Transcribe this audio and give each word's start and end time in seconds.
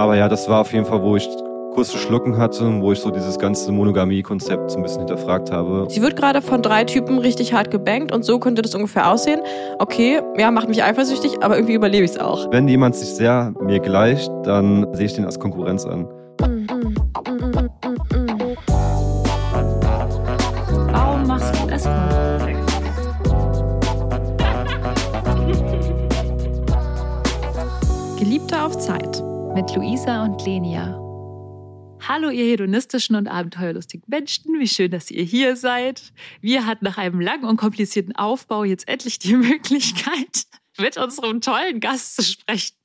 Aber 0.00 0.16
ja, 0.16 0.30
das 0.30 0.48
war 0.48 0.62
auf 0.62 0.72
jeden 0.72 0.86
Fall, 0.86 1.02
wo 1.02 1.16
ich 1.16 1.28
kurz 1.74 1.90
zu 1.90 1.98
schlucken 1.98 2.38
hatte, 2.38 2.80
wo 2.80 2.90
ich 2.90 3.00
so 3.00 3.10
dieses 3.10 3.38
ganze 3.38 3.70
Monogamie-Konzept 3.70 4.70
so 4.70 4.78
ein 4.78 4.82
bisschen 4.82 5.00
hinterfragt 5.00 5.52
habe. 5.52 5.86
Sie 5.90 6.00
wird 6.00 6.16
gerade 6.16 6.40
von 6.40 6.62
drei 6.62 6.84
Typen 6.84 7.18
richtig 7.18 7.52
hart 7.52 7.70
gebankt 7.70 8.10
und 8.10 8.24
so 8.24 8.38
könnte 8.38 8.62
das 8.62 8.74
ungefähr 8.74 9.12
aussehen. 9.12 9.42
Okay, 9.78 10.22
ja, 10.38 10.50
macht 10.50 10.70
mich 10.70 10.82
eifersüchtig, 10.82 11.42
aber 11.42 11.56
irgendwie 11.56 11.74
überlebe 11.74 12.06
ich 12.06 12.12
es 12.12 12.18
auch. 12.18 12.50
Wenn 12.50 12.66
jemand 12.66 12.96
sich 12.96 13.10
sehr 13.10 13.52
mir 13.60 13.78
gleicht, 13.78 14.32
dann 14.44 14.86
sehe 14.94 15.04
ich 15.04 15.12
den 15.12 15.26
als 15.26 15.38
Konkurrenz 15.38 15.84
an. 15.84 16.08
Lenia. 30.44 30.98
Hallo, 32.08 32.30
ihr 32.30 32.44
hedonistischen 32.44 33.14
und 33.14 33.28
abenteuerlustigen 33.28 34.04
Menschen. 34.08 34.58
Wie 34.58 34.66
schön, 34.66 34.90
dass 34.90 35.10
ihr 35.10 35.22
hier 35.22 35.54
seid. 35.54 36.12
Wir 36.40 36.66
hatten 36.66 36.84
nach 36.84 36.96
einem 36.98 37.20
langen 37.20 37.44
und 37.44 37.56
komplizierten 37.56 38.16
Aufbau 38.16 38.64
jetzt 38.64 38.88
endlich 38.88 39.18
die 39.18 39.34
Möglichkeit, 39.36 40.46
mit 40.78 40.96
unserem 40.96 41.40
tollen 41.40 41.80
Gast 41.80 42.16
zu 42.16 42.22
sprechen. 42.22 42.76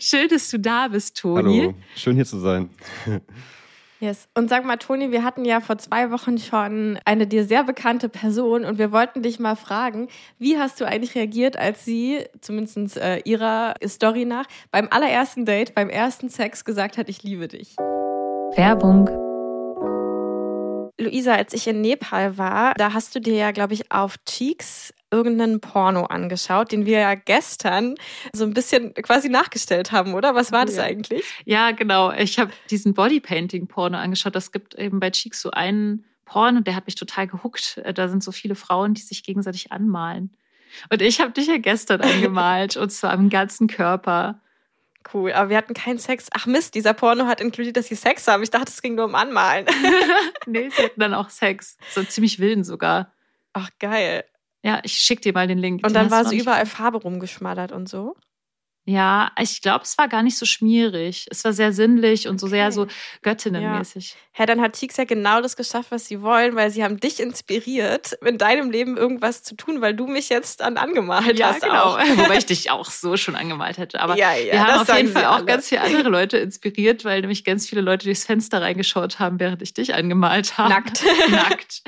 Schön, 0.00 0.28
dass 0.28 0.50
du 0.50 0.58
da 0.58 0.88
bist, 0.88 1.16
Toni. 1.18 1.60
Hallo, 1.60 1.74
schön 1.94 2.16
hier 2.16 2.26
zu 2.26 2.38
sein. 2.38 2.70
Yes. 4.00 4.28
Und 4.34 4.48
sag 4.48 4.64
mal, 4.64 4.78
Toni, 4.78 5.12
wir 5.12 5.24
hatten 5.24 5.44
ja 5.44 5.60
vor 5.60 5.76
zwei 5.76 6.10
Wochen 6.10 6.38
schon 6.38 6.98
eine 7.04 7.26
dir 7.26 7.44
sehr 7.44 7.64
bekannte 7.64 8.08
Person 8.08 8.64
und 8.64 8.78
wir 8.78 8.92
wollten 8.92 9.22
dich 9.22 9.38
mal 9.38 9.56
fragen, 9.56 10.08
wie 10.38 10.58
hast 10.58 10.80
du 10.80 10.86
eigentlich 10.86 11.14
reagiert, 11.14 11.58
als 11.58 11.84
sie, 11.84 12.24
zumindest 12.40 12.96
äh, 12.96 13.18
ihrer 13.24 13.74
Story 13.86 14.24
nach, 14.24 14.46
beim 14.70 14.88
allerersten 14.90 15.44
Date, 15.44 15.74
beim 15.74 15.90
ersten 15.90 16.30
Sex 16.30 16.64
gesagt 16.64 16.96
hat, 16.96 17.10
ich 17.10 17.22
liebe 17.22 17.46
dich? 17.46 17.76
Werbung. 18.56 19.10
Luisa, 20.98 21.34
als 21.34 21.52
ich 21.52 21.66
in 21.66 21.82
Nepal 21.82 22.38
war, 22.38 22.72
da 22.74 22.94
hast 22.94 23.14
du 23.14 23.20
dir 23.20 23.34
ja, 23.34 23.50
glaube 23.50 23.74
ich, 23.74 23.92
auf 23.92 24.16
Cheeks 24.24 24.94
irgendeinen 25.10 25.60
Porno 25.60 26.04
angeschaut, 26.04 26.72
den 26.72 26.86
wir 26.86 27.00
ja 27.00 27.14
gestern 27.14 27.96
so 28.32 28.44
ein 28.44 28.54
bisschen 28.54 28.94
quasi 28.94 29.28
nachgestellt 29.28 29.92
haben, 29.92 30.14
oder? 30.14 30.34
Was 30.34 30.52
war 30.52 30.66
das 30.66 30.76
ja. 30.76 30.84
eigentlich? 30.84 31.24
Ja, 31.44 31.72
genau. 31.72 32.12
Ich 32.12 32.38
habe 32.38 32.52
diesen 32.70 32.94
Bodypainting-Porno 32.94 33.98
angeschaut. 33.98 34.34
Das 34.34 34.52
gibt 34.52 34.74
eben 34.76 35.00
bei 35.00 35.10
Cheeks 35.10 35.40
so 35.42 35.50
einen 35.50 36.04
Porno, 36.24 36.60
der 36.60 36.76
hat 36.76 36.86
mich 36.86 36.94
total 36.94 37.26
gehuckt. 37.26 37.82
Da 37.94 38.08
sind 38.08 38.22
so 38.22 38.30
viele 38.30 38.54
Frauen, 38.54 38.94
die 38.94 39.02
sich 39.02 39.24
gegenseitig 39.24 39.72
anmalen. 39.72 40.30
Und 40.88 41.02
ich 41.02 41.20
habe 41.20 41.32
dich 41.32 41.48
ja 41.48 41.58
gestern 41.58 42.00
angemalt, 42.00 42.76
und 42.76 42.90
zwar 42.90 43.10
am 43.10 43.28
ganzen 43.28 43.66
Körper. 43.66 44.40
Cool, 45.12 45.32
aber 45.32 45.50
wir 45.50 45.56
hatten 45.56 45.74
keinen 45.74 45.98
Sex. 45.98 46.28
Ach 46.32 46.46
Mist, 46.46 46.74
dieser 46.74 46.92
Porno 46.92 47.26
hat 47.26 47.40
inkludiert, 47.40 47.76
dass 47.76 47.86
sie 47.86 47.96
Sex 47.96 48.28
haben. 48.28 48.42
Ich 48.42 48.50
dachte, 48.50 48.70
es 48.70 48.82
ging 48.82 48.94
nur 48.94 49.06
um 49.06 49.14
Anmalen. 49.14 49.66
nee, 50.46 50.68
sie 50.68 50.82
hatten 50.84 51.00
dann 51.00 51.14
auch 51.14 51.30
Sex. 51.30 51.78
So 51.90 52.04
ziemlich 52.04 52.38
wilden 52.38 52.62
sogar. 52.62 53.12
Ach, 53.52 53.70
geil. 53.80 54.24
Ja, 54.62 54.80
ich 54.84 54.92
schick 54.92 55.22
dir 55.22 55.32
mal 55.32 55.46
den 55.46 55.58
Link. 55.58 55.86
Und 55.86 55.94
dann 55.94 56.10
war 56.10 56.24
so 56.24 56.34
überall 56.34 56.66
Farbe 56.66 56.98
rumgeschmattert 56.98 57.72
und 57.72 57.88
so. 57.88 58.16
Ja, 58.86 59.30
ich 59.38 59.60
glaube, 59.60 59.84
es 59.84 59.98
war 59.98 60.08
gar 60.08 60.22
nicht 60.22 60.38
so 60.38 60.46
schmierig. 60.46 61.26
Es 61.30 61.44
war 61.44 61.52
sehr 61.52 61.72
sinnlich 61.72 62.26
und 62.26 62.40
so 62.40 62.46
sehr 62.46 62.72
so 62.72 62.86
göttinnenmäßig. 63.22 64.10
Ja. 64.10 64.16
Hä, 64.32 64.46
dann 64.46 64.60
hat 64.60 64.72
Tix 64.72 64.96
ja 64.96 65.04
genau 65.04 65.42
das 65.42 65.54
geschafft, 65.54 65.90
was 65.90 66.06
sie 66.06 66.22
wollen, 66.22 66.56
weil 66.56 66.70
sie 66.70 66.82
haben 66.82 66.98
dich 66.98 67.20
inspiriert, 67.20 68.14
in 68.24 68.38
deinem 68.38 68.70
Leben 68.70 68.96
irgendwas 68.96 69.42
zu 69.42 69.54
tun, 69.54 69.82
weil 69.82 69.94
du 69.94 70.06
mich 70.06 70.30
jetzt 70.30 70.62
an 70.62 70.78
angemalt 70.78 71.38
ja, 71.38 71.48
hast. 71.48 71.62
Genau. 71.62 71.74
Auch. 71.74 71.98
Wobei 72.16 72.38
ich 72.38 72.46
dich 72.46 72.70
auch 72.70 72.90
so 72.90 73.16
schon 73.18 73.36
angemalt 73.36 73.76
hätte. 73.76 74.00
Aber 74.00 74.16
ja, 74.16 74.34
ja, 74.34 74.52
wir 74.52 74.66
haben 74.66 74.80
auf 74.80 74.96
jeden 74.96 75.12
Fall 75.12 75.26
auch 75.26 75.36
alle. 75.36 75.44
ganz 75.44 75.68
viele 75.68 75.82
andere 75.82 76.08
Leute 76.08 76.38
inspiriert, 76.38 77.04
weil 77.04 77.20
nämlich 77.20 77.44
ganz 77.44 77.68
viele 77.68 77.82
Leute 77.82 78.06
durchs 78.06 78.24
Fenster 78.24 78.62
reingeschaut 78.62 79.18
haben, 79.18 79.38
während 79.38 79.60
ich 79.60 79.74
dich 79.74 79.94
angemalt 79.94 80.56
habe. 80.56 80.70
Nackt. 80.70 81.04
Nackt. 81.30 81.82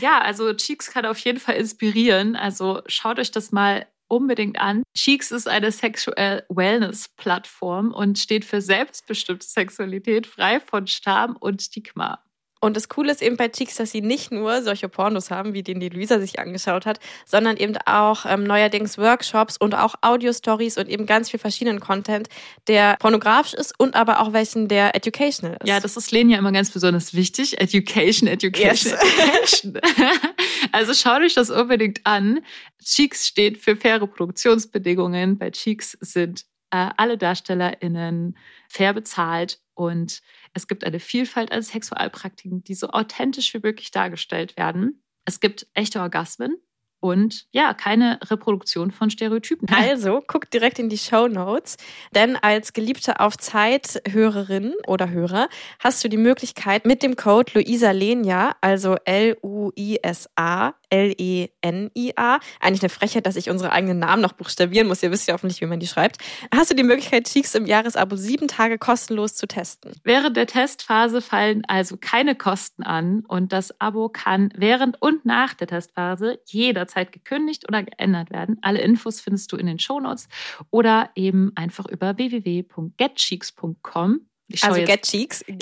Ja, 0.00 0.20
also 0.20 0.52
Cheeks 0.52 0.90
kann 0.90 1.06
auf 1.06 1.18
jeden 1.18 1.40
Fall 1.40 1.56
inspirieren. 1.56 2.36
Also 2.36 2.82
schaut 2.86 3.18
euch 3.18 3.30
das 3.30 3.52
mal 3.52 3.86
unbedingt 4.08 4.58
an. 4.58 4.82
Cheeks 4.94 5.30
ist 5.30 5.48
eine 5.48 5.72
Sexual 5.72 6.44
Wellness 6.48 7.08
Plattform 7.16 7.92
und 7.92 8.18
steht 8.18 8.44
für 8.44 8.60
selbstbestimmte 8.60 9.46
Sexualität, 9.46 10.26
frei 10.26 10.60
von 10.60 10.86
Scham 10.86 11.36
und 11.36 11.62
Stigma. 11.62 12.25
Und 12.66 12.76
das 12.76 12.88
Coole 12.88 13.12
ist 13.12 13.22
eben 13.22 13.36
bei 13.36 13.48
Cheeks, 13.48 13.76
dass 13.76 13.92
sie 13.92 14.00
nicht 14.00 14.32
nur 14.32 14.60
solche 14.62 14.88
Pornos 14.88 15.30
haben, 15.30 15.54
wie 15.54 15.62
den 15.62 15.78
die 15.78 15.88
Luisa 15.88 16.18
sich 16.18 16.40
angeschaut 16.40 16.84
hat, 16.84 16.98
sondern 17.24 17.56
eben 17.56 17.76
auch 17.86 18.26
ähm, 18.26 18.42
neuerdings 18.42 18.98
Workshops 18.98 19.56
und 19.56 19.74
auch 19.74 19.94
Audio-Stories 20.02 20.76
und 20.76 20.88
eben 20.88 21.06
ganz 21.06 21.30
viel 21.30 21.38
verschiedenen 21.38 21.78
Content, 21.78 22.28
der 22.66 22.96
pornografisch 22.98 23.54
ist 23.54 23.78
und 23.78 23.94
aber 23.94 24.20
auch 24.20 24.32
welchen, 24.32 24.66
der 24.66 24.96
educational 24.96 25.56
ist. 25.60 25.68
Ja, 25.68 25.78
das 25.78 25.96
ist 25.96 26.10
Lenia 26.10 26.38
immer 26.38 26.50
ganz 26.50 26.70
besonders 26.70 27.14
wichtig. 27.14 27.60
Education, 27.60 28.28
Education, 28.28 28.66
Yes. 28.66 28.86
Education. 28.92 29.80
also 30.72 30.92
schaut 30.92 31.22
euch 31.22 31.34
das 31.34 31.50
unbedingt 31.50 32.04
an. 32.04 32.40
Cheeks 32.82 33.28
steht 33.28 33.58
für 33.58 33.76
faire 33.76 34.04
Produktionsbedingungen. 34.08 35.38
Bei 35.38 35.52
Cheeks 35.52 35.96
sind 36.00 36.44
äh, 36.70 36.88
alle 36.96 37.16
DarstellerInnen 37.16 38.36
fair 38.68 38.92
bezahlt 38.92 39.60
und 39.74 40.20
es 40.56 40.66
gibt 40.68 40.84
eine 40.84 41.00
Vielfalt 41.00 41.52
an 41.52 41.62
Sexualpraktiken, 41.62 42.64
die 42.64 42.74
so 42.74 42.88
authentisch 42.88 43.52
wie 43.52 43.60
möglich 43.62 43.90
dargestellt 43.90 44.56
werden. 44.56 45.02
Es 45.26 45.38
gibt 45.40 45.66
echte 45.74 46.00
Orgasmen 46.00 46.56
und 46.98 47.46
ja, 47.52 47.74
keine 47.74 48.18
Reproduktion 48.24 48.90
von 48.90 49.10
Stereotypen. 49.10 49.68
Also, 49.76 50.22
guckt 50.26 50.54
direkt 50.54 50.78
in 50.78 50.88
die 50.88 50.96
Show 50.96 51.28
Notes, 51.28 51.76
denn 52.14 52.36
als 52.36 52.72
Geliebte 52.72 53.20
auf 53.20 53.36
Zeit 53.36 54.00
Hörerin 54.08 54.74
oder 54.86 55.10
Hörer 55.10 55.48
hast 55.78 56.02
du 56.02 56.08
die 56.08 56.16
Möglichkeit 56.16 56.86
mit 56.86 57.02
dem 57.02 57.16
Code 57.16 57.52
Luisa 57.54 57.90
Lenia, 57.90 58.56
also 58.62 58.96
L-U-I-S-A 59.04 60.74
L-E-N-I-A, 60.90 62.38
eigentlich 62.60 62.82
eine 62.82 62.88
Frechheit, 62.88 63.26
dass 63.26 63.36
ich 63.36 63.50
unsere 63.50 63.72
eigenen 63.72 63.98
Namen 63.98 64.22
noch 64.22 64.32
buchstabieren 64.32 64.88
muss. 64.88 65.02
Ihr 65.02 65.10
wisst 65.10 65.28
ja 65.28 65.34
hoffentlich, 65.34 65.60
wie 65.60 65.66
man 65.66 65.80
die 65.80 65.86
schreibt. 65.86 66.18
Hast 66.54 66.70
du 66.70 66.74
die 66.74 66.82
Möglichkeit, 66.82 67.26
Cheeks 67.28 67.54
im 67.54 67.66
Jahresabo 67.66 68.16
sieben 68.16 68.48
Tage 68.48 68.78
kostenlos 68.78 69.34
zu 69.34 69.46
testen? 69.46 69.92
Während 70.04 70.36
der 70.36 70.46
Testphase 70.46 71.20
fallen 71.22 71.62
also 71.66 71.96
keine 71.96 72.34
Kosten 72.34 72.82
an 72.84 73.24
und 73.26 73.52
das 73.52 73.78
Abo 73.80 74.08
kann 74.08 74.50
während 74.56 75.00
und 75.02 75.24
nach 75.24 75.54
der 75.54 75.66
Testphase 75.66 76.40
jederzeit 76.46 77.12
gekündigt 77.12 77.64
oder 77.68 77.82
geändert 77.82 78.30
werden. 78.30 78.58
Alle 78.62 78.80
Infos 78.80 79.20
findest 79.20 79.52
du 79.52 79.56
in 79.56 79.66
den 79.66 79.78
Shownotes 79.78 80.28
oder 80.70 81.10
eben 81.14 81.52
einfach 81.56 81.86
über 81.86 82.16
www.getcheeks.com. 82.16 84.20
Also 84.62 84.76
jetzt- 84.78 84.88
Get 84.88 85.02
Cheeks, 85.02 85.44
Ja, 85.48 85.56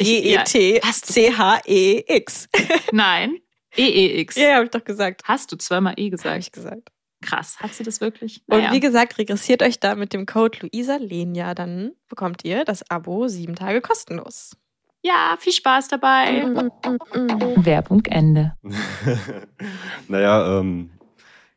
G-E-T-C-H-E-X. 1.25 2.49
Nein, 2.93 3.39
EEX. 3.77 4.37
Ja, 4.37 4.55
habe 4.57 4.65
ich 4.65 4.71
doch 4.71 4.85
gesagt. 4.85 5.23
Hast 5.25 5.51
du 5.53 5.57
zweimal 5.57 5.95
E 5.97 6.05
Habe 6.05 6.11
gesagt? 6.11 6.39
ich 6.41 6.53
gesagt. 6.53 6.89
Krass, 7.23 7.59
hat 7.61 7.73
sie 7.73 7.85
das 7.85 8.01
wirklich? 8.03 8.43
Und 8.49 8.59
Naja. 8.59 8.73
wie 8.73 8.81
gesagt, 8.81 9.17
regressiert 9.19 9.63
euch 9.63 9.81
da 9.81 9.95
mit 9.95 10.13
dem 10.13 10.27
Code 10.27 10.59
Luisa 10.61 10.97
Lenia, 10.97 11.55
dann 11.55 11.93
bekommt 12.09 12.45
ihr 12.45 12.65
das 12.65 12.89
Abo 12.91 13.29
sieben 13.29 13.55
Tage 13.55 13.81
kostenlos. 13.81 14.57
ja, 15.03 15.37
viel 15.39 15.53
Spaß 15.55 15.89
dabei. 15.89 16.45
Mm, 16.45 17.65
Werbung 17.65 18.05
Ende. 18.07 18.53
naja, 20.09 20.59
ähm, 20.61 20.91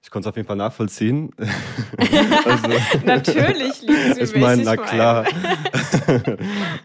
ich 0.02 0.10
konnte 0.10 0.30
es 0.30 0.32
auf 0.32 0.38
jeden 0.38 0.48
Fall 0.48 0.56
nachvollziehen. 0.56 1.32
also, 2.46 2.70
Natürlich 3.06 3.82
lieben 3.82 4.14
sie 4.14 4.22
ich 4.22 4.32
mich. 4.34 4.42
meine, 4.42 4.64
na 4.64 4.78
klar. 4.78 5.26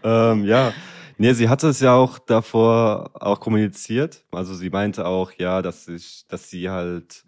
ähm, 0.03 0.43
ja. 0.45 0.73
Nee, 1.17 1.33
sie 1.33 1.49
hatte 1.49 1.67
es 1.67 1.79
ja 1.79 1.93
auch 1.93 2.19
davor 2.19 3.11
auch 3.13 3.39
kommuniziert. 3.39 4.23
Also 4.31 4.53
sie 4.53 4.69
meinte 4.69 5.05
auch, 5.05 5.31
ja, 5.37 5.61
dass 5.61 5.87
ich, 5.87 6.25
dass 6.27 6.49
sie 6.49 6.69
halt, 6.69 7.23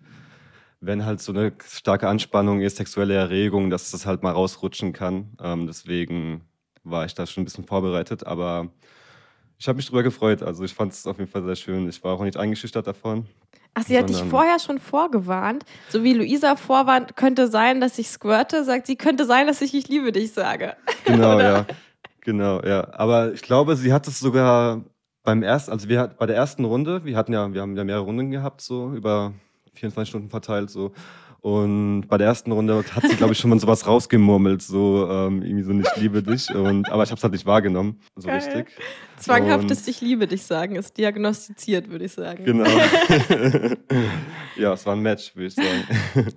wenn 0.79 1.05
halt 1.05 1.21
so 1.21 1.31
eine 1.31 1.53
starke 1.67 2.07
Anspannung 2.07 2.61
ist, 2.61 2.77
sexuelle 2.77 3.13
Erregung, 3.13 3.69
dass 3.69 3.91
das 3.91 4.05
halt 4.05 4.23
mal 4.23 4.31
rausrutschen 4.31 4.93
kann. 4.93 5.33
Ähm, 5.41 5.67
deswegen 5.67 6.41
war 6.83 7.05
ich 7.05 7.13
da 7.13 7.25
schon 7.25 7.41
ein 7.41 7.45
bisschen 7.45 7.65
vorbereitet, 7.65 8.25
aber 8.25 8.69
ich 9.57 9.67
habe 9.67 9.77
mich 9.77 9.87
drüber 9.87 10.03
gefreut. 10.03 10.43
Also 10.43 10.63
ich 10.63 10.73
fand 10.73 10.91
es 10.93 11.07
auf 11.07 11.17
jeden 11.17 11.31
Fall 11.31 11.43
sehr 11.43 11.55
schön. 11.55 11.87
Ich 11.87 12.03
war 12.03 12.13
auch 12.13 12.23
nicht 12.23 12.37
eingeschüchtert 12.37 12.87
davon. 12.87 13.25
Ach, 13.73 13.83
sie 13.83 13.97
hat 13.97 14.07
dich 14.07 14.23
vorher 14.23 14.57
schon 14.59 14.79
vorgewarnt. 14.79 15.65
So 15.89 16.01
wie 16.01 16.13
Luisa 16.13 16.55
vorwarnt, 16.55 17.17
könnte 17.17 17.49
sein, 17.49 17.81
dass 17.81 17.99
ich 17.99 18.07
squirte, 18.07 18.63
sagt 18.63 18.87
sie, 18.87 18.95
könnte 18.95 19.25
sein, 19.25 19.47
dass 19.47 19.61
ich 19.61 19.73
ich 19.73 19.89
liebe 19.89 20.13
dich 20.13 20.31
sage. 20.31 20.77
Genau, 21.03 21.39
ja. 21.41 21.65
Genau, 22.25 22.61
ja. 22.63 22.87
Aber 22.93 23.33
ich 23.33 23.41
glaube, 23.43 23.75
sie 23.75 23.93
hat 23.93 24.07
es 24.07 24.19
sogar 24.19 24.83
beim 25.23 25.43
ersten, 25.43 25.71
also 25.71 25.87
wir 25.87 25.99
hat 25.99 26.17
bei 26.17 26.25
der 26.25 26.35
ersten 26.35 26.65
Runde, 26.65 27.05
wir 27.05 27.15
hatten 27.15 27.31
ja, 27.33 27.53
wir 27.53 27.61
haben 27.61 27.77
ja 27.77 27.83
mehrere 27.83 28.03
Runden 28.03 28.31
gehabt, 28.31 28.61
so 28.61 28.91
über 28.93 29.33
24 29.75 30.09
Stunden 30.09 30.29
verteilt, 30.29 30.69
so. 30.69 30.91
Und 31.41 32.07
bei 32.07 32.17
der 32.17 32.25
ersten 32.25 32.51
Runde 32.51 32.83
hat 32.95 33.07
sie, 33.07 33.15
glaube 33.15 33.33
ich, 33.33 33.37
schon 33.39 33.51
mal 33.51 33.59
sowas 33.59 33.85
rausgemurmelt, 33.85 34.63
so 34.63 35.07
ähm, 35.07 35.43
irgendwie 35.43 35.61
so 35.61 35.73
nicht 35.73 35.95
liebe 35.97 36.23
dich. 36.23 36.49
Und 36.53 36.89
aber 36.91 37.03
ich 37.03 37.11
habe 37.11 37.17
es 37.19 37.23
halt 37.23 37.33
nicht 37.33 37.45
wahrgenommen, 37.45 37.99
so 38.15 38.27
Geil. 38.27 38.37
richtig. 38.37 38.69
Zwanghaftes 39.17 39.81
Und- 39.81 39.87
Ich 39.87 40.01
liebe 40.01 40.25
dich 40.25 40.41
sagen 40.43 40.75
ist 40.75 40.97
diagnostiziert, 40.97 41.87
würde 41.91 42.05
ich 42.05 42.13
sagen. 42.13 42.43
Genau. 42.45 42.65
ja, 44.57 44.73
es 44.73 44.85
war 44.87 44.93
ein 44.95 45.01
Match, 45.01 45.35
würde 45.35 45.47
ich 45.47 45.53
sagen. 45.53 45.83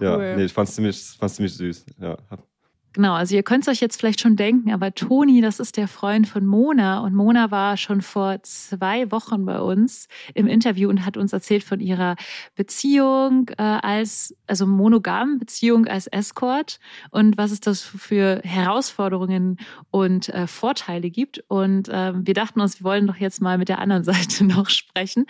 ja, 0.00 0.16
Cool. 0.16 0.36
nee, 0.36 0.44
ich 0.46 0.52
fand's 0.52 0.74
ziemlich, 0.74 1.00
fand's 1.18 1.36
ziemlich 1.36 1.54
süß. 1.54 1.86
Ja, 2.00 2.16
hab, 2.28 2.42
Genau, 2.92 3.14
also 3.14 3.36
ihr 3.36 3.44
könnt 3.44 3.62
es 3.62 3.68
euch 3.68 3.80
jetzt 3.80 4.00
vielleicht 4.00 4.20
schon 4.20 4.34
denken, 4.34 4.72
aber 4.72 4.92
Toni, 4.92 5.40
das 5.40 5.60
ist 5.60 5.76
der 5.76 5.86
Freund 5.86 6.26
von 6.26 6.44
Mona 6.44 6.98
und 6.98 7.14
Mona 7.14 7.52
war 7.52 7.76
schon 7.76 8.02
vor 8.02 8.42
zwei 8.42 9.12
Wochen 9.12 9.44
bei 9.44 9.60
uns 9.60 10.08
im 10.34 10.48
Interview 10.48 10.88
und 10.88 11.06
hat 11.06 11.16
uns 11.16 11.32
erzählt 11.32 11.62
von 11.62 11.78
ihrer 11.78 12.16
Beziehung 12.56 13.48
äh, 13.58 13.62
als, 13.62 14.34
also 14.48 14.66
monogamen 14.66 15.38
Beziehung 15.38 15.86
als 15.86 16.08
Escort 16.08 16.80
und 17.12 17.38
was 17.38 17.52
es 17.52 17.60
das 17.60 17.80
für 17.80 18.40
Herausforderungen 18.42 19.58
und 19.92 20.28
äh, 20.30 20.48
Vorteile 20.48 21.10
gibt. 21.10 21.44
Und 21.46 21.88
äh, 21.88 22.12
wir 22.16 22.34
dachten 22.34 22.60
uns, 22.60 22.80
wir 22.80 22.84
wollen 22.84 23.06
doch 23.06 23.16
jetzt 23.16 23.40
mal 23.40 23.56
mit 23.56 23.68
der 23.68 23.78
anderen 23.78 24.02
Seite 24.10 24.42
noch 24.42 24.68
sprechen 24.68 25.26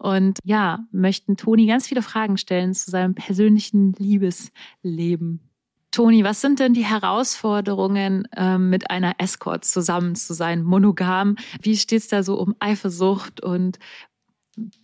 und 0.00 0.40
ja, 0.42 0.80
möchten 0.90 1.36
Toni 1.36 1.66
ganz 1.66 1.86
viele 1.86 2.02
Fragen 2.02 2.38
stellen 2.38 2.74
zu 2.74 2.90
seinem 2.90 3.14
persönlichen 3.14 3.92
Liebesleben. 3.92 5.53
Toni, 5.94 6.24
was 6.24 6.40
sind 6.40 6.58
denn 6.58 6.74
die 6.74 6.84
Herausforderungen, 6.84 8.26
ähm, 8.36 8.68
mit 8.68 8.90
einer 8.90 9.14
Escort 9.18 9.64
zusammen 9.64 10.16
zu 10.16 10.34
sein, 10.34 10.64
monogam? 10.64 11.36
Wie 11.62 11.76
steht 11.76 12.00
es 12.00 12.08
da 12.08 12.24
so 12.24 12.34
um 12.34 12.56
Eifersucht 12.58 13.40
und 13.40 13.78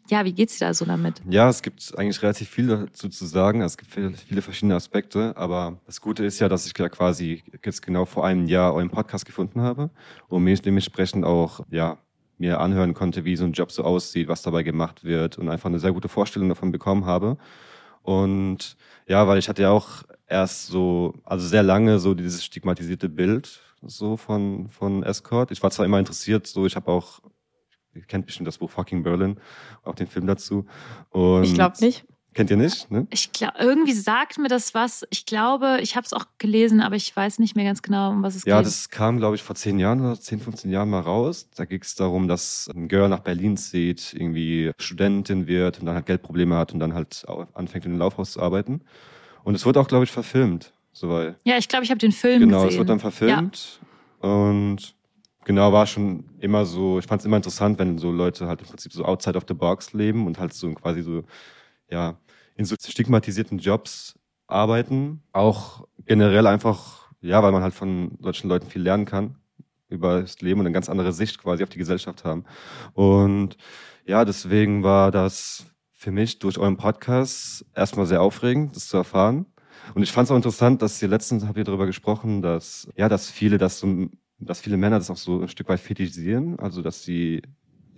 ja, 0.08 0.24
wie 0.24 0.32
geht's 0.32 0.58
dir 0.58 0.66
da 0.66 0.74
so 0.74 0.84
damit? 0.84 1.20
Ja, 1.28 1.48
es 1.48 1.62
gibt 1.62 1.98
eigentlich 1.98 2.22
relativ 2.22 2.48
viel 2.48 2.68
dazu 2.68 3.08
zu 3.08 3.26
sagen. 3.26 3.60
Es 3.60 3.76
gibt 3.76 3.90
viele, 3.90 4.42
verschiedene 4.42 4.76
Aspekte, 4.76 5.36
aber 5.36 5.80
das 5.84 6.00
Gute 6.00 6.24
ist 6.24 6.38
ja, 6.38 6.48
dass 6.48 6.64
ich 6.66 6.78
ja 6.78 6.88
quasi 6.88 7.42
jetzt 7.64 7.82
genau 7.82 8.04
vor 8.04 8.24
einem 8.24 8.46
Jahr 8.46 8.72
euren 8.72 8.90
Podcast 8.90 9.26
gefunden 9.26 9.62
habe 9.62 9.90
und 10.28 10.44
mich 10.44 10.62
dementsprechend 10.62 11.24
auch 11.24 11.60
ja 11.70 11.98
mir 12.38 12.60
anhören 12.60 12.94
konnte, 12.94 13.24
wie 13.24 13.34
so 13.34 13.44
ein 13.44 13.52
Job 13.52 13.72
so 13.72 13.82
aussieht, 13.82 14.28
was 14.28 14.42
dabei 14.42 14.62
gemacht 14.62 15.02
wird 15.02 15.38
und 15.38 15.48
einfach 15.48 15.68
eine 15.68 15.80
sehr 15.80 15.92
gute 15.92 16.08
Vorstellung 16.08 16.48
davon 16.48 16.70
bekommen 16.70 17.04
habe. 17.04 17.36
Und 18.02 18.76
ja, 19.08 19.26
weil 19.26 19.38
ich 19.38 19.48
hatte 19.48 19.62
ja 19.62 19.70
auch 19.70 20.04
erst 20.30 20.68
so, 20.68 21.14
also 21.24 21.46
sehr 21.46 21.62
lange 21.62 21.98
so 21.98 22.14
dieses 22.14 22.44
stigmatisierte 22.44 23.08
Bild 23.08 23.60
so 23.82 24.16
von, 24.16 24.68
von 24.70 25.02
Escort. 25.02 25.50
Ich 25.50 25.62
war 25.62 25.70
zwar 25.70 25.86
immer 25.86 25.98
interessiert, 25.98 26.46
so 26.46 26.66
ich 26.66 26.76
habe 26.76 26.90
auch, 26.90 27.20
ihr 27.94 28.02
kennt 28.02 28.26
bestimmt 28.26 28.46
das 28.46 28.58
Buch 28.58 28.70
Fucking 28.70 29.02
Berlin, 29.02 29.38
auch 29.82 29.94
den 29.94 30.06
Film 30.06 30.26
dazu. 30.26 30.66
Und 31.10 31.44
ich 31.44 31.54
glaube 31.54 31.76
nicht. 31.80 32.04
Kennt 32.32 32.48
ihr 32.48 32.56
nicht? 32.56 32.88
Ne? 32.92 33.08
Ich 33.10 33.32
glaube, 33.32 33.54
irgendwie 33.58 33.92
sagt 33.92 34.38
mir 34.38 34.46
das 34.46 34.72
was. 34.72 35.04
Ich 35.10 35.26
glaube, 35.26 35.78
ich 35.82 35.96
habe 35.96 36.04
es 36.06 36.12
auch 36.12 36.26
gelesen, 36.38 36.80
aber 36.80 36.94
ich 36.94 37.14
weiß 37.14 37.40
nicht 37.40 37.56
mehr 37.56 37.64
ganz 37.64 37.82
genau, 37.82 38.10
um 38.10 38.22
was 38.22 38.36
es 38.36 38.44
ja, 38.44 38.58
geht. 38.58 38.64
Ja, 38.66 38.70
das 38.70 38.88
kam, 38.88 39.18
glaube 39.18 39.34
ich, 39.34 39.42
vor 39.42 39.56
zehn 39.56 39.80
Jahren 39.80 40.00
oder 40.00 40.18
zehn, 40.18 40.38
15 40.38 40.70
Jahren 40.70 40.90
mal 40.90 41.00
raus. 41.00 41.48
Da 41.56 41.64
ging 41.64 41.80
es 41.82 41.96
darum, 41.96 42.28
dass 42.28 42.70
ein 42.72 42.86
Girl 42.86 43.08
nach 43.08 43.18
Berlin 43.18 43.56
zieht, 43.56 44.14
irgendwie 44.14 44.70
Studentin 44.78 45.48
wird 45.48 45.80
und 45.80 45.86
dann 45.86 45.96
halt 45.96 46.06
Geldprobleme 46.06 46.56
hat 46.56 46.72
und 46.72 46.78
dann 46.78 46.94
halt 46.94 47.26
anfängt 47.54 47.86
in 47.86 47.92
einem 47.92 47.98
Laufhaus 47.98 48.32
zu 48.32 48.40
arbeiten. 48.40 48.82
Und 49.50 49.56
es 49.56 49.66
wurde 49.66 49.80
auch, 49.80 49.88
glaube 49.88 50.04
ich, 50.04 50.12
verfilmt. 50.12 50.72
So, 50.92 51.10
ja, 51.42 51.58
ich 51.58 51.66
glaube, 51.66 51.84
ich 51.84 51.90
habe 51.90 51.98
den 51.98 52.12
Film 52.12 52.38
genau, 52.38 52.62
gesehen. 52.62 52.68
Genau, 52.68 52.72
es 52.72 52.78
wird 52.78 52.88
dann 52.88 53.00
verfilmt. 53.00 53.80
Ja. 54.22 54.28
Und 54.28 54.94
genau, 55.44 55.72
war 55.72 55.88
schon 55.88 56.22
immer 56.38 56.64
so, 56.64 57.00
ich 57.00 57.06
fand 57.06 57.20
es 57.20 57.26
immer 57.26 57.36
interessant, 57.36 57.76
wenn 57.80 57.98
so 57.98 58.12
Leute 58.12 58.46
halt 58.46 58.60
im 58.60 58.68
Prinzip 58.68 58.92
so 58.92 59.04
outside 59.04 59.36
of 59.36 59.42
the 59.48 59.54
box 59.54 59.92
leben 59.92 60.28
und 60.28 60.38
halt 60.38 60.52
so 60.52 60.72
quasi 60.74 61.02
so, 61.02 61.24
ja, 61.90 62.16
in 62.54 62.64
so 62.64 62.76
stigmatisierten 62.78 63.58
Jobs 63.58 64.20
arbeiten. 64.46 65.20
Auch 65.32 65.84
generell 66.06 66.46
einfach, 66.46 67.10
ja, 67.20 67.42
weil 67.42 67.50
man 67.50 67.64
halt 67.64 67.74
von 67.74 68.18
solchen 68.20 68.48
Leuten 68.48 68.70
viel 68.70 68.82
lernen 68.82 69.04
kann 69.04 69.34
über 69.88 70.20
das 70.20 70.40
Leben 70.42 70.60
und 70.60 70.66
eine 70.66 70.72
ganz 70.72 70.88
andere 70.88 71.12
Sicht 71.12 71.42
quasi 71.42 71.64
auf 71.64 71.70
die 71.70 71.78
Gesellschaft 71.78 72.24
haben. 72.24 72.44
Und 72.94 73.56
ja, 74.06 74.24
deswegen 74.24 74.84
war 74.84 75.10
das 75.10 75.66
für 76.00 76.12
mich 76.12 76.38
durch 76.38 76.56
euren 76.56 76.78
Podcast 76.78 77.66
erstmal 77.74 78.06
sehr 78.06 78.22
aufregend, 78.22 78.74
das 78.74 78.88
zu 78.88 78.96
erfahren. 78.96 79.44
Und 79.94 80.02
ich 80.02 80.10
fand 80.10 80.24
es 80.24 80.30
auch 80.30 80.36
interessant, 80.36 80.80
dass 80.80 81.02
ihr 81.02 81.08
letztens 81.08 81.44
habt 81.44 81.58
ihr 81.58 81.64
darüber 81.64 81.84
gesprochen, 81.84 82.40
dass 82.40 82.88
ja, 82.96 83.10
dass 83.10 83.30
viele 83.30 83.58
das 83.58 83.80
so, 83.80 84.08
dass 84.38 84.62
viele 84.62 84.78
Männer 84.78 84.96
das 84.96 85.10
auch 85.10 85.18
so 85.18 85.42
ein 85.42 85.48
Stück 85.48 85.68
weit 85.68 85.78
fetischisieren, 85.78 86.58
also 86.58 86.80
dass 86.80 87.04
sie 87.04 87.42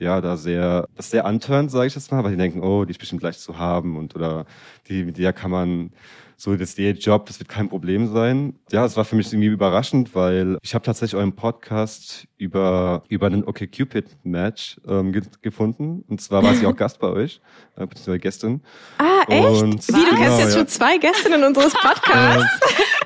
ja 0.00 0.20
da 0.20 0.37
sehr, 0.37 0.88
das 0.96 1.10
sehr 1.10 1.26
antörnt, 1.26 1.70
sage 1.70 1.87
ich 1.87 1.94
jetzt 1.94 2.10
mal, 2.10 2.25
weil 2.25 2.32
die 2.32 2.38
denken, 2.38 2.60
oh, 2.60 2.84
die 2.84 2.90
ist 2.90 2.99
bestimmt 2.99 3.22
leicht 3.22 3.38
zu 3.38 3.56
haben 3.56 3.96
und 3.96 4.16
oder 4.16 4.46
die 4.88 5.04
mit 5.04 5.16
der 5.16 5.32
kann 5.32 5.52
man 5.52 5.93
so 6.37 6.56
das 6.56 6.76
Job, 6.76 7.26
das 7.26 7.38
wird 7.38 7.49
kein 7.49 7.69
Problem 7.69 8.12
sein. 8.12 8.55
Ja, 8.70 8.84
es 8.84 8.96
war 8.96 9.05
für 9.05 9.17
mich 9.17 9.32
irgendwie 9.32 9.49
überraschend, 9.49 10.14
weil 10.14 10.58
ich 10.62 10.75
habe 10.75 10.84
tatsächlich 10.84 11.17
euren 11.17 11.34
Podcast 11.34 12.26
über 12.37 13.05
über 13.08 13.26
einen 13.26 13.44
Okay 13.44 13.67
Cupid 13.67 14.06
Match 14.25 14.81
ähm, 14.87 15.12
ge 15.12 15.23
gefunden 15.40 16.05
und 16.08 16.20
zwar 16.20 16.43
war 16.43 16.55
sie 16.55 16.67
auch 16.67 16.76
Gast 16.82 16.99
bei 16.99 17.08
euch, 17.08 17.40
äh, 17.76 17.87
beziehungsweise 17.87 18.19
Gästin. 18.19 18.61
Ah 18.99 19.23
echt? 19.29 19.62
Und, 19.62 19.88
Wie 19.88 19.93
du 19.93 20.05
genau, 20.05 20.17
kennst 20.17 20.38
jetzt 20.38 20.52
ja. 20.55 20.58
schon 20.58 20.69
zwei 20.69 20.99
Gästinnen 20.99 21.44
unseres 21.44 21.73
Podcasts? 21.82 22.61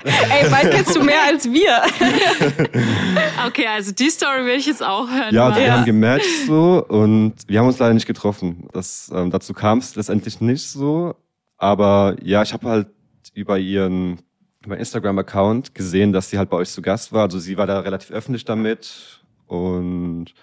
Ey, 0.05 0.49
bald 0.51 0.71
kennst 0.71 0.95
du 0.95 1.03
mehr 1.03 1.23
als 1.27 1.51
wir. 1.51 1.83
okay, 3.47 3.67
also 3.67 3.93
die 3.93 4.11
Story 4.11 4.45
will 4.45 4.57
ich 4.57 4.67
jetzt 4.67 4.83
auch 4.83 5.09
hören. 5.09 5.35
Ja, 5.35 5.57
wir 5.57 5.73
haben 5.73 5.85
gematcht 5.85 6.47
so 6.47 6.85
und 6.87 7.35
wir 7.47 7.59
haben 7.59 7.67
uns 7.67 7.79
leider 7.79 7.95
nicht 7.95 8.07
getroffen. 8.07 8.69
Das 8.73 9.11
ähm, 9.15 9.31
dazu 9.31 9.53
kam 9.53 9.79
es 9.79 9.97
letztendlich 9.97 10.41
nicht 10.41 10.69
so. 10.69 11.17
Aber 11.59 12.17
ja, 12.23 12.43
ich 12.43 12.53
habe 12.53 12.69
halt 12.69 12.89
über 13.37 13.59
ihren 13.59 14.19
über 14.65 14.79
Instagram-Account 14.79 15.75
gesehen, 15.75 16.13
dass 16.13 16.31
sie 16.31 16.39
halt 16.39 16.51
bei 16.51 16.57
euch 16.57 16.71
zu 16.71 16.83
Gast 16.83 17.13
war. 17.13 17.23
Also 17.23 17.39
sie 17.39 17.57
war 17.57 17.67
da 17.69 17.81
relativ 17.81 18.11
öffentlich 18.11 18.45
damit 18.45 19.23
und 19.47 20.35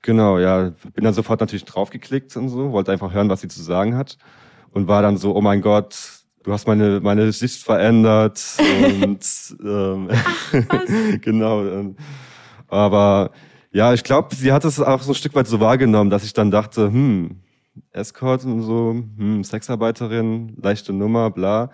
genau, 0.00 0.38
ja, 0.38 0.72
bin 0.94 1.04
dann 1.04 1.12
sofort 1.12 1.40
natürlich 1.40 1.66
draufgeklickt 1.66 2.34
und 2.36 2.48
so, 2.48 2.72
wollte 2.72 2.92
einfach 2.92 3.12
hören, 3.12 3.28
was 3.28 3.42
sie 3.42 3.48
zu 3.48 3.62
sagen 3.62 3.96
hat 3.96 4.16
und 4.70 4.88
war 4.88 5.02
dann 5.02 5.18
so, 5.18 5.36
oh 5.36 5.42
mein 5.42 5.60
Gott, 5.60 6.22
du 6.44 6.52
hast 6.52 6.66
meine 6.66 7.00
meine 7.00 7.30
Sicht 7.32 7.62
verändert 7.62 8.40
und 8.58 9.20
ähm, 9.64 10.08
genau. 11.20 11.66
Ähm, 11.66 11.96
aber 12.68 13.32
ja, 13.72 13.92
ich 13.92 14.04
glaube, 14.04 14.34
sie 14.34 14.52
hat 14.52 14.64
es 14.64 14.80
auch 14.80 15.02
so 15.02 15.12
ein 15.12 15.16
Stück 15.16 15.34
weit 15.34 15.46
so 15.46 15.60
wahrgenommen, 15.60 16.08
dass 16.08 16.24
ich 16.24 16.32
dann 16.32 16.50
dachte, 16.50 16.86
hm, 16.86 17.42
Escort 17.92 18.44
und 18.44 18.62
so, 18.62 18.90
hm, 19.16 19.44
Sexarbeiterin, 19.44 20.56
leichte 20.60 20.92
Nummer, 20.92 21.30
bla. 21.30 21.70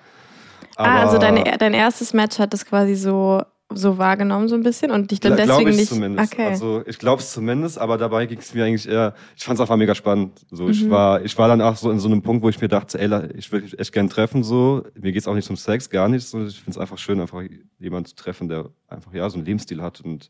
Aber 0.76 0.88
ah, 0.88 1.02
also 1.02 1.18
deine, 1.18 1.56
dein 1.58 1.74
erstes 1.74 2.12
Match 2.12 2.38
hat 2.38 2.52
das 2.52 2.66
quasi 2.66 2.94
so, 2.94 3.42
so 3.72 3.98
wahrgenommen, 3.98 4.48
so 4.48 4.54
ein 4.54 4.62
bisschen 4.62 4.90
und 4.90 5.10
dich 5.10 5.20
dann 5.20 5.36
deswegen 5.36 5.70
ich 5.70 5.76
nicht. 5.76 5.88
Zumindest. 5.88 6.32
Okay. 6.32 6.46
Also 6.46 6.82
ich 6.86 6.98
glaube 6.98 7.22
es 7.22 7.32
zumindest, 7.32 7.78
aber 7.78 7.98
dabei 7.98 8.26
ging 8.26 8.38
es 8.38 8.54
mir 8.54 8.64
eigentlich 8.64 8.88
eher, 8.88 9.14
ich 9.36 9.44
fand 9.44 9.56
es 9.56 9.60
einfach 9.60 9.76
mega 9.76 9.94
spannend. 9.94 10.44
So, 10.50 10.64
mhm. 10.64 10.70
ich 10.70 10.90
war, 10.90 11.24
ich 11.24 11.36
war 11.38 11.48
dann 11.48 11.60
auch 11.60 11.76
so 11.76 11.90
in 11.90 12.00
so 12.00 12.08
einem 12.08 12.22
Punkt, 12.22 12.42
wo 12.42 12.48
ich 12.48 12.60
mir 12.60 12.68
dachte, 12.68 12.98
ey, 12.98 13.28
ich 13.36 13.50
will 13.52 13.64
echt 13.78 13.92
gern 13.92 14.08
treffen, 14.08 14.42
so. 14.42 14.82
Mir 14.98 15.12
geht's 15.12 15.28
auch 15.28 15.34
nicht 15.34 15.46
zum 15.46 15.56
Sex, 15.56 15.90
gar 15.90 16.08
nicht. 16.08 16.26
So. 16.26 16.44
Ich 16.46 16.56
finde 16.56 16.72
es 16.72 16.78
einfach 16.78 16.98
schön, 16.98 17.20
einfach 17.20 17.42
jemanden 17.78 18.06
zu 18.06 18.16
treffen, 18.16 18.48
der 18.48 18.70
einfach 18.88 19.12
ja 19.12 19.28
so 19.30 19.36
einen 19.36 19.46
Lebensstil 19.46 19.80
hat 19.82 20.00
und 20.00 20.28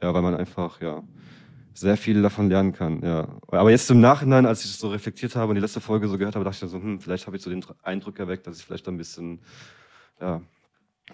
ja, 0.00 0.14
weil 0.14 0.22
man 0.22 0.36
einfach, 0.36 0.80
ja, 0.80 1.02
sehr 1.78 1.96
viel 1.96 2.22
davon 2.22 2.48
lernen 2.48 2.72
kann, 2.72 3.02
ja. 3.02 3.28
Aber 3.48 3.70
jetzt 3.70 3.90
im 3.90 4.00
Nachhinein, 4.00 4.46
als 4.46 4.64
ich 4.64 4.72
so 4.72 4.88
reflektiert 4.88 5.36
habe 5.36 5.50
und 5.50 5.54
die 5.54 5.60
letzte 5.60 5.80
Folge 5.80 6.08
so 6.08 6.18
gehört 6.18 6.34
habe, 6.34 6.44
dachte 6.44 6.64
ich 6.64 6.70
so, 6.70 6.78
hm, 6.78 7.00
vielleicht 7.00 7.26
habe 7.26 7.36
ich 7.36 7.42
so 7.42 7.50
den 7.50 7.64
Eindruck 7.82 8.18
erweckt, 8.18 8.46
dass 8.46 8.58
ich 8.58 8.64
vielleicht 8.64 8.88
ein 8.88 8.96
bisschen, 8.96 9.40
ja, 10.20 10.40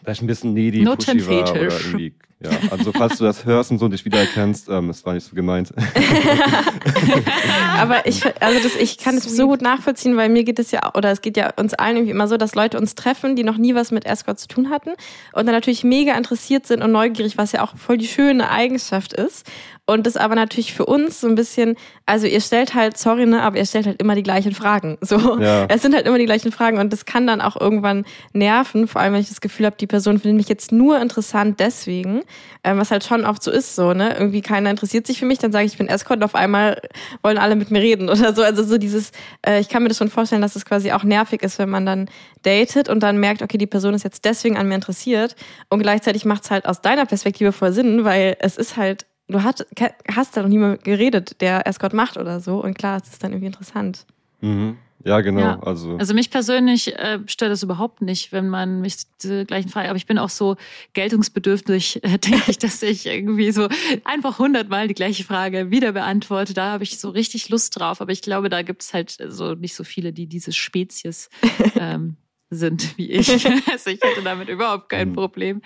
vielleicht 0.03 0.23
ein 0.23 0.27
bisschen 0.27 0.55
needy, 0.55 0.85
pushy 0.85 1.27
war 1.27 1.51
oder 1.51 1.61
irgendwie, 1.63 2.15
ja. 2.41 2.51
Also 2.71 2.93
falls 2.93 3.19
du 3.19 3.25
das 3.25 3.45
hörst 3.45 3.71
und 3.71 3.79
so 3.79 3.89
dich 3.89 4.05
wiedererkennst, 4.05 4.69
ähm, 4.69 4.91
es 4.91 5.05
war 5.07 5.15
nicht 5.15 5.27
so 5.27 5.35
gemeint. 5.35 5.73
Aber 7.79 8.07
ich, 8.07 8.25
also 8.43 8.63
das, 8.63 8.77
ich 8.77 8.99
kann 8.99 9.17
es 9.17 9.25
so 9.25 9.47
gut 9.47 9.63
nachvollziehen, 9.63 10.17
weil 10.17 10.29
mir 10.29 10.45
geht 10.45 10.59
es 10.59 10.71
ja, 10.71 10.95
oder 10.95 11.11
es 11.11 11.23
geht 11.23 11.37
ja 11.37 11.53
uns 11.57 11.75
allen 11.75 11.97
irgendwie 11.97 12.13
immer 12.13 12.29
so, 12.29 12.37
dass 12.37 12.55
Leute 12.55 12.79
uns 12.79 12.95
treffen, 12.95 13.37
die 13.37 13.45
noch 13.45 13.57
nie 13.57 13.75
was 13.75 13.91
mit 13.91 14.05
Escort 14.05 14.39
zu 14.39 14.49
tun 14.49 14.71
hatten 14.71 14.91
und 15.33 15.47
dann 15.47 15.55
natürlich 15.55 15.85
mega 15.85 16.17
interessiert 16.17 16.67
sind 16.67 16.83
und 16.83 16.93
neugierig, 16.93 17.39
was 17.39 17.53
ja 17.53 17.63
auch 17.63 17.77
voll 17.77 17.99
die 17.99 18.09
schöne 18.09 18.51
Eigenschaft 18.51 19.13
ist. 19.13 19.47
Und 19.87 20.07
das 20.07 20.17
aber 20.17 20.35
natürlich 20.35 20.73
für 20.73 20.87
uns 20.87 21.21
so 21.21 21.27
ein 21.27 21.35
bisschen, 21.35 21.77
also 22.07 22.27
ihr 22.27 22.41
stellt 22.41 22.75
halt, 22.75 22.97
sorry, 22.97 23.27
ne, 23.27 23.43
aber 23.43 23.59
ihr 23.59 23.67
stellt 23.67 23.85
halt 23.85 24.01
immer 24.01 24.15
die 24.15 24.23
gleichen 24.23 24.55
Fragen. 24.55 24.97
So, 25.03 25.39
ja. 25.39 25.67
es 25.67 25.83
sind 25.83 25.95
halt 25.95 26.07
immer 26.07 26.17
die 26.17 26.25
gleichen 26.25 26.51
Fragen 26.51 26.79
und 26.79 26.91
das 26.91 27.05
kann 27.05 27.27
dann 27.27 27.43
auch 27.43 27.61
irgendwann 27.61 28.07
nerven, 28.33 28.89
vor 28.89 29.03
allem 29.03 29.13
wenn 29.13 29.21
ich 29.21 29.29
das 29.29 29.43
Gefühl 29.43 29.67
habe, 29.67 29.77
die 29.79 29.87
Person 29.87 30.19
findet 30.19 30.39
mich 30.39 30.49
jetzt 30.49 30.73
nur 30.73 30.99
interessant 30.99 31.61
deswegen, 31.61 32.23
ähm, 32.63 32.79
was 32.79 32.91
halt 32.91 33.05
schon 33.05 33.25
oft 33.25 33.43
so 33.43 33.51
ist, 33.51 33.77
so, 33.77 33.93
ne, 33.93 34.15
irgendwie 34.15 34.41
keiner 34.41 34.71
interessiert 34.71 35.07
sich 35.07 35.19
für 35.19 35.27
mich, 35.27 35.39
dann 35.39 35.53
sage 35.53 35.67
ich, 35.67 35.73
ich 35.73 35.79
bin 35.79 35.89
Escort 35.89 36.19
und 36.19 36.25
auf 36.25 36.35
einmal 36.35 36.81
wollen 37.23 37.39
alle 37.39 37.57
mit 37.57 37.71
mir 37.71 37.81
reden 37.81 38.09
oder 38.11 38.35
so. 38.35 38.43
Also 38.43 38.65
so 38.65 38.79
dieses, 38.79 39.13
äh, 39.47 39.61
ich 39.61 39.69
kann 39.69 39.83
mir 39.83 39.89
das 39.89 39.99
schon 39.99 40.11
vorstellen, 40.11 40.43
dass 40.43 40.57
es 40.57 40.63
das 40.63 40.65
quasi 40.65 40.93
auch 40.93 41.05
nervig 41.05 41.43
ist, 41.43 41.59
wenn 41.59 41.71
man 41.71 41.87
dann 41.87 42.09
datet 42.43 42.89
und 42.89 43.03
dann 43.03 43.19
merkt, 43.19 43.43
okay, 43.43 43.59
die 43.59 43.67
Person 43.67 43.95
ist 43.95 44.05
jetzt 44.05 44.25
deswegen 44.25 44.57
an 44.57 44.69
mir 44.69 44.75
interessiert 44.75 45.37
und 45.69 45.81
gleichzeitig 45.81 46.25
macht 46.25 46.45
es 46.45 46.51
halt 46.51 46.67
aus 46.67 46.81
deiner 46.81 47.07
Perspektive 47.07 47.53
voll 47.53 47.73
Sinn, 47.73 48.05
weil 48.05 48.37
es 48.41 48.57
ist 48.57 48.77
halt 48.77 49.07
du 49.29 49.43
hast, 49.43 49.67
hast 50.15 50.37
da 50.37 50.43
noch 50.43 50.49
niemand 50.49 50.85
geredet, 50.85 51.41
der 51.41 51.67
Escort 51.67 51.95
macht 51.95 52.17
oder 52.17 52.41
so. 52.41 52.63
Und 52.63 52.77
klar, 52.77 53.01
es 53.03 53.11
ist 53.11 53.23
dann 53.23 53.33
irgendwie 53.33 53.47
interessant. 53.47 54.07
Mhm. 54.41 54.77
Ja, 55.05 55.21
genau. 55.21 55.41
Ja. 55.41 55.61
Also. 55.61 55.97
also 55.99 56.15
mich 56.15 56.31
persönlich 56.31 56.97
äh, 56.97 57.19
stört 57.27 57.53
das 57.53 57.63
überhaupt 57.63 58.01
nicht, 58.01 58.33
wenn 58.33 58.49
man 58.49 58.81
mich 58.81 58.97
diese 59.23 59.45
gleichen 59.45 59.69
Fragen, 59.69 59.89
aber 59.89 59.99
ich 59.99 60.07
bin 60.07 60.19
auch 60.19 60.31
so 60.31 60.57
geltungsbedürftig, 60.95 62.03
äh, 62.03 62.19
denke 62.19 62.51
ich, 62.51 62.59
dass 62.59 62.83
ich 62.83 63.07
irgendwie 63.07 63.53
so 63.53 63.69
einfach 64.05 64.39
hundertmal 64.39 64.89
die 64.89 64.95
gleiche 64.95 65.25
Frage 65.25 65.71
wieder 65.71 65.93
beantworte. 65.93 66.55
Da 66.55 66.73
habe 66.73 66.85
ich 66.85 66.99
so 66.99 67.11
richtig 67.11 67.51
Lust 67.51 67.79
drauf. 67.79 68.01
Aber 68.01 68.13
ich 68.13 68.23
glaube, 68.23 68.49
da 68.49 68.63
gibt 68.63 68.83
es 68.83 68.95
halt 68.95 69.19
so 69.29 69.55
nicht 69.55 69.75
so 69.75 69.85
viele, 69.85 70.13
die 70.13 70.27
diese 70.27 70.53
Spezies 70.53 71.29
ähm, 71.79 72.17
sind 72.49 72.97
wie 72.97 73.11
ich. 73.11 73.31
also 73.71 73.91
ich 73.91 74.01
hätte 74.03 74.23
damit 74.23 74.49
überhaupt 74.49 74.89
kein 74.89 75.11
mhm. 75.11 75.15
Problem. 75.15 75.63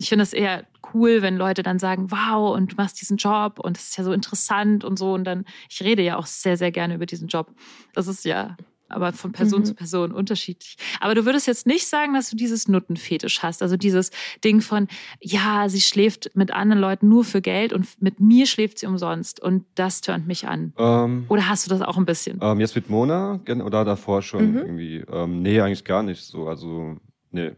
Ich 0.00 0.08
finde 0.08 0.22
es 0.22 0.32
eher 0.32 0.64
cool, 0.94 1.20
wenn 1.20 1.36
Leute 1.36 1.62
dann 1.62 1.78
sagen, 1.78 2.10
wow, 2.10 2.56
und 2.56 2.72
du 2.72 2.76
machst 2.76 3.00
diesen 3.00 3.18
Job 3.18 3.58
und 3.58 3.76
es 3.76 3.90
ist 3.90 3.98
ja 3.98 4.04
so 4.04 4.12
interessant 4.12 4.82
und 4.82 4.98
so. 4.98 5.12
Und 5.12 5.24
dann, 5.24 5.44
ich 5.68 5.82
rede 5.82 6.02
ja 6.02 6.16
auch 6.16 6.26
sehr, 6.26 6.56
sehr 6.56 6.72
gerne 6.72 6.94
über 6.94 7.04
diesen 7.04 7.28
Job. 7.28 7.54
Das 7.92 8.08
ist 8.08 8.24
ja 8.24 8.56
aber 8.88 9.12
von 9.12 9.30
Person 9.30 9.60
mhm. 9.60 9.64
zu 9.66 9.74
Person 9.74 10.12
unterschiedlich. 10.12 10.76
Aber 11.00 11.14
du 11.14 11.24
würdest 11.24 11.46
jetzt 11.46 11.66
nicht 11.66 11.86
sagen, 11.86 12.14
dass 12.14 12.30
du 12.30 12.36
dieses 12.36 12.66
Nuttenfetisch 12.66 13.42
hast, 13.42 13.62
also 13.62 13.76
dieses 13.76 14.10
Ding 14.42 14.60
von, 14.60 14.88
ja, 15.20 15.68
sie 15.68 15.80
schläft 15.80 16.30
mit 16.34 16.52
anderen 16.52 16.80
Leuten 16.80 17.08
nur 17.08 17.24
für 17.24 17.40
Geld 17.40 17.72
und 17.72 17.86
mit 18.02 18.20
mir 18.20 18.46
schläft 18.46 18.80
sie 18.80 18.86
umsonst 18.86 19.38
und 19.38 19.64
das 19.76 20.00
tönt 20.00 20.26
mich 20.26 20.48
an. 20.48 20.72
Ähm, 20.76 21.26
oder 21.28 21.48
hast 21.48 21.66
du 21.66 21.70
das 21.70 21.82
auch 21.82 21.98
ein 21.98 22.06
bisschen? 22.06 22.40
Ähm, 22.42 22.58
jetzt 22.58 22.74
mit 22.74 22.90
Mona 22.90 23.38
oder 23.46 23.84
davor 23.84 24.22
schon 24.22 24.52
mhm. 24.52 24.58
irgendwie? 24.58 25.04
Ähm, 25.12 25.42
nee, 25.42 25.60
eigentlich 25.60 25.84
gar 25.84 26.02
nicht 26.02 26.24
so. 26.24 26.48
Also, 26.48 26.96
nee. 27.30 27.52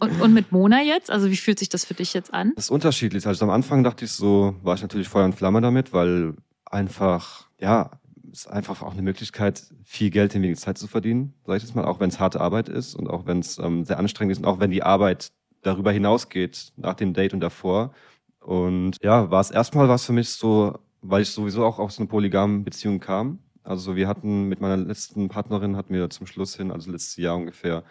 Und, 0.00 0.20
und 0.20 0.34
mit 0.34 0.52
Mona 0.52 0.82
jetzt? 0.82 1.10
Also 1.10 1.30
wie 1.30 1.36
fühlt 1.36 1.58
sich 1.58 1.68
das 1.68 1.84
für 1.84 1.94
dich 1.94 2.14
jetzt 2.14 2.32
an? 2.32 2.52
Das 2.56 2.66
ist 2.66 2.70
unterschiedlich. 2.70 3.26
Also 3.26 3.44
am 3.44 3.50
Anfang 3.50 3.84
dachte 3.84 4.04
ich 4.04 4.12
so, 4.12 4.54
war 4.62 4.74
ich 4.74 4.82
natürlich 4.82 5.08
Feuer 5.08 5.24
und 5.24 5.34
Flamme 5.34 5.60
damit, 5.60 5.92
weil 5.92 6.34
einfach, 6.64 7.46
ja, 7.60 7.90
ist 8.32 8.50
einfach 8.50 8.82
auch 8.82 8.92
eine 8.92 9.02
Möglichkeit, 9.02 9.62
viel 9.84 10.10
Geld 10.10 10.34
in 10.34 10.42
wenig 10.42 10.58
Zeit 10.58 10.76
zu 10.76 10.88
verdienen, 10.88 11.34
sage 11.46 11.58
ich 11.58 11.62
jetzt 11.62 11.76
mal, 11.76 11.84
auch 11.84 12.00
wenn 12.00 12.08
es 12.08 12.18
harte 12.18 12.40
Arbeit 12.40 12.68
ist 12.68 12.94
und 12.94 13.08
auch 13.08 13.26
wenn 13.26 13.38
es 13.38 13.58
ähm, 13.58 13.84
sehr 13.84 13.98
anstrengend 13.98 14.32
ist 14.32 14.38
und 14.38 14.46
auch 14.46 14.58
wenn 14.58 14.70
die 14.70 14.82
Arbeit 14.82 15.30
darüber 15.62 15.92
hinausgeht, 15.92 16.72
nach 16.76 16.94
dem 16.94 17.14
Date 17.14 17.32
und 17.32 17.40
davor. 17.40 17.92
Und 18.40 18.96
ja, 19.02 19.30
war 19.30 19.40
es 19.40 19.50
erstmal 19.50 19.88
was 19.88 20.04
für 20.04 20.12
mich 20.12 20.30
so, 20.30 20.78
weil 21.00 21.22
ich 21.22 21.30
sowieso 21.30 21.64
auch 21.64 21.78
aus 21.78 21.98
einer 21.98 22.08
polygamen 22.08 22.64
Beziehung 22.64 23.00
kam. 23.00 23.38
Also 23.62 23.96
wir 23.96 24.08
hatten 24.08 24.48
mit 24.48 24.60
meiner 24.60 24.76
letzten 24.76 25.28
Partnerin 25.28 25.76
hatten 25.76 25.94
wir 25.94 26.10
zum 26.10 26.26
Schluss 26.26 26.54
hin, 26.56 26.70
also 26.70 26.90
letztes 26.90 27.16
Jahr 27.16 27.36
ungefähr, 27.36 27.78
äh, 27.78 27.82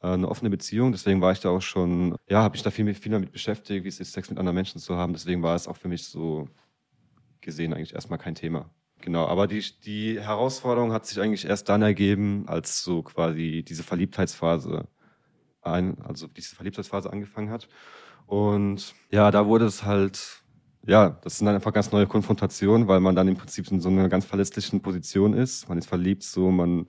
eine 0.00 0.28
offene 0.28 0.50
Beziehung. 0.50 0.92
Deswegen 0.92 1.20
war 1.20 1.32
ich 1.32 1.40
da 1.40 1.50
auch 1.50 1.62
schon, 1.62 2.16
ja, 2.28 2.42
habe 2.42 2.56
ich 2.56 2.62
da 2.62 2.70
viel, 2.70 2.92
viel 2.94 3.12
damit 3.12 3.32
beschäftigt, 3.32 3.84
wie 3.84 3.88
es 3.88 4.00
ist, 4.00 4.12
Sex 4.12 4.30
mit 4.30 4.38
anderen 4.38 4.54
Menschen 4.54 4.80
zu 4.80 4.96
haben. 4.96 5.12
Deswegen 5.12 5.42
war 5.42 5.54
es 5.54 5.68
auch 5.68 5.76
für 5.76 5.88
mich 5.88 6.04
so 6.04 6.48
gesehen 7.40 7.72
eigentlich 7.72 7.94
erstmal 7.94 8.18
kein 8.18 8.34
Thema. 8.34 8.70
Genau, 9.02 9.26
aber 9.26 9.46
die, 9.46 9.64
die 9.84 10.20
Herausforderung 10.20 10.92
hat 10.92 11.06
sich 11.06 11.20
eigentlich 11.20 11.46
erst 11.46 11.68
dann 11.68 11.80
ergeben, 11.82 12.44
als 12.46 12.82
so 12.82 13.02
quasi 13.02 13.64
diese 13.66 13.82
Verliebtheitsphase 13.82 14.86
ein, 15.62 16.00
also 16.02 16.26
diese 16.26 16.54
Verliebtheitsphase 16.54 17.10
angefangen 17.10 17.50
hat. 17.50 17.68
Und 18.26 18.94
ja, 19.10 19.30
da 19.30 19.46
wurde 19.46 19.64
es 19.64 19.84
halt, 19.84 20.42
ja, 20.86 21.18
das 21.22 21.38
sind 21.38 21.46
dann 21.46 21.54
einfach 21.54 21.72
ganz 21.72 21.92
neue 21.92 22.06
Konfrontationen, 22.06 22.88
weil 22.88 23.00
man 23.00 23.16
dann 23.16 23.28
im 23.28 23.36
Prinzip 23.36 23.70
in 23.70 23.80
so 23.80 23.88
einer 23.88 24.08
ganz 24.08 24.24
verletzlichen 24.24 24.82
Position 24.82 25.32
ist. 25.32 25.68
Man 25.68 25.78
ist 25.78 25.88
verliebt, 25.88 26.22
so, 26.22 26.50
man, 26.50 26.86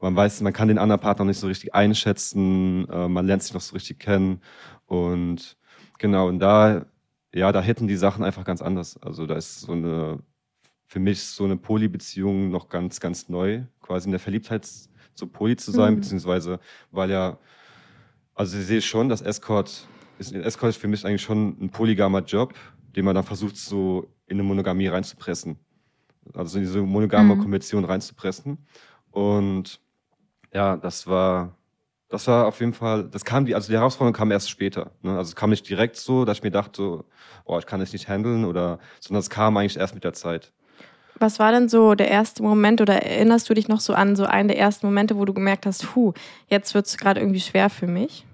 man 0.00 0.14
weiß, 0.14 0.40
man 0.42 0.52
kann 0.52 0.68
den 0.68 0.78
anderen 0.78 1.00
Partner 1.00 1.24
nicht 1.24 1.40
so 1.40 1.46
richtig 1.46 1.74
einschätzen, 1.74 2.88
äh, 2.88 3.08
man 3.08 3.26
lernt 3.26 3.42
sich 3.42 3.54
noch 3.54 3.60
so 3.60 3.74
richtig 3.74 3.98
kennen. 3.98 4.40
Und 4.86 5.56
genau, 5.98 6.28
und 6.28 6.38
da, 6.38 6.86
ja, 7.34 7.52
da 7.52 7.60
hätten 7.60 7.88
die 7.88 7.96
Sachen 7.96 8.24
einfach 8.24 8.44
ganz 8.44 8.62
anders. 8.62 8.96
Also 9.02 9.26
da 9.26 9.36
ist 9.36 9.60
so 9.60 9.72
eine 9.72 10.20
für 10.88 11.00
mich 11.00 11.22
so 11.22 11.44
eine 11.44 11.56
Poly-Beziehung 11.56 12.50
noch 12.50 12.70
ganz, 12.70 12.98
ganz 12.98 13.28
neu, 13.28 13.62
quasi 13.80 14.08
in 14.08 14.12
der 14.12 14.20
Verliebtheit 14.20 14.66
so 15.14 15.26
Poly 15.26 15.56
zu 15.56 15.70
sein, 15.70 15.94
mhm. 15.94 16.00
beziehungsweise, 16.00 16.60
weil 16.90 17.10
ja, 17.10 17.38
also 18.34 18.58
ich 18.58 18.64
sehe 18.64 18.80
schon, 18.80 19.08
dass 19.08 19.20
Escort, 19.20 19.86
ist, 20.18 20.32
Escort 20.32 20.70
ist 20.70 20.80
für 20.80 20.88
mich 20.88 21.04
eigentlich 21.04 21.22
schon 21.22 21.56
ein 21.60 21.70
polygamer 21.70 22.20
Job, 22.20 22.54
den 22.96 23.04
man 23.04 23.14
dann 23.14 23.24
versucht, 23.24 23.56
so 23.56 24.08
in 24.26 24.36
eine 24.36 24.44
Monogamie 24.44 24.86
reinzupressen. 24.86 25.58
Also 26.32 26.58
in 26.58 26.64
diese 26.64 26.80
monogame 26.80 27.34
mhm. 27.34 27.40
Konvention 27.40 27.84
reinzupressen. 27.84 28.66
Und 29.10 29.80
ja, 30.52 30.76
das 30.76 31.06
war, 31.06 31.54
das 32.08 32.26
war 32.26 32.46
auf 32.46 32.60
jeden 32.60 32.72
Fall, 32.72 33.04
das 33.04 33.24
kam, 33.24 33.44
die, 33.44 33.54
also 33.54 33.68
die 33.68 33.76
Herausforderung 33.76 34.14
kam 34.14 34.30
erst 34.30 34.50
später. 34.50 34.90
Ne? 35.02 35.10
Also 35.16 35.30
es 35.30 35.36
kam 35.36 35.50
nicht 35.50 35.68
direkt 35.68 35.96
so, 35.96 36.24
dass 36.24 36.38
ich 36.38 36.42
mir 36.42 36.50
dachte, 36.50 37.04
oh, 37.44 37.58
ich 37.58 37.66
kann 37.66 37.80
das 37.80 37.92
nicht 37.92 38.08
handeln 38.08 38.44
oder, 38.44 38.78
sondern 39.00 39.20
es 39.20 39.30
kam 39.30 39.56
eigentlich 39.56 39.76
erst 39.76 39.94
mit 39.94 40.04
der 40.04 40.14
Zeit. 40.14 40.52
Was 41.18 41.38
war 41.38 41.50
denn 41.50 41.68
so 41.68 41.94
der 41.94 42.08
erste 42.08 42.42
Moment 42.42 42.80
oder 42.80 43.02
erinnerst 43.02 43.50
du 43.50 43.54
dich 43.54 43.66
noch 43.68 43.80
so 43.80 43.92
an 43.92 44.14
so 44.14 44.24
einen 44.24 44.48
der 44.48 44.58
ersten 44.58 44.86
Momente, 44.86 45.16
wo 45.16 45.24
du 45.24 45.34
gemerkt 45.34 45.66
hast, 45.66 45.84
puh, 45.84 46.12
jetzt 46.46 46.74
wird 46.74 46.86
es 46.86 46.96
gerade 46.96 47.20
irgendwie 47.20 47.40
schwer 47.40 47.70
für 47.70 47.88
mich? 47.88 48.24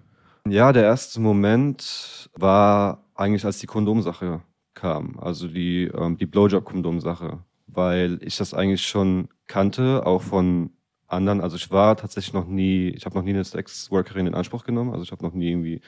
Ja, 0.46 0.72
der 0.72 0.82
erste 0.82 1.20
Moment 1.20 2.28
war 2.34 3.02
eigentlich, 3.14 3.46
als 3.46 3.58
die 3.58 3.66
Kondomsache 3.66 4.42
kam, 4.74 5.18
also 5.18 5.48
die, 5.48 5.84
ähm, 5.84 6.18
die 6.18 6.26
Blowjob-Kondomsache, 6.26 7.38
weil 7.66 8.18
ich 8.20 8.36
das 8.36 8.52
eigentlich 8.52 8.86
schon 8.86 9.28
kannte, 9.46 10.04
auch 10.04 10.20
von 10.20 10.70
anderen. 11.06 11.40
Also 11.40 11.56
ich 11.56 11.70
war 11.70 11.96
tatsächlich 11.96 12.34
noch 12.34 12.46
nie, 12.46 12.88
ich 12.88 13.04
habe 13.06 13.14
noch 13.14 13.22
nie 13.22 13.30
eine 13.30 13.44
Sexworkerin 13.44 14.26
in 14.26 14.34
Anspruch 14.34 14.64
genommen, 14.64 14.92
also 14.92 15.02
ich 15.02 15.12
habe 15.12 15.24
noch 15.24 15.34
nie 15.34 15.50
irgendwie 15.50 15.80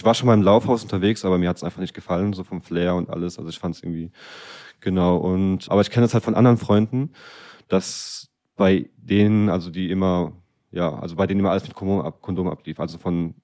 ich 0.00 0.04
war 0.04 0.14
schon 0.14 0.28
mal 0.28 0.34
im 0.34 0.42
Laufhaus 0.42 0.82
unterwegs, 0.82 1.26
aber 1.26 1.36
mir 1.36 1.50
hat 1.50 1.58
es 1.58 1.62
einfach 1.62 1.80
nicht 1.80 1.92
gefallen, 1.92 2.32
so 2.32 2.42
vom 2.42 2.62
Flair 2.62 2.94
und 2.94 3.10
alles. 3.10 3.38
Also 3.38 3.50
ich 3.50 3.58
fand 3.58 3.74
es 3.74 3.82
irgendwie 3.82 4.10
genau. 4.80 5.18
Und 5.18 5.70
aber 5.70 5.82
ich 5.82 5.90
kenne 5.90 6.06
das 6.06 6.14
halt 6.14 6.24
von 6.24 6.34
anderen 6.34 6.56
Freunden, 6.56 7.12
dass 7.68 8.30
bei 8.56 8.88
denen, 8.96 9.50
also 9.50 9.70
die 9.70 9.90
immer, 9.90 10.32
ja, 10.70 10.98
also 10.98 11.16
bei 11.16 11.26
denen 11.26 11.40
immer 11.40 11.50
alles 11.50 11.64
mit 11.64 11.74
Kondom, 11.74 12.00
ab, 12.00 12.22
Kondom 12.22 12.48
ablief. 12.48 12.80
Also 12.80 12.96
von 12.96 13.34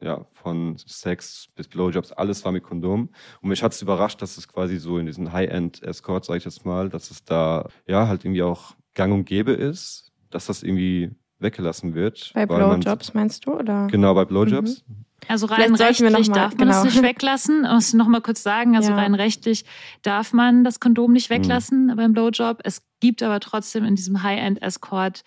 ja, 0.00 0.24
von 0.32 0.76
Sex 0.78 1.48
bis 1.56 1.66
Blowjobs, 1.66 2.12
alles 2.12 2.44
war 2.44 2.52
mit 2.52 2.62
Kondom. 2.62 3.10
Und 3.40 3.48
mich 3.48 3.64
hat 3.64 3.72
es 3.72 3.82
überrascht, 3.82 4.22
dass 4.22 4.38
es 4.38 4.46
quasi 4.46 4.76
so 4.76 4.98
in 4.98 5.06
diesen 5.06 5.32
High-End-Escort, 5.32 6.24
sage 6.24 6.38
ich 6.38 6.44
jetzt 6.44 6.64
mal, 6.64 6.88
dass 6.88 7.10
es 7.10 7.24
da 7.24 7.68
ja 7.88 8.06
halt 8.06 8.24
irgendwie 8.24 8.44
auch 8.44 8.76
gang 8.94 9.12
und 9.12 9.24
gäbe 9.24 9.50
ist, 9.50 10.07
dass 10.30 10.46
das 10.46 10.62
irgendwie 10.62 11.10
weggelassen 11.38 11.94
wird. 11.94 12.32
Bei 12.34 12.46
Blowjobs 12.46 13.14
meinst 13.14 13.46
du, 13.46 13.54
oder? 13.54 13.86
Genau, 13.90 14.14
bei 14.14 14.24
Blowjobs. 14.24 14.84
Mhm. 14.86 15.04
Also 15.26 15.46
rein 15.46 15.74
rechtlich 15.74 16.28
mal, 16.28 16.34
darf 16.34 16.54
man 16.56 16.68
genau. 16.68 16.84
das 16.84 16.84
nicht 16.84 17.02
weglassen. 17.02 17.64
Ich 17.64 17.70
muss 17.70 17.94
noch 17.94 18.06
mal 18.06 18.20
kurz 18.20 18.42
sagen, 18.42 18.76
also 18.76 18.90
ja. 18.90 18.96
rein 18.96 19.14
rechtlich 19.14 19.64
darf 20.02 20.32
man 20.32 20.62
das 20.62 20.78
Kondom 20.78 21.12
nicht 21.12 21.28
weglassen 21.28 21.86
mhm. 21.86 21.96
beim 21.96 22.12
Blowjob. 22.12 22.60
Es 22.62 22.82
gibt 23.00 23.22
aber 23.22 23.40
trotzdem 23.40 23.84
in 23.84 23.96
diesem 23.96 24.22
High-End-Escort 24.22 25.24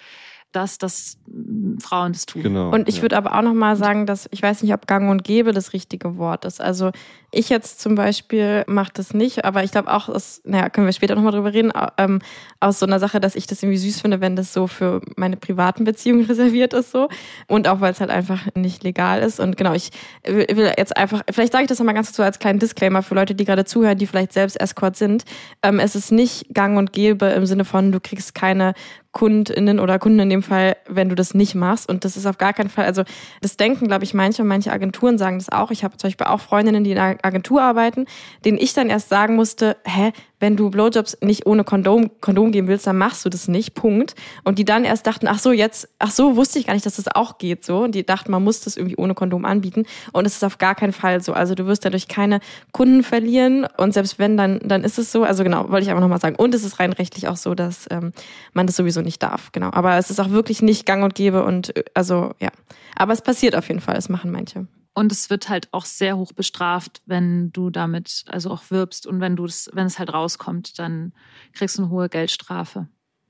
dass 0.52 0.78
das 0.78 1.18
mm, 1.28 1.78
Frauen 1.80 2.14
das 2.14 2.26
tun. 2.26 2.44
Genau, 2.44 2.72
und 2.72 2.88
ich 2.88 2.98
ja. 2.98 3.02
würde 3.04 3.18
aber 3.18 3.36
auch 3.38 3.42
noch 3.42 3.54
mal 3.54 3.76
sagen, 3.76 4.06
dass 4.06 4.28
ich 4.32 4.42
weiß 4.42 4.64
nicht, 4.64 4.74
ob 4.74 4.88
Gang 4.88 5.10
und 5.10 5.24
Gäbe 5.24 5.54
das 5.54 5.74
richtige 5.74 6.18
Wort 6.18 6.46
ist. 6.46 6.62
Also 6.62 6.92
ich 7.32 7.50
jetzt 7.50 7.80
zum 7.80 7.96
Beispiel 7.96 8.64
mache 8.68 8.92
das 8.94 9.14
nicht, 9.14 9.46
aber 9.46 9.64
ich 9.64 9.72
glaube 9.72 9.92
auch, 9.92 10.12
das, 10.12 10.42
naja, 10.44 10.70
können 10.70 10.86
wir 10.86 10.94
später 10.94 11.16
noch 11.16 11.24
mal 11.24 11.32
drüber 11.32 11.54
reden, 11.54 11.72
ähm, 11.98 12.20
aus 12.60 12.80
so 12.80 12.86
einer 12.86 13.00
Sache, 13.00 13.22
dass 13.22 13.36
ich 13.36 13.48
das 13.48 13.64
irgendwie 13.64 13.78
süß 13.78 14.02
finde, 14.02 14.20
wenn 14.20 14.36
das 14.36 14.54
so 14.54 14.68
für 14.68 15.02
meine 15.16 15.38
privaten 15.38 15.86
Beziehungen 15.86 16.26
reserviert 16.30 16.74
ist 16.74 16.92
so 16.92 17.08
und 17.48 17.68
auch 17.68 17.80
weil 17.80 17.94
es 17.94 18.02
halt 18.02 18.10
einfach 18.10 18.48
nicht 18.56 18.84
legal 18.84 19.22
ist. 19.22 19.40
Und 19.40 19.56
genau, 19.56 19.74
ich 19.74 19.92
will 20.26 20.74
jetzt 20.78 20.98
einfach, 20.98 21.22
vielleicht 21.32 21.54
sage 21.54 21.64
ich 21.64 21.70
das 21.70 21.80
nochmal 21.80 21.96
ganz 21.96 22.08
kurz 22.08 22.18
so 22.18 22.24
als 22.24 22.40
kleinen 22.40 22.60
Disclaimer 22.60 23.02
für 23.02 23.16
Leute, 23.16 23.34
die 23.34 23.46
gerade 23.46 23.64
zuhören, 23.64 23.98
die 23.98 24.08
vielleicht 24.08 24.34
selbst 24.34 24.60
Escort 24.60 24.98
sind. 24.98 25.24
Ähm, 25.64 25.80
es 25.80 25.96
ist 25.96 26.12
nicht 26.12 26.54
Gang 26.54 26.78
und 26.78 26.92
Gäbe 26.92 27.28
im 27.28 27.46
Sinne 27.46 27.64
von, 27.64 27.94
du 27.94 28.02
kriegst 28.02 28.36
keine 28.36 28.74
KundInnen 29.12 29.80
oder 29.80 30.00
Kunden 30.00 30.20
in 30.20 30.30
dem 30.30 30.44
Fall, 30.44 30.78
wenn 30.88 31.10
du 31.10 31.16
das 31.16 31.34
nicht 31.34 31.56
machst. 31.56 31.90
Und 31.90 32.06
das 32.06 32.16
ist 32.16 32.26
auf 32.26 32.38
gar 32.38 32.54
keinen 32.54 32.70
Fall, 32.70 32.86
also 32.86 33.04
das 33.42 33.58
denken, 33.58 33.88
glaube 33.88 34.04
ich, 34.04 34.14
manche 34.14 34.42
und 34.42 34.48
manche 34.48 34.72
Agenturen 34.72 35.18
sagen 35.18 35.38
das 35.38 35.50
auch. 35.50 35.72
Ich 35.72 35.84
habe 35.84 35.98
zum 35.98 36.10
Beispiel 36.10 36.28
auch 36.28 36.40
Freundinnen, 36.40 36.84
die 36.84 36.92
in 36.92 36.98
einer 36.98 37.18
Agentur 37.22 37.62
arbeiten, 37.62 38.06
denen 38.46 38.58
ich 38.58 38.74
dann 38.74 38.90
erst 38.90 39.10
sagen 39.10 39.36
musste, 39.36 39.78
hä, 39.86 40.14
wenn 40.42 40.58
du 40.58 40.70
Blowjobs 40.70 41.20
nicht 41.22 41.46
ohne 41.46 41.64
Kondom, 41.64 42.10
Kondom 42.20 42.52
geben 42.52 42.68
willst, 42.68 42.88
dann 42.88 42.98
machst 42.98 43.24
du 43.24 43.30
das 43.30 43.48
nicht, 43.48 43.76
Punkt. 43.76 44.16
Und 44.44 44.60
die 44.60 44.66
dann 44.66 44.84
erst 44.84 45.06
dachten, 45.06 45.28
ach 45.28 45.40
so, 45.40 45.52
jetzt, 45.52 45.88
ach 46.00 46.12
so, 46.12 46.36
wusste 46.36 46.60
ich 46.60 46.66
gar 46.66 46.74
nicht, 46.74 46.86
dass 46.86 46.96
das 46.96 47.08
auch 47.08 47.38
geht 47.38 47.64
so. 47.64 47.84
Und 47.84 47.94
die 47.94 48.06
dachten, 48.06 48.32
man 48.32 48.44
muss 48.44 48.62
das 48.62 48.76
irgendwie 48.76 48.98
ohne 48.98 49.14
Kondom 49.14 49.46
anbieten. 49.46 49.86
Und 50.12 50.26
es 50.26 50.34
ist 50.34 50.44
auf 50.44 50.58
gar 50.58 50.74
keinen 50.76 50.94
Fall 50.94 51.22
so. 51.22 51.34
Also 51.34 51.54
du 51.56 51.68
wirst 51.68 51.86
dadurch 51.86 52.08
keine 52.08 52.40
Kunden 52.72 53.04
verlieren. 53.04 53.68
Und 53.78 53.94
selbst 53.94 54.18
wenn, 54.20 54.36
dann, 54.36 54.60
dann 54.64 54.84
ist 54.84 54.98
es 54.98 55.12
so. 55.12 55.24
Also 55.24 55.44
genau, 55.44 55.70
wollte 55.70 55.84
ich 55.84 55.90
einfach 55.90 56.02
nochmal 56.02 56.20
sagen. 56.20 56.36
Und 56.36 56.56
es 56.56 56.64
ist 56.64 56.80
rein 56.80 56.92
rechtlich 56.92 57.28
auch 57.28 57.38
so, 57.38 57.54
dass 57.54 57.86
ähm, 57.92 58.12
man 58.54 58.66
das 58.66 58.76
sowieso 58.76 59.02
nicht 59.02 59.22
darf. 59.22 59.52
Genau. 59.52 59.70
Aber 59.72 59.98
es 59.98 60.10
ist 60.10 60.20
auch 60.20 60.32
wirklich 60.32 60.64
nicht 60.64 60.86
gang 60.88 61.04
und 61.04 61.14
gäbe 61.14 61.44
und 61.44 61.76
äh, 61.78 61.84
also 61.94 62.32
ja. 62.40 62.50
Aber 62.96 63.14
es 63.14 63.22
passiert 63.22 63.56
auf 63.56 63.68
jeden 63.68 63.80
Fall. 63.80 63.96
Es 63.96 64.10
machen 64.10 64.32
manche. 64.32 64.66
Und 64.94 65.12
es 65.12 65.30
wird 65.30 65.48
halt 65.48 65.70
auch 65.72 65.86
sehr 65.86 66.18
hoch 66.18 66.34
bestraft, 66.34 67.02
wenn 67.06 67.52
du 67.52 67.70
damit 67.70 68.26
also 68.28 68.52
auch 68.52 68.64
wirbst 68.70 69.08
und 69.08 69.22
wenn 69.22 69.38
du 69.38 69.46
es, 69.46 69.70
wenn 69.74 69.88
es 69.88 70.00
halt 70.00 70.14
rauskommt, 70.14 70.80
dann 70.80 71.14
kriegst 71.54 71.78
du 71.78 71.84
eine 71.84 71.92
hohe 71.92 72.10
Geldstrafe. 72.10 72.88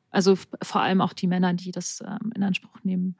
Also 0.10 0.38
vor 0.62 0.82
allem 0.82 1.02
auch 1.02 1.14
die 1.14 1.28
Männer, 1.28 1.54
die 1.54 1.72
das 1.72 2.02
ähm, 2.06 2.32
in 2.36 2.44
Anspruch 2.44 2.80
nehmen, 2.84 3.16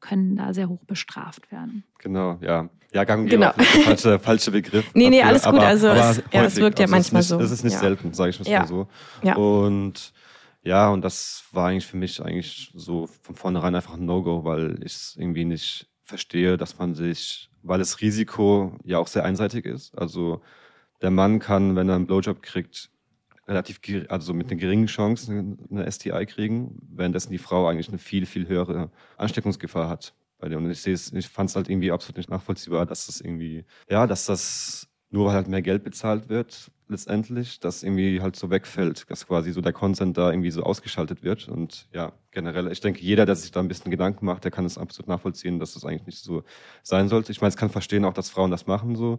können 0.00 0.36
da 0.36 0.52
sehr 0.52 0.68
hoch 0.68 0.84
bestraft 0.84 1.50
werden. 1.50 1.84
Genau, 1.98 2.38
ja. 2.42 2.68
Ja, 2.92 3.04
gang 3.04 3.28
genau. 3.28 3.52
falsche, 3.52 4.18
falsche 4.20 4.50
Begriff. 4.50 4.94
nee, 4.94 5.10
nee, 5.10 5.22
alles 5.22 5.42
gut. 5.42 5.54
Aber, 5.54 5.66
also 5.66 5.88
aber 5.88 6.10
es, 6.10 6.22
ja, 6.32 6.44
es 6.44 6.56
wirkt 6.56 6.78
ja 6.78 6.84
also 6.84 6.94
manchmal 6.94 7.20
nicht, 7.20 7.28
so. 7.28 7.40
Es 7.40 7.50
ist 7.50 7.64
nicht 7.64 7.74
ja. 7.74 7.80
selten, 7.80 8.12
sage 8.12 8.30
ich 8.30 8.48
mal 8.48 8.66
so. 8.66 8.88
Ja. 9.22 9.36
Und 9.36 10.12
ja, 10.62 10.88
und 10.88 11.02
das 11.02 11.44
war 11.52 11.68
eigentlich 11.68 11.86
für 11.86 11.96
mich 11.96 12.22
eigentlich 12.22 12.72
so 12.74 13.06
von 13.22 13.34
vornherein 13.34 13.74
einfach 13.74 13.94
ein 13.94 14.04
No-Go, 14.04 14.44
weil 14.44 14.78
ich 14.84 14.94
es 14.94 15.16
irgendwie 15.18 15.44
nicht 15.44 15.88
verstehe, 16.04 16.56
dass 16.56 16.78
man 16.78 16.94
sich 16.94 17.50
weil 17.66 17.78
das 17.78 18.00
Risiko 18.00 18.76
ja 18.84 18.98
auch 18.98 19.08
sehr 19.08 19.24
einseitig 19.24 19.64
ist. 19.64 19.96
Also 19.98 20.40
der 21.02 21.10
Mann 21.10 21.38
kann, 21.38 21.76
wenn 21.76 21.88
er 21.88 21.96
einen 21.96 22.06
Blowjob 22.06 22.42
kriegt, 22.42 22.90
relativ, 23.46 23.80
also 24.08 24.34
mit 24.34 24.50
einer 24.50 24.60
geringen 24.60 24.86
Chance 24.86 25.56
eine 25.70 25.90
STI 25.90 26.26
kriegen, 26.26 26.78
währenddessen 26.88 27.30
die 27.30 27.38
Frau 27.38 27.68
eigentlich 27.68 27.88
eine 27.88 27.98
viel, 27.98 28.26
viel 28.26 28.48
höhere 28.48 28.90
Ansteckungsgefahr 29.16 29.88
hat. 29.88 30.14
Und 30.38 30.70
ich 30.70 30.86
ich 30.86 31.28
fand 31.28 31.50
es 31.50 31.56
halt 31.56 31.68
irgendwie 31.68 31.92
absolut 31.92 32.18
nicht 32.18 32.30
nachvollziehbar, 32.30 32.86
dass 32.86 33.06
das 33.06 33.20
irgendwie, 33.20 33.64
ja, 33.88 34.06
dass 34.06 34.26
das 34.26 34.88
nur 35.10 35.26
weil 35.26 35.32
halt 35.32 35.48
mehr 35.48 35.62
Geld 35.62 35.82
bezahlt 35.82 36.28
wird, 36.28 36.70
letztendlich, 36.88 37.60
dass 37.60 37.82
irgendwie 37.82 38.20
halt 38.20 38.36
so 38.36 38.50
wegfällt, 38.50 39.10
dass 39.10 39.26
quasi 39.26 39.52
so 39.52 39.60
der 39.60 39.72
Consent 39.72 40.16
da 40.16 40.30
irgendwie 40.30 40.50
so 40.50 40.62
ausgeschaltet 40.62 41.22
wird. 41.22 41.48
Und 41.48 41.88
ja, 41.92 42.12
generell, 42.30 42.70
ich 42.70 42.80
denke, 42.80 43.00
jeder, 43.00 43.26
der 43.26 43.36
sich 43.36 43.50
da 43.50 43.60
ein 43.60 43.68
bisschen 43.68 43.90
Gedanken 43.90 44.26
macht, 44.26 44.44
der 44.44 44.50
kann 44.50 44.64
es 44.64 44.78
absolut 44.78 45.08
nachvollziehen, 45.08 45.58
dass 45.58 45.74
das 45.74 45.84
eigentlich 45.84 46.06
nicht 46.06 46.18
so 46.18 46.44
sein 46.82 47.08
sollte. 47.08 47.32
Ich 47.32 47.40
meine, 47.40 47.50
es 47.50 47.56
kann 47.56 47.70
verstehen 47.70 48.04
auch, 48.04 48.14
dass 48.14 48.30
Frauen 48.30 48.50
das 48.50 48.66
machen 48.66 48.96
so. 48.96 49.18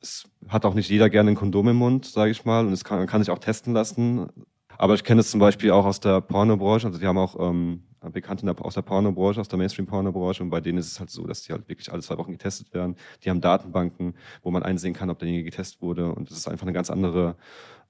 Es 0.00 0.28
hat 0.48 0.64
auch 0.64 0.74
nicht 0.74 0.90
jeder 0.90 1.08
gerne 1.08 1.30
ein 1.30 1.36
Kondom 1.36 1.68
im 1.68 1.76
Mund, 1.76 2.04
sage 2.06 2.30
ich 2.30 2.44
mal, 2.44 2.66
und 2.66 2.72
es 2.72 2.84
kann, 2.84 3.06
kann 3.06 3.22
sich 3.22 3.30
auch 3.30 3.38
testen 3.38 3.72
lassen. 3.72 4.28
Aber 4.76 4.94
ich 4.94 5.04
kenne 5.04 5.20
es 5.20 5.30
zum 5.30 5.40
Beispiel 5.40 5.70
auch 5.70 5.86
aus 5.86 6.00
der 6.00 6.20
Pornobranche. 6.20 6.86
Also 6.86 7.00
wir 7.00 7.08
haben 7.08 7.18
auch 7.18 7.38
ähm, 7.38 7.84
Bekannte 8.10 8.54
aus 8.60 8.74
der 8.74 8.82
Pornobranche, 8.82 9.40
aus 9.40 9.48
der 9.48 9.58
Mainstream-Pornobranche 9.58 10.42
und 10.42 10.50
bei 10.50 10.60
denen 10.60 10.78
ist 10.78 10.92
es 10.92 11.00
halt 11.00 11.10
so, 11.10 11.26
dass 11.26 11.42
die 11.42 11.52
halt 11.52 11.68
wirklich 11.68 11.92
alle 11.92 12.02
zwei 12.02 12.18
Wochen 12.18 12.32
getestet 12.32 12.72
werden. 12.74 12.96
Die 13.22 13.30
haben 13.30 13.40
Datenbanken, 13.40 14.14
wo 14.42 14.50
man 14.50 14.62
einsehen 14.62 14.94
kann, 14.94 15.10
ob 15.10 15.18
derjenige 15.18 15.50
getestet 15.50 15.80
wurde 15.82 16.12
und 16.12 16.30
das 16.30 16.38
ist 16.38 16.48
einfach 16.48 16.66
eine 16.66 16.72
ganz 16.72 16.90
andere 16.90 17.36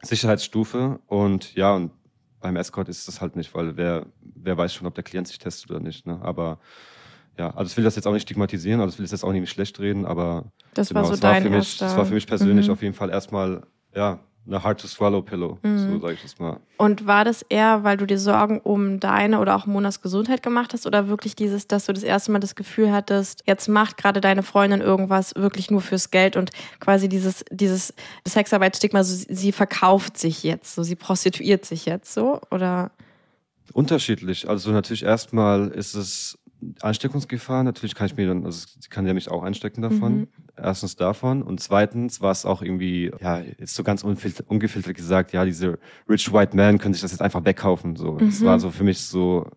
Sicherheitsstufe 0.03 1.01
und 1.07 1.55
ja, 1.55 1.75
und 1.75 1.91
beim 2.41 2.57
Escort 2.57 2.89
ist 2.89 3.09
das 3.09 3.21
halt 3.21 3.37
nicht, 3.37 3.55
weil 3.55 3.77
wer, 3.77 4.07
wer 4.21 4.59
weiß 4.59 4.75
schon, 4.75 4.87
ob 4.87 4.95
der 4.95 5.05
Klient 5.05 5.29
sich 5.29 5.39
testet 5.39 5.71
oder 5.71 5.81
nicht, 5.81 6.07
ne? 6.07 6.21
aber 6.23 6.59
ja, 7.39 7.51
also 7.55 7.71
ich 7.71 7.77
will 7.77 7.85
das 7.85 7.97
jetzt 7.97 8.07
auch 8.07 8.13
nicht 8.13 8.23
stigmatisieren, 8.23 8.81
also 8.81 8.93
ich 8.93 8.99
will 8.99 9.05
das 9.05 9.13
jetzt 9.13 9.25
auch 9.25 9.33
nicht 9.33 9.49
schlecht 9.51 9.81
reden, 9.81 10.05
aber 10.05 10.53
das 10.75 10.89
genau, 10.89 11.01
war 11.01 11.07
so 11.07 11.21
dein 11.21 11.43
war 11.45 11.51
für 11.51 11.57
mich, 11.57 11.79
Das 11.79 11.97
war 11.97 12.07
für 12.07 12.15
mich 12.15 12.27
persönlich 12.27 12.67
mhm. 12.67 12.73
auf 12.73 12.83
jeden 12.83 12.95
Fall 12.95 13.11
erstmal, 13.11 13.63
ja, 13.95 14.21
eine 14.47 14.63
Hard-to-Swallow-Pillow, 14.63 15.59
mhm. 15.63 15.93
so 15.93 15.99
sage 16.01 16.15
ich 16.15 16.23
das 16.23 16.39
mal. 16.39 16.61
Und 16.77 17.07
war 17.07 17.25
das 17.25 17.43
eher, 17.43 17.83
weil 17.83 17.97
du 17.97 18.07
dir 18.07 18.19
Sorgen 18.19 18.61
um 18.61 19.01
deine 19.01 19.41
oder 19.41 19.57
auch 19.57 19.67
Monas 19.67 20.03
Gesundheit 20.03 20.43
gemacht 20.43 20.75
hast 20.75 20.87
oder 20.87 21.09
wirklich 21.09 21.35
dieses, 21.35 21.67
dass 21.67 21.87
du 21.87 21.93
das 21.93 22.03
erste 22.03 22.31
Mal 22.31 22.41
das 22.41 22.55
Gefühl 22.55 22.93
hattest, 22.93 23.43
jetzt 23.47 23.69
macht 23.69 23.97
gerade 23.97 24.21
deine 24.21 24.43
Freundin 24.43 24.81
irgendwas 24.81 25.35
wirklich 25.35 25.71
nur 25.71 25.81
fürs 25.81 26.11
Geld 26.11 26.37
und 26.37 26.51
quasi 26.79 27.09
dieses, 27.09 27.45
dieses 27.51 27.95
Sexarbeit-Stigma, 28.27 29.03
so, 29.03 29.25
sie 29.29 29.53
verkauft 29.53 30.19
sich 30.19 30.43
jetzt, 30.43 30.75
so 30.75 30.83
sie 30.83 30.97
prostituiert 30.97 31.65
sich 31.65 31.87
jetzt 31.87 32.13
so 32.13 32.41
oder? 32.51 32.91
Unterschiedlich. 33.73 34.49
Also 34.49 34.73
natürlich 34.73 35.05
erstmal 35.05 35.69
ist 35.69 35.95
es 35.95 36.39
Ansteckungsgefahr, 36.81 37.63
natürlich 37.63 37.95
kann 37.95 38.07
ich 38.07 38.17
mir 38.17 38.27
dann, 38.27 38.45
also 38.45 38.67
sie 38.79 38.89
kann 38.89 39.07
ja 39.07 39.15
mich 39.15 39.31
auch 39.31 39.43
anstecken 39.43 39.83
davon. 39.83 40.17
Mhm. 40.17 40.29
Erstens 40.57 40.97
davon. 40.97 41.43
Und 41.43 41.61
zweitens 41.61 42.21
war 42.21 42.31
es 42.31 42.45
auch 42.45 42.63
irgendwie, 42.63 43.11
ja, 43.21 43.41
jetzt 43.41 43.75
so 43.75 43.83
ganz 43.83 44.05
ungefiltert 44.05 44.95
gesagt, 44.95 45.33
ja, 45.33 45.45
diese 45.45 45.79
Rich 46.09 46.33
White 46.33 46.57
Man 46.57 46.79
können 46.79 46.95
sich 46.95 47.03
das 47.03 47.11
jetzt 47.11 47.23
einfach 47.23 47.45
wegkaufen. 47.45 47.97
So. 47.97 48.13
Mhm. 48.13 48.27
Das 48.27 48.45
war 48.45 48.61
so 48.61 48.71
für 48.71 48.85
mich 48.85 49.01
so, 49.01 49.51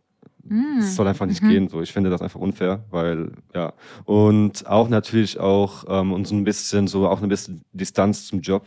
mhm. 0.44 0.78
das 0.80 0.96
soll 0.96 1.08
einfach 1.08 1.28
nicht 1.28 1.44
mhm. 1.44 1.50
gehen. 1.50 1.70
So, 1.70 1.82
ich 1.82 1.94
finde 1.94 2.10
das 2.10 2.22
einfach 2.22 2.40
unfair, 2.40 2.84
weil, 2.90 3.32
ja. 3.54 3.74
Und 4.06 4.66
auch 4.68 4.90
natürlich 4.90 5.40
auch, 5.40 5.84
um 5.84 6.16
ähm, 6.16 6.26
so 6.26 6.36
ein 6.36 6.44
bisschen, 6.44 6.88
so 6.88 7.08
auch 7.08 7.22
ein 7.22 7.30
bisschen 7.30 7.62
Distanz 7.74 8.26
zum 8.26 8.42
Job 8.42 8.66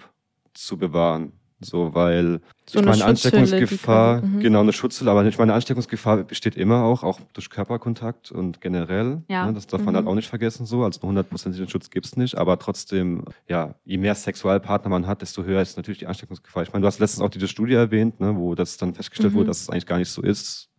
zu 0.55 0.77
bewahren. 0.77 1.33
So, 1.63 1.95
weil 1.95 2.41
so 2.67 2.79
ich 2.79 2.87
meine 2.87 3.05
Ansteckungsgefahr, 3.05 4.23
mhm. 4.23 4.41
genau 4.41 4.61
eine 4.61 4.73
Schutzhülle, 4.73 5.11
aber 5.11 5.25
ich 5.27 5.39
meine 5.39 5.53
Ansteckungsgefahr 5.53 6.25
besteht 6.25 6.57
immer 6.57 6.85
auch, 6.85 7.03
auch 7.03 7.21
durch 7.35 7.51
Körperkontakt 7.51 8.33
und 8.33 8.63
generell. 8.63 9.23
Ja. 9.29 9.47
Ne, 9.47 9.53
das 9.53 9.67
darf 9.67 9.83
man 9.83 9.95
halt 9.95 10.07
mhm. 10.07 10.11
auch 10.11 10.15
nicht 10.15 10.29
vergessen 10.29 10.65
so. 10.65 10.85
Also 10.85 11.03
hundertprozentigen 11.03 11.69
Schutz 11.69 11.91
gibt's 11.91 12.17
nicht, 12.17 12.39
aber 12.39 12.59
trotzdem, 12.59 13.25
ja, 13.47 13.75
je 13.85 13.99
mehr 13.99 14.15
Sexualpartner 14.15 14.89
man 14.89 15.07
hat, 15.07 15.21
desto 15.21 15.45
höher 15.45 15.61
ist 15.61 15.77
natürlich 15.77 15.99
die 15.99 16.07
Ansteckungsgefahr. 16.07 16.63
Ich 16.63 16.73
meine, 16.73 16.83
du 16.83 16.87
hast 16.87 16.99
letztens 16.99 17.23
auch 17.23 17.31
diese 17.31 17.49
Studie 17.49 17.75
erwähnt, 17.75 18.21
ne, 18.21 18.37
wo 18.37 18.55
das 18.55 18.79
dann 18.79 18.95
festgestellt 18.95 19.35
mhm. 19.35 19.39
wurde, 19.39 19.49
dass 19.49 19.61
es 19.61 19.69
eigentlich 19.69 19.87
gar 19.87 19.99
nicht 19.99 20.11
so 20.11 20.23
ist. 20.23 20.71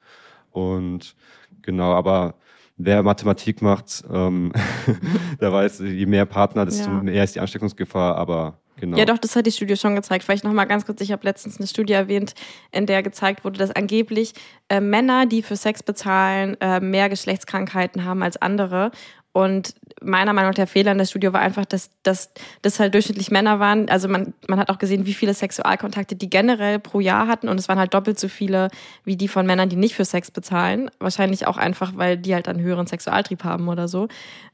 Und 0.50 1.16
genau, 1.62 1.94
aber 1.94 2.36
wer 2.78 3.04
Mathematik 3.04 3.62
macht, 3.62 4.04
ähm, 4.12 4.52
der 5.42 5.52
weiß, 5.52 5.80
je 5.80 6.06
mehr 6.08 6.26
Partner, 6.26 6.66
desto 6.66 6.90
ja. 6.90 7.04
mehr 7.04 7.24
ist 7.24 7.36
die 7.36 7.40
Ansteckungsgefahr, 7.40 8.16
aber 8.16 8.61
Genau. 8.78 8.98
Ja, 8.98 9.06
doch, 9.06 9.18
das 9.18 9.36
hat 9.36 9.46
die 9.46 9.52
Studie 9.52 9.76
schon 9.78 9.96
gezeigt. 9.96 10.24
Vielleicht 10.24 10.44
noch 10.44 10.54
mal 10.54 10.66
ganz 10.66 10.86
kurz, 10.86 11.02
ich 11.02 11.12
habe 11.12 11.24
letztens 11.24 11.58
eine 11.58 11.68
Studie 11.68 11.94
erwähnt, 11.94 12.34
in 12.72 12.86
der 12.86 13.04
gezeigt 13.04 13.44
wurde, 13.44 13.60
dass 13.60 13.72
angeblich 13.72 14.34
äh, 14.70 14.80
Männer, 14.80 15.26
die 15.26 15.44
für 15.44 15.56
Sex 15.56 15.84
bezahlen, 15.84 16.58
äh, 16.62 16.80
mehr 16.80 17.10
Geschlechtskrankheiten 17.10 18.06
haben 18.06 18.24
als 18.24 18.38
andere. 18.42 18.92
Und 19.34 19.76
meiner 20.04 20.34
Meinung 20.34 20.50
nach 20.50 20.56
der 20.56 20.68
Fehler 20.68 20.92
in 20.92 20.98
der 20.98 21.06
Studie 21.06 21.32
war 21.32 21.42
einfach, 21.42 21.66
dass, 21.66 21.92
dass 22.04 22.32
das 22.62 22.80
halt 22.80 22.94
durchschnittlich 22.94 23.32
Männer 23.32 23.60
waren. 23.60 23.90
Also 23.90 24.08
man, 24.08 24.34
man 24.48 24.60
hat 24.60 24.70
auch 24.70 24.80
gesehen, 24.80 25.06
wie 25.06 25.14
viele 25.14 25.34
Sexualkontakte 25.34 26.16
die 26.16 26.30
generell 26.30 26.80
pro 26.80 27.00
Jahr 27.00 27.28
hatten. 27.28 27.48
Und 27.48 27.60
es 27.60 27.70
waren 27.70 27.80
halt 27.80 27.94
doppelt 27.94 28.20
so 28.20 28.28
viele 28.28 28.70
wie 29.04 29.16
die 29.16 29.28
von 29.28 29.46
Männern, 29.46 29.70
die 29.70 29.76
nicht 29.76 29.96
für 29.96 30.06
Sex 30.06 30.32
bezahlen. 30.32 30.90
Wahrscheinlich 31.00 31.48
auch 31.48 31.58
einfach, 31.58 31.94
weil 31.96 32.18
die 32.18 32.34
halt 32.34 32.48
einen 32.48 32.62
höheren 32.62 32.88
Sexualtrieb 32.88 33.44
haben 33.44 33.68
oder 33.68 33.88
so. 33.88 34.08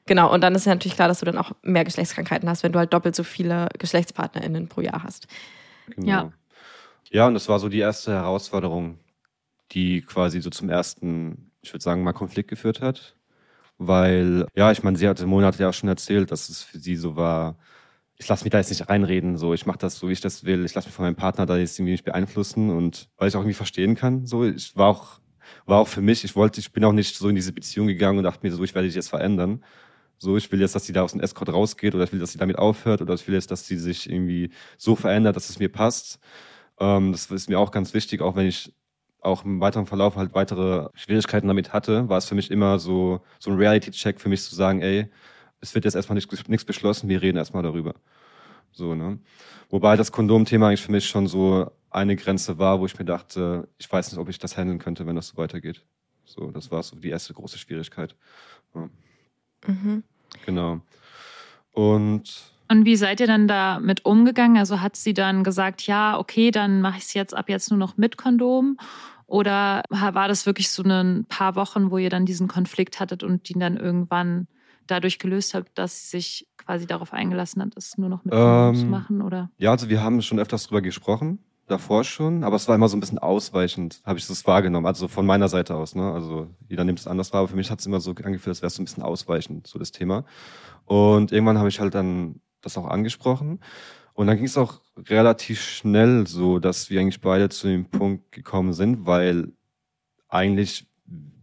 Genau. 0.06 0.32
Und 0.32 0.42
dann 0.42 0.56
ist 0.56 0.66
ja 0.66 0.74
natürlich 0.74 0.96
klar, 0.96 1.08
dass 1.08 1.20
du 1.20 1.26
dann 1.26 1.38
auch 1.38 1.52
mehr 1.64 1.84
Geschlechtskrankheiten 1.84 2.50
hast, 2.50 2.64
wenn 2.64 2.72
du 2.72 2.80
halt 2.80 2.94
doppelt 2.94 3.16
so 3.16 3.24
viele 3.24 3.70
GeschlechtspartnerInnen 3.78 4.68
pro 4.68 4.82
Jahr 4.82 5.04
hast. 5.04 5.28
Genau. 5.90 6.08
Ja. 6.08 6.32
Ja, 7.10 7.28
und 7.28 7.36
das 7.36 7.48
war 7.48 7.60
so 7.60 7.70
die 7.70 7.80
erste 7.80 8.12
Herausforderung, 8.12 9.00
die 9.72 10.02
quasi 10.02 10.42
so 10.42 10.50
zum 10.50 10.70
ersten, 10.70 11.52
ich 11.62 11.74
würde 11.74 11.84
sagen, 11.84 12.04
mal 12.04 12.12
Konflikt 12.12 12.50
geführt 12.50 12.82
hat 12.82 13.17
weil, 13.78 14.48
ja, 14.56 14.72
ich 14.72 14.84
meine, 14.84 14.98
sie 14.98 15.08
hatte 15.08 15.28
Monate 15.28 15.62
ja 15.64 15.70
auch 15.70 15.74
schon 15.74 15.90
erzählt, 15.90 16.32
dass 16.32 16.50
es 16.50 16.64
für 16.64 16.80
sie 16.80 16.96
so 16.96 17.16
war, 17.16 17.58
ich 18.18 18.28
lasse 18.28 18.44
mich 18.44 18.52
da 18.52 18.58
jetzt 18.58 18.70
nicht 18.70 18.90
reinreden, 18.90 19.38
so 19.38 19.54
ich 19.54 19.66
mache 19.66 19.78
das 19.78 19.98
so, 20.00 20.10
wie 20.10 20.14
ich 20.14 20.22
das 20.22 20.44
will, 20.44 20.66
ich 20.66 20.74
lasse 20.74 20.88
mich 20.88 20.96
von 20.96 21.06
meinem 21.06 21.16
Partner 21.16 21.46
da 21.46 21.58
jetzt 21.58 21.78
irgendwie 21.78 21.92
nicht 21.94 22.06
beeinflussen 22.06 22.72
und 22.72 23.10
weil 23.18 23.28
ich 23.30 23.36
auch 23.36 23.42
irgendwie 23.42 23.54
verstehen 23.54 23.96
kann, 23.96 24.26
so 24.26 24.46
ich 24.46 24.76
war 24.76 24.88
auch 24.88 25.20
war 25.66 25.80
auch 25.80 25.88
für 25.88 26.02
mich, 26.02 26.24
ich 26.24 26.36
wollte, 26.36 26.60
ich 26.60 26.72
bin 26.72 26.84
auch 26.84 26.92
nicht 26.94 27.16
so 27.16 27.30
in 27.30 27.36
diese 27.36 27.54
Beziehung 27.54 27.88
gegangen 27.88 28.18
und 28.18 28.24
dachte 28.24 28.46
mir 28.46 28.54
so, 28.54 28.64
ich 28.64 28.76
werde 28.76 28.88
dich 28.88 28.96
jetzt 28.96 29.10
verändern. 29.10 29.64
So, 30.20 30.36
ich 30.38 30.52
will 30.52 30.60
jetzt, 30.62 30.74
dass 30.76 30.86
sie 30.86 30.94
da 30.94 31.04
aus 31.04 31.12
dem 31.12 31.22
Escort 31.22 31.50
rausgeht 31.50 31.94
oder 31.94 32.04
ich 32.04 32.12
will, 32.12 32.20
dass 32.20 32.32
sie 32.32 32.40
damit 32.40 32.58
aufhört 32.58 33.02
oder 33.02 33.14
ich 33.14 33.28
will 33.28 33.36
jetzt, 33.36 33.52
dass 33.52 33.68
sie 33.68 33.78
sich 33.78 34.10
irgendwie 34.10 34.52
so 34.78 34.96
verändert, 34.96 35.36
dass 35.36 35.50
es 35.50 35.60
mir 35.60 35.70
passt. 35.70 36.20
Ähm, 36.80 37.12
das 37.12 37.30
ist 37.30 37.50
mir 37.50 37.60
auch 37.60 37.72
ganz 37.72 37.94
wichtig, 37.94 38.22
auch 38.22 38.36
wenn 38.36 38.48
ich 38.48 38.74
auch 39.22 39.44
im 39.46 39.60
weiteren 39.60 39.86
Verlauf 39.86 40.16
halt 40.16 40.34
weitere 40.34 40.90
Schwierigkeiten 40.94 41.48
damit 41.48 41.74
hatte, 41.74 42.08
war 42.10 42.18
es 42.18 42.26
für 42.26 42.36
mich 42.36 42.52
immer 42.52 42.80
so, 42.80 43.22
so 43.40 43.52
ein 43.52 43.58
Reality-Check 43.58 44.20
für 44.20 44.30
mich 44.30 44.44
zu 44.44 44.56
sagen, 44.56 44.82
ey, 44.82 45.10
es 45.60 45.74
wird 45.74 45.86
jetzt 45.86 45.96
erstmal 45.96 46.16
nichts, 46.16 46.48
nichts 46.48 46.66
beschlossen, 46.66 47.10
wir 47.10 47.22
reden 47.22 47.38
erstmal 47.38 47.64
darüber. 47.64 47.96
So, 48.72 48.94
ne? 48.96 49.20
Wobei 49.70 49.96
das 49.96 50.12
Kondom-Thema 50.12 50.68
eigentlich 50.68 50.84
für 50.84 50.92
mich 50.92 51.08
schon 51.08 51.28
so 51.28 51.72
eine 51.90 52.16
Grenze 52.16 52.60
war, 52.60 52.80
wo 52.80 52.86
ich 52.86 52.98
mir 52.98 53.06
dachte, 53.06 53.68
ich 53.78 53.92
weiß 53.92 54.12
nicht, 54.12 54.20
ob 54.20 54.30
ich 54.30 54.40
das 54.40 54.56
handeln 54.56 54.80
könnte, 54.80 55.06
wenn 55.08 55.16
das 55.16 55.30
so 55.30 55.38
weitergeht. 55.38 55.84
So, 56.26 56.52
das 56.52 56.72
war 56.72 56.84
so 56.84 56.96
die 56.98 57.10
erste 57.10 57.34
große 57.34 57.58
Schwierigkeit. 57.58 58.16
Ja. 58.76 58.90
Mhm. 59.66 60.04
Genau. 60.46 60.82
Und 61.72 62.54
und 62.70 62.86
wie 62.86 62.96
seid 62.96 63.20
ihr 63.20 63.28
dann 63.28 63.48
damit 63.48 64.06
umgegangen? 64.06 64.58
Also 64.58 64.82
hat 64.82 64.96
sie 64.96 65.14
dann 65.14 65.44
gesagt, 65.44 65.84
ja, 65.84 66.18
okay, 66.18 66.52
dann 66.52 66.82
mache 66.82 66.98
ich 66.98 67.04
es 67.06 67.14
jetzt 67.14 67.36
ab 67.36 67.50
jetzt 67.50 67.70
nur 67.70 67.80
noch 67.80 67.98
mit 67.98 68.18
Kondom? 68.18 68.78
Oder 69.26 69.84
war 69.90 70.28
das 70.30 70.46
wirklich 70.46 70.70
so 70.70 70.84
ein 70.84 71.26
paar 71.28 71.56
Wochen, 71.56 71.92
wo 71.92 71.98
ihr 71.98 72.10
dann 72.10 72.26
diesen 72.26 72.48
Konflikt 72.48 73.00
hattet 73.00 73.24
und 73.24 73.50
ihn 73.50 73.60
dann 73.60 73.76
irgendwann 73.76 74.48
dadurch 74.88 75.20
gelöst 75.20 75.54
habt, 75.54 75.78
dass 75.78 76.10
sie 76.10 76.18
sich 76.18 76.48
quasi 76.58 76.88
darauf 76.88 77.14
eingelassen 77.14 77.62
hat, 77.62 77.74
es 77.76 77.98
nur 77.98 78.10
noch 78.10 78.24
mit 78.24 78.34
ähm, 78.36 78.76
zu 78.76 78.86
machen? 78.86 79.22
Oder? 79.22 79.50
Ja, 79.58 79.72
also 79.72 79.90
wir 79.90 80.02
haben 80.02 80.22
schon 80.22 80.40
öfters 80.40 80.68
drüber 80.68 80.82
gesprochen, 80.82 81.40
davor 81.68 82.06
schon, 82.06 82.46
aber 82.46 82.56
es 82.56 82.68
war 82.70 82.76
immer 82.76 82.88
so 82.88 82.96
ein 82.96 83.02
bisschen 83.02 83.20
ausweichend, 83.20 84.02
habe 84.06 84.18
ich 84.18 84.28
das 84.28 84.48
wahrgenommen, 84.48 84.86
also 84.86 85.10
von 85.10 85.26
meiner 85.26 85.50
Seite 85.50 85.76
aus. 85.76 85.96
Ne? 85.96 86.10
Also 86.12 86.48
jeder 86.70 86.86
nimmt 86.86 87.00
es 87.00 87.08
anders 87.08 87.34
wahr, 87.34 87.40
aber 87.40 87.50
für 87.50 87.58
mich 87.58 87.70
hat 87.70 87.80
es 87.80 87.86
immer 87.86 88.00
so 88.00 88.12
angefühlt, 88.12 88.48
als 88.48 88.62
wäre 88.62 88.68
es 88.68 88.76
so 88.76 88.82
ein 88.82 88.86
bisschen 88.86 89.04
ausweichend, 89.04 89.68
so 89.68 89.78
das 89.78 89.92
Thema. 89.92 90.24
Und 90.86 91.34
irgendwann 91.34 91.58
habe 91.58 91.68
ich 91.68 91.82
halt 91.82 91.94
dann 91.94 92.40
das 92.62 92.78
auch 92.78 92.88
angesprochen. 92.88 93.60
Und 94.14 94.28
dann 94.28 94.38
ging 94.38 94.48
es 94.48 94.58
auch 94.58 94.82
relativ 94.98 95.62
schnell 95.62 96.26
so, 96.26 96.58
dass 96.58 96.90
wir 96.90 97.00
eigentlich 97.00 97.22
beide 97.22 97.50
zu 97.50 97.68
dem 97.68 97.86
Punkt 97.86 98.32
gekommen 98.32 98.74
sind, 98.74 99.06
weil 99.06 99.54
eigentlich, 100.28 100.88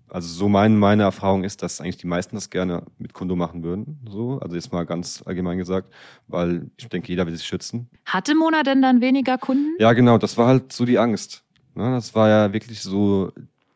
also 0.08 0.26
so 0.26 0.48
mein, 0.48 0.76
meine 0.76 1.04
Erfahrung 1.04 1.44
ist, 1.44 1.62
dass 1.62 1.80
eigentlich 1.80 1.98
die 1.98 2.08
meisten 2.08 2.34
das 2.34 2.50
gerne 2.50 2.82
mit 2.98 3.12
Kondom 3.12 3.38
machen 3.38 3.62
würden. 3.62 4.00
So, 4.10 4.40
also 4.40 4.56
jetzt 4.56 4.72
mal 4.72 4.84
ganz 4.86 5.22
allgemein 5.24 5.58
gesagt, 5.58 5.92
weil 6.26 6.68
ich 6.76 6.88
denke, 6.88 7.08
jeder 7.08 7.26
will 7.26 7.36
sich 7.36 7.46
schützen. 7.46 7.88
Hatte 8.06 8.34
Mona 8.34 8.64
denn 8.64 8.82
dann 8.82 9.00
weniger 9.00 9.38
Kunden? 9.38 9.76
Ja, 9.78 9.92
genau, 9.92 10.18
das 10.18 10.36
war 10.36 10.48
halt 10.48 10.72
so 10.72 10.84
die 10.84 10.98
Angst. 10.98 11.44
Ne? 11.76 11.92
Das 11.92 12.14
war 12.16 12.28
ja 12.28 12.52
wirklich 12.52 12.82
so 12.82 13.32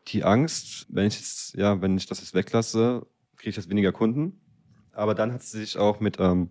die 0.07 0.23
Angst, 0.23 0.87
wenn 0.89 1.07
ich 1.07 1.15
jetzt, 1.15 1.55
ja, 1.55 1.81
wenn 1.81 1.97
ich 1.97 2.05
das 2.05 2.19
jetzt 2.19 2.33
weglasse, 2.33 3.05
kriege 3.37 3.51
ich 3.51 3.55
jetzt 3.55 3.69
weniger 3.69 3.91
Kunden. 3.91 4.41
Aber 4.91 5.15
dann 5.15 5.31
hat 5.31 5.43
sie 5.43 5.59
sich 5.59 5.77
auch 5.77 6.01
mit 6.01 6.17
ähm, 6.19 6.49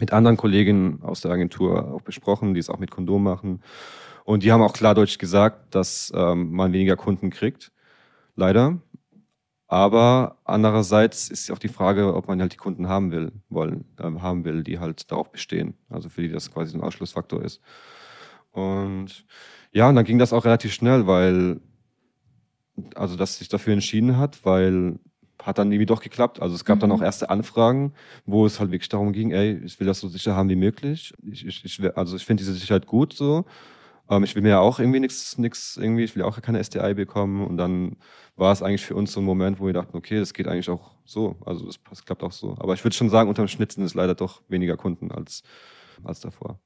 mit 0.00 0.12
anderen 0.12 0.36
Kolleginnen 0.36 1.02
aus 1.02 1.20
der 1.20 1.30
Agentur 1.30 1.92
auch 1.92 2.02
besprochen, 2.02 2.54
die 2.54 2.60
es 2.60 2.70
auch 2.70 2.78
mit 2.78 2.90
Kondom 2.90 3.22
machen. 3.22 3.62
Und 4.24 4.42
die 4.42 4.52
haben 4.52 4.62
auch 4.62 4.72
klar 4.72 4.94
deutlich 4.94 5.18
gesagt, 5.18 5.74
dass 5.74 6.12
ähm, 6.14 6.52
man 6.52 6.72
weniger 6.72 6.96
Kunden 6.96 7.30
kriegt. 7.30 7.72
Leider. 8.36 8.78
Aber 9.66 10.38
andererseits 10.44 11.28
ist 11.28 11.50
auch 11.50 11.58
die 11.58 11.68
Frage, 11.68 12.14
ob 12.14 12.28
man 12.28 12.40
halt 12.40 12.54
die 12.54 12.56
Kunden 12.56 12.88
haben 12.88 13.10
will, 13.10 13.32
wollen, 13.50 13.84
äh, 13.98 14.04
haben 14.04 14.44
will, 14.44 14.62
die 14.62 14.78
halt 14.78 15.10
darauf 15.10 15.30
bestehen. 15.30 15.74
Also 15.90 16.08
für 16.08 16.22
die 16.22 16.30
das 16.30 16.50
quasi 16.50 16.76
ein 16.76 16.82
Ausschlussfaktor 16.82 17.42
ist. 17.42 17.60
Und 18.50 19.26
ja, 19.72 19.88
und 19.88 19.94
dann 19.94 20.04
ging 20.04 20.18
das 20.18 20.32
auch 20.32 20.44
relativ 20.44 20.72
schnell, 20.72 21.06
weil, 21.06 21.60
also 22.94 23.16
dass 23.16 23.38
sich 23.38 23.48
dafür 23.48 23.74
entschieden 23.74 24.16
hat, 24.16 24.44
weil 24.44 24.98
hat 25.48 25.58
dann 25.58 25.72
irgendwie 25.72 25.86
doch 25.86 26.00
geklappt. 26.02 26.40
Also 26.42 26.54
es 26.54 26.64
gab 26.64 26.76
Mhm. 26.76 26.80
dann 26.82 26.92
auch 26.92 27.02
erste 27.02 27.30
Anfragen, 27.30 27.92
wo 28.26 28.46
es 28.46 28.60
halt 28.60 28.70
wirklich 28.70 28.88
darum 28.88 29.12
ging, 29.12 29.32
ey, 29.32 29.60
ich 29.64 29.80
will 29.80 29.86
das 29.86 29.98
so 29.98 30.08
sicher 30.08 30.36
haben 30.36 30.48
wie 30.48 30.56
möglich. 30.56 31.14
Ich, 31.30 31.46
ich, 31.46 31.64
ich 31.64 31.96
also 31.96 32.16
ich 32.16 32.24
finde 32.24 32.42
diese 32.42 32.52
Sicherheit 32.54 32.86
gut 32.86 33.12
so. 33.14 33.44
Ähm, 34.10 34.24
ich 34.24 34.34
will 34.34 34.42
mir 34.42 34.50
ja 34.50 34.60
auch 34.60 34.78
irgendwie 34.78 35.00
nichts, 35.00 35.38
nichts 35.38 35.76
irgendwie, 35.76 36.04
ich 36.04 36.14
will 36.14 36.22
auch 36.22 36.40
keine 36.40 36.62
STI 36.62 36.94
bekommen. 36.94 37.46
Und 37.46 37.56
dann 37.56 37.96
war 38.36 38.52
es 38.52 38.62
eigentlich 38.62 38.84
für 38.84 38.94
uns 38.94 39.12
so 39.12 39.20
ein 39.20 39.24
Moment, 39.24 39.58
wo 39.58 39.66
wir 39.66 39.72
dachten, 39.72 39.96
okay, 39.96 40.18
das 40.18 40.32
geht 40.34 40.46
eigentlich 40.46 40.70
auch 40.70 40.92
so. 41.04 41.36
Also 41.44 41.66
das, 41.66 41.76
das 41.90 42.04
klappt 42.04 42.22
auch 42.22 42.32
so. 42.32 42.54
Aber 42.60 42.74
ich 42.74 42.84
würde 42.84 42.94
schon 42.94 43.10
sagen, 43.10 43.28
unterm 43.28 43.48
Schnitt 43.48 43.72
sind 43.72 43.84
es 43.84 43.94
leider 43.94 44.14
doch 44.14 44.42
weniger 44.48 44.76
Kunden 44.76 45.10
als, 45.10 45.42
als 46.04 46.20
davor. 46.20 46.58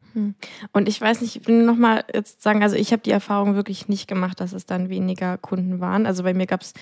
Und 0.73 0.88
ich 0.88 1.01
weiß 1.01 1.21
nicht, 1.23 1.37
ich 1.37 1.47
will 1.49 1.64
noch 1.64 1.77
mal 1.77 2.05
jetzt 2.12 2.42
sagen, 2.42 2.62
also 2.62 2.77
ich 2.77 2.92
habe 2.92 3.03
die 3.03 3.12
Erfahrung 3.12 3.55
wirklich 3.55 3.88
nicht 3.88 4.07
gemacht, 4.09 4.40
dass 4.40 4.53
es 4.53 4.66
dann 4.66 4.90
weniger 4.90 5.38
Kunden 5.38 5.81
waren. 5.81 6.05
Also 6.05 6.23
bei 6.25 6.35
mir 6.35 6.47
gab's 6.47 6.75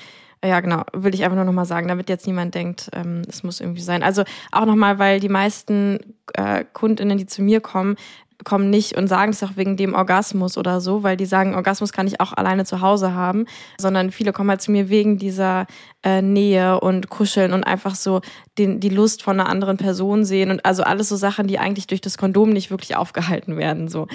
ja 0.45 0.61
genau, 0.61 0.85
will 0.93 1.15
ich 1.15 1.25
einfach 1.25 1.37
nur 1.37 1.45
noch 1.45 1.53
mal 1.53 1.65
sagen, 1.65 1.89
damit 1.89 2.09
jetzt 2.09 2.27
niemand 2.27 2.55
denkt, 2.55 2.91
ähm, 2.93 3.23
es 3.29 3.43
muss 3.43 3.61
irgendwie 3.61 3.83
sein. 3.83 4.03
Also 4.03 4.25
auch 4.53 4.65
noch 4.65 4.77
mal, 4.77 4.99
weil 4.99 5.21
die 5.21 5.29
meisten 5.29 6.15
äh, 6.35 6.65
Kundinnen, 6.73 7.19
die 7.19 7.27
zu 7.27 7.43
mir 7.43 7.61
kommen, 7.61 7.97
kommen 8.45 8.71
nicht 8.71 8.97
und 8.97 9.09
sagen 9.09 9.33
es 9.33 9.43
auch 9.43 9.57
wegen 9.57 9.77
dem 9.77 9.95
Orgasmus 9.95 10.57
oder 10.57 10.81
so, 10.81 11.03
weil 11.03 11.17
die 11.17 11.27
sagen, 11.27 11.55
Orgasmus 11.55 11.93
kann 11.93 12.07
ich 12.07 12.21
auch 12.21 12.33
alleine 12.33 12.65
zu 12.65 12.81
Hause 12.81 13.15
haben, 13.15 13.47
sondern 13.79 14.11
viele 14.11 14.33
kommen 14.33 14.51
halt 14.51 14.63
zu 14.63 14.71
mir 14.71 14.89
wegen 14.89 15.19
dieser 15.19 15.67
äh, 16.03 16.23
Nähe 16.23 16.81
und 16.81 17.11
Kuscheln 17.11 17.53
und 17.53 17.65
einfach 17.65 17.95
so 17.95 18.21
den, 18.59 18.81
die 18.81 18.89
Lust 18.89 19.23
von 19.23 19.39
einer 19.39 19.49
anderen 19.49 19.77
Person 19.77 20.25
sehen 20.25 20.51
und 20.51 20.65
also 20.65 20.83
alles 20.83 21.09
so 21.09 21.17
Sachen, 21.17 21.47
die 21.47 21.59
eigentlich 21.59 21.87
durch 21.87 22.01
das 22.01 22.19
Kondom 22.19 22.51
nicht 22.51 22.71
wirklich 22.71 22.97
aufgehalten 22.97 23.57
werden. 23.57 23.89
So, 23.89 24.07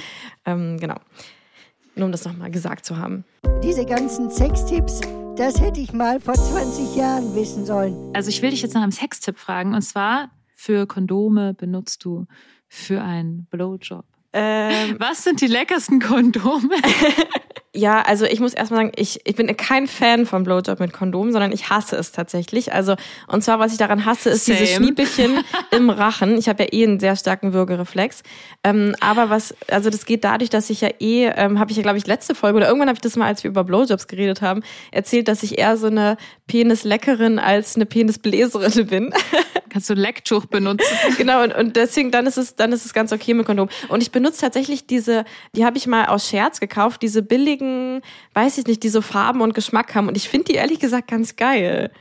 ähm, 0.46 0.80
genau. 0.80 0.96
Nur 1.96 2.08
um 2.08 2.12
das 2.12 2.26
nochmal 2.26 2.52
gesagt 2.52 2.86
zu 2.86 2.98
haben. 2.98 3.24
Diese 3.64 3.86
ganzen 3.86 4.30
Sextipps, 4.30 5.00
das 5.38 5.60
hätte 5.60 5.82
ich 5.82 5.92
mal 5.92 6.22
vor 6.22 6.34
20 6.34 6.96
Jahren 6.96 7.36
wissen 7.36 7.66
sollen. 7.66 8.12
Also 8.14 8.30
ich 8.30 8.42
will 8.42 8.52
dich 8.52 8.62
jetzt 8.62 8.74
nach 8.74 8.82
einem 8.82 8.92
Sextipp 8.92 9.38
fragen. 9.38 9.74
Und 9.74 9.82
zwar, 9.82 10.32
für 10.56 10.88
Kondome 10.88 11.54
benutzt 11.54 12.06
du 12.06 12.26
für 12.68 13.02
einen 13.02 13.46
Blowjob. 13.50 14.06
Ähm, 14.36 14.96
Was 15.00 15.24
sind 15.24 15.42
die 15.42 15.48
leckersten 15.48 16.00
Kondome? 16.00 16.76
Ja, 17.78 18.04
also 18.04 18.24
ich 18.24 18.40
muss 18.40 18.54
erstmal 18.54 18.86
sagen, 18.86 18.92
ich, 18.96 19.20
ich 19.26 19.36
bin 19.36 19.56
kein 19.58 19.88
Fan 19.88 20.26
von 20.26 20.46
Blowjob 20.46 20.80
mit 20.80 20.94
Kondom, 20.94 21.34
sondern 21.34 21.52
ich 21.52 21.70
hasse 21.70 21.98
es 21.98 22.14
tatsächlich. 22.14 22.72
Also, 22.72 22.96
und 23.28 23.44
zwar, 23.44 23.60
was 23.60 23.74
ich 23.74 23.78
daran 23.78 24.06
hasse, 24.06 24.30
ist 24.30 24.46
Same. 24.46 24.66
Schniepelchen 24.66 25.40
im 25.72 25.90
Rachen. 25.90 26.38
Ich 26.38 26.48
habe 26.48 26.64
ja 26.64 26.70
eh 26.72 26.86
einen 26.86 27.02
sehr 27.02 27.18
starken 27.18 27.52
Würgereflex. 27.52 28.24
Ähm, 28.64 28.96
aber 29.02 29.30
was, 29.30 29.54
also 29.68 29.90
das 29.90 30.06
geht 30.06 30.24
dadurch, 30.24 30.50
dass 30.50 30.70
ich 30.70 30.80
ja 30.80 30.90
eh, 31.02 31.26
ähm, 31.36 31.60
habe 31.60 31.72
ich 31.72 31.78
ja, 31.78 31.84
glaube 31.84 31.98
ich, 31.98 32.08
letzte 32.08 32.34
Folge 32.34 32.56
oder 32.56 32.68
irgendwann 32.68 32.88
habe 32.88 32.96
ich 32.96 33.02
das 33.02 33.18
mal, 33.18 33.26
als 33.26 33.44
wir 33.44 33.52
über 33.52 33.66
Blowjobs 33.66 34.08
geredet 34.08 34.42
haben, 34.42 34.64
erzählt, 34.92 35.28
dass 35.28 35.44
ich 35.44 35.58
eher 35.58 35.76
so 35.76 35.88
eine 35.88 36.16
Penisleckerin 36.48 37.40
als 37.40 37.76
eine 37.76 37.86
Penisbläserin 37.86 38.88
bin. 38.88 39.14
Kannst 39.76 39.90
du 39.90 39.94
Lecktuch 39.94 40.46
benutzen? 40.46 40.88
genau, 41.18 41.44
und, 41.44 41.54
und 41.54 41.76
deswegen, 41.76 42.10
dann 42.10 42.26
ist 42.28 42.38
es, 42.38 42.56
dann 42.56 42.72
ist 42.72 42.86
es 42.86 42.94
ganz 42.94 43.12
okay 43.12 43.34
mit 43.34 43.46
Kondom. 43.46 43.68
Und 43.90 44.02
ich 44.02 44.10
benutze 44.10 44.40
tatsächlich 44.40 44.88
diese, 44.88 45.26
die 45.54 45.66
habe 45.66 45.76
ich 45.78 45.86
mal 45.86 46.06
aus 46.06 46.30
Scherz 46.30 46.62
gekauft, 46.62 47.02
diese 47.02 47.22
billigen, 47.22 48.02
weiß 48.36 48.58
ich 48.58 48.68
nicht, 48.68 48.84
die 48.84 48.88
so 48.88 49.02
Farben 49.02 49.42
und 49.42 49.54
Geschmack 49.54 49.94
haben. 49.94 50.08
Und 50.08 50.16
ich 50.16 50.30
finde 50.30 50.46
die 50.46 50.54
ehrlich 50.54 50.80
gesagt 50.80 51.10
ganz 51.10 51.36
geil. 51.36 51.92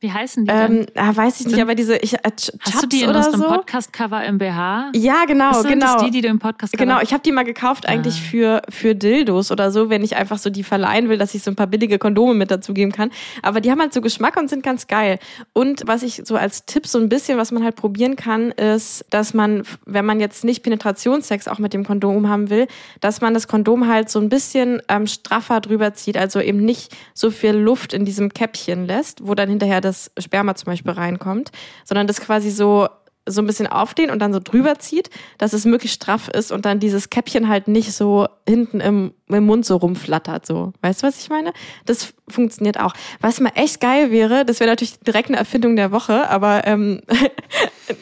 Wie 0.00 0.12
heißen 0.12 0.44
die 0.44 0.52
denn? 0.52 0.78
Ähm, 0.82 0.86
ah, 0.94 1.16
weiß 1.16 1.40
ich 1.40 1.46
nicht, 1.46 1.56
Sind- 1.56 1.62
aber 1.64 1.74
diese, 1.74 1.96
ich, 1.96 2.14
äh, 2.14 2.18
Ch- 2.18 2.30
Hast 2.30 2.52
du 2.52 2.70
Chaps 2.70 2.88
die 2.88 3.02
in 3.02 3.08
oder 3.10 3.18
unserem 3.18 3.40
so? 3.40 3.46
Podcast-Cover 3.48 4.24
im 4.24 4.38
BH? 4.38 4.92
Ja, 4.94 5.24
genau, 5.26 5.52
Sind 5.54 5.70
genau. 5.72 5.94
das 5.94 6.04
die, 6.04 6.12
die 6.12 6.20
du 6.20 6.28
im 6.28 6.38
Podcast 6.38 6.72
Genau, 6.78 7.00
ich 7.00 7.12
habe 7.12 7.22
die 7.24 7.32
mal 7.32 7.42
gekauft 7.42 7.84
eigentlich 7.88 8.14
Ah. 8.14 8.30
für 8.30 8.62
für 8.68 8.94
Dildos 8.94 9.50
oder 9.50 9.72
so, 9.72 9.90
wenn 9.90 10.04
ich 10.04 10.14
einfach 10.14 10.38
so 10.38 10.50
die 10.50 10.62
verleihen 10.62 11.08
will, 11.08 11.18
dass 11.18 11.34
ich 11.34 11.42
so 11.42 11.50
ein 11.50 11.56
paar 11.56 11.66
billige 11.66 11.98
Kondome 11.98 12.34
mit 12.34 12.52
dazugeben 12.52 12.92
kann. 12.92 13.10
Aber 13.42 13.60
die 13.60 13.72
haben 13.72 13.80
halt 13.80 13.92
so 13.92 14.00
Geschmack 14.00 14.36
und 14.36 14.48
sind 14.48 14.62
ganz 14.62 14.86
geil. 14.86 15.18
Und 15.52 15.82
was 15.86 16.04
ich 16.04 16.22
so 16.24 16.36
als 16.36 16.64
Tipp 16.64 16.86
so 16.86 17.00
ein 17.00 17.08
bisschen, 17.08 17.36
was 17.36 17.50
man 17.50 17.64
halt 17.64 17.74
probieren 17.74 18.14
kann, 18.14 18.52
ist, 18.52 19.04
dass 19.10 19.34
man, 19.34 19.64
wenn 19.84 20.04
man 20.06 20.20
jetzt 20.20 20.44
nicht 20.44 20.62
Penetrationssex 20.62 21.48
auch 21.48 21.58
mit 21.58 21.72
dem 21.74 21.84
Kondom 21.84 22.28
haben 22.28 22.50
will, 22.50 22.68
dass 23.00 23.20
man 23.20 23.34
das 23.34 23.48
Kondom 23.48 23.88
halt 23.88 24.10
so 24.10 24.20
ein 24.20 24.28
bisschen 24.28 24.80
ähm, 24.88 25.08
straffer 25.08 25.60
drüber 25.60 25.92
zieht, 25.94 26.16
also 26.16 26.40
eben 26.40 26.58
nicht 26.64 26.96
so 27.14 27.32
viel 27.32 27.50
Luft 27.56 27.92
in 27.92 28.04
diesem 28.04 28.32
Käppchen 28.32 28.86
lässt, 28.86 29.26
wo 29.26 29.34
dann 29.34 29.48
hinterher 29.48 29.80
das 29.80 29.87
Sperma 29.92 30.54
zum 30.54 30.66
Beispiel 30.66 30.92
reinkommt, 30.92 31.50
sondern 31.84 32.06
das 32.06 32.20
quasi 32.20 32.50
so 32.50 32.88
so 33.28 33.42
ein 33.42 33.46
bisschen 33.46 33.66
aufdehnt 33.66 34.10
und 34.10 34.20
dann 34.20 34.32
so 34.32 34.40
drüber 34.42 34.78
zieht, 34.78 35.10
dass 35.38 35.52
es 35.52 35.64
möglichst 35.64 35.96
straff 35.96 36.28
ist 36.28 36.50
und 36.50 36.64
dann 36.64 36.80
dieses 36.80 37.10
Käppchen 37.10 37.48
halt 37.48 37.68
nicht 37.68 37.92
so 37.92 38.26
hinten 38.48 38.80
im, 38.80 39.12
im 39.28 39.44
Mund 39.44 39.66
so 39.66 39.76
rumflattert. 39.76 40.46
So. 40.46 40.72
Weißt 40.80 41.02
du, 41.02 41.06
was 41.06 41.20
ich 41.20 41.28
meine? 41.28 41.52
Das 41.86 42.14
funktioniert 42.28 42.80
auch. 42.80 42.94
Was 43.20 43.40
mal 43.40 43.52
echt 43.54 43.80
geil 43.80 44.10
wäre, 44.10 44.44
das 44.44 44.60
wäre 44.60 44.70
natürlich 44.70 44.98
direkt 45.00 45.28
eine 45.28 45.38
Erfindung 45.38 45.76
der 45.76 45.92
Woche, 45.92 46.28
aber 46.28 46.66
ähm, 46.66 47.00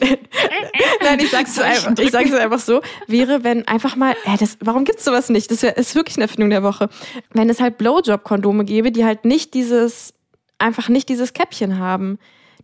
nein, 1.03 1.19
ich 1.19 1.29
sag's, 1.29 1.59
einfach, 1.59 1.97
ich 1.97 2.11
sag's 2.11 2.33
einfach 2.33 2.59
so, 2.59 2.81
wäre, 3.07 3.43
wenn 3.43 3.67
einfach 3.67 3.95
mal, 3.95 4.13
äh, 4.25 4.37
das, 4.37 4.57
warum 4.61 4.85
gibt's 4.85 5.05
sowas 5.05 5.29
nicht? 5.29 5.51
Das 5.51 5.63
wär, 5.63 5.77
ist 5.77 5.95
wirklich 5.95 6.17
eine 6.17 6.23
Erfindung 6.23 6.49
der 6.49 6.63
Woche. 6.63 6.89
Wenn 7.31 7.49
es 7.49 7.59
halt 7.59 7.77
Blowjob-Kondome 7.77 8.65
gäbe, 8.65 8.91
die 8.91 9.05
halt 9.05 9.25
nicht 9.25 9.53
dieses, 9.53 10.13
einfach 10.59 10.89
nicht 10.89 11.09
dieses 11.09 11.33
Käppchen 11.33 11.77
haben, 11.79 12.19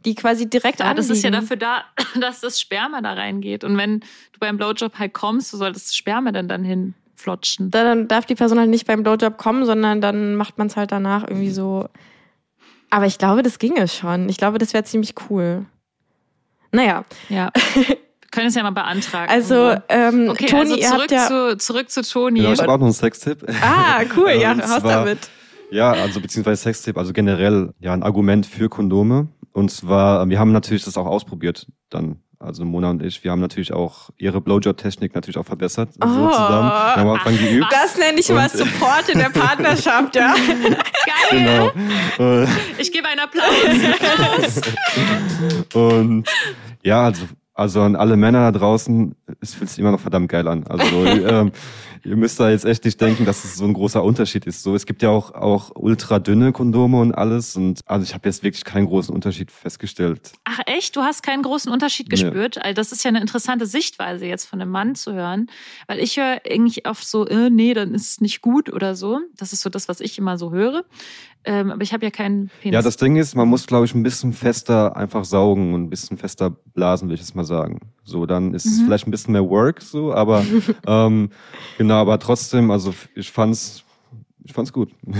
die 0.06 0.16
quasi 0.16 0.50
direkt 0.50 0.80
Ja, 0.80 0.94
das 0.94 1.10
ist 1.10 1.24
ja 1.24 1.30
anliegen. 1.30 1.44
dafür 1.44 1.58
da, 1.58 1.84
dass 2.20 2.42
das 2.42 2.60
Sperma 2.60 3.02
da 3.02 3.14
reingeht. 3.14 3.64
Und 3.64 3.78
wenn 3.78 4.00
du 4.00 4.40
beim 4.40 4.58
Blowjob 4.58 4.98
halt 5.00 5.14
kommst, 5.14 5.54
du 5.54 5.58
solltest 5.58 5.88
das 5.90 5.96
Sperma 5.96 6.32
dann, 6.32 6.48
dann 6.48 6.64
hinflotschen. 6.64 7.72
dann 7.72 8.08
darf 8.08 8.26
die 8.26 8.36
Person 8.36 8.60
halt 8.60 8.70
nicht 8.70 8.86
beim 8.88 9.04
Blowjob 9.04 9.38
kommen, 9.38 9.66
sondern 9.66 10.02
dann 10.02 10.36
macht 10.36 10.58
man 10.58 10.68
es 10.68 10.76
halt 10.76 10.92
danach 10.92 11.24
irgendwie 11.28 11.52
so. 11.52 11.88
Aber 12.90 13.06
ich 13.06 13.18
glaube, 13.18 13.42
das 13.44 13.60
ginge 13.60 13.88
schon. 13.88 14.30
Ich 14.30 14.38
glaube, 14.38 14.58
das 14.58 14.74
wäre 14.74 14.84
ziemlich 14.84 15.16
cool. 15.30 15.66
Naja, 16.72 17.06
Ja. 17.30 17.52
Wir 18.34 18.38
können 18.40 18.48
es 18.48 18.56
ja 18.56 18.64
mal 18.64 18.72
beantragen. 18.72 19.32
also 19.32 19.76
ähm, 19.90 20.28
okay, 20.30 20.48
Toni, 20.48 20.62
also 20.72 20.76
ihr 20.76 20.88
zurück, 20.88 21.02
habt 21.02 21.12
ja. 21.12 21.28
zu, 21.28 21.58
zurück 21.60 21.92
zu 21.92 22.02
Toni. 22.02 22.40
Genau, 22.40 22.52
ich 22.52 22.60
habe 22.60 22.72
auch 22.72 22.78
noch 22.80 22.86
einen 22.88 22.94
Sextipp. 22.94 23.46
Ah, 23.62 24.02
cool, 24.18 24.32
ja, 24.42 24.54
Und 24.54 24.62
raus 24.62 24.82
damit. 24.82 25.20
Ja, 25.74 25.92
also 25.92 26.22
beziehungsweise 26.22 26.62
Sextipp, 26.62 26.98
also 26.98 27.14
generell 27.14 27.74
ja 27.80 27.94
ein 27.94 28.04
Argument 28.04 28.46
für 28.46 28.70
Kondome. 28.70 29.28
Und 29.52 29.72
zwar, 29.72 30.28
wir 30.30 30.40
haben 30.40 30.52
natürlich 30.52 30.84
das 30.86 30.98
auch 30.98 31.06
ausprobiert 31.06 31.68
dann. 31.90 32.20
Also 32.40 32.66
Mona 32.66 32.90
und 32.90 33.02
ich, 33.02 33.24
wir 33.24 33.32
haben 33.32 33.40
natürlich 33.40 33.72
auch 33.72 34.10
ihre 34.18 34.42
Blowjob-Technik 34.42 35.16
natürlich 35.16 35.38
auch 35.38 35.46
verbessert. 35.46 35.94
So 35.94 36.00
Oh. 36.02 36.06
zusammen. 36.30 36.70
Wir 36.70 36.96
haben 36.98 37.02
am 37.02 37.10
Anfang 37.16 37.38
geübt. 37.38 37.68
Das 37.72 37.98
nenne 37.98 38.20
ich 38.20 38.28
mal 38.30 38.50
Support 38.50 39.08
in 39.10 39.20
der 39.20 39.30
Partnerschaft, 39.34 40.14
ja. 40.16 40.34
Geil! 41.32 41.72
Genau. 42.20 42.48
Ich 42.78 42.92
gebe 42.92 43.08
einen 43.08 43.22
Applaus. 43.22 44.62
Und 45.74 46.28
ja, 46.84 47.06
also, 47.06 47.24
also 47.54 47.82
an 47.82 47.96
alle 47.96 48.18
Männer 48.18 48.52
da 48.52 48.58
draußen, 48.60 49.16
es 49.40 49.54
fühlt 49.54 49.70
sich 49.70 49.80
immer 49.80 49.92
noch 49.92 50.00
verdammt 50.00 50.30
geil 50.30 50.48
an. 50.48 50.66
Also 50.68 51.06
ähm, 51.06 51.52
ihr 52.04 52.16
müsst 52.16 52.40
da 52.40 52.50
jetzt 52.50 52.66
echt 52.66 52.84
nicht 52.86 53.00
denken, 53.00 53.26
dass 53.26 53.44
es 53.46 53.56
so 53.56 53.66
ein 53.66 53.74
großer 53.74 54.04
Unterschied 54.04 54.46
ist. 54.48 54.64
So, 54.64 54.76
es 54.76 54.86
gibt 54.86 55.02
ja 55.02 55.10
auch 55.10 55.34
auch 55.34 55.72
ultra 55.76 56.20
dünne 56.20 56.52
Kondome 56.52 57.00
und 57.00 57.14
alles. 57.14 57.56
Und 57.56 57.82
also 57.86 58.04
ich 58.04 58.14
habe 58.14 58.28
jetzt 58.28 58.44
wirklich 58.44 58.64
keinen 58.64 58.88
großen 58.88 59.14
Unterschied 59.14 59.52
festgestellt. 59.52 60.32
Ach 60.46 60.60
echt? 60.66 60.96
Du 60.96 61.02
hast 61.02 61.22
keinen 61.24 61.44
großen 61.44 61.72
Unterschied 61.72 62.08
Nee. 62.08 62.12
gespürt? 62.12 62.58
Also 62.58 62.74
das 62.74 62.92
ist 62.92 63.04
ja 63.04 63.10
eine 63.10 63.22
interessante 63.22 63.66
Sichtweise 63.66 64.26
jetzt 64.26 64.46
von 64.46 64.60
einem 64.62 64.72
Mann 64.72 64.96
zu 64.96 65.14
hören. 65.14 65.48
Weil 65.88 66.00
ich 66.00 66.18
höre 66.18 66.42
irgendwie 66.46 66.86
oft 66.86 67.06
so, 67.08 67.28
äh, 67.28 67.50
nee, 67.50 67.74
dann 67.74 67.94
ist 67.94 68.10
es 68.10 68.22
nicht 68.22 68.42
gut 68.42 68.72
oder 68.74 68.96
so. 68.96 69.20
Das 69.38 69.54
ist 69.54 69.62
so 69.62 69.70
das, 69.70 69.88
was 69.88 70.00
ich 70.00 70.18
immer 70.18 70.38
so 70.38 70.52
höre. 70.52 70.84
Ähm, 71.46 71.72
aber 71.72 71.82
ich 71.84 71.94
habe 71.94 72.06
ja 72.06 72.12
keinen 72.12 72.50
Penis. 72.62 72.74
Ja, 72.76 72.82
das 72.82 72.98
Ding 72.98 73.16
ist, 73.18 73.36
man 73.36 73.48
muss, 73.48 73.68
glaube 73.68 73.86
ich, 73.86 73.94
ein 73.94 74.04
bisschen 74.04 74.34
fester 74.34 74.96
einfach 74.96 75.26
saugen 75.26 75.74
und 75.74 75.84
ein 75.84 75.90
bisschen 75.90 76.18
fester 76.18 76.50
blasen, 76.74 77.10
will 77.10 77.16
ich 77.16 77.22
jetzt 77.22 77.36
mal 77.36 77.44
sagen. 77.44 77.80
So, 78.04 78.26
dann 78.26 78.54
ist 78.54 78.66
es 78.66 78.80
Mhm. 78.80 78.86
vielleicht 78.86 79.08
ein 79.08 79.12
bisschen 79.12 79.34
mehr 79.34 79.50
Work, 79.50 79.82
so, 79.82 80.14
aber 80.14 80.44
ähm, 80.88 81.30
genau, 81.78 81.96
aber 81.96 82.18
trotzdem, 82.20 82.72
also 82.72 82.94
ich 83.16 83.32
fand's, 83.32 83.84
ich 84.46 84.54
fand's 84.54 84.74
gut. 84.74 84.92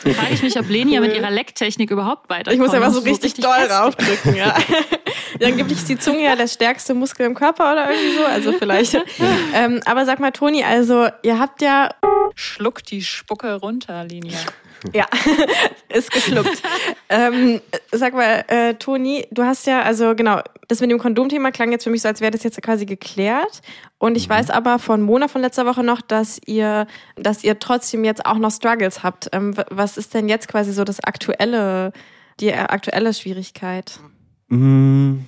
frage 0.00 0.32
ich 0.34 0.42
mich, 0.42 0.58
ob 0.58 0.68
Leni 0.68 0.94
ja 0.94 1.00
mit 1.00 1.14
ihrer 1.14 1.30
Lecktechnik 1.30 1.90
überhaupt 1.90 2.28
weiterkommt. 2.30 2.54
Ich 2.54 2.60
muss 2.60 2.74
einfach 2.74 2.92
so 2.92 3.00
richtig, 3.00 3.34
doll 3.34 3.52
fest- 3.54 3.70
raufdrücken, 3.72 4.34
ja. 4.36 4.54
Dann 5.40 5.56
gibt 5.56 5.70
ich 5.70 5.84
die 5.84 5.98
Zunge 5.98 6.24
ja 6.24 6.36
der 6.36 6.48
stärkste 6.48 6.94
Muskel 6.94 7.26
im 7.26 7.34
Körper 7.34 7.72
oder 7.72 7.90
irgendwie 7.90 8.16
so, 8.16 8.24
also 8.24 8.52
vielleicht. 8.52 8.96
ähm, 9.54 9.80
aber 9.84 10.04
sag 10.06 10.20
mal, 10.20 10.30
Toni, 10.30 10.64
also 10.64 11.08
ihr 11.22 11.38
habt 11.38 11.62
ja 11.62 11.90
Schluck 12.34 12.82
die 12.84 13.02
Spucke 13.02 13.54
runter, 13.54 14.04
Leni. 14.04 14.32
Ja, 14.94 15.06
ist 15.88 16.10
geschluckt. 16.12 16.62
ähm, 17.08 17.60
sag 17.90 18.14
mal, 18.14 18.44
äh, 18.46 18.74
Toni, 18.74 19.26
du 19.32 19.42
hast 19.42 19.66
ja, 19.66 19.82
also 19.82 20.14
genau, 20.14 20.40
das 20.68 20.80
mit 20.80 20.90
dem 20.90 20.98
Kondomthema 20.98 21.50
klang 21.50 21.72
jetzt 21.72 21.84
für 21.84 21.90
mich 21.90 22.02
so, 22.02 22.08
als 22.08 22.20
wäre 22.20 22.30
das 22.30 22.44
jetzt 22.44 22.60
quasi 22.62 22.86
geklärt. 22.86 23.60
Und 23.98 24.16
ich 24.16 24.28
weiß 24.28 24.50
aber 24.50 24.78
von 24.78 25.02
Mona 25.02 25.28
von 25.28 25.40
letzter 25.42 25.66
Woche 25.66 25.82
noch, 25.82 26.00
dass 26.00 26.40
ihr, 26.46 26.86
dass 27.16 27.42
ihr 27.44 27.58
trotzdem 27.58 28.04
jetzt 28.04 28.24
auch 28.26 28.38
noch 28.38 28.52
Struggles 28.52 29.02
habt. 29.02 29.28
Ähm, 29.32 29.54
was 29.70 29.96
ist 29.96 30.14
denn 30.14 30.28
jetzt 30.28 30.48
quasi 30.48 30.72
so 30.72 30.84
das 30.84 31.00
aktuelle, 31.00 31.92
die 32.40 32.48
äh, 32.48 32.54
aktuelle 32.58 33.12
Schwierigkeit? 33.12 34.00
Mm, 34.48 35.18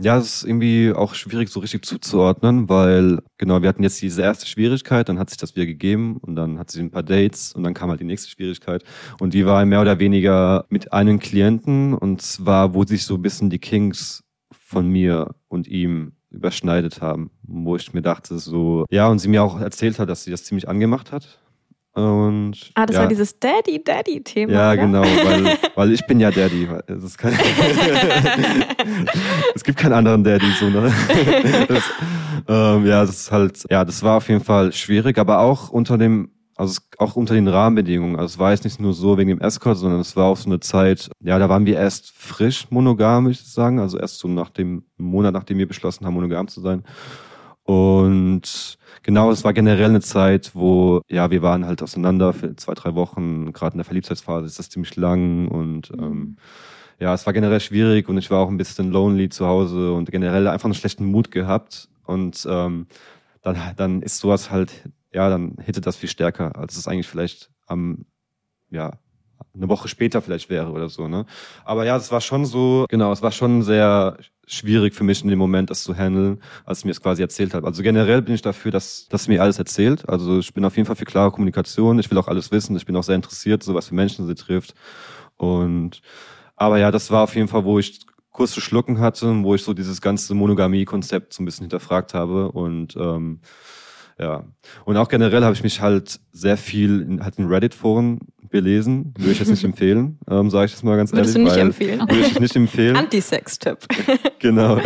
Ja, 0.00 0.16
es 0.18 0.36
ist 0.36 0.44
irgendwie 0.44 0.92
auch 0.94 1.14
schwierig 1.14 1.48
so 1.48 1.58
richtig 1.58 1.84
zuzuordnen, 1.84 2.68
weil 2.68 3.18
genau, 3.36 3.62
wir 3.62 3.68
hatten 3.68 3.82
jetzt 3.82 4.00
diese 4.00 4.22
erste 4.22 4.46
Schwierigkeit, 4.46 5.08
dann 5.08 5.18
hat 5.18 5.28
sich 5.30 5.38
das 5.38 5.56
wieder 5.56 5.66
gegeben 5.66 6.18
und 6.18 6.36
dann 6.36 6.56
hat 6.58 6.70
sie 6.70 6.80
ein 6.80 6.92
paar 6.92 7.02
Dates 7.02 7.52
und 7.52 7.64
dann 7.64 7.74
kam 7.74 7.90
halt 7.90 8.00
die 8.00 8.04
nächste 8.04 8.30
Schwierigkeit 8.30 8.84
und 9.18 9.34
die 9.34 9.44
war 9.44 9.64
mehr 9.66 9.80
oder 9.80 9.98
weniger 9.98 10.66
mit 10.68 10.92
einem 10.92 11.18
Klienten 11.18 11.94
und 11.94 12.22
zwar, 12.22 12.74
wo 12.74 12.84
sich 12.84 13.04
so 13.04 13.16
ein 13.16 13.22
bisschen 13.22 13.50
die 13.50 13.58
Kings 13.58 14.22
von 14.52 14.88
mir 14.88 15.34
und 15.48 15.66
ihm 15.66 16.12
überschneidet 16.30 17.00
haben, 17.00 17.30
wo 17.42 17.76
ich 17.76 17.92
mir 17.94 18.02
dachte 18.02 18.38
so, 18.38 18.84
ja, 18.90 19.08
und 19.08 19.18
sie 19.18 19.28
mir 19.28 19.42
auch 19.42 19.60
erzählt 19.60 19.98
hat, 19.98 20.08
dass 20.08 20.24
sie 20.24 20.30
das 20.30 20.44
ziemlich 20.44 20.68
angemacht 20.68 21.12
hat 21.12 21.38
und, 21.98 22.52
ah, 22.74 22.86
das 22.86 22.94
ja. 22.94 23.02
war 23.02 23.08
dieses 23.08 23.40
Daddy-Daddy-Thema. 23.40 24.52
Ja, 24.52 24.72
oder? 24.72 24.76
genau, 24.76 25.02
weil, 25.02 25.58
weil 25.74 25.92
ich 25.92 26.06
bin 26.06 26.20
ja 26.20 26.30
Daddy. 26.30 26.68
Kein 27.16 27.32
es 29.54 29.64
gibt 29.64 29.78
keinen 29.78 29.94
anderen 29.94 30.22
Daddy, 30.22 30.46
so, 30.58 30.68
ne? 30.68 30.92
Das, 31.68 31.82
ähm, 32.46 32.86
ja, 32.86 33.00
das 33.00 33.10
ist 33.10 33.32
halt, 33.32 33.64
ja, 33.68 33.84
das 33.84 34.02
war 34.04 34.18
auf 34.18 34.28
jeden 34.28 34.44
Fall 34.44 34.72
schwierig, 34.72 35.18
aber 35.18 35.40
auch 35.40 35.70
unter 35.70 35.98
dem, 35.98 36.30
also 36.58 36.80
auch 36.98 37.16
unter 37.16 37.34
den 37.34 37.48
Rahmenbedingungen. 37.48 38.16
Also 38.16 38.34
es 38.34 38.38
war 38.38 38.50
jetzt 38.50 38.64
nicht 38.64 38.80
nur 38.80 38.92
so 38.92 39.16
wegen 39.18 39.30
dem 39.30 39.40
Escort, 39.40 39.78
sondern 39.78 40.00
es 40.00 40.16
war 40.16 40.26
auch 40.26 40.36
so 40.36 40.50
eine 40.50 40.60
Zeit, 40.60 41.10
ja, 41.22 41.38
da 41.38 41.48
waren 41.48 41.66
wir 41.66 41.76
erst 41.76 42.10
frisch 42.12 42.66
monogam, 42.70 43.24
würde 43.24 43.32
ich 43.32 43.44
sagen. 43.46 43.78
Also 43.80 43.98
erst 43.98 44.18
so 44.18 44.28
nach 44.28 44.50
dem 44.50 44.84
Monat, 44.98 45.32
nachdem 45.34 45.58
wir 45.58 45.68
beschlossen 45.68 46.04
haben, 46.06 46.14
monogam 46.14 46.48
zu 46.48 46.60
sein. 46.60 46.84
Und 47.64 48.78
genau, 49.02 49.30
es 49.30 49.44
war 49.44 49.52
generell 49.52 49.90
eine 49.90 50.00
Zeit, 50.00 50.52
wo, 50.54 51.02
ja, 51.08 51.30
wir 51.30 51.42
waren 51.42 51.66
halt 51.66 51.82
auseinander 51.82 52.32
für 52.32 52.56
zwei, 52.56 52.74
drei 52.74 52.94
Wochen. 52.94 53.52
Gerade 53.52 53.74
in 53.74 53.78
der 53.78 53.84
Verliebtheitsphase 53.84 54.46
ist 54.46 54.58
das 54.58 54.70
ziemlich 54.70 54.96
lang 54.96 55.48
und 55.48 55.90
Mhm. 55.96 56.02
ähm, 56.04 56.36
ja, 57.00 57.14
es 57.14 57.26
war 57.26 57.32
generell 57.32 57.60
schwierig 57.60 58.08
und 58.08 58.18
ich 58.18 58.30
war 58.30 58.40
auch 58.40 58.48
ein 58.48 58.56
bisschen 58.56 58.90
lonely 58.90 59.28
zu 59.28 59.46
Hause 59.46 59.92
und 59.92 60.10
generell 60.10 60.48
einfach 60.48 60.64
einen 60.66 60.74
schlechten 60.74 61.04
Mut 61.06 61.30
gehabt. 61.30 61.88
Und 62.06 62.46
ähm, 62.50 62.86
dann, 63.42 63.56
dann 63.76 64.02
ist 64.02 64.18
sowas 64.18 64.50
halt, 64.50 64.72
ja, 65.12 65.28
dann 65.28 65.56
hittet 65.62 65.86
das 65.86 65.96
viel 65.96 66.08
stärker, 66.08 66.56
als 66.56 66.76
es 66.76 66.86
eigentlich 66.88 67.08
vielleicht 67.08 67.50
am, 67.66 68.06
ja, 68.70 68.98
eine 69.54 69.68
Woche 69.68 69.88
später 69.88 70.22
vielleicht 70.22 70.50
wäre 70.50 70.70
oder 70.70 70.88
so, 70.88 71.08
ne? 71.08 71.26
Aber 71.64 71.84
ja, 71.84 71.96
es 71.96 72.10
war 72.12 72.20
schon 72.20 72.44
so, 72.44 72.86
genau, 72.88 73.12
es 73.12 73.22
war 73.22 73.32
schon 73.32 73.62
sehr 73.62 74.16
schwierig 74.46 74.94
für 74.94 75.04
mich 75.04 75.22
in 75.22 75.28
dem 75.28 75.38
Moment, 75.38 75.70
das 75.70 75.82
zu 75.82 75.94
handeln, 75.94 76.40
als 76.64 76.84
mir 76.84 76.90
es 76.90 77.02
quasi 77.02 77.22
erzählt 77.22 77.54
hat. 77.54 77.64
Also 77.64 77.82
generell 77.82 78.22
bin 78.22 78.34
ich 78.34 78.42
dafür, 78.42 78.70
dass, 78.70 79.06
dass 79.08 79.28
mir 79.28 79.42
alles 79.42 79.58
erzählt. 79.58 80.08
Also 80.08 80.38
ich 80.38 80.54
bin 80.54 80.64
auf 80.64 80.76
jeden 80.76 80.86
Fall 80.86 80.96
für 80.96 81.04
klare 81.04 81.30
Kommunikation. 81.30 81.98
Ich 81.98 82.10
will 82.10 82.18
auch 82.18 82.28
alles 82.28 82.50
wissen. 82.50 82.76
Ich 82.76 82.86
bin 82.86 82.96
auch 82.96 83.02
sehr 83.02 83.14
interessiert, 83.14 83.62
so 83.62 83.74
was 83.74 83.88
für 83.88 83.94
Menschen 83.94 84.26
sie 84.26 84.34
trifft. 84.34 84.74
Und, 85.36 86.00
aber 86.56 86.78
ja, 86.78 86.90
das 86.90 87.10
war 87.10 87.24
auf 87.24 87.34
jeden 87.36 87.48
Fall, 87.48 87.64
wo 87.64 87.78
ich 87.78 88.00
kurz 88.30 88.52
zu 88.52 88.60
schlucken 88.60 89.00
hatte, 89.00 89.42
wo 89.42 89.54
ich 89.54 89.64
so 89.64 89.74
dieses 89.74 90.00
ganze 90.00 90.34
Monogamie-Konzept 90.34 91.34
so 91.34 91.42
ein 91.42 91.44
bisschen 91.44 91.64
hinterfragt 91.64 92.14
habe 92.14 92.50
und, 92.52 92.96
ähm, 92.96 93.40
ja. 94.18 94.44
Und 94.84 94.96
auch 94.96 95.08
generell 95.08 95.44
habe 95.44 95.54
ich 95.54 95.62
mich 95.62 95.80
halt 95.80 96.20
sehr 96.32 96.56
viel 96.56 97.00
in, 97.02 97.22
halt 97.24 97.38
in 97.38 97.46
Reddit-Foren 97.46 98.20
belesen. 98.50 99.12
Würde 99.18 99.32
ich 99.32 99.38
jetzt 99.38 99.50
nicht 99.50 99.64
empfehlen, 99.72 100.18
ähm, 100.30 100.50
sage 100.50 100.66
ich 100.66 100.72
das 100.72 100.82
mal 100.82 100.96
ganz 100.96 101.12
Würdest 101.12 101.34
du 101.34 101.40
ehrlich. 101.40 101.52
nicht 101.54 101.58
weil- 101.60 101.66
empfehlen? 101.66 102.00
Würde 102.08 102.20
ich 102.26 102.40
nicht 102.40 102.56
empfehlen. 102.56 102.96
Anti-Sex-Tipp. 103.04 103.78
Genau. 104.40 104.78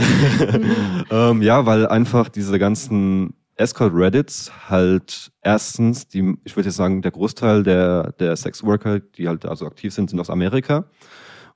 ähm, 1.11 1.43
ja, 1.43 1.67
weil 1.67 1.87
einfach 1.87 2.31
diese 2.31 2.59
ganzen 2.59 3.35
Escort-Reddits 3.57 4.51
halt 4.71 5.31
erstens, 5.43 6.09
die, 6.09 6.37
ich 6.45 6.57
würde 6.57 6.69
jetzt 6.71 6.77
sagen, 6.77 7.03
der 7.03 7.11
Großteil 7.11 7.63
der, 7.63 8.13
der 8.13 8.35
Sexworker, 8.37 9.01
die 9.01 9.29
halt 9.29 9.45
also 9.45 9.67
aktiv 9.67 9.93
sind, 9.93 10.09
sind 10.11 10.19
aus 10.21 10.31
Amerika, 10.31 10.85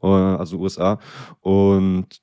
äh, 0.03 0.07
also 0.07 0.59
USA. 0.59 0.99
Und 1.41 2.21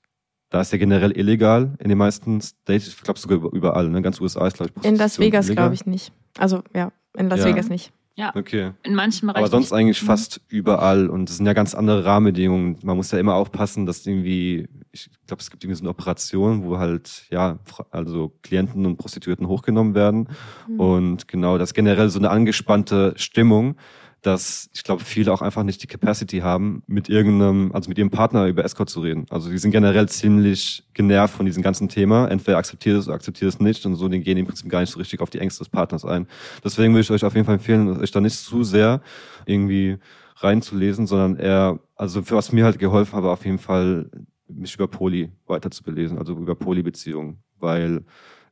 da 0.53 0.61
ist 0.61 0.71
ja 0.71 0.77
generell 0.77 1.11
illegal 1.17 1.73
in 1.79 1.89
den 1.89 1.97
meisten 1.97 2.39
States, 2.39 2.87
ich 2.87 3.01
glaube 3.01 3.19
sogar 3.19 3.51
überall, 3.53 3.89
ne? 3.89 4.01
Ganz 4.03 4.21
USA 4.21 4.45
ist, 4.45 4.57
glaube 4.57 4.71
ich, 4.75 4.85
In 4.85 4.95
Las 4.95 5.15
Prostitution 5.17 5.25
Vegas 5.25 5.49
glaube 5.49 5.73
ich 5.73 5.85
nicht. 5.87 6.11
Also 6.37 6.61
ja, 6.75 6.91
in 7.17 7.27
Las 7.27 7.39
Ja. 7.39 7.45
Vegas 7.47 7.69
nicht. 7.69 7.91
Okay. 8.35 8.71
In 8.83 8.93
manchen 8.93 9.25
Bereichen. 9.27 9.43
Aber 9.43 9.49
sonst 9.49 9.71
nicht. 9.71 9.79
eigentlich 9.79 10.01
Mhm. 10.03 10.05
fast 10.05 10.41
überall. 10.47 11.09
Und 11.09 11.27
es 11.31 11.37
sind 11.37 11.47
ja 11.47 11.53
ganz 11.53 11.73
andere 11.73 12.05
Rahmenbedingungen. 12.05 12.77
Man 12.83 12.95
muss 12.95 13.09
ja 13.09 13.17
immer 13.17 13.33
aufpassen, 13.33 13.87
dass 13.87 14.05
irgendwie, 14.05 14.67
ich 14.91 15.09
glaube, 15.25 15.41
es 15.41 15.49
gibt 15.49 15.63
irgendwie 15.63 15.77
so 15.79 15.81
eine 15.81 15.89
Operation, 15.89 16.63
wo 16.63 16.77
halt, 16.77 17.25
ja, 17.31 17.57
also 17.89 18.31
Klienten 18.43 18.85
und 18.85 18.97
Prostituierten 18.97 19.47
hochgenommen 19.47 19.95
werden. 19.95 20.29
Mhm. 20.67 20.79
Und 20.79 21.27
genau, 21.27 21.57
das 21.57 21.69
ist 21.69 21.73
generell 21.73 22.09
so 22.11 22.19
eine 22.19 22.29
angespannte 22.29 23.15
Stimmung, 23.15 23.77
dass 24.23 24.69
ich 24.73 24.83
glaube, 24.83 25.03
viele 25.03 25.31
auch 25.31 25.41
einfach 25.41 25.63
nicht 25.63 25.83
die 25.83 25.87
Capacity 25.87 26.39
haben, 26.39 26.81
mit 26.87 27.09
irgendeinem, 27.09 27.71
also 27.73 27.89
mit 27.89 27.97
ihrem 27.97 28.09
Partner 28.09 28.47
über 28.47 28.63
Escort 28.63 28.89
zu 28.89 29.01
reden. 29.01 29.25
Also 29.29 29.49
die 29.49 29.57
sind 29.57 29.71
generell 29.71 30.07
ziemlich 30.09 30.83
genervt 30.93 31.35
von 31.35 31.45
diesem 31.45 31.61
ganzen 31.61 31.89
Thema. 31.89 32.27
Entweder 32.27 32.57
akzeptiert 32.57 32.97
es 32.97 33.07
oder 33.07 33.15
akzeptiert 33.15 33.49
es 33.49 33.59
nicht 33.59 33.85
und 33.85 33.95
so, 33.95 34.07
die 34.07 34.21
gehen 34.21 34.37
im 34.37 34.47
Prinzip 34.47 34.69
gar 34.69 34.79
nicht 34.79 34.91
so 34.91 34.99
richtig 34.99 35.19
auf 35.19 35.29
die 35.29 35.39
Ängste 35.39 35.59
des 35.59 35.69
Partners 35.69 36.05
ein. 36.05 36.27
Deswegen 36.63 36.93
würde 36.93 37.01
ich 37.01 37.11
euch 37.11 37.25
auf 37.25 37.35
jeden 37.35 37.45
Fall 37.45 37.55
empfehlen, 37.55 37.99
euch 37.99 38.11
da 38.11 38.21
nicht 38.21 38.37
zu 38.37 38.63
sehr 38.63 39.01
irgendwie 39.45 39.97
reinzulesen, 40.37 41.05
sondern 41.05 41.35
eher, 41.35 41.79
also 41.95 42.21
für 42.23 42.35
was 42.35 42.51
mir 42.51 42.63
halt 42.63 42.79
geholfen 42.79 43.15
habe, 43.15 43.29
auf 43.29 43.45
jeden 43.45 43.59
Fall 43.59 44.09
mich 44.47 44.75
über 44.75 44.87
Poly 44.87 45.31
weiter 45.47 45.69
zu 45.69 45.83
belesen, 45.83 46.17
also 46.17 46.33
über 46.33 46.55
Poly-Beziehungen, 46.55 47.43
weil 47.59 48.05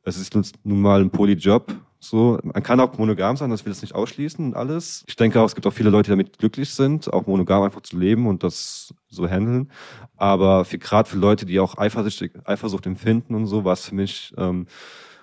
es 0.04 0.16
ist 0.16 0.34
nun 0.34 0.80
mal 0.80 1.00
ein 1.00 1.10
Poly-Job. 1.10 1.74
So, 2.00 2.40
man 2.42 2.62
kann 2.64 2.80
auch 2.80 2.98
monogam 2.98 3.36
sein, 3.36 3.50
das 3.50 3.64
will 3.64 3.70
es 3.70 3.80
nicht 3.80 3.94
ausschließen 3.94 4.44
und 4.44 4.56
alles. 4.56 5.04
Ich 5.06 5.14
denke 5.14 5.40
auch, 5.40 5.46
es 5.46 5.54
gibt 5.54 5.68
auch 5.68 5.72
viele 5.72 5.90
Leute, 5.90 6.10
die 6.10 6.10
damit 6.10 6.36
glücklich 6.36 6.70
sind, 6.74 7.12
auch 7.12 7.28
monogam 7.28 7.62
einfach 7.62 7.82
zu 7.82 7.96
leben 7.96 8.26
und 8.26 8.42
das 8.42 8.92
so 9.08 9.28
handeln. 9.28 9.70
Aber 10.16 10.64
für 10.64 10.78
gerade 10.78 11.08
für 11.08 11.16
Leute, 11.16 11.46
die 11.46 11.60
auch 11.60 11.78
Eifersucht, 11.78 12.30
Eifersucht 12.44 12.86
empfinden 12.86 13.36
und 13.36 13.46
so, 13.46 13.64
war 13.64 13.74
es 13.74 13.86
für 13.86 13.94
mich, 13.94 14.34
ähm, 14.36 14.66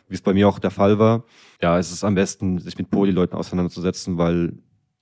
wie 0.08 0.16
es 0.16 0.22
bei 0.22 0.34
mir 0.34 0.48
auch 0.48 0.58
der 0.58 0.72
Fall 0.72 1.00
war, 1.00 1.26
ja, 1.62 1.78
es 1.78 1.92
ist 1.92 2.06
am 2.06 2.16
besten, 2.16 2.60
sich 2.60 2.78
mit 2.78 2.90
Poly-Leuten 2.90 3.36
auseinanderzusetzen, 3.36 4.18
weil 4.18 4.54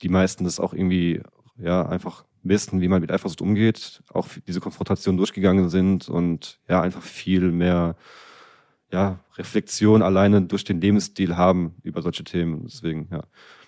die 0.02 0.10
meisten 0.10 0.46
das 0.46 0.60
auch 0.60 0.74
irgendwie, 0.74 1.22
ja, 1.60 1.88
einfach 1.88 2.26
wissen, 2.42 2.82
wie 2.82 2.88
man 2.88 3.02
mit 3.02 3.12
Eifersucht 3.12 3.42
umgeht, 3.42 4.02
auch 4.12 4.28
diese 4.48 4.62
Konfrontation 4.62 5.18
durchgegangen 5.18 5.70
sind 5.70 6.10
und 6.10 6.60
ja, 6.68 6.82
einfach 6.82 7.04
viel 7.04 7.52
mehr 7.52 7.96
ja, 8.92 9.20
Reflexion 9.38 10.02
alleine 10.02 10.42
durch 10.42 10.64
den 10.64 10.80
Lebensstil 10.82 11.36
haben 11.36 11.76
über 11.84 12.02
solche 12.02 12.24
Themen. 12.24 12.64
Deswegen, 12.66 13.10
ja, 13.12 13.24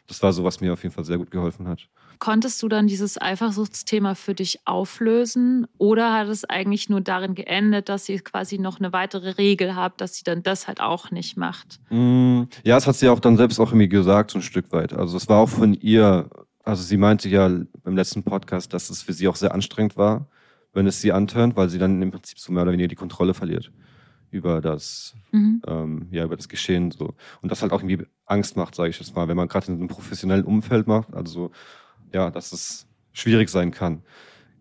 das 0.08 0.24
war 0.24 0.34
so, 0.34 0.44
was 0.44 0.62
mir 0.62 0.74
auf 0.74 0.84
jeden 0.84 0.94
Fall 0.94 1.04
sehr 1.04 1.18
gut 1.18 1.32
geholfen 1.32 1.68
hat. 1.68 1.88
Konntest 2.20 2.62
du 2.62 2.68
dann 2.68 2.88
dieses 2.88 3.22
Eifersuchtsthema 3.22 4.14
für 4.14 4.34
dich 4.34 4.60
auflösen 4.66 5.68
oder 5.78 6.14
hat 6.14 6.28
es 6.28 6.44
eigentlich 6.44 6.90
nur 6.90 7.00
darin 7.00 7.34
geendet, 7.34 7.88
dass 7.88 8.06
sie 8.06 8.18
quasi 8.20 8.60
noch 8.60 8.80
eine 8.80 8.92
weitere 8.92 9.32
Regel 9.32 9.76
hat, 9.76 10.02
dass 10.02 10.16
sie 10.16 10.24
dann 10.26 10.44
das 10.44 10.68
halt 10.68 10.82
auch 10.82 11.12
nicht 11.12 11.38
macht? 11.38 11.80
Mm, 11.90 12.44
Ja, 12.64 12.76
es 12.76 12.88
hat 12.88 12.96
sie 12.96 13.08
auch 13.08 13.22
dann 13.22 13.38
selbst 13.38 13.60
auch 13.60 13.70
irgendwie 13.70 13.88
gesagt, 13.88 14.32
so 14.32 14.40
ein 14.40 14.42
Stück 14.42 14.72
weit. 14.74 14.92
Also 14.92 15.16
es 15.16 15.30
war 15.30 15.38
auch 15.38 15.50
von 15.50 15.74
ihr, 15.74 16.30
also 16.64 16.84
sie 16.84 16.98
meinte 16.98 17.30
ja 17.30 17.46
im 17.48 17.96
letzten 17.96 18.24
Podcast, 18.24 18.74
dass 18.74 18.90
es 18.90 19.02
für 19.02 19.14
sie 19.14 19.30
auch 19.30 19.38
sehr 19.38 19.54
anstrengend 19.54 19.96
war, 19.96 20.28
wenn 20.74 20.88
es 20.88 21.00
sie 21.00 21.14
antönt, 21.14 21.56
weil 21.56 21.70
sie 21.70 21.80
dann 21.80 22.02
im 22.02 22.12
Prinzip 22.12 22.38
so 22.40 22.52
mehr 22.52 22.64
oder 22.64 22.74
weniger 22.74 22.90
die 22.90 22.96
Kontrolle 22.96 23.34
verliert 23.34 23.72
über 24.32 24.62
das, 24.62 25.15
Mhm. 25.32 25.62
ähm, 25.68 26.08
ja, 26.12 26.24
über 26.26 26.36
das 26.38 26.50
Geschehen 26.50 26.92
so. 26.92 27.13
Und 27.42 27.52
das 27.52 27.62
halt 27.62 27.72
auch 27.72 27.82
irgendwie 27.82 28.06
Angst 28.26 28.58
macht, 28.58 28.76
sage 28.76 28.89
ich 28.89 29.00
jetzt 29.00 29.15
mal, 29.15 29.28
wenn 29.28 29.38
man 29.38 29.48
gerade 29.48 29.68
in 29.72 29.78
einem 29.78 29.88
professionellen 29.88 30.46
Umfeld 30.46 30.88
macht, 30.88 31.13
also 31.13 31.52
ja, 32.13 32.30
dass 32.32 32.52
es 32.52 32.88
schwierig 33.13 33.50
sein 33.50 33.72
kann. 33.72 34.04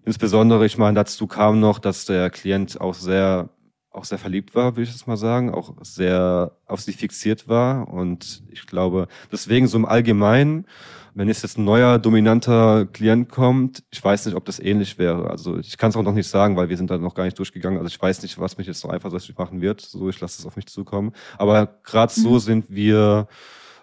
Insbesondere, 0.05 0.65
ich 0.65 0.79
meine, 0.79 0.95
dazu 0.95 1.27
kam 1.27 1.61
noch, 1.61 1.79
dass 1.79 2.07
der 2.07 2.31
Klient 2.31 2.81
auch 2.81 2.95
sehr, 2.95 3.51
auch 3.91 4.05
sehr 4.05 4.19
verliebt 4.19 4.55
war, 4.55 4.77
würde 4.77 4.83
ich 4.83 4.91
jetzt 4.91 5.07
mal 5.07 5.17
sagen, 5.17 5.53
auch 5.53 5.75
sehr 5.83 6.53
auf 6.67 6.81
sie 6.81 6.93
fixiert 6.93 7.49
war. 7.49 7.89
Und 7.89 8.43
ich 8.51 8.67
glaube, 8.67 9.09
deswegen 9.31 9.67
so 9.67 9.77
im 9.77 9.85
Allgemeinen, 9.85 10.67
wenn 11.19 11.27
jetzt 11.29 11.43
jetzt 11.43 11.59
ein 11.59 11.65
neuer, 11.65 11.99
dominanter 11.99 12.87
Klient 12.87 13.29
kommt, 13.29 13.83
ich 13.91 14.03
weiß 14.03 14.27
nicht, 14.27 14.37
ob 14.37 14.45
das 14.45 14.61
ähnlich 14.61 14.99
wäre. 14.99 15.29
Also 15.29 15.59
ich 15.59 15.77
kann 15.77 15.91
es 15.91 15.97
auch 15.97 16.05
noch 16.05 16.15
nicht 16.15 16.29
sagen, 16.29 16.57
weil 16.57 16.69
wir 16.69 16.77
sind 16.77 16.91
da 16.91 16.97
noch 16.99 17.15
gar 17.15 17.25
nicht 17.25 17.37
durchgegangen. 17.39 17.79
Also 17.79 17.89
ich 17.89 18.01
weiß 18.01 18.23
nicht, 18.23 18.39
was 18.39 18.57
mich 18.57 18.69
jetzt 18.69 18.85
noch 18.85 18.93
eifersüchtig 18.93 19.37
machen 19.37 19.61
wird. 19.61 19.81
So, 19.81 20.09
ich 20.09 20.21
lasse 20.21 20.41
es 20.41 20.47
auf 20.47 20.55
mich 20.55 20.67
zukommen. 20.67 21.13
Aber 21.37 21.67
gerade 21.83 22.13
so 22.13 22.35
Mhm. 22.35 22.39
sind 22.39 22.65
wir 22.69 23.27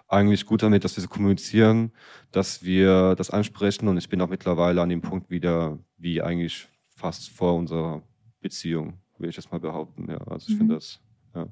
eigentlich 0.08 0.46
gut 0.46 0.62
damit, 0.62 0.82
dass 0.84 0.96
wir 0.96 1.02
so 1.02 1.08
kommunizieren, 1.08 1.92
dass 2.32 2.62
wir 2.64 3.14
das 3.16 3.28
ansprechen 3.28 3.86
und 3.88 3.98
ich 3.98 4.08
bin 4.08 4.20
auch 4.22 4.28
mittlerweile 4.28 4.80
an 4.80 4.88
dem 4.88 5.02
Punkt 5.02 5.28
wieder, 5.28 5.78
wie 5.98 6.22
eigentlich 6.22 6.68
fast 6.88 7.28
vor 7.28 7.54
unserer 7.54 8.02
Beziehung, 8.40 8.94
will 9.18 9.28
ich 9.28 9.36
jetzt 9.36 9.52
mal 9.52 9.60
behaupten. 9.60 10.08
Ja, 10.08 10.18
also 10.26 10.46
ich 10.48 10.54
Mhm. 10.54 10.58
finde 10.58 10.74
das, 10.76 11.00
ja. 11.34 11.46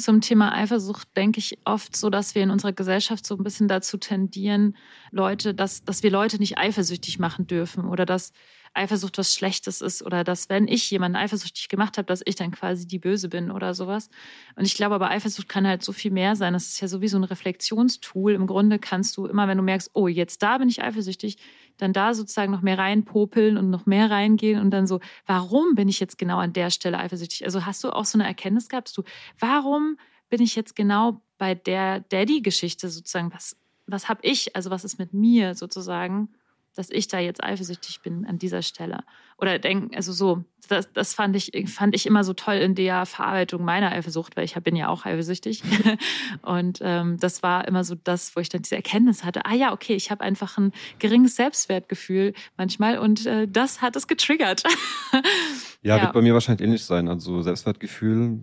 Zum 0.00 0.20
Thema 0.20 0.54
Eifersucht 0.54 1.08
denke 1.16 1.38
ich 1.38 1.58
oft 1.64 1.94
so, 1.94 2.10
dass 2.10 2.34
wir 2.34 2.42
in 2.42 2.50
unserer 2.50 2.72
Gesellschaft 2.72 3.26
so 3.26 3.36
ein 3.36 3.44
bisschen 3.44 3.68
dazu 3.68 3.98
tendieren, 3.98 4.76
Leute, 5.10 5.54
dass, 5.54 5.84
dass 5.84 6.02
wir 6.02 6.10
Leute 6.10 6.38
nicht 6.38 6.58
eifersüchtig 6.58 7.18
machen 7.18 7.46
dürfen 7.46 7.84
oder 7.84 8.06
dass 8.06 8.32
Eifersucht 8.72 9.18
was 9.18 9.34
Schlechtes 9.34 9.80
ist 9.80 10.02
oder 10.02 10.22
dass, 10.22 10.48
wenn 10.48 10.68
ich 10.68 10.90
jemanden 10.90 11.16
eifersüchtig 11.16 11.68
gemacht 11.68 11.98
habe, 11.98 12.06
dass 12.06 12.22
ich 12.24 12.36
dann 12.36 12.52
quasi 12.52 12.86
die 12.86 13.00
Böse 13.00 13.28
bin 13.28 13.50
oder 13.50 13.74
sowas. 13.74 14.08
Und 14.54 14.64
ich 14.64 14.74
glaube 14.74 14.94
aber, 14.94 15.10
Eifersucht 15.10 15.48
kann 15.48 15.66
halt 15.66 15.82
so 15.82 15.92
viel 15.92 16.12
mehr 16.12 16.36
sein. 16.36 16.52
Das 16.52 16.68
ist 16.68 16.80
ja 16.80 16.86
sowieso 16.86 17.18
ein 17.18 17.24
Reflexionstool. 17.24 18.32
Im 18.32 18.46
Grunde 18.46 18.78
kannst 18.78 19.16
du 19.16 19.26
immer, 19.26 19.48
wenn 19.48 19.58
du 19.58 19.64
merkst, 19.64 19.90
oh, 19.94 20.06
jetzt 20.06 20.42
da 20.42 20.58
bin 20.58 20.68
ich 20.68 20.82
eifersüchtig, 20.82 21.38
dann 21.76 21.92
da 21.92 22.14
sozusagen 22.14 22.52
noch 22.52 22.62
mehr 22.62 22.78
reinpopeln 22.78 23.56
und 23.56 23.70
noch 23.70 23.86
mehr 23.86 24.10
reingehen 24.10 24.60
und 24.60 24.70
dann 24.70 24.86
so, 24.86 25.00
warum 25.26 25.74
bin 25.74 25.88
ich 25.88 26.00
jetzt 26.00 26.18
genau 26.18 26.38
an 26.38 26.52
der 26.52 26.70
Stelle 26.70 26.98
eifersüchtig? 26.98 27.44
Also 27.44 27.66
hast 27.66 27.82
du 27.84 27.90
auch 27.90 28.04
so 28.04 28.18
eine 28.18 28.26
Erkenntnis 28.26 28.68
gehabt, 28.68 28.96
du, 28.96 29.02
warum 29.38 29.98
bin 30.28 30.40
ich 30.42 30.56
jetzt 30.56 30.76
genau 30.76 31.22
bei 31.38 31.54
der 31.54 32.00
Daddy-Geschichte 32.00 32.88
sozusagen? 32.88 33.32
Was, 33.32 33.56
was 33.86 34.08
habe 34.08 34.20
ich, 34.22 34.54
also 34.56 34.70
was 34.70 34.84
ist 34.84 34.98
mit 34.98 35.12
mir 35.12 35.54
sozusagen? 35.54 36.28
Dass 36.74 36.90
ich 36.90 37.08
da 37.08 37.18
jetzt 37.18 37.42
eifersüchtig 37.42 38.00
bin 38.02 38.24
an 38.26 38.38
dieser 38.38 38.62
Stelle. 38.62 39.00
Oder 39.38 39.58
denken, 39.58 39.94
also 39.94 40.12
so, 40.12 40.44
das, 40.68 40.92
das 40.92 41.14
fand, 41.14 41.34
ich, 41.34 41.52
fand 41.70 41.94
ich 41.94 42.06
immer 42.06 42.24
so 42.24 42.34
toll 42.34 42.56
in 42.56 42.74
der 42.74 43.06
Verarbeitung 43.06 43.64
meiner 43.64 43.90
Eifersucht, 43.92 44.36
weil 44.36 44.44
ich 44.44 44.54
bin 44.54 44.76
ja 44.76 44.88
auch 44.88 45.04
eifersüchtig. 45.04 45.62
Und 46.42 46.78
ähm, 46.82 47.16
das 47.18 47.42
war 47.42 47.66
immer 47.66 47.82
so 47.82 47.94
das, 47.94 48.36
wo 48.36 48.40
ich 48.40 48.50
dann 48.50 48.62
diese 48.62 48.76
Erkenntnis 48.76 49.24
hatte, 49.24 49.46
ah 49.46 49.54
ja, 49.54 49.72
okay, 49.72 49.94
ich 49.94 50.10
habe 50.10 50.22
einfach 50.22 50.58
ein 50.58 50.72
geringes 50.98 51.36
Selbstwertgefühl 51.36 52.34
manchmal 52.56 52.98
und 52.98 53.26
äh, 53.26 53.48
das 53.48 53.80
hat 53.82 53.96
es 53.96 54.06
getriggert. 54.06 54.62
ja, 55.82 55.96
ja, 55.96 56.02
wird 56.02 56.12
bei 56.12 56.22
mir 56.22 56.34
wahrscheinlich 56.34 56.64
ähnlich 56.64 56.84
sein. 56.84 57.08
Also 57.08 57.42
Selbstwertgefühl, 57.42 58.40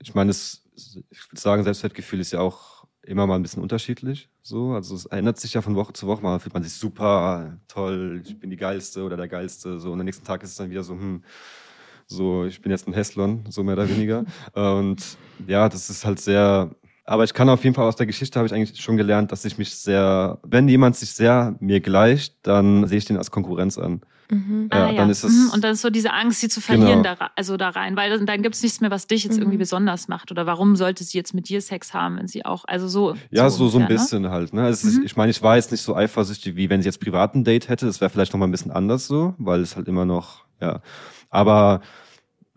ich 0.00 0.14
meine, 0.14 0.30
es, 0.30 0.64
ich 0.74 1.30
würde 1.30 1.40
sagen, 1.40 1.64
Selbstwertgefühl 1.64 2.20
ist 2.20 2.32
ja 2.32 2.40
auch 2.40 2.77
immer 3.08 3.26
mal 3.26 3.36
ein 3.36 3.42
bisschen 3.42 3.62
unterschiedlich. 3.62 4.28
So, 4.42 4.72
also 4.72 4.94
es 4.94 5.06
ändert 5.06 5.38
sich 5.38 5.54
ja 5.54 5.62
von 5.62 5.74
Woche 5.74 5.92
zu 5.92 6.06
Woche. 6.06 6.22
Mal 6.22 6.38
fühlt 6.38 6.54
man 6.54 6.62
sich 6.62 6.74
super 6.74 7.58
toll, 7.66 8.22
ich 8.24 8.38
bin 8.38 8.50
die 8.50 8.56
geilste 8.56 9.02
oder 9.02 9.16
der 9.16 9.28
geilste. 9.28 9.78
So 9.78 9.92
und 9.92 10.00
am 10.00 10.04
nächsten 10.04 10.24
Tag 10.24 10.42
ist 10.42 10.50
es 10.50 10.56
dann 10.56 10.70
wieder 10.70 10.84
so, 10.84 10.92
hm, 10.92 11.22
so 12.06 12.44
ich 12.44 12.60
bin 12.60 12.70
jetzt 12.70 12.86
ein 12.86 12.92
Hässlon, 12.92 13.44
so 13.48 13.62
mehr 13.62 13.74
oder 13.74 13.88
weniger. 13.88 14.24
und 14.52 15.16
ja, 15.46 15.68
das 15.68 15.90
ist 15.90 16.04
halt 16.04 16.20
sehr. 16.20 16.70
Aber 17.08 17.24
ich 17.24 17.32
kann 17.32 17.48
auf 17.48 17.64
jeden 17.64 17.74
Fall 17.74 17.86
aus 17.86 17.96
der 17.96 18.06
Geschichte 18.06 18.38
habe 18.38 18.46
ich 18.46 18.52
eigentlich 18.52 18.78
schon 18.82 18.98
gelernt, 18.98 19.32
dass 19.32 19.42
ich 19.46 19.56
mich 19.56 19.74
sehr, 19.74 20.38
wenn 20.42 20.68
jemand 20.68 20.94
sich 20.94 21.12
sehr 21.12 21.56
mir 21.58 21.80
gleicht, 21.80 22.34
dann 22.42 22.86
sehe 22.86 22.98
ich 22.98 23.06
den 23.06 23.16
als 23.16 23.30
Konkurrenz 23.30 23.78
an. 23.78 24.02
Mhm. 24.30 24.68
Ja, 24.70 24.84
ah, 24.84 24.90
ja. 24.90 24.96
Dann 24.98 25.08
ist 25.08 25.24
es 25.24 25.32
mhm. 25.32 25.50
Und 25.54 25.64
dann 25.64 25.72
ist 25.72 25.80
so 25.80 25.88
diese 25.88 26.12
Angst, 26.12 26.40
sie 26.40 26.50
zu 26.50 26.60
verlieren, 26.60 27.02
genau. 27.02 27.14
da, 27.18 27.30
also 27.34 27.56
da 27.56 27.70
rein, 27.70 27.96
weil 27.96 28.26
dann 28.26 28.42
gibt 28.42 28.54
es 28.54 28.62
nichts 28.62 28.82
mehr, 28.82 28.90
was 28.90 29.06
dich 29.06 29.24
jetzt 29.24 29.36
mhm. 29.36 29.42
irgendwie 29.42 29.56
besonders 29.56 30.06
macht. 30.08 30.30
Oder 30.30 30.44
warum 30.44 30.76
sollte 30.76 31.02
sie 31.02 31.16
jetzt 31.16 31.32
mit 31.32 31.48
dir 31.48 31.62
Sex 31.62 31.94
haben, 31.94 32.18
wenn 32.18 32.28
sie 32.28 32.44
auch, 32.44 32.66
also 32.66 32.88
so. 32.88 33.14
Ja, 33.30 33.48
so, 33.48 33.56
so, 33.56 33.68
so 33.70 33.78
ein 33.78 33.84
ne? 33.84 33.88
bisschen 33.88 34.22
ne? 34.22 34.30
halt. 34.30 34.52
Ne? 34.52 34.64
Also 34.64 34.86
mhm. 34.86 34.92
ist, 34.92 35.04
ich 35.06 35.16
meine, 35.16 35.30
ich 35.30 35.42
war 35.42 35.56
jetzt 35.56 35.72
nicht 35.72 35.80
so 35.80 35.96
eifersüchtig, 35.96 36.56
wie 36.56 36.68
wenn 36.68 36.82
sie 36.82 36.88
jetzt 36.88 37.00
privat 37.00 37.34
ein 37.34 37.42
Date 37.42 37.70
hätte. 37.70 37.86
Das 37.86 38.02
wäre 38.02 38.10
vielleicht 38.10 38.34
noch 38.34 38.38
mal 38.38 38.46
ein 38.46 38.52
bisschen 38.52 38.70
anders 38.70 39.06
so, 39.06 39.34
weil 39.38 39.62
es 39.62 39.76
halt 39.76 39.88
immer 39.88 40.04
noch, 40.04 40.44
ja. 40.60 40.82
Aber 41.30 41.80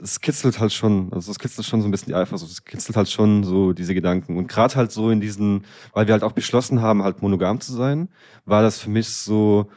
es 0.01 0.19
kitzelt 0.19 0.59
halt 0.59 0.73
schon, 0.73 1.11
also 1.13 1.31
es 1.31 1.39
kitzelt 1.39 1.65
schon 1.67 1.81
so 1.81 1.87
ein 1.87 1.91
bisschen 1.91 2.09
die 2.09 2.15
Eifersucht, 2.15 2.51
es 2.51 2.65
kitzelt 2.65 2.97
halt 2.97 3.09
schon 3.09 3.43
so 3.43 3.73
diese 3.73 3.93
Gedanken. 3.93 4.37
Und 4.37 4.47
gerade 4.47 4.75
halt 4.75 4.91
so 4.91 5.09
in 5.11 5.21
diesen, 5.21 5.65
weil 5.93 6.07
wir 6.07 6.13
halt 6.13 6.23
auch 6.23 6.31
beschlossen 6.31 6.81
haben, 6.81 7.03
halt 7.03 7.21
monogam 7.21 7.59
zu 7.59 7.73
sein, 7.73 8.09
war 8.45 8.61
das 8.63 8.79
für 8.79 8.89
mich 8.89 9.09
so, 9.09 9.69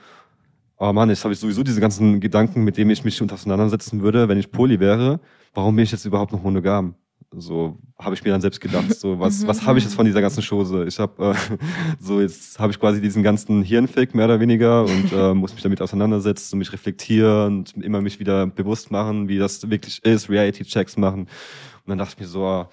oh 0.78 0.92
Mann, 0.92 1.10
jetzt 1.10 1.24
habe 1.24 1.34
ich 1.34 1.40
sowieso 1.40 1.62
diese 1.62 1.80
ganzen 1.80 2.20
Gedanken, 2.20 2.64
mit 2.64 2.76
denen 2.76 2.90
ich 2.90 3.04
mich 3.04 3.20
auseinandersetzen 3.22 4.02
würde, 4.02 4.28
wenn 4.28 4.38
ich 4.38 4.50
Poly 4.50 4.80
wäre. 4.80 5.20
Warum 5.52 5.76
bin 5.76 5.84
ich 5.84 5.92
jetzt 5.92 6.04
überhaupt 6.04 6.32
noch 6.32 6.42
monogam? 6.42 6.94
So 7.32 7.78
habe 7.98 8.14
ich 8.14 8.24
mir 8.24 8.30
dann 8.30 8.40
selbst 8.40 8.60
gedacht, 8.60 8.94
so 8.94 9.18
was 9.18 9.42
mhm. 9.42 9.48
was 9.48 9.66
habe 9.66 9.78
ich 9.78 9.84
jetzt 9.84 9.94
von 9.94 10.06
dieser 10.06 10.20
ganzen 10.20 10.42
Chose? 10.42 10.84
Ich 10.86 10.98
habe 10.98 11.34
äh, 11.34 11.56
so 12.00 12.20
jetzt 12.20 12.58
habe 12.58 12.72
ich 12.72 12.78
quasi 12.78 13.00
diesen 13.00 13.22
ganzen 13.22 13.62
Hirnfick 13.62 14.14
mehr 14.14 14.26
oder 14.26 14.40
weniger 14.40 14.84
und 14.84 15.12
äh, 15.12 15.34
muss 15.34 15.52
mich 15.52 15.62
damit 15.62 15.82
auseinandersetzen, 15.82 16.58
mich 16.58 16.72
reflektieren 16.72 17.58
und 17.58 17.76
immer 17.76 18.00
mich 18.00 18.20
wieder 18.20 18.46
bewusst 18.46 18.90
machen, 18.90 19.28
wie 19.28 19.38
das 19.38 19.68
wirklich 19.68 20.04
ist, 20.04 20.30
Reality 20.30 20.64
Checks 20.64 20.96
machen. 20.96 21.22
Und 21.22 21.88
dann 21.88 21.98
dachte 21.98 22.14
ich 22.14 22.20
mir 22.20 22.28
so, 22.28 22.44
ah, 22.46 22.70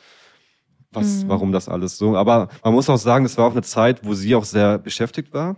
was, 0.92 1.24
mhm. 1.24 1.30
warum 1.30 1.52
das 1.52 1.68
alles 1.70 1.98
so? 1.98 2.16
Aber 2.16 2.50
man 2.64 2.74
muss 2.74 2.90
auch 2.90 2.98
sagen, 2.98 3.26
es 3.26 3.38
war 3.38 3.48
auch 3.48 3.52
eine 3.52 3.64
Zeit, 3.64 4.06
wo 4.06 4.14
sie 4.14 4.36
auch 4.36 4.46
sehr 4.46 4.78
beschäftigt 4.78 5.34
war 5.34 5.56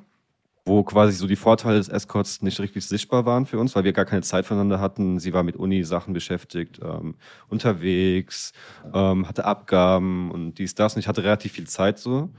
wo 0.66 0.84
quasi 0.84 1.14
so 1.14 1.28
die 1.28 1.36
Vorteile 1.36 1.78
des 1.78 1.90
Escorts 1.90 2.42
nicht 2.42 2.60
richtig 2.60 2.86
sichtbar 2.86 3.26
waren 3.26 3.46
für 3.46 3.60
uns, 3.60 3.76
weil 3.76 3.84
wir 3.84 3.94
gar 3.94 4.06
keine 4.06 4.22
Zeit 4.22 4.46
voneinander 4.46 4.80
hatten. 4.80 5.20
Sie 5.20 5.34
war 5.34 5.44
mit 5.44 5.58
Uni-Sachen 5.58 6.14
beschäftigt, 6.14 6.80
ähm, 6.82 7.16
unterwegs, 7.50 8.54
ähm, 8.94 9.28
hatte 9.28 9.44
Abgaben 9.44 10.32
und 10.32 10.56
dies, 10.56 10.74
das. 10.74 10.96
Und 10.96 11.00
ich 11.00 11.08
hatte 11.08 11.24
relativ 11.24 11.52
viel 11.54 11.68
Zeit 11.68 12.00
so. 12.00 12.30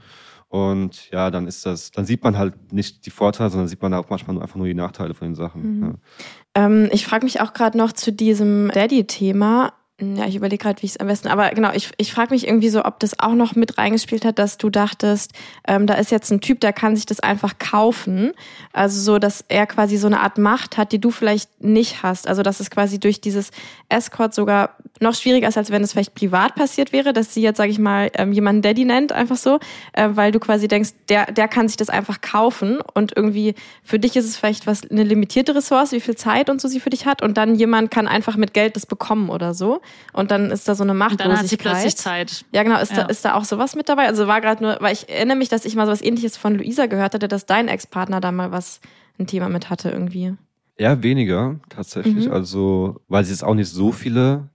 Und 0.47 1.11
ja, 1.11 1.31
dann 1.31 1.47
ist 1.47 1.65
das, 1.65 1.91
dann 1.91 2.05
sieht 2.05 2.23
man 2.23 2.37
halt 2.37 2.71
nicht 2.71 3.05
die 3.05 3.09
Vorteile, 3.09 3.49
sondern 3.49 3.67
sieht 3.67 3.81
man 3.81 3.93
auch 3.93 4.09
manchmal 4.09 4.41
einfach 4.41 4.55
nur 4.55 4.67
die 4.67 4.73
Nachteile 4.73 5.13
von 5.13 5.27
den 5.27 5.35
Sachen. 5.35 5.79
Mhm. 5.79 5.83
Ja. 5.83 6.65
Ähm, 6.65 6.89
ich 6.91 7.05
frage 7.05 7.25
mich 7.25 7.41
auch 7.41 7.53
gerade 7.53 7.77
noch 7.77 7.91
zu 7.91 8.11
diesem 8.11 8.69
Daddy-Thema. 8.73 9.73
Ja, 10.01 10.25
ich 10.25 10.35
überlege 10.35 10.61
gerade, 10.61 10.81
wie 10.81 10.87
ich 10.87 10.91
es 10.91 10.97
am 10.97 11.07
besten. 11.07 11.29
Aber 11.29 11.49
genau, 11.51 11.71
ich, 11.73 11.89
ich 11.95 12.11
frage 12.11 12.33
mich 12.33 12.45
irgendwie 12.45 12.67
so, 12.67 12.83
ob 12.83 12.99
das 12.99 13.17
auch 13.17 13.31
noch 13.31 13.55
mit 13.55 13.77
reingespielt 13.77 14.25
hat, 14.25 14.39
dass 14.39 14.57
du 14.57 14.69
dachtest, 14.69 15.31
ähm, 15.65 15.87
da 15.87 15.93
ist 15.93 16.11
jetzt 16.11 16.29
ein 16.31 16.41
Typ, 16.41 16.59
der 16.59 16.73
kann 16.73 16.97
sich 16.97 17.05
das 17.05 17.21
einfach 17.21 17.59
kaufen. 17.59 18.33
Also 18.73 18.99
so, 18.99 19.19
dass 19.19 19.45
er 19.47 19.65
quasi 19.67 19.95
so 19.95 20.07
eine 20.07 20.19
Art 20.19 20.37
Macht 20.37 20.75
hat, 20.75 20.91
die 20.91 20.99
du 20.99 21.11
vielleicht 21.11 21.63
nicht 21.63 22.03
hast. 22.03 22.27
Also 22.27 22.43
dass 22.43 22.59
es 22.59 22.69
quasi 22.69 22.99
durch 22.99 23.21
dieses 23.21 23.51
Escort 23.87 24.33
sogar 24.33 24.75
noch 24.99 25.15
schwieriger 25.15 25.47
ist, 25.47 25.57
als 25.57 25.71
wenn 25.71 25.81
es 25.81 25.93
vielleicht 25.93 26.13
privat 26.13 26.55
passiert 26.55 26.91
wäre, 26.91 27.13
dass 27.13 27.33
sie 27.33 27.41
jetzt, 27.41 27.55
sage 27.55 27.71
ich 27.71 27.79
mal, 27.79 28.11
ähm, 28.15 28.33
jemanden 28.33 28.63
Daddy 28.63 28.83
nennt, 28.83 29.13
einfach 29.13 29.37
so, 29.37 29.59
äh, 29.93 30.09
weil 30.11 30.33
du 30.33 30.39
quasi 30.39 30.67
denkst, 30.67 30.89
der, 31.07 31.31
der 31.31 31.47
kann 31.47 31.69
sich 31.69 31.77
das 31.77 31.89
einfach 31.89 32.19
kaufen 32.19 32.79
und 32.93 33.15
irgendwie 33.15 33.55
für 33.81 33.99
dich 33.99 34.17
ist 34.17 34.25
es 34.25 34.35
vielleicht 34.35 34.67
was 34.67 34.89
eine 34.89 35.03
limitierte 35.03 35.55
Ressource, 35.55 35.93
wie 35.93 36.01
viel 36.01 36.15
Zeit 36.15 36.49
und 36.49 36.59
so 36.59 36.67
sie 36.67 36.81
für 36.81 36.89
dich 36.89 37.05
hat 37.05 37.21
und 37.21 37.37
dann 37.37 37.55
jemand 37.55 37.91
kann 37.91 38.09
einfach 38.09 38.35
mit 38.35 38.53
Geld 38.53 38.75
das 38.75 38.85
bekommen 38.85 39.29
oder 39.29 39.53
so 39.53 39.81
und 40.13 40.31
dann 40.31 40.51
ist 40.51 40.67
da 40.67 40.75
so 40.75 40.83
eine 40.83 40.93
Machtlosigkeit. 40.93 41.27
Und 41.27 41.33
dann 41.33 41.43
hat 41.43 41.49
sie 41.49 41.57
plötzlich 41.57 41.95
Zeit. 41.97 42.45
Ja, 42.51 42.63
genau, 42.63 42.79
ist, 42.79 42.91
ja. 42.91 43.03
Da, 43.03 43.05
ist 43.05 43.25
da 43.25 43.35
auch 43.35 43.43
sowas 43.43 43.75
mit 43.75 43.89
dabei? 43.89 44.07
Also 44.07 44.27
war 44.27 44.41
gerade 44.41 44.63
nur, 44.63 44.77
weil 44.79 44.93
ich 44.93 45.09
erinnere 45.09 45.37
mich, 45.37 45.49
dass 45.49 45.65
ich 45.65 45.75
mal 45.75 45.85
sowas 45.85 46.01
ähnliches 46.01 46.37
von 46.37 46.55
Luisa 46.55 46.85
gehört 46.85 47.13
hatte, 47.13 47.27
dass 47.27 47.45
dein 47.45 47.67
Ex-Partner 47.67 48.21
da 48.21 48.31
mal 48.31 48.51
was, 48.51 48.81
ein 49.17 49.27
Thema 49.27 49.49
mit 49.49 49.69
hatte 49.69 49.89
irgendwie. 49.89 50.33
Eher 50.77 51.03
weniger, 51.03 51.59
tatsächlich. 51.69 52.27
Mhm. 52.27 52.33
Also, 52.33 53.01
weil 53.07 53.23
sie 53.23 53.31
jetzt 53.31 53.43
auch 53.43 53.53
nicht 53.53 53.69
so 53.69 53.91
viele 53.91 54.49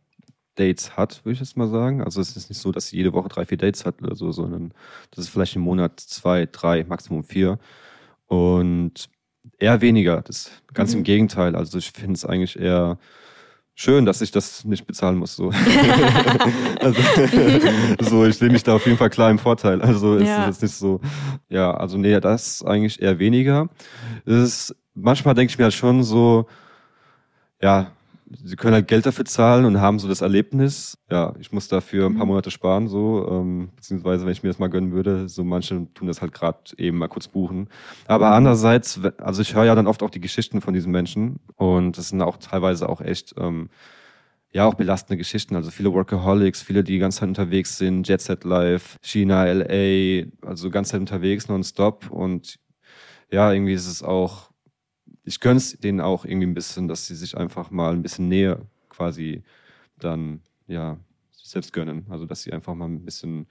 Dates 0.57 0.97
hat, 0.97 1.25
würde 1.25 1.35
ich 1.35 1.41
jetzt 1.41 1.57
mal 1.57 1.69
sagen. 1.69 2.03
Also 2.03 2.21
es 2.21 2.37
ist 2.37 2.51
nicht 2.51 2.61
so, 2.61 2.73
dass 2.73 2.89
sie 2.89 2.97
jede 2.97 3.13
Woche 3.13 3.29
drei, 3.29 3.47
vier 3.47 3.57
Dates 3.57 3.87
hat 3.87 4.03
oder 4.03 4.15
so, 4.15 4.31
sondern 4.31 4.75
das 5.11 5.25
ist 5.25 5.31
vielleicht 5.31 5.57
im 5.57 5.63
Monat 5.63 5.99
zwei, 5.99 6.47
drei, 6.47 6.85
Maximum 6.85 7.25
vier. 7.25 7.59
Und 8.27 9.09
eher 9.59 9.81
weniger. 9.81 10.23
Das 10.23 10.51
ganz 10.75 10.93
mhm. 10.93 10.99
im 10.99 11.05
Gegenteil. 11.05 11.57
Also 11.57 11.79
ich 11.79 11.91
finde 11.93 12.15
es 12.15 12.25
eigentlich 12.25 12.59
eher 12.59 12.99
schön, 13.75 14.05
dass 14.05 14.21
ich 14.21 14.31
das 14.31 14.65
nicht 14.65 14.87
bezahlen 14.87 15.17
muss. 15.17 15.37
So, 15.37 15.51
also, 16.81 17.01
so 18.01 18.27
ich 18.27 18.37
sehe 18.37 18.51
mich 18.51 18.63
da 18.63 18.75
auf 18.75 18.85
jeden 18.87 18.99
Fall 18.99 19.11
klar 19.11 19.31
im 19.31 19.39
Vorteil. 19.39 19.81
Also 19.83 20.17
ist 20.17 20.29
ja. 20.29 20.49
es 20.49 20.61
nicht 20.61 20.75
so. 20.75 21.01
Ja, 21.49 21.73
also 21.73 21.97
nee, 21.97 22.19
das 22.21 22.65
eigentlich 22.65 23.01
eher 23.01 23.19
weniger. 23.19 23.69
Es 24.27 24.35
ist, 24.35 24.77
manchmal 24.95 25.35
denke 25.35 25.51
ich 25.51 25.59
mir 25.59 25.65
halt 25.65 25.75
schon 25.75 26.03
so, 26.03 26.47
ja, 27.63 27.93
sie 28.31 28.57
können 28.57 28.75
halt 28.75 28.89
Geld 28.89 29.07
dafür 29.07 29.25
zahlen 29.25 29.65
und 29.65 29.81
haben 29.81 29.99
so 29.99 30.09
das 30.09 30.21
Erlebnis. 30.21 30.99
Ja, 31.11 31.35
ich 31.41 31.53
muss 31.53 31.69
dafür 31.69 32.07
ein 32.07 32.15
paar 32.15 32.25
mhm. 32.25 32.31
Monate 32.31 32.51
sparen, 32.51 32.89
so, 32.89 33.29
ähm, 33.31 33.71
beziehungsweise 33.75 34.25
wenn 34.25 34.33
ich 34.33 34.43
mir 34.43 34.51
das 34.51 34.59
mal 34.59 34.71
gönnen 34.71 34.93
würde, 34.93 35.29
so 35.29 35.43
manche 35.43 35.87
tun 35.95 36.07
das 36.07 36.23
halt 36.23 36.33
gerade 36.33 36.59
eben 36.77 36.99
mal 36.99 37.09
kurz 37.09 37.29
buchen. 37.29 37.69
Aber 38.07 38.29
mhm. 38.29 38.35
andererseits, 38.35 39.01
also 39.19 39.43
ich 39.43 39.55
höre 39.55 39.65
ja 39.65 39.75
dann 39.75 39.87
oft 39.87 40.03
auch 40.03 40.11
die 40.11 40.21
Geschichten 40.21 40.61
von 40.61 40.75
diesen 40.75 40.93
Menschen 40.93 41.41
und 41.57 41.99
das 41.99 42.11
sind 42.11 42.23
auch 42.23 42.37
teilweise 42.37 42.89
auch 42.89 43.01
echt, 43.01 43.35
ähm, 43.39 43.69
ja, 44.53 44.67
auch 44.67 44.75
belastende 44.75 45.17
Geschichten. 45.17 45.55
Also 45.55 45.71
viele 45.71 45.93
Workaholics, 45.93 46.63
viele, 46.63 46.83
die 46.83 46.95
die 46.95 46.99
ganze 46.99 47.21
Zeit 47.21 47.29
unterwegs 47.29 47.79
sind, 47.79 48.09
Jet 48.09 48.21
Set 48.21 48.45
Life, 48.45 48.99
China, 49.01 49.45
LA, 49.45 50.27
also 50.45 50.71
ganze 50.71 50.93
Zeit 50.93 51.01
unterwegs, 51.01 51.49
nonstop 51.49 52.11
und 52.11 52.59
ja, 53.33 53.53
irgendwie 53.53 53.75
ist 53.75 53.87
es 53.87 54.03
auch 54.03 54.50
ich 55.25 55.41
gönne 55.41 55.59
es 55.59 55.79
denen 55.79 56.01
auch 56.01 56.25
irgendwie 56.25 56.47
ein 56.47 56.55
bisschen, 56.55 56.89
dass 56.89 57.07
sie 57.07 57.15
sich 57.15 57.37
einfach 57.37 57.71
mal 57.71 57.93
ein 57.93 58.03
bisschen 58.03 58.29
näher 58.29 58.61
quasi 58.89 59.43
dann, 59.99 60.41
ja, 60.67 60.99
selbst 61.43 61.73
gönnen. 61.73 62.07
Also, 62.09 62.27
dass 62.27 62.43
sie 62.43 62.53
einfach 62.53 62.75
mal 62.75 62.87
ein 62.87 63.05
bisschen, 63.05 63.47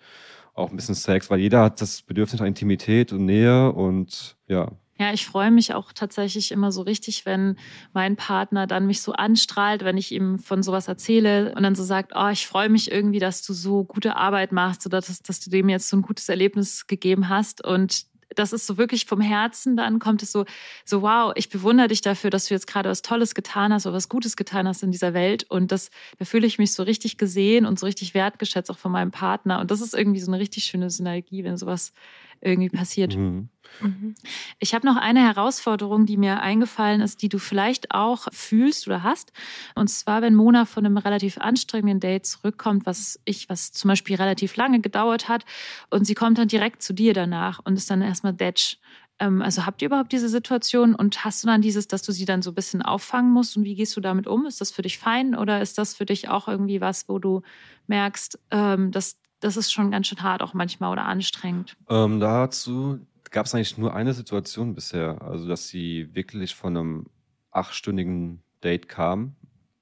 auch 0.53 0.69
ein 0.69 0.75
bisschen 0.75 0.95
Sex, 0.95 1.29
weil 1.29 1.39
jeder 1.39 1.63
hat 1.63 1.81
das 1.81 2.01
Bedürfnis 2.01 2.39
nach 2.39 2.47
Intimität 2.47 3.11
und 3.11 3.25
Nähe 3.25 3.71
und 3.71 4.37
ja. 4.47 4.71
Ja, 4.97 5.13
ich 5.13 5.25
freue 5.25 5.49
mich 5.49 5.73
auch 5.73 5.93
tatsächlich 5.93 6.51
immer 6.51 6.73
so 6.73 6.81
richtig, 6.81 7.25
wenn 7.25 7.55
mein 7.93 8.17
Partner 8.17 8.67
dann 8.67 8.85
mich 8.85 9.01
so 9.01 9.13
anstrahlt, 9.13 9.85
wenn 9.85 9.95
ich 9.95 10.11
ihm 10.11 10.39
von 10.39 10.61
sowas 10.61 10.89
erzähle 10.89 11.55
und 11.55 11.63
dann 11.63 11.73
so 11.73 11.85
sagt, 11.85 12.11
oh, 12.15 12.27
ich 12.27 12.45
freue 12.45 12.67
mich 12.67 12.91
irgendwie, 12.91 13.19
dass 13.19 13.41
du 13.41 13.53
so 13.53 13.85
gute 13.85 14.17
Arbeit 14.17 14.51
machst 14.51 14.85
oder 14.85 14.99
dass, 14.99 15.19
dass 15.19 15.39
du 15.39 15.49
dem 15.49 15.69
jetzt 15.69 15.87
so 15.87 15.95
ein 15.95 16.01
gutes 16.01 16.27
Erlebnis 16.27 16.85
gegeben 16.85 17.29
hast 17.29 17.63
und 17.65 18.08
das 18.35 18.53
ist 18.53 18.67
so 18.67 18.77
wirklich 18.77 19.05
vom 19.05 19.21
Herzen, 19.21 19.75
dann 19.75 19.99
kommt 19.99 20.23
es 20.23 20.31
so, 20.31 20.45
so 20.85 21.01
wow, 21.01 21.31
ich 21.35 21.49
bewundere 21.49 21.87
dich 21.87 22.01
dafür, 22.01 22.29
dass 22.29 22.47
du 22.47 22.53
jetzt 22.53 22.67
gerade 22.67 22.89
was 22.89 23.01
Tolles 23.01 23.35
getan 23.35 23.73
hast 23.73 23.85
oder 23.85 23.95
was 23.95 24.09
Gutes 24.09 24.35
getan 24.35 24.67
hast 24.67 24.83
in 24.83 24.91
dieser 24.91 25.13
Welt. 25.13 25.45
Und 25.49 25.71
das, 25.71 25.89
da 26.17 26.25
fühle 26.25 26.47
ich 26.47 26.59
mich 26.59 26.73
so 26.73 26.83
richtig 26.83 27.17
gesehen 27.17 27.65
und 27.65 27.79
so 27.79 27.85
richtig 27.85 28.13
wertgeschätzt 28.13 28.69
auch 28.71 28.77
von 28.77 28.91
meinem 28.91 29.11
Partner. 29.11 29.59
Und 29.59 29.71
das 29.71 29.81
ist 29.81 29.93
irgendwie 29.93 30.19
so 30.19 30.31
eine 30.31 30.39
richtig 30.39 30.65
schöne 30.65 30.89
Synergie, 30.89 31.43
wenn 31.43 31.57
sowas 31.57 31.93
irgendwie 32.41 32.69
passiert. 32.69 33.15
Mhm. 33.15 33.49
Mhm. 33.81 34.15
Ich 34.59 34.73
habe 34.73 34.85
noch 34.85 34.95
eine 34.95 35.21
Herausforderung, 35.21 36.05
die 36.05 36.17
mir 36.17 36.41
eingefallen 36.41 37.01
ist, 37.01 37.21
die 37.21 37.29
du 37.29 37.37
vielleicht 37.39 37.91
auch 37.91 38.27
fühlst 38.31 38.87
oder 38.87 39.03
hast. 39.03 39.31
Und 39.75 39.89
zwar, 39.89 40.21
wenn 40.21 40.35
Mona 40.35 40.65
von 40.65 40.85
einem 40.85 40.97
relativ 40.97 41.37
anstrengenden 41.37 41.99
Date 41.99 42.25
zurückkommt, 42.25 42.85
was 42.85 43.19
ich, 43.25 43.49
was 43.49 43.71
zum 43.71 43.89
Beispiel 43.89 44.15
relativ 44.15 44.55
lange 44.55 44.79
gedauert 44.79 45.29
hat, 45.29 45.45
und 45.89 46.05
sie 46.05 46.15
kommt 46.15 46.37
dann 46.37 46.47
direkt 46.47 46.81
zu 46.81 46.93
dir 46.93 47.13
danach 47.13 47.59
und 47.63 47.75
ist 47.75 47.89
dann 47.89 48.01
erstmal 48.01 48.33
Detsch 48.33 48.77
ähm, 49.19 49.41
also 49.41 49.65
habt 49.65 49.81
ihr 49.81 49.87
überhaupt 49.87 50.11
diese 50.11 50.29
Situation 50.29 50.95
und 50.95 51.23
hast 51.25 51.43
du 51.43 51.47
dann 51.47 51.61
dieses, 51.61 51.87
dass 51.87 52.01
du 52.01 52.11
sie 52.11 52.25
dann 52.25 52.41
so 52.41 52.51
ein 52.51 52.55
bisschen 52.55 52.81
auffangen 52.81 53.31
musst 53.31 53.57
und 53.57 53.65
wie 53.65 53.75
gehst 53.75 53.95
du 53.95 54.01
damit 54.01 54.27
um? 54.27 54.45
Ist 54.45 54.61
das 54.61 54.71
für 54.71 54.81
dich 54.81 54.97
fein 54.97 55.35
oder 55.35 55.61
ist 55.61 55.77
das 55.77 55.93
für 55.93 56.05
dich 56.05 56.29
auch 56.29 56.47
irgendwie 56.47 56.81
was, 56.81 57.09
wo 57.09 57.19
du 57.19 57.41
merkst, 57.87 58.39
ähm, 58.51 58.91
dass 58.91 59.17
das 59.39 59.57
ist 59.57 59.71
schon 59.71 59.91
ganz 59.91 60.07
schön 60.07 60.21
hart 60.21 60.41
auch 60.41 60.53
manchmal 60.53 60.91
oder 60.91 61.05
anstrengend? 61.05 61.75
Ähm, 61.89 62.19
dazu 62.19 62.99
gab 63.31 63.45
es 63.45 63.55
eigentlich 63.55 63.77
nur 63.77 63.93
eine 63.93 64.13
Situation 64.13 64.75
bisher, 64.75 65.21
also 65.21 65.47
dass 65.47 65.67
sie 65.67 66.09
wirklich 66.13 66.55
von 66.55 66.75
einem 66.75 67.05
achtstündigen 67.51 68.41
Date 68.63 68.87
kam. 68.87 69.35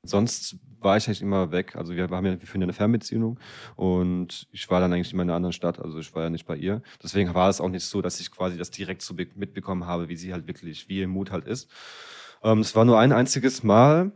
Sonst 0.03 0.57
war 0.79 0.97
ich 0.97 1.07
eigentlich 1.07 1.21
immer 1.21 1.51
weg. 1.51 1.75
Also 1.75 1.95
wir 1.95 2.07
haben 2.07 2.25
ja, 2.25 2.39
wir 2.39 2.47
führen 2.47 2.61
ja 2.61 2.65
eine 2.65 2.73
Fernbeziehung 2.73 3.39
und 3.75 4.47
ich 4.51 4.69
war 4.69 4.79
dann 4.79 4.93
eigentlich 4.93 5.11
immer 5.11 5.23
in 5.23 5.29
einer 5.29 5.35
anderen 5.35 5.53
Stadt. 5.53 5.79
Also 5.79 5.99
ich 5.99 6.13
war 6.13 6.23
ja 6.23 6.29
nicht 6.29 6.45
bei 6.45 6.55
ihr. 6.55 6.81
Deswegen 7.03 7.33
war 7.33 7.49
es 7.49 7.59
auch 7.59 7.69
nicht 7.69 7.85
so, 7.85 8.01
dass 8.01 8.19
ich 8.19 8.31
quasi 8.31 8.57
das 8.57 8.71
direkt 8.71 9.01
so 9.01 9.13
mitbekommen 9.13 9.85
habe, 9.85 10.09
wie 10.09 10.15
sie 10.15 10.33
halt 10.33 10.47
wirklich, 10.47 10.87
wie 10.87 10.99
ihr 10.99 11.07
Mut 11.07 11.31
halt 11.31 11.45
ist. 11.45 11.69
Ähm, 12.43 12.59
es 12.59 12.75
war 12.75 12.85
nur 12.85 12.99
ein 12.99 13.11
einziges 13.11 13.63
Mal 13.63 14.11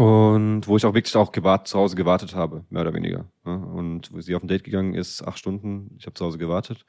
und 0.00 0.66
wo 0.66 0.78
ich 0.78 0.86
auch 0.86 0.94
wirklich 0.94 1.14
auch 1.14 1.30
gewart, 1.30 1.68
zu 1.68 1.78
Hause 1.78 1.94
gewartet 1.94 2.34
habe, 2.34 2.64
mehr 2.70 2.80
oder 2.80 2.94
weniger. 2.94 3.26
Ja, 3.44 3.52
und 3.52 4.10
wo 4.14 4.20
sie 4.22 4.34
auf 4.34 4.42
ein 4.42 4.48
Date 4.48 4.64
gegangen 4.64 4.94
ist, 4.94 5.20
acht 5.20 5.38
Stunden, 5.38 5.94
ich 5.98 6.06
habe 6.06 6.14
zu 6.14 6.24
Hause 6.24 6.38
gewartet. 6.38 6.86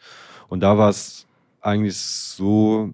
Und 0.47 0.61
da 0.61 0.77
war 0.77 0.87
es 0.87 1.27
eigentlich 1.59 1.97
so, 1.97 2.93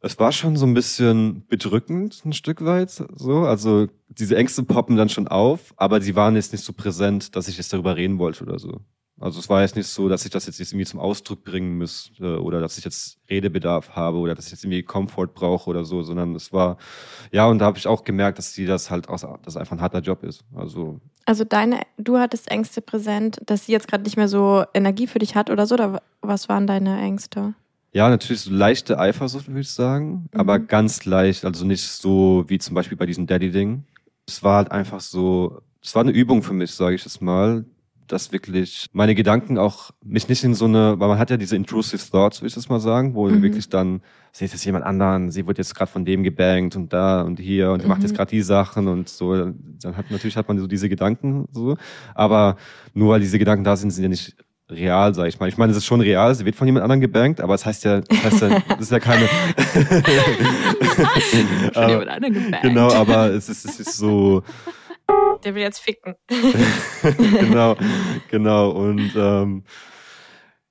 es 0.00 0.16
war 0.20 0.30
schon 0.30 0.54
so 0.54 0.64
ein 0.64 0.74
bisschen 0.74 1.44
bedrückend, 1.48 2.22
ein 2.24 2.32
Stück 2.32 2.64
weit, 2.64 2.90
so. 2.90 3.40
Also, 3.40 3.88
diese 4.06 4.36
Ängste 4.36 4.62
poppen 4.62 4.94
dann 4.94 5.08
schon 5.08 5.26
auf, 5.26 5.74
aber 5.76 6.00
sie 6.00 6.14
waren 6.14 6.36
jetzt 6.36 6.52
nicht 6.52 6.64
so 6.64 6.72
präsent, 6.72 7.34
dass 7.34 7.48
ich 7.48 7.56
jetzt 7.56 7.72
darüber 7.72 7.96
reden 7.96 8.20
wollte 8.20 8.44
oder 8.44 8.60
so. 8.60 8.80
Also, 9.20 9.40
es 9.40 9.48
war 9.48 9.62
jetzt 9.62 9.74
nicht 9.74 9.88
so, 9.88 10.08
dass 10.08 10.24
ich 10.24 10.30
das 10.30 10.46
jetzt 10.46 10.60
irgendwie 10.60 10.84
zum 10.84 11.00
Ausdruck 11.00 11.42
bringen 11.42 11.76
müsste 11.76 12.40
oder 12.42 12.60
dass 12.60 12.78
ich 12.78 12.84
jetzt 12.84 13.18
Redebedarf 13.28 13.90
habe 13.90 14.18
oder 14.18 14.34
dass 14.34 14.46
ich 14.46 14.52
jetzt 14.52 14.64
irgendwie 14.64 14.82
Komfort 14.82 15.28
brauche 15.34 15.68
oder 15.70 15.84
so, 15.84 16.02
sondern 16.02 16.34
es 16.36 16.52
war, 16.52 16.76
ja, 17.32 17.46
und 17.46 17.58
da 17.58 17.64
habe 17.66 17.78
ich 17.78 17.86
auch 17.88 18.04
gemerkt, 18.04 18.38
dass 18.38 18.52
sie 18.54 18.64
das 18.66 18.90
halt 18.90 19.08
auch, 19.08 19.38
dass 19.42 19.56
einfach 19.56 19.72
ein 19.76 19.80
harter 19.80 20.00
Job 20.00 20.22
ist. 20.22 20.44
Also, 20.54 21.00
Also 21.26 21.44
deine, 21.44 21.80
du 21.96 22.18
hattest 22.18 22.50
Ängste 22.50 22.80
präsent, 22.80 23.40
dass 23.44 23.66
sie 23.66 23.72
jetzt 23.72 23.88
gerade 23.88 24.04
nicht 24.04 24.16
mehr 24.16 24.28
so 24.28 24.64
Energie 24.72 25.06
für 25.08 25.18
dich 25.18 25.34
hat 25.34 25.50
oder 25.50 25.66
so, 25.66 25.74
oder 25.74 26.00
was 26.20 26.48
waren 26.48 26.66
deine 26.66 27.00
Ängste? 27.00 27.54
Ja, 27.92 28.08
natürlich 28.10 28.42
so 28.42 28.50
leichte 28.52 28.98
Eifersucht, 28.98 29.48
würde 29.48 29.60
ich 29.60 29.70
sagen, 29.70 30.28
Mhm. 30.32 30.40
aber 30.40 30.58
ganz 30.58 31.04
leicht, 31.06 31.44
also 31.44 31.64
nicht 31.64 31.84
so 31.88 32.44
wie 32.46 32.58
zum 32.58 32.74
Beispiel 32.74 32.96
bei 32.98 33.06
diesem 33.06 33.26
Daddy-Ding. 33.26 33.82
Es 34.28 34.42
war 34.44 34.58
halt 34.58 34.70
einfach 34.70 35.00
so, 35.00 35.60
es 35.82 35.94
war 35.94 36.02
eine 36.02 36.12
Übung 36.12 36.42
für 36.42 36.52
mich, 36.52 36.70
sage 36.72 36.94
ich 36.96 37.04
es 37.06 37.20
mal, 37.20 37.64
dass 38.08 38.32
wirklich 38.32 38.88
meine 38.92 39.14
Gedanken 39.14 39.58
auch 39.58 39.90
mich 40.04 40.28
nicht 40.28 40.44
in 40.44 40.54
so 40.54 40.64
eine, 40.64 40.98
weil 40.98 41.08
man 41.08 41.18
hat 41.18 41.30
ja 41.30 41.36
diese 41.36 41.56
intrusive 41.56 42.02
thoughts, 42.10 42.40
würde 42.40 42.48
ich 42.48 42.54
das 42.54 42.68
mal 42.68 42.80
sagen, 42.80 43.14
wo 43.14 43.28
Mhm. 43.28 43.42
wirklich 43.42 43.68
dann, 43.68 44.00
seht 44.32 44.52
jetzt 44.52 44.64
jemand 44.64 44.84
anderen, 44.84 45.30
sie 45.30 45.46
wird 45.46 45.58
jetzt 45.58 45.74
gerade 45.74 45.90
von 45.90 46.04
dem 46.04 46.22
gebankt 46.22 46.76
und 46.76 46.92
da 46.92 47.22
und 47.22 47.38
hier 47.40 47.70
und 47.72 47.82
die 47.82 47.86
macht 47.86 47.98
Mhm. 48.00 48.06
jetzt 48.06 48.16
gerade 48.16 48.30
die 48.30 48.42
Sachen 48.42 48.88
und 48.88 49.08
so. 49.08 49.34
Dann 49.36 49.96
hat 49.96 50.10
natürlich 50.10 50.36
hat 50.36 50.48
man 50.48 50.58
so 50.58 50.66
diese 50.66 50.88
Gedanken 50.88 51.46
so, 51.52 51.76
aber 52.14 52.56
nur 52.94 53.12
weil 53.14 53.20
diese 53.20 53.38
Gedanken 53.38 53.64
da 53.64 53.76
sind, 53.76 53.90
sind 53.90 54.02
ja 54.04 54.08
nicht 54.08 54.36
real, 54.70 55.14
sag 55.14 55.26
ich 55.28 55.40
mal. 55.40 55.48
Ich 55.48 55.56
meine, 55.56 55.70
es 55.72 55.78
ist 55.78 55.86
schon 55.86 56.02
real, 56.02 56.34
sie 56.34 56.44
wird 56.44 56.54
von 56.54 56.66
jemand 56.66 56.82
anderem 56.84 57.00
gebankt, 57.00 57.40
aber 57.40 57.54
es 57.54 57.64
heißt 57.64 57.84
ja, 57.84 58.00
das 58.02 58.22
heißt 58.24 58.42
ja, 58.42 58.62
das 58.68 58.80
ist 58.80 58.92
ja 58.92 59.00
keine. 59.00 59.26
Aber- 61.74 61.88
jemand 61.88 62.08
anderen 62.10 62.34
gebankt. 62.44 62.62
genau, 62.62 62.92
aber 62.92 63.30
es 63.32 63.48
ist, 63.48 63.64
es 63.64 63.80
ist 63.80 63.96
so, 63.96 64.42
Der 65.44 65.54
will 65.54 65.62
jetzt 65.62 65.80
ficken. 65.80 66.16
genau, 67.02 67.76
genau. 68.30 68.70
Und 68.70 69.12
ähm, 69.16 69.64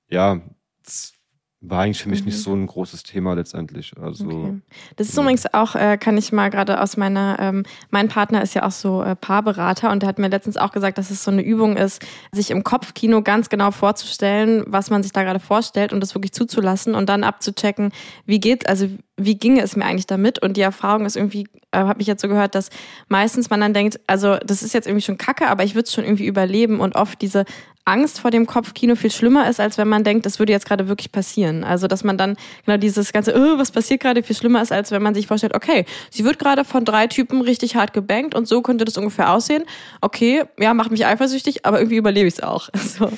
ja, 0.08 0.40
es 0.86 1.17
war 1.60 1.80
eigentlich 1.82 2.00
für 2.00 2.08
mich 2.08 2.20
Mhm. 2.20 2.26
nicht 2.26 2.38
so 2.40 2.54
ein 2.54 2.66
großes 2.68 3.02
Thema 3.02 3.34
letztendlich. 3.34 3.92
Also 4.00 4.28
Okay. 4.28 4.60
Das 4.94 5.08
ist 5.08 5.16
Ja. 5.16 5.22
übrigens 5.22 5.52
auch, 5.52 5.74
äh, 5.74 5.98
kann 5.98 6.16
ich 6.16 6.30
mal 6.30 6.50
gerade 6.50 6.80
aus 6.80 6.96
meiner, 6.96 7.36
ähm, 7.40 7.64
mein 7.90 8.06
Partner 8.08 8.42
ist 8.42 8.54
ja 8.54 8.64
auch 8.64 8.70
so 8.70 9.02
äh, 9.02 9.16
Paarberater 9.16 9.90
und 9.90 10.02
der 10.02 10.08
hat 10.08 10.20
mir 10.20 10.28
letztens 10.28 10.56
auch 10.56 10.70
gesagt, 10.70 10.98
dass 10.98 11.10
es 11.10 11.24
so 11.24 11.32
eine 11.32 11.42
Übung 11.42 11.76
ist, 11.76 12.00
sich 12.30 12.52
im 12.52 12.62
Kopfkino 12.62 13.22
ganz 13.22 13.48
genau 13.48 13.72
vorzustellen, 13.72 14.62
was 14.68 14.90
man 14.90 15.02
sich 15.02 15.10
da 15.12 15.24
gerade 15.24 15.40
vorstellt 15.40 15.92
und 15.92 16.00
das 16.00 16.14
wirklich 16.14 16.32
zuzulassen 16.32 16.94
und 16.94 17.08
dann 17.08 17.24
abzuchecken, 17.24 17.90
wie 18.24 18.38
geht, 18.38 18.68
also 18.68 18.88
wie 19.16 19.34
ginge 19.36 19.62
es 19.62 19.74
mir 19.74 19.84
eigentlich 19.84 20.06
damit? 20.06 20.40
Und 20.40 20.56
die 20.56 20.60
Erfahrung 20.60 21.06
ist 21.06 21.16
irgendwie, 21.16 21.48
äh, 21.72 21.78
habe 21.78 22.00
ich 22.00 22.06
jetzt 22.06 22.22
so 22.22 22.28
gehört, 22.28 22.54
dass 22.54 22.70
meistens 23.08 23.50
man 23.50 23.60
dann 23.60 23.74
denkt, 23.74 23.98
also 24.06 24.36
das 24.46 24.62
ist 24.62 24.74
jetzt 24.74 24.86
irgendwie 24.86 25.04
schon 25.04 25.18
kacke, 25.18 25.48
aber 25.48 25.64
ich 25.64 25.74
würde 25.74 25.86
es 25.86 25.92
schon 25.92 26.04
irgendwie 26.04 26.26
überleben 26.26 26.78
und 26.78 26.94
oft 26.94 27.20
diese 27.20 27.44
Angst 27.88 28.20
vor 28.20 28.30
dem 28.30 28.46
Kopfkino 28.46 28.94
viel 28.96 29.10
schlimmer 29.10 29.48
ist, 29.48 29.60
als 29.60 29.78
wenn 29.78 29.88
man 29.88 30.04
denkt, 30.04 30.26
das 30.26 30.38
würde 30.38 30.52
jetzt 30.52 30.66
gerade 30.66 30.88
wirklich 30.88 31.10
passieren. 31.10 31.64
Also, 31.64 31.88
dass 31.88 32.04
man 32.04 32.18
dann 32.18 32.36
genau 32.66 32.76
dieses 32.76 33.12
ganze, 33.12 33.34
oh, 33.34 33.58
was 33.58 33.70
passiert 33.70 34.00
gerade, 34.00 34.22
viel 34.22 34.36
schlimmer 34.36 34.60
ist, 34.60 34.72
als 34.72 34.90
wenn 34.90 35.02
man 35.02 35.14
sich 35.14 35.26
vorstellt, 35.26 35.54
okay, 35.54 35.86
sie 36.10 36.24
wird 36.24 36.38
gerade 36.38 36.64
von 36.64 36.84
drei 36.84 37.06
Typen 37.06 37.40
richtig 37.40 37.76
hart 37.76 37.92
gebankt 37.92 38.34
und 38.34 38.46
so 38.46 38.60
könnte 38.62 38.84
das 38.84 38.98
ungefähr 38.98 39.32
aussehen. 39.32 39.64
Okay, 40.02 40.44
ja, 40.58 40.74
macht 40.74 40.90
mich 40.90 41.06
eifersüchtig, 41.06 41.64
aber 41.64 41.78
irgendwie 41.78 41.96
überlebe 41.96 42.28
ich 42.28 42.34
es 42.34 42.42
auch. 42.42 42.68
So. 42.88 43.10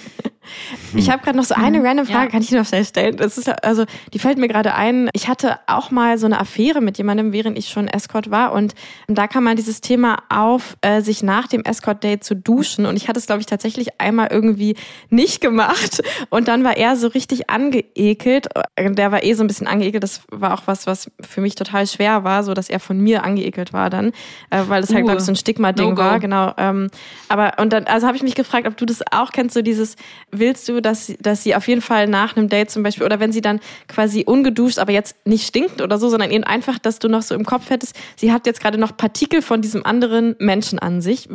Ich 0.94 1.10
habe 1.10 1.22
gerade 1.22 1.36
noch 1.36 1.44
so 1.44 1.54
eine 1.54 1.78
Mhm, 1.80 1.86
random 1.86 2.06
Frage, 2.06 2.24
ja. 2.24 2.30
kann 2.30 2.42
ich 2.42 2.50
noch 2.50 2.66
schnell 2.66 2.84
stellen? 2.84 3.16
Das 3.16 3.36
ist 3.38 3.48
also, 3.64 3.84
die 4.14 4.18
fällt 4.18 4.38
mir 4.38 4.48
gerade 4.48 4.74
ein. 4.74 5.08
Ich 5.12 5.28
hatte 5.28 5.58
auch 5.66 5.90
mal 5.90 6.18
so 6.18 6.26
eine 6.26 6.40
Affäre 6.40 6.80
mit 6.80 6.98
jemandem, 6.98 7.32
während 7.32 7.58
ich 7.58 7.68
schon 7.68 7.88
Escort 7.88 8.30
war 8.30 8.52
und 8.52 8.74
da 9.06 9.26
kam 9.26 9.44
mal 9.44 9.54
dieses 9.54 9.80
Thema 9.80 10.18
auf, 10.28 10.76
äh, 10.80 11.02
sich 11.02 11.22
nach 11.22 11.46
dem 11.46 11.62
Escort-Date 11.64 12.24
zu 12.24 12.34
duschen 12.34 12.86
und 12.86 12.96
ich 12.96 13.08
hatte 13.08 13.18
es 13.18 13.26
glaube 13.26 13.40
ich 13.40 13.46
tatsächlich 13.46 14.00
einmal 14.00 14.28
irgendwie 14.30 14.76
nicht 15.10 15.40
gemacht 15.40 16.02
und 16.30 16.48
dann 16.48 16.64
war 16.64 16.76
er 16.76 16.96
so 16.96 17.08
richtig 17.08 17.50
angeekelt. 17.50 18.48
Der 18.78 19.12
war 19.12 19.22
eh 19.22 19.34
so 19.34 19.44
ein 19.44 19.46
bisschen 19.46 19.66
angeekelt. 19.66 20.02
Das 20.02 20.22
war 20.30 20.54
auch 20.54 20.62
was, 20.66 20.86
was 20.86 21.10
für 21.20 21.40
mich 21.40 21.54
total 21.54 21.86
schwer 21.86 22.24
war, 22.24 22.42
so 22.44 22.54
dass 22.54 22.70
er 22.70 22.80
von 22.80 22.98
mir 22.98 23.24
angeekelt 23.24 23.72
war 23.72 23.90
dann, 23.90 24.08
äh, 24.50 24.62
weil 24.68 24.80
das 24.80 24.90
halt 24.90 25.00
Uh, 25.02 25.06
glaube 25.06 25.20
ich 25.20 25.24
so 25.26 25.32
ein 25.32 25.36
Stigma-Ding 25.36 25.90
No-go. 25.90 26.02
war, 26.02 26.18
genau. 26.18 26.52
Ähm, 26.56 26.90
aber 27.28 27.54
und 27.58 27.72
dann, 27.72 27.84
also 27.84 28.06
habe 28.06 28.16
ich 28.16 28.22
mich 28.22 28.34
gefragt, 28.34 28.66
ob 28.66 28.76
du 28.76 28.86
das 28.86 29.00
auch 29.12 29.32
kennst, 29.32 29.54
so 29.54 29.62
dieses, 29.62 29.96
willst 30.32 30.68
du, 30.68 30.80
dass, 30.80 31.06
sie- 31.06 31.16
dass 31.20 31.42
sie 31.42 31.54
auf 31.54 31.66
jeden 31.68 31.80
Fall 31.82 32.06
nach 32.08 32.36
einem 32.36 32.48
Date 32.48 32.70
zum 32.70 32.82
Beispiel, 32.82 33.04
oder 33.04 33.20
wenn 33.20 33.32
sie 33.32 33.40
dann 33.40 33.60
quasi 33.88 34.24
ungeduscht, 34.26 34.78
aber 34.78 34.92
jetzt 34.92 35.16
nicht 35.24 35.46
stinkt 35.46 35.80
oder 35.82 35.98
so, 35.98 36.08
sondern 36.08 36.30
eben 36.30 36.44
einfach, 36.44 36.78
dass 36.78 36.98
du 36.98 37.08
noch 37.08 37.22
so 37.22 37.34
im 37.34 37.44
Kopf 37.44 37.70
hättest, 37.70 37.94
sie 38.16 38.32
hat 38.32 38.46
jetzt 38.46 38.60
gerade 38.60 38.78
noch 38.78 38.96
Partikel 38.96 39.42
von 39.42 39.60
diesem 39.62 39.84
anderen 39.84 40.36
Menschen 40.38 40.78
an 40.78 41.00
sich. 41.02 41.28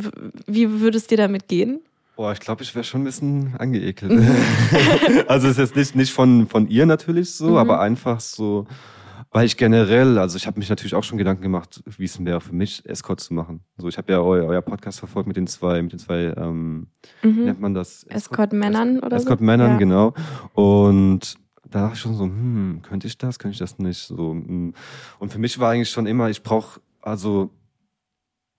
Wie 0.48 0.80
würde 0.82 0.98
es 0.98 1.08
dir 1.08 1.18
damit 1.18 1.48
gehen? 1.48 1.80
Boah, 2.16 2.32
ich 2.32 2.40
glaube, 2.40 2.64
ich 2.64 2.74
wäre 2.74 2.86
schon 2.86 3.02
ein 3.02 3.06
bisschen 3.06 3.56
angeekelt. 3.60 4.12
also 5.28 5.48
es 5.48 5.54
ist 5.54 5.60
jetzt 5.60 5.76
nicht, 5.76 5.96
nicht 5.96 6.14
von, 6.14 6.48
von 6.48 6.70
ihr 6.70 6.86
natürlich 6.86 7.32
so, 7.32 7.50
Mhm. 7.52 7.58
aber 7.58 7.82
einfach 7.82 8.20
so, 8.22 8.66
weil 9.36 9.46
ich 9.46 9.58
generell, 9.58 10.18
also 10.18 10.38
ich 10.38 10.48
habe 10.48 10.58
mich 10.60 10.70
natürlich 10.70 10.96
auch 10.96 11.04
schon 11.04 11.18
Gedanken 11.18 11.44
gemacht, 11.44 11.84
wie 11.98 12.06
es 12.06 12.24
wäre 12.24 12.40
für 12.40 12.56
mich, 12.56 12.82
Escort 12.86 13.20
zu 13.20 13.34
machen. 13.34 13.60
So, 13.78 13.90
ich 13.90 13.98
habe 13.98 14.10
ja 14.14 14.20
eu, 14.20 14.46
euer 14.48 14.62
Podcast 14.62 15.00
verfolgt 15.00 15.28
mit 15.28 15.36
den 15.36 15.46
zwei, 15.46 15.82
mit 15.82 15.92
den 15.92 16.00
zwei, 16.00 16.34
ähm, 16.38 16.88
Mhm. 17.22 17.44
nennt 17.44 17.60
man 17.60 17.74
das? 17.74 18.04
Escort-Männern 18.04 19.00
oder 19.00 19.20
so? 19.20 19.24
Escort-Männern, 19.26 19.72
Ja. 19.72 19.78
genau. 19.78 20.14
Und 20.54 21.36
da 21.70 21.82
dachte 21.82 21.96
ich 21.96 22.00
schon 22.00 22.16
so, 22.16 22.24
hm, 22.24 22.80
könnte 22.82 23.08
ich 23.08 23.18
das, 23.18 23.38
könnte 23.38 23.54
ich 23.54 23.60
das 23.60 23.78
nicht? 23.78 24.08
So, 24.08 24.32
hm. 24.32 24.74
Und 25.20 25.32
für 25.34 25.40
mich 25.40 25.60
war 25.60 25.72
eigentlich 25.72 25.90
schon 25.90 26.06
immer, 26.06 26.30
ich 26.30 26.42
brauche, 26.42 26.80
also 27.02 27.50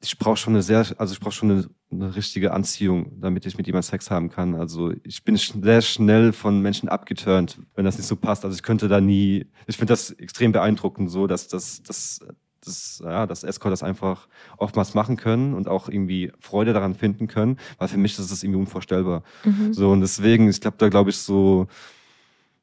ich 0.00 0.18
brauche 0.18 0.36
schon 0.36 0.54
eine 0.54 0.62
sehr, 0.62 0.84
also 0.98 1.12
ich 1.12 1.20
brauche 1.20 1.32
schon 1.32 1.50
eine, 1.50 1.68
eine 1.90 2.14
richtige 2.14 2.52
Anziehung, 2.52 3.20
damit 3.20 3.46
ich 3.46 3.56
mit 3.56 3.66
jemandem 3.66 3.88
Sex 3.88 4.10
haben 4.10 4.28
kann. 4.28 4.54
Also 4.54 4.92
ich 5.04 5.24
bin 5.24 5.36
sehr 5.36 5.82
schnell 5.82 6.32
von 6.32 6.60
Menschen 6.60 6.88
abgeturnt, 6.88 7.58
wenn 7.74 7.84
das 7.84 7.96
nicht 7.96 8.06
so 8.06 8.16
passt. 8.16 8.44
Also 8.44 8.54
ich 8.54 8.62
könnte 8.62 8.88
da 8.88 9.00
nie, 9.00 9.46
ich 9.66 9.76
finde 9.76 9.92
das 9.92 10.10
extrem 10.10 10.52
beeindruckend, 10.52 11.10
so 11.10 11.26
dass 11.26 11.48
das, 11.48 11.82
das, 11.82 12.20
das, 12.64 13.00
ja, 13.02 13.26
dass 13.26 13.44
Escort 13.44 13.72
das 13.72 13.82
einfach 13.82 14.28
oftmals 14.58 14.94
machen 14.94 15.16
können 15.16 15.54
und 15.54 15.68
auch 15.68 15.88
irgendwie 15.88 16.32
Freude 16.40 16.72
daran 16.72 16.94
finden 16.94 17.26
können, 17.26 17.58
weil 17.78 17.88
für 17.88 17.98
mich 17.98 18.18
ist 18.18 18.30
das 18.30 18.42
irgendwie 18.42 18.60
unvorstellbar. 18.60 19.22
Mhm. 19.44 19.72
So, 19.72 19.90
und 19.90 20.00
deswegen, 20.00 20.48
ich 20.48 20.60
glaube, 20.60 20.76
da 20.78 20.88
glaube 20.88 21.10
ich 21.10 21.18
so, 21.18 21.68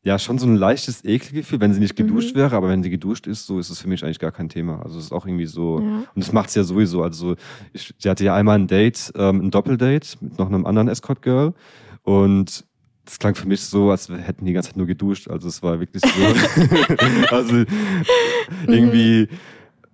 ja, 0.06 0.20
schon 0.20 0.38
so 0.38 0.46
ein 0.48 0.56
leichtes 0.58 1.04
Ekelgefühl, 1.06 1.60
wenn 1.62 1.74
sie 1.74 1.80
nicht 1.80 1.96
geduscht 1.96 2.36
Mhm. 2.36 2.40
wäre, 2.40 2.56
aber 2.58 2.68
wenn 2.70 2.84
sie 2.84 2.90
geduscht 2.90 3.26
ist, 3.26 3.46
so 3.46 3.58
ist 3.60 3.70
es 3.70 3.80
für 3.80 3.88
mich 3.88 4.04
eigentlich 4.04 4.20
gar 4.20 4.32
kein 4.34 4.50
Thema. 4.50 4.82
Also 4.84 5.00
es 5.00 5.06
ist 5.06 5.12
auch 5.14 5.26
irgendwie 5.26 5.46
so, 5.46 5.80
Ja. 5.80 5.86
und 6.14 6.24
das 6.24 6.34
macht's 6.34 6.56
ja 6.56 6.64
sowieso. 6.64 7.04
Also 7.04 7.36
ich, 7.72 7.94
sie 7.98 8.10
hatte 8.10 8.26
ja 8.26 8.36
einmal 8.36 8.60
ein 8.60 8.68
Date, 8.68 9.12
ähm, 9.16 9.42
ein 9.42 9.52
Doppeldate 9.52 10.18
mit 10.20 10.38
noch 10.38 10.48
einem 10.48 10.66
anderen 10.66 10.90
Escort-Girl 10.90 11.54
und 12.02 12.66
das 13.06 13.20
klang 13.20 13.36
für 13.36 13.48
mich 13.48 13.62
so, 13.62 13.92
als 13.92 14.08
hätten 14.10 14.46
die 14.46 14.52
die 14.52 14.54
ganze 14.54 14.70
Zeit 14.70 14.78
nur 14.78 14.88
geduscht. 14.88 15.30
Also 15.30 15.48
es 15.48 15.62
war 15.64 15.80
wirklich 15.80 16.02
so, 16.04 16.10
also 17.36 17.64
irgendwie 18.68 19.28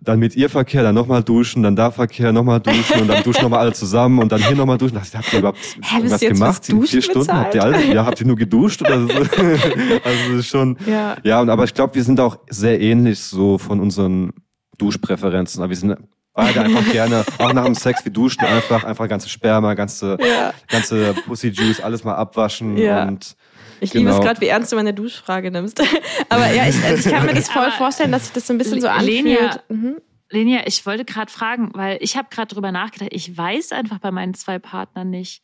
dann 0.02 0.20
mit 0.20 0.36
ihr 0.36 0.50
Verkehr, 0.50 0.84
dann 0.84 0.96
nochmal 0.96 1.24
duschen, 1.24 1.64
dann 1.64 1.76
da 1.76 1.92
Verkehr, 1.92 2.32
nochmal 2.32 2.60
duschen 2.62 3.02
und 3.02 3.08
dann 3.10 3.22
duschen 3.24 3.44
nochmal 3.44 3.60
alle 3.60 3.74
zusammen 3.74 4.20
und 4.20 4.32
dann 4.32 4.42
hier 4.42 4.56
nochmal 4.56 4.78
duschen. 4.78 4.96
Da 4.96 5.02
dachte 5.02 5.18
habt 5.18 5.34
ihr 5.34 5.40
überhaupt 5.40 5.60
du 5.82 6.08
jetzt 6.08 6.20
gemacht? 6.20 6.72
Duschen 6.72 6.88
Vier 6.88 7.02
Stunden? 7.02 7.34
Habt 7.34 7.56
ihr, 7.56 7.64
alle, 7.64 7.84
ja, 7.94 8.06
habt 8.06 8.22
ihr 8.22 8.28
nur 8.28 8.38
geduscht 8.38 8.82
oder 8.82 9.02
so? 9.02 9.10
also 10.04 10.42
schon, 10.42 10.78
Ja. 10.86 11.18
ja, 11.24 11.42
und 11.42 11.50
aber 11.50 11.66
ich 11.66 11.74
glaube, 11.74 11.96
wir 11.96 12.04
sind 12.04 12.20
auch 12.20 12.38
sehr 12.50 12.80
ähnlich 12.80 13.20
so 13.20 13.58
von 13.58 13.80
unseren 13.80 14.32
Duschpräferenzen. 14.78 15.62
Aber 15.62 15.70
wir 15.70 15.78
sind 15.78 15.96
beide 16.34 16.62
einfach 16.62 16.90
gerne, 16.92 17.26
auch 17.38 17.52
nach 17.54 17.66
dem 17.66 17.76
Sex, 17.76 18.06
wir 18.06 18.14
duschen 18.14 18.42
einfach, 18.46 18.84
einfach 18.86 19.08
ganze 19.10 19.28
Sperma, 19.30 19.74
ganze, 19.74 20.18
Ja. 20.22 20.54
ganze 20.70 21.14
Pussy 21.26 21.50
Juice, 21.50 21.82
alles 21.82 22.04
mal 22.04 22.16
abwaschen 22.16 22.78
Ja. 22.78 23.06
und 23.08 23.36
Ich 23.82 23.94
liebe 23.94 24.10
es 24.10 24.16
Genau. 24.16 24.26
gerade, 24.28 24.42
wie 24.42 24.48
ernst 24.48 24.72
du 24.72 24.76
meine 24.76 24.94
Duschfrage 24.94 25.52
nimmst. 25.52 25.82
Aber 26.30 26.52
ja, 26.52 26.68
ich, 26.68 26.84
also 26.84 27.08
ich 27.08 27.14
kann 27.16 27.26
mir 27.26 27.34
das 27.34 27.50
voll 27.50 27.64
Aber 27.64 27.72
vorstellen, 27.72 28.12
dass 28.12 28.24
sich 28.26 28.34
das 28.34 28.48
so 28.48 28.54
ein 28.54 28.58
bisschen 28.58 28.82
so 28.82 28.88
anfühlt. 28.88 29.26
Lenia- 29.26 29.60
Mhm. 29.70 29.98
Lenia, 30.32 30.62
ich 30.68 30.86
wollte 30.86 31.06
gerade 31.06 31.32
fragen, 31.32 31.72
weil 31.74 31.98
ich 32.02 32.16
habe 32.16 32.28
gerade 32.30 32.54
drüber 32.54 32.72
nachgedacht. 32.72 33.10
Ich 33.14 33.36
weiß 33.36 33.72
einfach 33.72 33.98
bei 34.00 34.12
meinen 34.12 34.36
zwei 34.36 34.60
Partnern 34.60 35.10
nicht, 35.10 35.42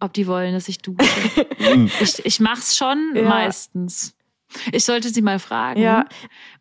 ob 0.00 0.12
die 0.12 0.26
wollen, 0.26 0.52
dass 0.54 0.68
ich 0.68 0.78
dusche. 0.78 0.98
Ich 2.00 2.24
ich 2.24 2.40
mach's 2.40 2.76
schon 2.76 3.12
Ja. 3.14 3.22
meistens. 3.28 4.14
Ich 4.72 4.84
sollte 4.84 5.10
sie 5.10 5.22
mal 5.22 5.38
fragen, 5.38 5.80
Ja. 5.80 6.06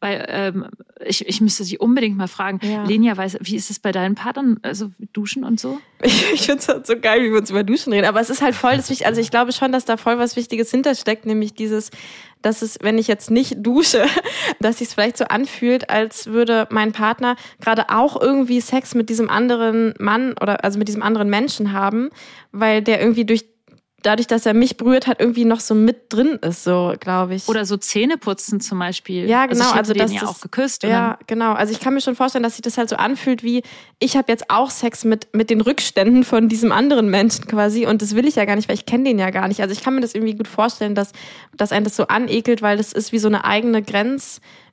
weil 0.01 0.25
ähm, 0.29 0.67
ich, 1.05 1.25
ich 1.27 1.41
müsste 1.41 1.63
sie 1.63 1.77
unbedingt 1.77 2.17
mal 2.17 2.27
fragen. 2.27 2.59
Ja. 2.61 2.83
Lenia, 2.83 3.15
weiß, 3.15 3.37
wie 3.41 3.55
ist 3.55 3.69
es 3.69 3.79
bei 3.79 3.91
deinen 3.91 4.15
Partnern, 4.15 4.59
also 4.61 4.91
duschen 5.13 5.43
und 5.43 5.59
so? 5.59 5.79
Ich, 6.03 6.31
ich 6.33 6.41
finde 6.41 6.59
es 6.59 6.67
halt 6.67 6.85
so 6.85 6.99
geil, 6.99 7.23
wie 7.23 7.31
wir 7.31 7.39
uns 7.39 7.49
über 7.49 7.63
Duschen 7.63 7.91
reden. 7.91 8.05
Aber 8.05 8.19
es 8.21 8.29
ist 8.29 8.41
halt 8.43 8.53
voll 8.53 8.75
das 8.77 8.89
Wichtige. 8.89 9.07
Also 9.07 9.19
ich 9.19 9.31
glaube 9.31 9.51
schon, 9.51 9.71
dass 9.71 9.83
da 9.85 9.97
voll 9.97 10.19
was 10.19 10.35
Wichtiges 10.35 10.69
hintersteckt, 10.69 11.25
nämlich 11.25 11.55
dieses, 11.55 11.89
dass 12.43 12.61
es, 12.61 12.77
wenn 12.81 12.99
ich 12.99 13.07
jetzt 13.07 13.31
nicht 13.31 13.55
dusche, 13.57 14.05
dass 14.59 14.77
sich 14.77 14.89
es 14.89 14.93
vielleicht 14.93 15.17
so 15.17 15.25
anfühlt, 15.25 15.89
als 15.89 16.27
würde 16.27 16.67
mein 16.69 16.91
Partner 16.91 17.35
gerade 17.61 17.89
auch 17.89 18.19
irgendwie 18.21 18.61
Sex 18.61 18.93
mit 18.93 19.09
diesem 19.09 19.29
anderen 19.29 19.95
Mann 19.97 20.33
oder 20.39 20.63
also 20.63 20.77
mit 20.77 20.87
diesem 20.87 21.01
anderen 21.01 21.29
Menschen 21.31 21.73
haben, 21.73 22.09
weil 22.51 22.81
der 22.83 22.99
irgendwie 23.01 23.25
durch 23.25 23.45
dadurch, 24.07 24.27
dass 24.27 24.45
er 24.45 24.53
mich 24.53 24.77
berührt 24.77 25.05
hat, 25.05 25.19
irgendwie 25.19 25.45
noch 25.45 25.59
so 25.59 25.75
mit 25.75 26.13
drin 26.13 26.39
ist, 26.41 26.63
so 26.63 26.93
glaube 26.99 27.35
ich. 27.35 27.47
Oder 27.47 27.65
so 27.65 27.75
Zähneputzen 27.77 28.61
zum 28.61 28.79
Beispiel. 28.79 29.27
Ja, 29.29 29.45
genau, 29.45 29.59
Also 29.65 29.71
ich 29.73 29.77
also 29.77 29.93
den 29.93 30.01
dass 30.03 30.13
ja 30.13 30.21
das- 30.21 30.29
auch 30.29 30.41
geküsst. 30.41 30.83
Ja, 30.83 31.19
genau. 31.27 31.53
Also 31.53 31.73
ich 31.73 31.79
kann 31.79 31.93
mir 31.93 32.01
schon 32.01 32.15
vorstellen, 32.15 32.43
dass 32.43 32.53
sich 32.55 32.61
das 32.61 32.77
halt 32.77 32.89
so 32.89 32.95
anfühlt 32.95 33.43
wie, 33.43 33.63
ich 33.99 34.15
habe 34.17 34.31
jetzt 34.31 34.49
auch 34.49 34.69
Sex 34.71 35.03
mit, 35.03 35.27
mit 35.33 35.49
den 35.49 35.61
Rückständen 35.61 36.23
von 36.23 36.47
diesem 36.49 36.71
anderen 36.71 37.09
Menschen 37.09 37.45
quasi 37.47 37.85
und 37.85 38.01
das 38.01 38.15
will 38.15 38.27
ich 38.27 38.35
ja 38.35 38.45
gar 38.45 38.55
nicht, 38.55 38.69
weil 38.69 38.75
ich 38.75 38.85
kenne 38.85 39.03
den 39.03 39.19
ja 39.19 39.29
gar 39.29 39.47
nicht. 39.47 39.61
Also 39.61 39.73
ich 39.73 39.83
kann 39.83 39.93
mir 39.95 40.01
das 40.01 40.15
irgendwie 40.15 40.35
gut 40.35 40.47
vorstellen, 40.47 40.95
dass, 40.95 41.11
dass 41.55 41.71
einen 41.71 41.83
das 41.83 41.95
so 41.95 42.07
anekelt, 42.07 42.61
weil 42.61 42.77
das 42.77 42.93
ist 42.93 43.11
wie 43.11 43.19
so 43.19 43.27
eine 43.27 43.43
eigene 43.45 43.81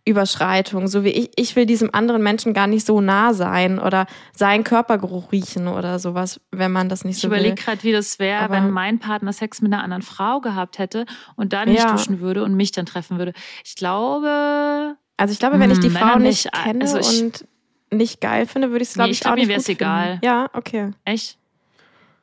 Grenzüberschreitung. 0.06 0.86
So 0.88 1.04
wie 1.04 1.08
ich, 1.10 1.30
ich 1.36 1.56
will 1.56 1.66
diesem 1.66 1.92
anderen 1.94 2.22
Menschen 2.22 2.52
gar 2.54 2.66
nicht 2.66 2.86
so 2.86 3.00
nah 3.00 3.32
sein 3.34 3.78
oder 3.78 4.06
seinen 4.32 4.64
Körpergeruch 4.64 5.32
riechen 5.32 5.68
oder 5.68 5.98
sowas, 5.98 6.40
wenn 6.50 6.72
man 6.72 6.88
das 6.88 7.04
nicht 7.04 7.16
Ich 7.16 7.22
so 7.22 7.30
will. 7.30 7.38
überlege 7.38 7.62
gerade, 7.62 7.82
wie 7.82 7.92
das 7.92 8.18
wäre, 8.18 8.50
wenn 8.50 8.70
mein 8.70 8.98
Partner 8.98 9.32
Sex 9.32 9.62
mit 9.62 9.72
einer 9.72 9.82
anderen 9.82 10.02
Frau 10.02 10.40
gehabt 10.40 10.78
hätte 10.78 11.06
und 11.36 11.52
dann 11.52 11.68
nicht 11.68 11.82
Ja. 11.82 11.92
duschen 11.92 12.20
würde 12.20 12.44
und 12.44 12.54
mich 12.54 12.72
dann 12.72 12.86
treffen 12.86 13.18
würde. 13.18 13.32
Ich 13.64 13.76
glaube, 13.76 14.96
Also 15.16 15.32
ich 15.32 15.38
glaube, 15.38 15.60
wenn 15.60 15.70
ich 15.70 15.78
die 15.80 15.88
Hm, 15.88 15.96
Frau 15.96 16.18
nicht 16.18 16.44
nicht. 16.46 16.52
kenne 16.52 16.80
Also 16.80 16.98
ich- 16.98 17.22
und 17.22 17.46
nicht 17.92 18.20
geil 18.20 18.46
finde, 18.46 18.70
würde 18.70 18.82
ich 18.82 18.88
es, 18.88 18.94
glaube 18.94 19.06
Nee, 19.08 19.12
ich, 19.12 19.18
ich 19.18 19.20
glaub, 19.22 19.32
auch 19.32 19.36
mir 19.36 19.42
nicht 19.42 19.48
wär's 19.50 19.66
gut 19.66 19.76
egal. 19.76 20.18
Ja, 20.24 20.50
okay. 20.54 20.90
echt. 21.04 21.38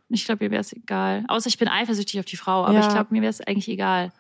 Ich 0.10 0.26
glaube, 0.26 0.44
mir 0.44 0.52
wäre 0.52 0.60
es 0.60 0.74
egal. 0.74 1.24
Außer 1.30 1.48
ich 1.48 1.58
bin 1.58 1.70
eifersüchtig 1.70 2.20
auf 2.20 2.26
die 2.26 2.36
Frau, 2.36 2.66
aber 2.66 2.74
Ja. 2.74 2.82
ich 2.82 2.90
glaube, 2.90 3.08
mir 3.12 3.22
wäre 3.22 3.30
es 3.30 3.40
eigentlich 3.40 3.70
egal. 3.70 4.12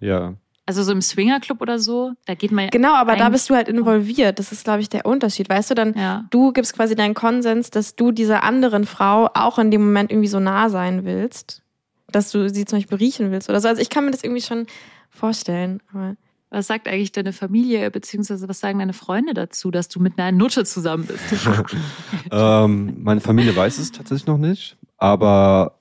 Ja. 0.00 0.32
Also 0.68 0.82
so 0.82 0.90
im 0.90 1.00
Swingerclub 1.00 1.60
oder 1.60 1.78
so, 1.78 2.12
da 2.26 2.34
geht 2.34 2.50
man 2.50 2.64
ja. 2.64 2.70
Genau, 2.70 2.94
aber 2.94 3.14
da 3.14 3.28
bist 3.28 3.48
du 3.48 3.54
halt 3.54 3.68
involviert. 3.68 4.40
Das 4.40 4.50
ist, 4.50 4.64
glaube 4.64 4.80
ich, 4.80 4.88
der 4.88 5.06
Unterschied. 5.06 5.48
Weißt 5.48 5.70
du, 5.70 5.74
dann 5.74 5.94
Ja. 5.94 6.24
du 6.30 6.52
gibst 6.52 6.74
quasi 6.74 6.96
deinen 6.96 7.14
Konsens, 7.14 7.70
dass 7.70 7.94
du 7.94 8.10
dieser 8.10 8.42
anderen 8.42 8.84
Frau 8.84 9.30
auch 9.32 9.60
in 9.60 9.70
dem 9.70 9.84
Moment 9.84 10.10
irgendwie 10.10 10.26
so 10.28 10.40
nah 10.40 10.68
sein 10.68 11.04
willst, 11.04 11.62
dass 12.10 12.32
du 12.32 12.48
sie 12.50 12.64
zum 12.64 12.80
Beispiel 12.80 12.98
riechen 12.98 13.30
willst 13.30 13.48
oder 13.48 13.60
so. 13.60 13.68
Also 13.68 13.80
ich 13.80 13.90
kann 13.90 14.04
mir 14.06 14.10
das 14.10 14.24
irgendwie 14.24 14.42
schon 14.42 14.66
vorstellen. 15.10 15.80
Aber 15.92 16.16
Was 16.50 16.66
sagt 16.66 16.88
eigentlich 16.88 17.12
deine 17.12 17.32
Familie, 17.32 17.88
beziehungsweise 17.92 18.48
was 18.48 18.58
sagen 18.58 18.78
deine 18.80 18.92
Freunde 18.92 19.34
dazu, 19.34 19.70
dass 19.70 19.88
du 19.88 20.00
mit 20.00 20.18
einer 20.18 20.36
Nutte 20.36 20.64
zusammen 20.64 21.06
bist? 21.06 21.22
ähm, 22.32 22.96
meine 23.04 23.20
Familie 23.20 23.54
weiß 23.54 23.78
es 23.78 23.92
tatsächlich 23.92 24.26
noch 24.26 24.38
nicht, 24.38 24.76
aber 24.98 25.78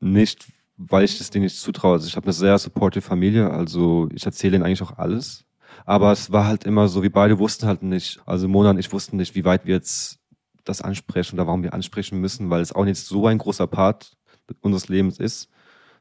nicht, 0.00 0.46
weil 0.76 1.04
ich 1.04 1.20
es 1.20 1.30
denen 1.30 1.44
nicht 1.44 1.58
zutraue. 1.58 1.94
Also 1.94 2.06
ich 2.06 2.16
habe 2.16 2.26
eine 2.26 2.32
sehr 2.32 2.58
supportive 2.58 3.02
Familie, 3.02 3.50
also 3.50 4.08
ich 4.12 4.26
erzähle 4.26 4.56
ihnen 4.56 4.64
eigentlich 4.64 4.82
auch 4.82 4.98
alles. 4.98 5.44
Aber 5.86 6.12
es 6.12 6.32
war 6.32 6.46
halt 6.46 6.64
immer 6.64 6.88
so, 6.88 7.02
wir 7.02 7.12
beide 7.12 7.38
wussten 7.38 7.66
halt 7.66 7.82
nicht, 7.82 8.20
also 8.26 8.48
Mona 8.48 8.70
und 8.70 8.78
ich 8.78 8.92
wussten 8.92 9.16
nicht, 9.16 9.34
wie 9.34 9.44
weit 9.44 9.66
wir 9.66 9.74
jetzt 9.74 10.20
das 10.64 10.80
ansprechen 10.80 11.36
oder 11.36 11.46
warum 11.46 11.62
wir 11.62 11.74
ansprechen 11.74 12.20
müssen, 12.20 12.48
weil 12.50 12.62
es 12.62 12.72
auch 12.72 12.84
nicht 12.84 12.98
so 12.98 13.26
ein 13.26 13.38
großer 13.38 13.66
Part 13.66 14.16
unseres 14.60 14.88
Lebens 14.88 15.18
ist. 15.18 15.50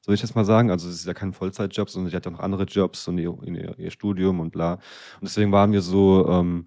Soll 0.02 0.16
ich 0.16 0.22
das 0.22 0.36
mal 0.36 0.46
sagen? 0.46 0.70
Also 0.70 0.90
es 0.90 0.96
ist 0.96 1.06
ja 1.06 1.14
kein 1.14 1.34
Vollzeitjob, 1.34 1.90
sondern 1.90 2.10
sie 2.10 2.16
hat 2.16 2.26
ja 2.26 2.32
noch 2.32 2.40
andere 2.40 2.64
Jobs 2.64 3.08
und 3.08 3.18
ihr, 3.18 3.38
ihr, 3.44 3.78
ihr 3.78 3.92
Studium 3.92 4.40
und 4.40 4.52
bla. 4.52 4.74
Und 4.74 4.82
deswegen 5.24 5.52
waren 5.52 5.72
wir 5.72 5.82
so, 5.82 6.28
ähm, 6.30 6.66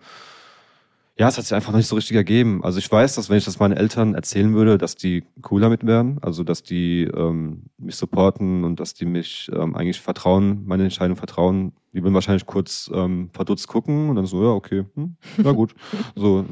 ja, 1.18 1.28
es 1.28 1.38
hat 1.38 1.44
sich 1.44 1.54
einfach 1.54 1.72
noch 1.72 1.78
nicht 1.78 1.88
so 1.88 1.96
richtig 1.96 2.14
ergeben. 2.14 2.62
Also 2.62 2.78
ich 2.78 2.92
weiß, 2.92 3.14
dass 3.14 3.30
wenn 3.30 3.38
ich 3.38 3.46
das 3.46 3.58
meinen 3.58 3.74
Eltern 3.74 4.14
erzählen 4.14 4.52
würde, 4.52 4.76
dass 4.76 4.96
die 4.96 5.24
cool 5.50 5.62
damit 5.62 5.86
wären, 5.86 6.18
also 6.20 6.44
dass 6.44 6.62
die 6.62 7.04
ähm, 7.04 7.62
mich 7.78 7.96
supporten 7.96 8.64
und 8.64 8.80
dass 8.80 8.92
die 8.92 9.06
mich 9.06 9.50
ähm, 9.54 9.74
eigentlich 9.74 10.02
vertrauen, 10.02 10.66
meine 10.66 10.84
Entscheidung 10.84 11.16
vertrauen. 11.16 11.72
Die 11.94 12.02
würden 12.02 12.12
wahrscheinlich 12.12 12.44
kurz 12.44 12.90
ähm, 12.92 13.30
verdutzt 13.32 13.66
gucken 13.66 14.10
und 14.10 14.16
dann 14.16 14.26
so, 14.26 14.42
ja, 14.42 14.50
okay, 14.50 14.84
hm, 14.94 15.16
na 15.38 15.52
gut. 15.52 15.74
so, 16.14 16.44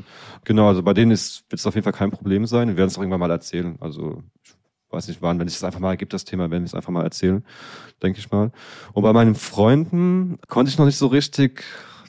genau, 0.45 0.69
also 0.69 0.83
bei 0.83 0.95
denen 0.95 1.11
wird 1.11 1.21
es 1.51 1.67
auf 1.67 1.75
jeden 1.75 1.85
Fall 1.85 1.93
kein 1.93 2.11
Problem 2.11 2.47
sein. 2.47 2.69
Wir 2.69 2.79
werden 2.79 2.89
es 2.89 2.97
auch 2.97 3.03
irgendwann 3.03 3.21
mal 3.21 3.31
erzählen. 3.31 3.77
Also 3.81 4.23
ich 4.43 4.55
weiß 4.91 5.09
nicht 5.09 5.21
wann, 5.21 5.39
wenn 5.39 5.47
es 5.47 5.63
einfach 5.63 5.81
mal 5.81 5.91
ergibt, 5.91 6.15
das 6.15 6.25
Thema, 6.25 6.51
werden 6.51 6.63
wir 6.63 6.69
es 6.69 6.75
einfach 6.75 6.93
mal 6.93 7.05
erzählen, 7.05 7.45
denke 8.03 8.19
ich 8.19 8.31
mal. 8.31 8.51
Und 8.95 9.03
bei 9.03 9.13
meinen 9.13 9.35
Freunden 9.35 10.39
konnte 10.49 10.71
ich 10.71 10.79
noch 10.79 10.87
nicht 10.87 10.97
so 10.97 11.09
richtig 11.09 11.65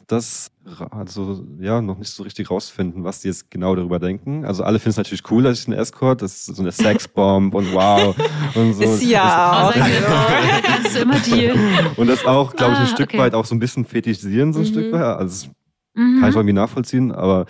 das, 0.07 0.51
also 0.91 1.43
ja, 1.59 1.81
noch 1.81 1.97
nicht 1.97 2.09
so 2.11 2.23
richtig 2.23 2.51
rausfinden, 2.51 3.03
was 3.03 3.21
die 3.21 3.27
jetzt 3.27 3.49
genau 3.49 3.75
darüber 3.75 3.97
denken. 3.99 4.45
Also 4.45 4.63
alle 4.63 4.77
finden 4.79 4.91
es 4.91 4.97
natürlich 4.97 5.23
cool, 5.31 5.43
dass 5.43 5.59
ich 5.59 5.67
einen 5.67 5.77
Escort, 5.79 6.21
das 6.21 6.47
ist 6.47 6.55
so 6.55 6.61
eine 6.61 6.71
Sexbomb 6.71 7.53
und 7.55 7.73
wow 7.73 8.15
und 8.55 8.73
so. 8.73 8.83
Ist 8.83 9.03
ja 9.03 9.63
auch. 9.69 9.75
Also. 9.75 10.99
immer 11.01 11.19
die. 11.19 11.51
Und 11.97 12.07
das 12.07 12.25
auch, 12.25 12.55
glaube 12.55 12.73
ich, 12.73 12.79
ein 12.79 12.85
Ah, 12.85 12.89
Stück 12.89 13.09
okay. 13.09 13.17
weit 13.17 13.33
auch 13.33 13.45
so 13.45 13.55
ein 13.55 13.59
bisschen 13.59 13.85
fetischisieren, 13.85 14.53
so 14.53 14.59
ein 14.59 14.65
Mhm. 14.65 14.69
Stück 14.69 14.91
weit. 14.91 15.01
Also 15.01 15.47
das 15.47 15.55
Mhm. 15.95 16.19
kann 16.19 16.29
ich 16.29 16.35
irgendwie 16.35 16.53
nachvollziehen, 16.53 17.11
aber, 17.11 17.45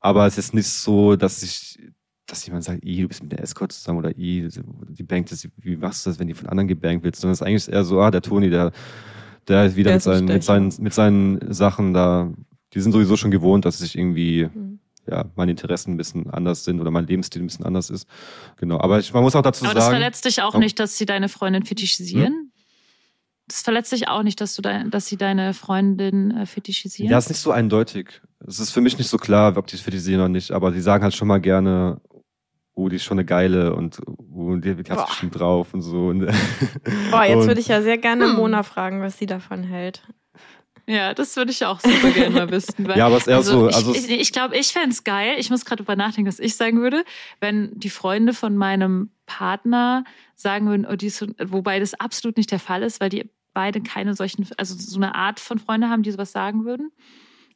aber 0.00 0.26
es 0.26 0.36
ist 0.38 0.52
nicht 0.54 0.68
so, 0.68 1.16
dass 1.16 1.42
ich, 1.42 1.78
dass 2.26 2.44
jemand 2.46 2.64
sagt, 2.64 2.84
i, 2.84 3.00
du 3.02 3.08
bist 3.08 3.22
mit 3.22 3.32
der 3.32 3.40
Escort 3.42 3.72
zusammen 3.72 3.98
oder 4.00 4.10
i, 4.16 4.46
die 4.90 5.02
bangt 5.02 5.32
das, 5.32 5.48
wie 5.56 5.76
machst 5.76 6.04
du 6.04 6.10
das, 6.10 6.18
wenn 6.18 6.26
die 6.28 6.34
von 6.34 6.48
anderen 6.48 6.68
gebankt 6.68 7.02
wird, 7.02 7.16
sondern 7.16 7.32
es 7.32 7.40
ist 7.40 7.46
eigentlich 7.46 7.68
eher 7.72 7.84
so, 7.84 8.00
ah, 8.00 8.10
der 8.10 8.20
Toni, 8.22 8.50
der, 8.50 8.72
der 9.48 9.64
ist 9.66 9.76
wieder 9.76 9.90
Der 9.90 9.96
mit, 9.96 10.00
ist 10.00 10.08
ein 10.08 10.14
seinen, 10.18 10.34
mit, 10.34 10.44
seinen, 10.44 10.82
mit 10.82 10.94
seinen 10.94 11.52
Sachen 11.52 11.94
da, 11.94 12.32
die 12.74 12.80
sind 12.80 12.92
sowieso 12.92 13.16
schon 13.16 13.30
gewohnt, 13.30 13.64
dass 13.64 13.80
ich 13.80 13.96
irgendwie, 13.96 14.48
Mhm. 14.52 14.78
ja, 15.08 15.24
meine 15.36 15.50
Interessen 15.52 15.94
ein 15.94 15.96
bisschen 15.96 16.28
anders 16.30 16.64
sind 16.64 16.80
oder 16.80 16.90
mein 16.90 17.06
Lebensstil 17.06 17.42
ein 17.42 17.46
bisschen 17.46 17.64
anders 17.64 17.90
ist. 17.90 18.06
Genau. 18.58 18.78
Aber 18.80 18.98
ich, 18.98 19.12
man 19.12 19.22
muss 19.22 19.34
auch 19.34 19.42
dazu 19.42 19.64
Aber 19.64 19.74
das 19.74 19.84
sagen. 19.84 19.96
verletzt 19.96 20.24
dich 20.24 20.42
auch 20.42 20.56
nicht, 20.56 20.78
dass 20.78 20.96
sie 20.98 21.06
deine 21.06 21.28
Freundin 21.28 21.64
fetischisieren? 21.64 22.52
Das 23.46 23.62
verletzt 23.62 23.90
dich 23.92 24.08
auch 24.08 24.22
nicht, 24.22 24.42
dass 24.42 24.54
du 24.54 24.60
dein, 24.60 24.90
dass 24.90 25.06
sie 25.06 25.16
deine 25.16 25.54
Freundin 25.54 26.30
äh, 26.36 26.44
fetischisieren? 26.44 27.10
Ja, 27.10 27.16
ist 27.16 27.30
nicht 27.30 27.40
so 27.40 27.50
eindeutig. 27.50 28.20
Es 28.46 28.60
ist 28.60 28.70
für 28.72 28.82
mich 28.82 28.98
nicht 28.98 29.08
so 29.08 29.16
klar, 29.16 29.56
ob 29.56 29.66
die 29.66 29.76
es 29.76 29.80
fetisieren 29.80 30.20
oder 30.20 30.28
nicht, 30.28 30.50
aber 30.52 30.70
die 30.70 30.80
sagen 30.82 31.02
halt 31.02 31.14
schon 31.14 31.28
mal 31.28 31.40
gerne, 31.40 31.98
oh, 32.78 32.88
die 32.88 32.96
ist 32.96 33.04
schon 33.04 33.18
eine 33.18 33.24
geile 33.24 33.74
und 33.74 34.00
oh, 34.06 34.54
die, 34.54 34.74
die 34.74 34.90
hat 34.90 34.98
Boah. 34.98 35.06
bestimmt 35.06 35.38
drauf 35.38 35.74
und 35.74 35.82
so. 35.82 36.06
Und, 36.06 36.26
Boah, 37.10 37.24
jetzt 37.24 37.40
und- 37.40 37.46
würde 37.48 37.60
ich 37.60 37.68
ja 37.68 37.82
sehr 37.82 37.98
gerne 37.98 38.28
Hm. 38.28 38.36
Mona 38.36 38.62
fragen, 38.62 39.02
was 39.02 39.18
sie 39.18 39.26
davon 39.26 39.64
hält. 39.64 40.02
Ja, 40.86 41.12
das 41.12 41.36
würde 41.36 41.50
ich 41.50 41.66
auch 41.66 41.80
super 41.80 42.10
gerne 42.12 42.34
mal 42.34 42.50
wissen. 42.50 42.88
Weil, 42.88 42.96
Ja, 42.98 43.06
aber 43.06 43.16
es 43.16 43.22
ist 43.24 43.28
eher 43.28 43.42
so, 43.42 43.68
ich 43.68 43.74
also 43.76 43.94
ich, 43.94 44.08
ich, 44.08 44.32
glaube, 44.32 44.56
ich 44.56 44.68
fände 44.68 44.90
es 44.90 45.04
geil. 45.04 45.34
Ich 45.38 45.50
muss 45.50 45.66
gerade 45.66 45.82
drüber 45.82 45.96
nachdenken, 45.96 46.28
was 46.28 46.38
ich 46.38 46.56
sagen 46.56 46.80
würde, 46.80 47.04
wenn 47.40 47.78
die 47.78 47.90
Freunde 47.90 48.32
von 48.32 48.56
meinem 48.56 49.10
Partner 49.26 50.04
sagen 50.34 50.66
würden, 50.68 50.86
oh, 50.90 50.96
die 50.96 51.08
ist 51.08 51.18
so, 51.18 51.26
wobei 51.44 51.78
das 51.78 51.92
absolut 51.92 52.38
nicht 52.38 52.50
der 52.50 52.58
Fall 52.58 52.82
ist, 52.82 53.00
weil 53.00 53.10
die 53.10 53.28
beide 53.52 53.82
keine 53.82 54.14
solchen, 54.14 54.46
also 54.56 54.76
so 54.78 54.96
eine 54.96 55.14
Art 55.14 55.40
von 55.40 55.58
Freunde 55.58 55.90
haben, 55.90 56.02
die 56.02 56.10
sowas 56.10 56.32
sagen 56.32 56.64
würden. 56.64 56.90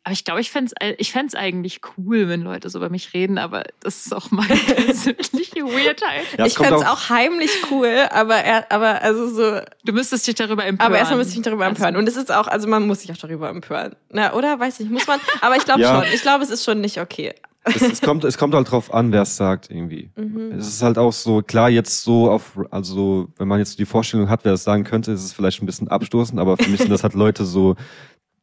Aber 0.04 0.12
ich 0.12 0.24
glaube, 0.24 0.40
ich 0.40 0.50
fände 0.50 0.72
es 0.80 0.94
ich 0.98 1.12
fänd's 1.12 1.34
eigentlich 1.36 1.80
cool, 1.96 2.28
wenn 2.28 2.42
Leute 2.42 2.68
so 2.68 2.78
über 2.78 2.88
mich 2.90 3.14
reden, 3.14 3.38
aber 3.38 3.62
das 3.80 4.04
ist 4.04 4.12
auch 4.12 4.30
meine 4.32 4.54
persönliche 4.56 5.62
Weirdheit. 5.64 6.24
Ja, 6.36 6.44
ich 6.46 6.54
fände 6.54 6.74
es 6.74 6.82
auch- 6.82 7.06
auch 7.06 7.08
heimlich 7.08 7.50
cool, 7.70 8.08
aber 8.10 8.34
er, 8.36 8.70
aber 8.72 9.00
also 9.02 9.28
so, 9.28 9.60
Du 9.84 9.92
müsstest 9.92 10.26
dich 10.26 10.34
darüber 10.34 10.64
empören. 10.66 10.86
aber 10.88 10.98
erstmal 10.98 11.18
müsste 11.18 11.32
ich 11.32 11.38
mich 11.38 11.44
darüber 11.44 11.66
Also- 11.66 11.76
empören. 11.76 11.96
Und 11.96 12.08
es 12.08 12.16
ist 12.16 12.32
auch, 12.32 12.48
also 12.48 12.66
man 12.68 12.86
muss 12.86 13.00
sich 13.02 13.12
auch 13.12 13.16
darüber 13.16 13.48
empören. 13.48 13.94
Na, 14.10 14.32
oder? 14.34 14.58
Weiß 14.58 14.80
nicht, 14.80 14.90
muss 14.90 15.06
man. 15.06 15.20
Aber 15.40 15.56
ich 15.56 15.64
glaube 15.64 15.82
Ja. 15.82 16.02
schon. 16.02 16.12
Ich 16.12 16.22
glaube, 16.22 16.42
es 16.42 16.50
ist 16.50 16.64
schon 16.64 16.80
nicht 16.80 16.98
okay. 17.00 17.32
es, 17.64 17.80
es, 17.80 18.00
kommt, 18.00 18.24
es 18.24 18.36
kommt 18.38 18.54
halt 18.56 18.68
drauf 18.72 18.92
an, 18.92 19.12
wer 19.12 19.22
es 19.22 19.36
sagt 19.36 19.70
irgendwie. 19.70 20.10
Mhm. 20.16 20.50
Es 20.58 20.66
ist 20.66 20.82
halt 20.82 20.98
auch 20.98 21.12
so, 21.12 21.42
klar, 21.42 21.70
jetzt 21.70 22.02
so 22.02 22.28
auf, 22.28 22.58
also 22.72 23.28
wenn 23.38 23.46
man 23.46 23.60
jetzt 23.60 23.78
die 23.78 23.84
Vorstellung 23.86 24.28
hat, 24.28 24.44
wer 24.44 24.54
es 24.54 24.64
sagen 24.64 24.82
könnte, 24.82 25.12
ist 25.12 25.24
es 25.24 25.32
vielleicht 25.32 25.62
ein 25.62 25.66
bisschen 25.66 25.86
abstoßend, 25.86 26.40
aber 26.40 26.56
für 26.56 26.68
mich 26.68 26.80
sind 26.80 26.90
das 26.90 27.04
halt 27.04 27.14
Leute 27.14 27.44
so, 27.44 27.76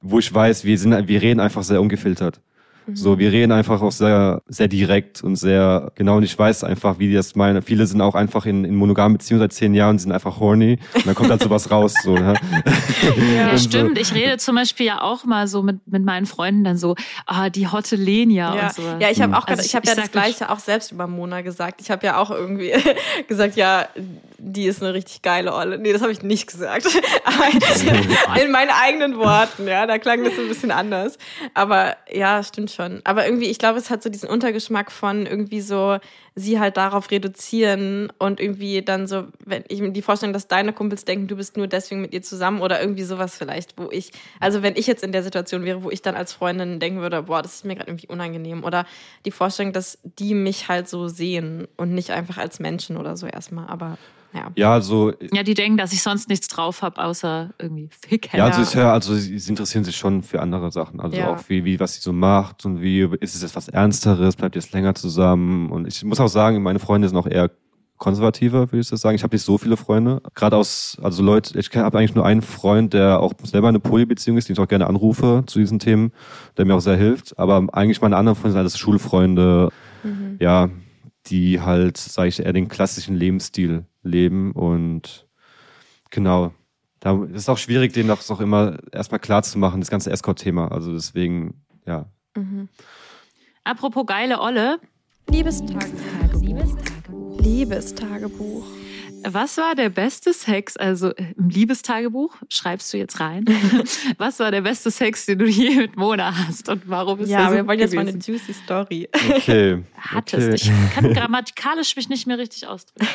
wo 0.02 0.20
ich 0.20 0.34
weiß, 0.34 0.64
wir 0.64 0.78
sind, 0.78 1.08
wir 1.08 1.22
reden 1.22 1.39
einfach 1.39 1.64
sehr 1.64 1.82
ungefiltert. 1.82 2.41
So, 2.93 3.11
Mhm. 3.11 3.19
wir 3.19 3.32
reden 3.32 3.51
einfach 3.51 3.82
auch 3.84 3.91
sehr, 3.91 4.41
sehr 4.47 4.67
direkt 4.67 5.23
und 5.23 5.36
sehr 5.36 5.91
genau. 5.95 6.17
Und 6.17 6.23
ich 6.23 6.38
weiß 6.38 6.63
einfach, 6.63 6.97
wie 6.97 7.07
die 7.09 7.13
das 7.13 7.36
meinen. 7.36 7.61
Viele 7.61 7.86
sind 7.86 8.01
auch 8.01 8.15
einfach 8.15 8.45
in, 8.47 8.65
in 8.65 8.75
monogamen 8.75 9.17
Beziehungen 9.17 9.41
seit 9.41 9.53
zehn 9.53 9.75
Jahren, 9.75 9.99
sind 9.99 10.11
einfach 10.11 10.39
horny. 10.39 10.80
Und 10.95 11.05
dann 11.05 11.13
kommt 11.13 11.30
halt 11.30 11.43
sowas 11.43 11.69
raus. 11.71 11.93
So, 12.03 12.15
ne? 12.15 12.34
Ja, 13.36 13.55
so. 13.57 13.69
stimmt. 13.69 13.97
Ich 13.99 14.13
rede 14.15 14.38
zum 14.38 14.55
Beispiel 14.55 14.88
ja 14.88 15.01
auch 15.01 15.23
mal 15.25 15.47
so 15.47 15.61
mit, 15.61 15.86
mit 15.88 16.03
meinen 16.03 16.25
Freunden 16.25 16.63
dann 16.63 16.77
so, 16.77 16.95
ah, 17.27 17.49
die 17.51 17.67
hotte 17.67 17.95
Lenia 17.95 18.55
Ja, 18.55 18.63
und 18.67 18.73
so. 18.73 18.82
ja 18.99 19.09
ich 19.11 19.21
habe 19.21 19.38
auch, 19.38 19.45
Also 19.47 19.61
ich- 19.61 19.67
ich 19.67 19.75
habe 19.75 19.88
ja 19.88 19.93
das 19.95 20.11
Gleiche 20.11 20.49
auch 20.49 20.59
selbst 20.59 20.91
über 20.91 21.05
Mona 21.05 21.41
gesagt. 21.41 21.82
Ich 21.82 21.91
habe 21.91 22.05
ja 22.07 22.17
auch 22.17 22.32
irgendwie 22.32 22.73
gesagt, 23.27 23.55
ja, 23.55 23.88
die 24.39 24.65
ist 24.65 24.82
eine 24.82 24.93
richtig 24.93 25.21
geile 25.21 25.53
Olle. 25.53 25.77
Nee, 25.77 25.93
das 25.93 26.01
habe 26.01 26.11
ich 26.11 26.23
nicht 26.23 26.47
gesagt. 26.47 26.88
In 28.41 28.51
meinen 28.51 28.71
eigenen 28.71 29.17
Worten, 29.17 29.67
ja, 29.67 29.86
da 29.86 29.97
klang 29.97 30.23
das 30.23 30.36
so 30.36 30.41
ein 30.41 30.47
bisschen 30.47 30.71
anders. 30.71 31.17
Aber 31.53 31.95
ja, 32.11 32.41
stimmt 32.43 32.68
schon. 32.74 33.01
Aber 33.03 33.26
irgendwie, 33.26 33.47
ich 33.47 33.59
glaube, 33.59 33.78
es 33.78 33.89
hat 33.89 34.01
so 34.03 34.09
diesen 34.09 34.30
Untergeschmack 34.30 34.91
von 34.91 35.26
irgendwie 35.26 35.61
so, 35.61 35.97
sie 36.36 36.59
halt 36.59 36.78
darauf 36.78 37.11
reduzieren 37.11 38.11
und 38.17 38.39
irgendwie 38.39 38.82
dann 38.82 39.07
so, 39.07 39.28
wenn 39.45 39.63
ich 39.67 39.82
mir 39.82 39.91
die 39.91 40.01
Vorstellung, 40.01 40.34
dass 40.34 40.47
deine 40.47 40.74
Kumpels 40.74 41.05
denken, 41.05 41.28
du 41.28 41.36
bist 41.36 41.57
nur 41.57 41.67
deswegen 41.67 42.01
mit 42.01 42.13
ihr 42.13 42.22
zusammen 42.22 42.61
oder 42.61 42.80
irgendwie 42.82 43.03
sowas 43.03 43.38
vielleicht, 43.38 43.78
wo 43.78 43.89
ich, 43.91 44.11
also 44.39 44.61
wenn 44.63 44.76
ich 44.76 44.88
jetzt 44.88 45.03
in 45.03 45.11
der 45.11 45.24
Situation 45.24 45.63
wäre, 45.65 45.84
wo 45.84 45.91
ich 45.91 46.01
dann 46.01 46.15
als 46.15 46.34
Freundin 46.34 46.80
denken 46.80 47.01
würde, 47.01 47.24
boah, 47.24 47.41
das 47.41 47.55
ist 47.55 47.65
mir 47.65 47.76
gerade 47.76 47.89
irgendwie 47.89 48.07
unangenehm 48.07 48.63
oder 48.63 48.86
die 49.26 49.32
Vorstellung, 49.32 49.74
dass 49.74 49.99
die 50.03 50.34
mich 50.34 50.70
halt 50.70 50.88
so 50.88 51.07
sehen 51.07 51.67
und 51.78 51.93
nicht 51.93 52.11
einfach 52.11 52.38
als 52.38 52.59
Menschen 52.59 52.97
oder 52.97 53.17
so 53.17 53.28
erstmal, 53.28 53.67
aber 53.67 53.97
ja. 54.34 54.51
Ja, 54.55 54.73
also, 54.73 55.11
Ja, 55.34 55.43
die 55.43 55.53
denken, 55.53 55.77
dass 55.77 55.91
ich 55.93 56.01
sonst 56.01 56.30
nichts 56.30 56.47
drauf 56.47 56.82
habe, 56.82 57.03
außer 57.03 57.51
irgendwie 57.59 57.89
Fick. 58.07 58.34
ja, 58.34 58.45
also 58.45 58.61
Ja. 58.61 58.84
höre, 58.84 58.93
also 58.93 59.15
sie, 59.15 59.38
sie 59.39 59.49
interessieren 59.49 59.84
sich 59.84 59.95
schon 59.97 60.23
für 60.23 60.41
andere 60.41 60.71
Sachen. 60.71 60.99
Also 60.99 61.17
Ja. 61.17 61.30
auch 61.34 61.43
wie, 61.47 61.65
wie, 61.65 61.80
was 61.80 61.95
sie 61.95 62.01
so 62.01 62.13
macht 62.13 62.65
und 62.65 62.82
wie, 62.82 63.01
ist 63.19 63.36
es 63.36 63.41
jetzt 63.41 63.55
was 63.55 63.67
Ernsteres, 63.69 64.36
bleibt 64.36 64.55
ihr 64.55 64.61
jetzt 64.61 64.73
länger 64.73 64.95
zusammen? 64.95 65.71
Und 65.71 65.88
ich 65.88 66.03
muss 66.03 66.19
auch 66.19 66.27
sagen, 66.27 66.61
meine 66.63 66.80
Freunde 66.80 67.07
sind 67.09 67.17
auch 67.17 67.27
eher 67.27 67.49
konservativer, 67.97 68.71
würde 68.71 68.80
ich 68.80 68.89
das 68.89 69.01
sagen. 69.01 69.15
Ich 69.15 69.23
habe 69.23 69.36
nicht 69.36 69.43
so 69.43 69.57
viele 69.57 69.75
Freunde. 69.75 70.21
Gerade 70.34 70.55
aus, 70.55 70.97
also 71.01 71.21
Leute, 71.21 71.59
ich 71.59 71.69
habe 71.75 71.97
eigentlich 71.97 72.15
nur 72.15 72.25
einen 72.25 72.41
Freund, 72.41 72.93
der 72.93 73.19
auch 73.19 73.34
selber 73.43 73.67
eine 73.67 73.82
Polybeziehung 73.82 74.38
ist, 74.38 74.47
den 74.47 74.53
ich 74.53 74.59
auch 74.59 74.69
gerne 74.69 74.88
anrufe 74.88 75.43
zu 75.47 75.59
diesen 75.59 75.80
Themen, 75.80 76.13
der 76.55 76.63
mir 76.63 76.75
auch 76.75 76.80
sehr 76.80 76.95
hilft. 76.95 77.38
Aber 77.38 77.67
eigentlich 77.73 77.99
meine 78.01 78.15
anderen 78.15 78.38
Freunde 78.38 78.51
sind 78.53 78.59
alles 78.59 78.77
Schulfreunde, 78.77 79.69
Mhm. 80.03 80.38
ja, 80.39 80.69
die 81.28 81.61
halt, 81.61 81.97
sage 81.97 82.30
ich, 82.30 82.39
eher 82.39 82.53
den 82.53 82.67
klassischen 82.67 83.15
Lebensstil 83.15 83.86
leben 84.03 84.51
und 84.51 85.28
genau. 86.09 86.53
Da 87.01 87.24
ist 87.24 87.43
es 87.43 87.49
auch 87.49 87.57
schwierig, 87.57 87.93
denen 87.93 88.09
das 88.09 88.30
auch 88.30 88.41
immer 88.41 88.78
erstmal 88.91 89.22
klar 89.22 89.41
zu 89.41 89.57
machen, 89.57 89.80
das 89.80 89.89
ganze 89.89 90.11
Escort-Thema. 90.11 90.70
Also 90.70 90.93
deswegen, 90.93 91.65
ja. 91.86 92.11
Mhm. 92.36 92.67
Apropos 93.63 94.05
geile 94.05 94.41
Olle, 94.41 94.82
Liebestagebuch. 95.30 97.39
Liebestagebuch. 97.39 98.65
Was 99.28 99.57
war 99.57 99.76
der 99.76 99.89
beste 99.89 100.34
Sex, 100.34 100.78
also 100.78 101.09
äh, 101.15 101.34
im 101.38 101.49
Liebestagebuch, 101.49 102.36
schreibst 102.49 102.93
du 102.93 102.97
jetzt 102.97 103.20
rein, 103.20 103.45
was 104.17 104.39
war 104.39 104.51
der 104.51 104.61
beste 104.61 104.91
Sex, 104.91 105.26
den 105.26 105.39
du 105.39 105.45
je 105.45 105.76
mit 105.76 105.95
Mona 105.95 106.34
hast 106.47 106.70
und 106.70 106.84
warum 106.88 107.20
ist 107.20 107.30
Ja, 107.30 107.39
der 107.39 107.49
so 107.49 107.55
wir 107.55 107.67
wollen 107.67 107.80
jetzt 107.80 107.93
mal 107.93 108.07
eine 108.07 108.17
juicy 108.17 108.53
Story. 108.53 109.09
Okay. 109.30 109.84
Hattest. 109.97 110.47
okay. 110.47 110.74
Ich 110.88 110.93
kann 110.93 111.13
grammatikalisch 111.13 111.95
mich 111.95 112.09
nicht 112.09 112.28
mehr 112.28 112.38
richtig 112.38 112.67
ausdrücken. 112.67 113.07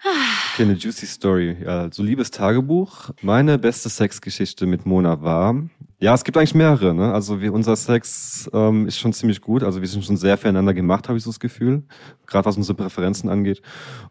Okay, 0.00 0.62
eine 0.62 0.74
juicy 0.74 1.06
Story. 1.06 1.56
Ja, 1.64 1.90
so 1.90 2.02
liebes 2.02 2.30
Tagebuch. 2.30 3.10
Meine 3.22 3.58
beste 3.58 3.88
Sexgeschichte 3.88 4.66
mit 4.66 4.86
Mona 4.86 5.22
war. 5.22 5.56
Ja, 6.00 6.14
es 6.14 6.22
gibt 6.22 6.36
eigentlich 6.36 6.54
mehrere. 6.54 6.94
Ne? 6.94 7.12
Also 7.12 7.40
wie 7.40 7.48
unser 7.48 7.74
Sex 7.74 8.48
ähm, 8.52 8.86
ist 8.86 8.98
schon 8.98 9.12
ziemlich 9.12 9.40
gut. 9.40 9.64
Also 9.64 9.80
wir 9.80 9.88
sind 9.88 10.04
schon 10.04 10.16
sehr 10.16 10.38
füreinander 10.38 10.72
gemacht, 10.72 11.08
habe 11.08 11.18
ich 11.18 11.24
so 11.24 11.30
das 11.30 11.40
Gefühl. 11.40 11.82
Gerade 12.26 12.46
was 12.46 12.56
unsere 12.56 12.76
Präferenzen 12.76 13.28
angeht. 13.28 13.60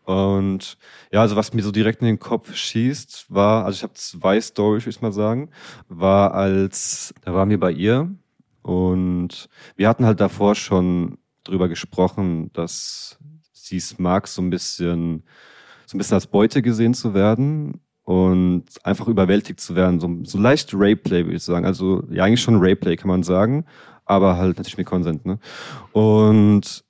Und 0.04 0.78
ja, 1.12 1.22
also 1.22 1.38
was 1.38 1.54
mir 1.54 1.64
so 1.64 1.72
direkt 1.72 2.02
in 2.02 2.08
den 2.08 2.20
Kopf 2.20 2.54
schießt, 2.54 3.28
war, 3.30 3.64
also 3.64 3.78
ich 3.78 3.84
habe 3.84 3.94
zwei 3.94 4.42
Stories, 4.42 4.84
würde 4.84 4.96
ich 4.96 5.02
mal 5.02 5.14
sagen, 5.14 5.50
war 5.88 6.34
als, 6.34 7.14
da 7.22 7.34
waren 7.34 7.50
wir 7.50 7.60
bei 7.60 7.72
ihr 7.72 8.14
und 8.62 9.48
wir 9.78 9.88
hatten 9.88 10.06
halt 10.06 10.20
davor 10.20 10.56
schon 10.56 11.18
drüber 11.46 11.70
gesprochen, 11.70 12.52
dass 12.52 13.18
sie 13.54 13.78
es 13.78 13.98
mag, 13.98 14.28
so 14.28 14.42
ein 14.42 14.50
bisschen 14.50 15.24
so 15.88 15.96
ein 15.96 16.00
bisschen 16.00 16.16
als 16.16 16.28
Beute 16.28 16.62
gesehen 16.62 16.94
zu 16.94 17.14
werden 17.14 17.80
und 18.04 18.66
einfach 18.84 19.08
überwältigt 19.08 19.62
zu 19.62 19.74
werden. 19.74 20.02
So, 20.02 20.20
so 20.24 20.38
leicht 20.38 20.74
Rayplay, 20.74 21.24
würde 21.24 21.38
ich 21.38 21.44
sagen. 21.44 21.66
Also 21.66 22.04
ja, 22.12 22.26
eigentlich 22.26 22.42
schon 22.42 22.58
Rayplay, 22.60 22.98
kann 22.98 23.08
man 23.08 23.24
sagen, 23.24 23.66
aber 24.06 24.38
halt 24.38 24.58
natürlich 24.58 24.78
mit 24.78 24.86
Consent. 24.86 25.26
Ne? 25.26 25.40
Und 25.94 26.84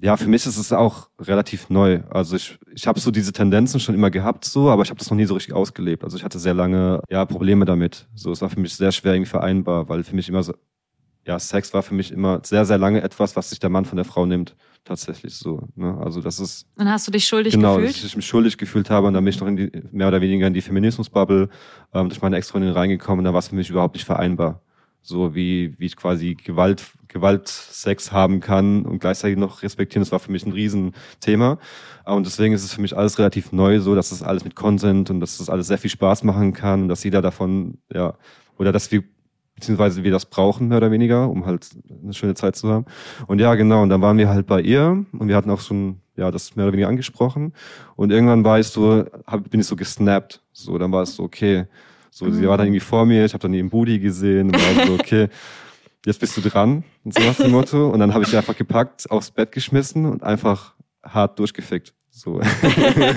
ja, 0.00 0.16
für 0.18 0.28
mich 0.28 0.44
ist 0.44 0.58
es 0.58 0.72
auch 0.72 1.08
relativ 1.18 1.70
neu. 1.70 2.02
Also 2.10 2.36
ich, 2.36 2.58
ich 2.74 2.86
habe 2.86 3.00
so 3.00 3.10
diese 3.10 3.32
Tendenzen 3.32 3.80
schon 3.80 3.94
immer 3.94 4.10
gehabt, 4.10 4.44
so, 4.44 4.68
aber 4.68 4.82
ich 4.82 4.90
habe 4.90 4.98
das 4.98 5.10
noch 5.10 5.16
nie 5.16 5.24
so 5.24 5.34
richtig 5.34 5.54
ausgelebt. 5.54 6.04
Also 6.04 6.18
ich 6.18 6.24
hatte 6.24 6.38
sehr 6.38 6.54
lange 6.54 7.00
ja 7.08 7.24
Probleme 7.24 7.64
damit. 7.64 8.08
So, 8.14 8.30
es 8.30 8.42
war 8.42 8.50
für 8.50 8.60
mich 8.60 8.74
sehr 8.74 8.92
schwer 8.92 9.14
irgendwie 9.14 9.30
vereinbar, 9.30 9.88
weil 9.88 10.04
für 10.04 10.14
mich 10.14 10.28
immer 10.28 10.42
so, 10.42 10.52
ja, 11.28 11.38
Sex 11.38 11.74
war 11.74 11.82
für 11.82 11.94
mich 11.94 12.10
immer 12.10 12.40
sehr, 12.42 12.64
sehr 12.64 12.78
lange 12.78 13.02
etwas, 13.02 13.36
was 13.36 13.50
sich 13.50 13.60
der 13.60 13.68
Mann 13.68 13.84
von 13.84 13.96
der 13.96 14.06
Frau 14.06 14.24
nimmt. 14.24 14.56
Tatsächlich 14.84 15.34
so. 15.34 15.68
Ne? 15.76 15.94
Also 16.02 16.22
das 16.22 16.40
ist 16.40 16.66
Dann 16.76 16.88
hast 16.88 17.06
du 17.06 17.12
dich 17.12 17.26
schuldig 17.26 17.52
genau, 17.52 17.74
dass 17.76 17.88
gefühlt. 17.88 18.04
ich 18.06 18.16
mich 18.16 18.26
schuldig 18.26 18.56
gefühlt 18.56 18.88
habe 18.88 19.06
und 19.06 19.12
dann 19.12 19.22
bin 19.22 19.34
ich 19.34 19.38
noch 19.38 19.46
in 19.46 19.56
die, 19.58 19.70
mehr 19.92 20.08
oder 20.08 20.22
weniger 20.22 20.46
in 20.46 20.54
die 20.54 20.62
Feminismusbubble 20.62 21.50
ähm, 21.92 22.08
durch 22.08 22.22
meine 22.22 22.36
Ex-Freundin 22.38 22.70
reingekommen 22.70 23.18
und 23.18 23.24
da 23.26 23.34
war 23.34 23.40
es 23.40 23.48
für 23.48 23.56
mich 23.56 23.68
überhaupt 23.68 23.94
nicht 23.94 24.06
vereinbar. 24.06 24.62
So 25.02 25.34
wie, 25.34 25.78
wie 25.78 25.84
ich 25.84 25.96
quasi 25.96 26.34
Gewalt, 26.34 26.82
Gewaltsex 27.08 28.10
haben 28.10 28.40
kann 28.40 28.86
und 28.86 28.98
gleichzeitig 28.98 29.36
noch 29.36 29.62
respektieren, 29.62 30.02
das 30.02 30.12
war 30.12 30.20
für 30.20 30.32
mich 30.32 30.46
ein 30.46 30.52
Riesenthema. 30.52 31.58
Und 32.06 32.24
deswegen 32.24 32.54
ist 32.54 32.64
es 32.64 32.72
für 32.72 32.80
mich 32.80 32.96
alles 32.96 33.18
relativ 33.18 33.52
neu, 33.52 33.80
so 33.80 33.94
dass 33.94 34.10
das 34.10 34.22
alles 34.22 34.44
mit 34.44 34.56
Consent 34.56 35.10
und 35.10 35.20
dass 35.20 35.36
das 35.36 35.50
alles 35.50 35.66
sehr 35.66 35.78
viel 35.78 35.90
Spaß 35.90 36.24
machen 36.24 36.54
kann 36.54 36.82
und 36.82 36.88
dass 36.88 37.04
jeder 37.04 37.20
davon, 37.20 37.76
ja, 37.92 38.14
oder 38.56 38.72
dass 38.72 38.90
wir 38.90 39.04
beziehungsweise 39.58 40.04
wir 40.04 40.12
das 40.12 40.24
brauchen, 40.24 40.68
mehr 40.68 40.78
oder 40.78 40.92
weniger, 40.92 41.28
um 41.28 41.44
halt 41.44 41.68
eine 42.02 42.12
schöne 42.12 42.34
Zeit 42.34 42.54
zu 42.54 42.68
haben. 42.68 42.86
Und 43.26 43.40
ja, 43.40 43.56
genau, 43.56 43.82
und 43.82 43.88
dann 43.88 44.00
waren 44.00 44.16
wir 44.16 44.28
halt 44.28 44.46
bei 44.46 44.60
ihr 44.60 45.04
und 45.12 45.26
wir 45.26 45.34
hatten 45.34 45.50
auch 45.50 45.60
schon, 45.60 46.00
ja, 46.16 46.30
das 46.30 46.54
mehr 46.54 46.66
oder 46.66 46.72
weniger 46.72 46.88
angesprochen. 46.88 47.52
Und 47.96 48.12
irgendwann 48.12 48.44
war 48.44 48.60
ich 48.60 48.68
so, 48.68 49.04
hab, 49.26 49.50
bin 49.50 49.60
ich 49.60 49.66
so 49.66 49.74
gesnappt. 49.74 50.42
So, 50.52 50.78
dann 50.78 50.92
war 50.92 51.02
es 51.02 51.16
so, 51.16 51.24
okay. 51.24 51.66
So, 52.10 52.30
sie 52.30 52.48
war 52.48 52.56
dann 52.56 52.68
irgendwie 52.68 52.80
vor 52.80 53.04
mir, 53.04 53.24
ich 53.24 53.34
habe 53.34 53.42
dann 53.42 53.52
ihren 53.52 53.68
Booty 53.68 53.98
gesehen 53.98 54.46
und 54.48 54.54
war 54.54 54.86
so, 54.86 54.94
okay, 54.94 55.28
jetzt 56.06 56.20
bist 56.20 56.36
du 56.36 56.40
dran, 56.40 56.84
und 57.04 57.14
so 57.14 57.20
nach 57.20 57.34
dem 57.34 57.50
Motto. 57.50 57.90
Und 57.90 57.98
dann 57.98 58.14
habe 58.14 58.24
ich 58.24 58.30
sie 58.30 58.36
einfach 58.36 58.56
gepackt, 58.56 59.10
aufs 59.10 59.30
Bett 59.30 59.50
geschmissen 59.50 60.06
und 60.06 60.22
einfach 60.22 60.74
hart 61.02 61.38
durchgefickt. 61.38 61.94
So. 62.10 62.40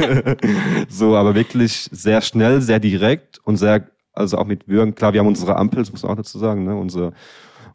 so, 0.89 1.16
aber 1.16 1.36
wirklich 1.36 1.88
sehr 1.92 2.22
schnell, 2.22 2.62
sehr 2.62 2.80
direkt 2.80 3.39
und 3.44 3.58
sehr, 3.58 3.89
also 4.14 4.38
auch 4.38 4.45
mit 4.45 4.68
Würgen. 4.68 4.95
Klar, 4.95 5.14
wir 5.14 5.20
haben 5.20 5.28
unsere 5.28 5.55
Ampel, 5.55 5.80
das 5.80 5.91
muss 5.91 6.03
man 6.03 6.12
auch 6.12 6.18
dazu 6.18 6.38
sagen, 6.39 6.64
ne? 6.66 6.76
Unsere, 6.76 7.14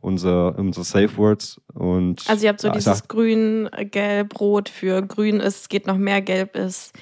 unser, 0.01 0.59
unsere 0.59 0.85
Safe 0.85 1.17
Words 1.17 1.61
und. 1.75 2.23
Also 2.29 2.45
ihr 2.45 2.51
habt 2.51 2.61
so 2.61 2.69
ja, 2.69 2.75
dieses 2.75 2.99
sag- 2.99 3.09
Grün, 3.09 3.69
Gelb, 3.91 4.39
Rot 4.41 4.69
für 4.69 5.03
Grün 5.03 5.41
ist, 5.41 5.71
geht 5.71 5.87
noch 5.87 5.97
mehr, 5.99 6.21
Gelb 6.23 6.57
ist 6.57 6.93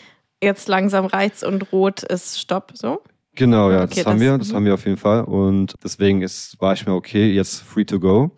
jetzt 0.43 0.69
langsam 0.69 1.07
reizt 1.07 1.43
und 1.45 1.73
Rot 1.73 2.03
ist 2.03 2.39
Stopp, 2.41 2.73
so? 2.75 3.01
Genau, 3.37 3.71
ja, 3.71 3.83
Okay, 3.85 3.97
das 3.97 4.07
haben 4.07 4.13
das- 4.19 4.21
wir, 4.21 4.39
das 4.39 4.49
mhm. 4.53 4.55
haben 4.57 4.65
wir 4.67 4.75
auf 4.75 4.85
jeden 4.85 4.97
Fall. 4.99 5.25
Und 5.25 5.75
deswegen 5.83 6.23
ist, 6.23 6.57
war 6.61 6.73
ich 6.75 6.87
mir 6.87 6.95
okay, 6.95 7.33
jetzt 7.33 7.63
free 7.63 7.85
to 7.85 7.99
go. 7.99 8.31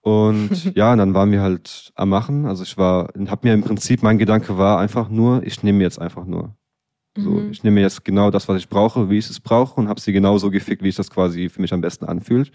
Und 0.00 0.72
ja, 0.76 0.92
und 0.92 0.98
dann 0.98 1.12
waren 1.12 1.30
wir 1.32 1.42
halt 1.42 1.92
am 1.96 2.08
Machen. 2.08 2.46
Also 2.46 2.62
ich 2.62 2.78
war, 2.78 3.10
hab 3.26 3.44
mir 3.44 3.52
im 3.52 3.62
Prinzip, 3.62 4.02
mein 4.02 4.16
Gedanke 4.18 4.56
war 4.56 4.78
einfach 4.78 5.10
nur, 5.10 5.42
ich 5.42 5.62
nehme 5.62 5.82
jetzt 5.82 6.00
einfach 6.00 6.24
nur. 6.24 6.54
So, 7.18 7.30
Mhm. 7.30 7.50
ich 7.50 7.62
nehme 7.64 7.80
jetzt 7.80 8.04
genau 8.04 8.30
das, 8.30 8.48
was 8.48 8.58
ich 8.58 8.68
brauche, 8.68 9.10
wie 9.10 9.18
ich 9.18 9.28
es 9.28 9.40
brauche 9.40 9.80
und 9.80 9.88
habe 9.88 10.00
sie 10.00 10.12
genauso 10.12 10.50
gefickt, 10.50 10.82
wie 10.82 10.88
ich 10.88 10.96
das 10.96 11.10
quasi 11.10 11.48
für 11.48 11.60
mich 11.60 11.72
am 11.72 11.80
besten 11.80 12.04
anfühlt. 12.06 12.50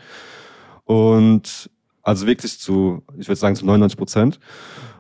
Und 0.86 1.70
also 2.02 2.28
wirklich 2.28 2.60
zu, 2.60 3.02
ich 3.18 3.28
würde 3.28 3.40
sagen 3.40 3.56
zu 3.56 3.66
99 3.66 3.98
Prozent. 3.98 4.40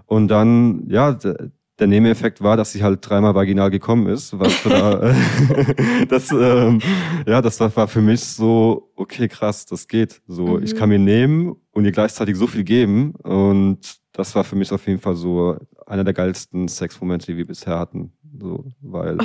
Und 0.06 0.28
dann, 0.30 0.86
ja, 0.90 1.14
der, 1.14 1.88
Nebeneffekt 1.88 2.42
war, 2.42 2.56
dass 2.56 2.72
sie 2.72 2.82
halt 2.82 3.00
dreimal 3.08 3.36
vaginal 3.36 3.70
gekommen 3.70 4.08
ist. 4.08 4.40
Was 4.40 4.64
da, 4.64 5.14
das, 6.10 6.32
ähm, 6.32 6.80
ja, 7.28 7.42
das 7.42 7.60
war, 7.60 7.76
war 7.76 7.88
für 7.90 8.02
mich 8.02 8.22
so, 8.22 8.90
okay, 8.96 9.28
krass, 9.28 9.66
das 9.66 9.88
geht. 9.88 10.22
So, 10.28 10.58
Mhm. 10.58 10.64
ich 10.64 10.76
kann 10.76 10.88
mir 10.90 11.00
nehmen 11.00 11.56
und 11.72 11.84
ihr 11.86 11.92
gleichzeitig 11.92 12.38
so 12.38 12.48
viel 12.48 12.64
geben. 12.64 13.12
Und 13.24 13.80
das 14.14 14.34
war 14.36 14.44
für 14.46 14.56
mich 14.56 14.72
auf 14.72 14.88
jeden 14.88 15.00
Fall 15.00 15.16
so 15.16 15.58
einer 15.86 16.04
der 16.04 16.14
geilsten 16.14 16.68
Sexmomente, 16.68 17.28
die 17.28 17.38
wir 17.38 17.48
bisher 17.48 17.80
hatten. 17.80 18.12
So, 18.40 18.66
weil 18.82 19.18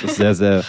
das 0.00 0.16
sehr, 0.16 0.34
sehr, 0.34 0.64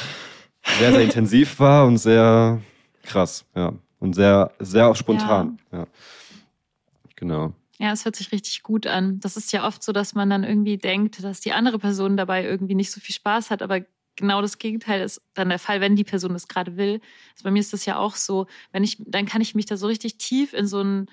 sehr, 0.79 0.91
sehr 0.91 1.01
intensiv 1.01 1.59
war 1.59 1.85
und 1.85 1.97
sehr 1.97 2.61
krass, 3.03 3.45
ja. 3.55 3.73
Und 3.99 4.15
sehr, 4.15 4.51
sehr 4.59 4.87
auch 4.89 4.95
spontan, 4.95 5.59
ja. 5.71 5.87
Genau. 7.15 7.53
Ja, 7.79 7.91
es 7.91 8.05
hört 8.05 8.15
sich 8.15 8.31
richtig 8.31 8.63
gut 8.63 8.85
an. 8.85 9.19
Das 9.19 9.37
ist 9.37 9.51
ja 9.51 9.65
oft 9.65 9.81
so, 9.83 9.91
dass 9.91 10.13
man 10.13 10.29
dann 10.29 10.43
irgendwie 10.43 10.77
denkt, 10.77 11.23
dass 11.23 11.39
die 11.39 11.53
andere 11.53 11.79
Person 11.79 12.17
dabei 12.17 12.43
irgendwie 12.43 12.75
nicht 12.75 12.91
so 12.91 12.99
viel 12.99 13.15
Spaß 13.15 13.49
hat, 13.49 13.61
aber 13.61 13.81
genau 14.15 14.41
das 14.41 14.57
Gegenteil 14.57 15.01
ist 15.01 15.21
dann 15.33 15.49
der 15.49 15.59
Fall, 15.59 15.81
wenn 15.81 15.95
die 15.95 16.03
Person 16.03 16.33
das 16.33 16.47
gerade 16.47 16.77
will. 16.77 17.01
Also 17.31 17.43
bei 17.43 17.51
mir 17.51 17.59
ist 17.59 17.73
das 17.73 17.85
ja 17.85 17.97
auch 17.97 18.15
so, 18.15 18.47
wenn 18.71 18.83
ich, 18.83 18.97
dann 18.99 19.25
kann 19.25 19.41
ich 19.41 19.55
mich 19.55 19.65
da 19.65 19.77
so 19.77 19.87
richtig 19.87 20.17
tief 20.17 20.53
in 20.53 20.67
so 20.67 20.81
ein 20.81 21.09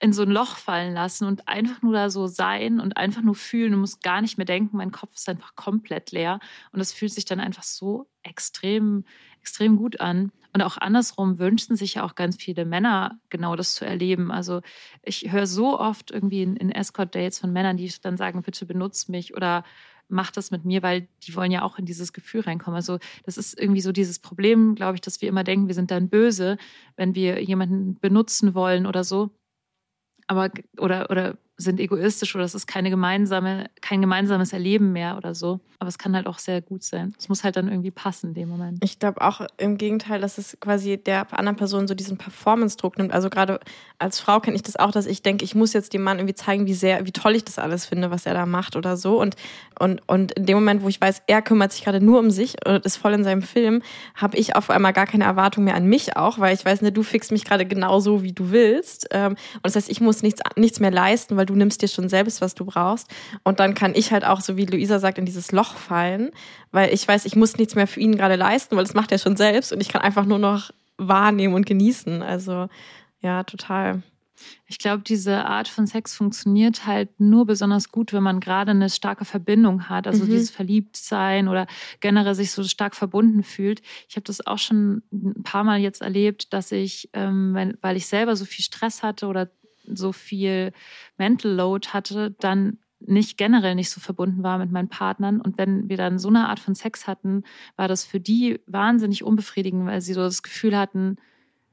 in 0.00 0.12
so 0.12 0.22
ein 0.22 0.30
Loch 0.30 0.56
fallen 0.56 0.92
lassen 0.92 1.26
und 1.26 1.48
einfach 1.48 1.80
nur 1.82 1.92
da 1.92 2.10
so 2.10 2.26
sein 2.26 2.80
und 2.80 2.96
einfach 2.96 3.22
nur 3.22 3.34
fühlen. 3.34 3.72
Du 3.72 3.78
musst 3.78 4.02
gar 4.02 4.20
nicht 4.20 4.38
mehr 4.38 4.44
denken. 4.44 4.76
Mein 4.76 4.90
Kopf 4.90 5.14
ist 5.14 5.28
einfach 5.28 5.54
komplett 5.54 6.10
leer. 6.10 6.40
Und 6.72 6.80
es 6.80 6.92
fühlt 6.92 7.12
sich 7.12 7.24
dann 7.24 7.40
einfach 7.40 7.62
so 7.62 8.08
extrem, 8.22 9.04
extrem 9.40 9.76
gut 9.76 10.00
an. 10.00 10.32
Und 10.52 10.62
auch 10.62 10.76
andersrum 10.78 11.38
wünschen 11.38 11.76
sich 11.76 11.94
ja 11.94 12.04
auch 12.04 12.14
ganz 12.14 12.36
viele 12.36 12.64
Männer 12.64 13.18
genau 13.28 13.56
das 13.56 13.74
zu 13.74 13.84
erleben. 13.84 14.30
Also 14.30 14.62
ich 15.02 15.32
höre 15.32 15.46
so 15.46 15.78
oft 15.78 16.10
irgendwie 16.10 16.42
in, 16.42 16.56
in 16.56 16.70
Escort-Dates 16.70 17.38
von 17.38 17.52
Männern, 17.52 17.76
die 17.76 17.92
dann 18.02 18.16
sagen, 18.16 18.42
bitte 18.42 18.66
benutzt 18.66 19.08
mich 19.08 19.36
oder 19.36 19.64
mach 20.08 20.30
das 20.30 20.50
mit 20.50 20.64
mir, 20.64 20.82
weil 20.82 21.08
die 21.22 21.34
wollen 21.34 21.50
ja 21.50 21.62
auch 21.62 21.78
in 21.78 21.86
dieses 21.86 22.12
Gefühl 22.12 22.42
reinkommen. 22.42 22.76
Also 22.76 22.98
das 23.24 23.38
ist 23.38 23.58
irgendwie 23.58 23.80
so 23.80 23.90
dieses 23.90 24.18
Problem, 24.18 24.74
glaube 24.74 24.96
ich, 24.96 25.00
dass 25.00 25.20
wir 25.20 25.28
immer 25.28 25.44
denken, 25.44 25.66
wir 25.66 25.74
sind 25.74 25.90
dann 25.90 26.08
böse, 26.08 26.56
wenn 26.96 27.14
wir 27.14 27.42
jemanden 27.42 27.98
benutzen 28.00 28.54
wollen 28.54 28.86
oder 28.86 29.02
so. 29.02 29.30
Aber 30.26 30.50
oder 30.78 31.10
oder 31.10 31.36
sind 31.56 31.78
egoistisch 31.78 32.34
oder 32.34 32.44
es 32.44 32.54
ist 32.54 32.66
keine 32.66 32.90
gemeinsame, 32.90 33.70
kein 33.80 34.00
gemeinsames 34.00 34.52
Erleben 34.52 34.92
mehr 34.92 35.16
oder 35.16 35.34
so. 35.34 35.60
Aber 35.78 35.88
es 35.88 35.98
kann 35.98 36.16
halt 36.16 36.26
auch 36.26 36.38
sehr 36.38 36.62
gut 36.62 36.82
sein. 36.82 37.14
Es 37.18 37.28
muss 37.28 37.44
halt 37.44 37.56
dann 37.56 37.68
irgendwie 37.68 37.90
passen 37.90 38.28
in 38.28 38.34
dem 38.34 38.48
Moment. 38.48 38.78
Ich 38.82 38.98
glaube 38.98 39.20
auch 39.20 39.42
im 39.58 39.76
Gegenteil, 39.76 40.20
dass 40.20 40.38
es 40.38 40.56
quasi 40.60 40.96
der 40.96 41.26
anderen 41.38 41.56
Person 41.56 41.86
so 41.86 41.94
diesen 41.94 42.16
Performance-Druck 42.16 42.96
nimmt. 42.98 43.12
Also 43.12 43.28
gerade 43.28 43.60
als 43.98 44.18
Frau 44.18 44.40
kenne 44.40 44.56
ich 44.56 44.62
das 44.62 44.76
auch, 44.76 44.90
dass 44.90 45.06
ich 45.06 45.22
denke, 45.22 45.44
ich 45.44 45.54
muss 45.54 45.72
jetzt 45.72 45.92
dem 45.92 46.02
Mann 46.02 46.18
irgendwie 46.18 46.34
zeigen, 46.34 46.66
wie 46.66 46.74
sehr, 46.74 47.06
wie 47.06 47.12
toll 47.12 47.34
ich 47.36 47.44
das 47.44 47.58
alles 47.58 47.86
finde, 47.86 48.10
was 48.10 48.26
er 48.26 48.34
da 48.34 48.46
macht 48.46 48.76
oder 48.76 48.96
so. 48.96 49.20
Und, 49.20 49.36
und, 49.78 50.00
und 50.06 50.32
in 50.32 50.46
dem 50.46 50.56
Moment, 50.56 50.82
wo 50.82 50.88
ich 50.88 51.00
weiß, 51.00 51.22
er 51.26 51.42
kümmert 51.42 51.72
sich 51.72 51.84
gerade 51.84 52.00
nur 52.00 52.18
um 52.18 52.30
sich 52.30 52.56
und 52.66 52.84
ist 52.84 52.96
voll 52.96 53.12
in 53.12 53.24
seinem 53.24 53.42
Film, 53.42 53.82
habe 54.14 54.36
ich 54.36 54.56
auf 54.56 54.70
einmal 54.70 54.92
gar 54.92 55.06
keine 55.06 55.24
Erwartung 55.24 55.64
mehr 55.64 55.74
an 55.74 55.86
mich 55.86 56.16
auch, 56.16 56.38
weil 56.38 56.54
ich 56.54 56.64
weiß, 56.64 56.82
ne, 56.82 56.92
du 56.92 57.02
fixst 57.02 57.30
mich 57.30 57.44
gerade 57.44 57.66
genauso, 57.66 58.22
wie 58.22 58.32
du 58.32 58.50
willst. 58.50 59.08
Ähm, 59.10 59.32
und 59.32 59.64
das 59.64 59.76
heißt, 59.76 59.90
ich 59.90 60.00
muss 60.00 60.22
nichts, 60.22 60.40
nichts 60.56 60.80
mehr 60.80 60.90
leisten, 60.90 61.36
weil 61.36 61.43
du 61.46 61.54
nimmst 61.54 61.82
dir 61.82 61.88
schon 61.88 62.08
selbst, 62.08 62.40
was 62.40 62.54
du 62.54 62.64
brauchst. 62.64 63.08
Und 63.42 63.60
dann 63.60 63.74
kann 63.74 63.94
ich 63.94 64.12
halt 64.12 64.24
auch, 64.24 64.40
so 64.40 64.56
wie 64.56 64.66
Luisa 64.66 64.98
sagt, 64.98 65.18
in 65.18 65.26
dieses 65.26 65.52
Loch 65.52 65.74
fallen, 65.76 66.30
weil 66.72 66.92
ich 66.92 67.06
weiß, 67.06 67.24
ich 67.24 67.36
muss 67.36 67.56
nichts 67.56 67.74
mehr 67.74 67.86
für 67.86 68.00
ihn 68.00 68.16
gerade 68.16 68.36
leisten, 68.36 68.76
weil 68.76 68.84
das 68.84 68.94
macht 68.94 69.12
er 69.12 69.18
schon 69.18 69.36
selbst 69.36 69.72
und 69.72 69.80
ich 69.80 69.88
kann 69.88 70.02
einfach 70.02 70.24
nur 70.24 70.38
noch 70.38 70.70
wahrnehmen 70.96 71.54
und 71.54 71.66
genießen. 71.66 72.22
Also 72.22 72.68
ja, 73.20 73.42
total. 73.44 74.02
Ich 74.66 74.78
glaube, 74.78 75.02
diese 75.02 75.46
Art 75.46 75.68
von 75.68 75.86
Sex 75.86 76.14
funktioniert 76.14 76.86
halt 76.86 77.20
nur 77.20 77.46
besonders 77.46 77.90
gut, 77.90 78.12
wenn 78.12 78.22
man 78.22 78.40
gerade 78.40 78.72
eine 78.72 78.90
starke 78.90 79.24
Verbindung 79.24 79.88
hat. 79.88 80.06
Also 80.06 80.24
mhm. 80.24 80.30
dieses 80.30 80.50
Verliebtsein 80.50 81.48
oder 81.48 81.66
generell 82.00 82.34
sich 82.34 82.50
so 82.50 82.62
stark 82.64 82.94
verbunden 82.94 83.42
fühlt. 83.42 83.82
Ich 84.08 84.16
habe 84.16 84.24
das 84.24 84.46
auch 84.46 84.58
schon 84.58 85.02
ein 85.12 85.42
paar 85.42 85.64
Mal 85.64 85.80
jetzt 85.80 86.02
erlebt, 86.02 86.52
dass 86.52 86.72
ich, 86.72 87.08
ähm, 87.12 87.74
weil 87.80 87.96
ich 87.96 88.06
selber 88.06 88.36
so 88.36 88.44
viel 88.44 88.64
Stress 88.64 89.02
hatte 89.02 89.26
oder 89.26 89.50
so 89.86 90.12
viel 90.12 90.72
Mental 91.16 91.52
Load 91.52 91.88
hatte, 91.88 92.34
dann 92.40 92.78
nicht 93.00 93.36
generell 93.36 93.74
nicht 93.74 93.90
so 93.90 94.00
verbunden 94.00 94.42
war 94.42 94.58
mit 94.58 94.70
meinen 94.70 94.88
Partnern. 94.88 95.40
Und 95.40 95.58
wenn 95.58 95.88
wir 95.88 95.96
dann 95.96 96.18
so 96.18 96.28
eine 96.28 96.48
Art 96.48 96.60
von 96.60 96.74
Sex 96.74 97.06
hatten, 97.06 97.44
war 97.76 97.88
das 97.88 98.04
für 98.04 98.20
die 98.20 98.60
wahnsinnig 98.66 99.24
unbefriedigend, 99.24 99.86
weil 99.86 100.00
sie 100.00 100.14
so 100.14 100.22
das 100.22 100.42
Gefühl 100.42 100.76
hatten, 100.76 101.16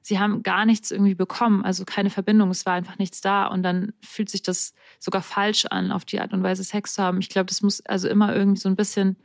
sie 0.01 0.19
haben 0.19 0.43
gar 0.43 0.65
nichts 0.65 0.91
irgendwie 0.91 1.15
bekommen, 1.15 1.63
also 1.63 1.85
keine 1.85 2.09
Verbindung, 2.09 2.49
es 2.49 2.65
war 2.65 2.73
einfach 2.73 2.97
nichts 2.97 3.21
da. 3.21 3.47
Und 3.47 3.63
dann 3.63 3.93
fühlt 4.01 4.29
sich 4.29 4.41
das 4.41 4.73
sogar 4.99 5.21
falsch 5.21 5.65
an, 5.65 5.91
auf 5.91 6.05
die 6.05 6.19
Art 6.19 6.33
und 6.33 6.43
Weise 6.43 6.63
Sex 6.63 6.95
zu 6.95 7.03
haben. 7.03 7.19
Ich 7.19 7.29
glaube, 7.29 7.47
das 7.47 7.61
muss 7.61 7.81
also 7.85 8.09
immer 8.09 8.35
irgendwie 8.35 8.59
so 8.59 8.69
ein 8.69 8.75
bisschen 8.75 9.15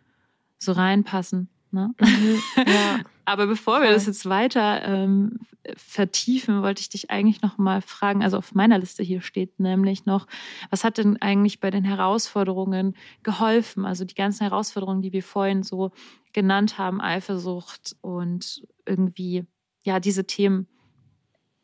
so 0.58 0.72
reinpassen. 0.72 1.48
Ne? 1.70 1.92
Mhm, 2.00 2.42
ja. 2.56 3.00
Aber 3.26 3.46
bevor 3.48 3.82
wir 3.82 3.90
das 3.90 4.06
jetzt 4.06 4.28
weiter 4.28 4.82
ähm, 4.84 5.40
vertiefen, 5.76 6.62
wollte 6.62 6.80
ich 6.80 6.88
dich 6.88 7.10
eigentlich 7.10 7.42
noch 7.42 7.58
mal 7.58 7.82
fragen. 7.82 8.22
Also 8.22 8.38
auf 8.38 8.54
meiner 8.54 8.78
Liste 8.78 9.02
hier 9.02 9.20
steht 9.20 9.58
nämlich 9.58 10.06
noch, 10.06 10.28
was 10.70 10.84
hat 10.84 10.98
denn 10.98 11.20
eigentlich 11.20 11.58
bei 11.58 11.70
den 11.70 11.84
Herausforderungen 11.84 12.94
geholfen? 13.24 13.84
Also 13.84 14.04
die 14.04 14.14
ganzen 14.14 14.44
Herausforderungen, 14.44 15.02
die 15.02 15.12
wir 15.12 15.24
vorhin 15.24 15.64
so 15.64 15.90
genannt 16.32 16.78
haben, 16.78 17.00
Eifersucht 17.00 17.96
und 18.00 18.64
irgendwie 18.86 19.44
ja 19.82 19.98
diese 19.98 20.24
Themen. 20.24 20.68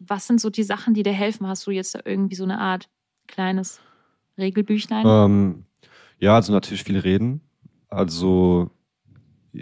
Was 0.00 0.26
sind 0.26 0.40
so 0.40 0.50
die 0.50 0.64
Sachen, 0.64 0.94
die 0.94 1.04
dir 1.04 1.12
helfen? 1.12 1.46
Hast 1.46 1.64
du 1.66 1.70
jetzt 1.70 1.96
irgendwie 2.04 2.34
so 2.34 2.44
eine 2.44 2.58
Art 2.58 2.88
kleines 3.28 3.80
Regelbüchlein? 4.36 5.06
Ähm, 5.06 5.64
ja, 6.18 6.34
also 6.34 6.52
natürlich 6.52 6.82
viel 6.82 6.98
reden. 6.98 7.40
Also 7.88 8.70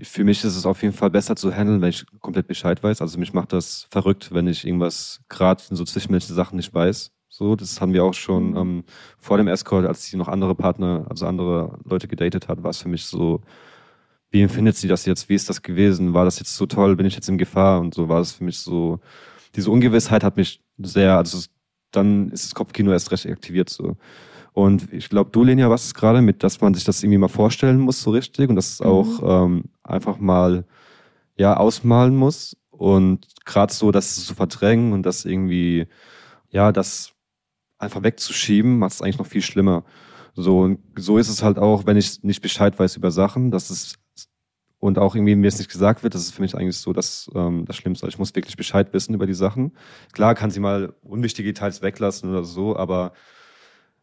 für 0.03 0.24
mich 0.24 0.45
ist 0.45 0.57
es 0.57 0.66
auf 0.66 0.82
jeden 0.82 0.95
Fall 0.95 1.11
besser 1.11 1.36
zu 1.36 1.53
handeln, 1.53 1.80
wenn 1.80 1.91
ich 1.91 2.05
komplett 2.20 2.47
Bescheid 2.47 2.82
weiß. 2.82 3.01
Also 3.01 3.18
mich 3.18 3.32
macht 3.32 3.53
das 3.53 3.86
verrückt, 3.91 4.32
wenn 4.32 4.47
ich 4.47 4.66
irgendwas 4.66 5.20
gerade 5.28 5.62
in 5.70 5.76
so 5.76 5.84
zwischenmenschlichen 5.84 6.36
Sachen 6.36 6.57
nicht 6.57 6.72
weiß. 6.72 7.12
So, 7.28 7.57
das 7.57 7.80
haben 7.80 7.93
wir 7.93 8.05
auch 8.05 8.14
schon 8.14 8.51
mhm. 8.51 8.57
ähm, 8.57 8.84
vor 9.18 9.36
dem 9.36 9.49
Escort, 9.49 9.86
als 9.86 10.05
sie 10.05 10.16
noch 10.16 10.28
andere 10.28 10.55
Partner, 10.55 11.07
also 11.09 11.26
andere 11.26 11.78
Leute 11.84 12.09
gedatet 12.09 12.49
hat, 12.49 12.62
war 12.62 12.70
es 12.70 12.78
für 12.78 12.88
mich 12.88 13.05
so, 13.05 13.41
wie 14.30 14.43
empfindet 14.43 14.76
sie 14.76 14.88
das 14.88 15.07
jetzt? 15.07 15.28
Wie 15.28 15.34
ist 15.34 15.49
das 15.49 15.62
gewesen? 15.62 16.14
War 16.14 16.24
das 16.24 16.38
jetzt 16.38 16.57
so 16.57 16.66
toll? 16.66 16.97
Bin 16.97 17.07
ich 17.07 17.14
jetzt 17.14 17.28
in 17.28 17.38
Gefahr? 17.38 17.80
Und 17.80 17.95
so 17.95 18.09
war 18.09 18.20
es 18.20 18.32
für 18.32 18.45
mich 18.45 18.59
so, 18.59 19.01
diese 19.57 19.70
Ungewissheit 19.70 20.22
hat 20.22 20.36
mich 20.36 20.62
sehr, 20.78 21.16
also 21.16 21.43
dann 21.91 22.30
ist 22.30 22.45
das 22.45 22.55
Kopfkino 22.55 22.93
erst 22.93 23.11
recht 23.11 23.26
aktiviert 23.26 23.68
so. 23.68 23.97
Und 24.53 24.92
ich 24.92 25.09
glaube, 25.09 25.30
du, 25.30 25.44
Lenia, 25.44 25.70
was 25.70 25.86
ist 25.86 25.94
gerade 25.94 26.22
mit, 26.22 26.42
dass 26.42 26.61
man 26.61 26.74
sich 26.74 26.84
das 26.84 27.03
irgendwie 27.03 27.18
mal 27.18 27.28
vorstellen 27.28 27.78
muss, 27.78 28.03
so 28.03 28.11
richtig, 28.11 28.48
und 28.48 28.57
dass 28.57 28.72
es 28.72 28.80
mhm. 28.80 28.86
auch 28.86 29.44
ähm, 29.44 29.64
einfach 29.82 30.18
mal 30.18 30.64
ja 31.36 31.57
ausmalen 31.57 32.16
muss. 32.16 32.57
Und 32.70 33.26
gerade 33.44 33.72
so, 33.72 33.90
das 33.90 34.24
zu 34.24 34.34
verdrängen 34.34 34.92
und 34.92 35.05
das 35.05 35.24
irgendwie, 35.24 35.86
ja, 36.51 36.72
das 36.72 37.12
einfach 37.78 38.03
wegzuschieben, 38.03 38.78
macht 38.78 38.92
es 38.92 39.03
eigentlich 39.03 39.18
noch 39.18 39.26
viel 39.26 39.42
schlimmer. 39.42 39.84
So, 40.34 40.61
und 40.61 40.80
so 40.96 41.18
ist 41.18 41.28
es 41.28 41.42
halt 41.42 41.59
auch, 41.59 41.86
wenn 41.86 41.96
ich 41.96 42.22
nicht 42.22 42.40
Bescheid 42.40 42.78
weiß 42.78 42.96
über 42.96 43.11
Sachen, 43.11 43.51
dass 43.51 43.70
es 43.70 43.94
und 44.78 44.98
auch 44.98 45.14
irgendwie 45.14 45.36
mir 45.36 45.48
es 45.48 45.59
nicht 45.59 45.70
gesagt 45.70 46.03
wird, 46.03 46.14
das 46.14 46.22
ist 46.22 46.34
für 46.34 46.40
mich 46.40 46.57
eigentlich 46.57 46.78
so 46.78 46.94
das, 46.94 47.30
ähm, 47.34 47.66
das 47.66 47.76
Schlimmste. 47.76 48.07
Also 48.07 48.14
ich 48.14 48.18
muss 48.18 48.34
wirklich 48.34 48.57
Bescheid 48.57 48.92
wissen 48.94 49.14
über 49.14 49.26
die 49.26 49.34
Sachen. 49.34 49.72
Klar 50.12 50.34
kann 50.34 50.51
sie 50.51 50.61
mal 50.61 50.94
unwichtige 51.03 51.53
Details 51.53 51.82
weglassen 51.82 52.30
oder 52.30 52.44
so, 52.44 52.76
aber 52.76 53.12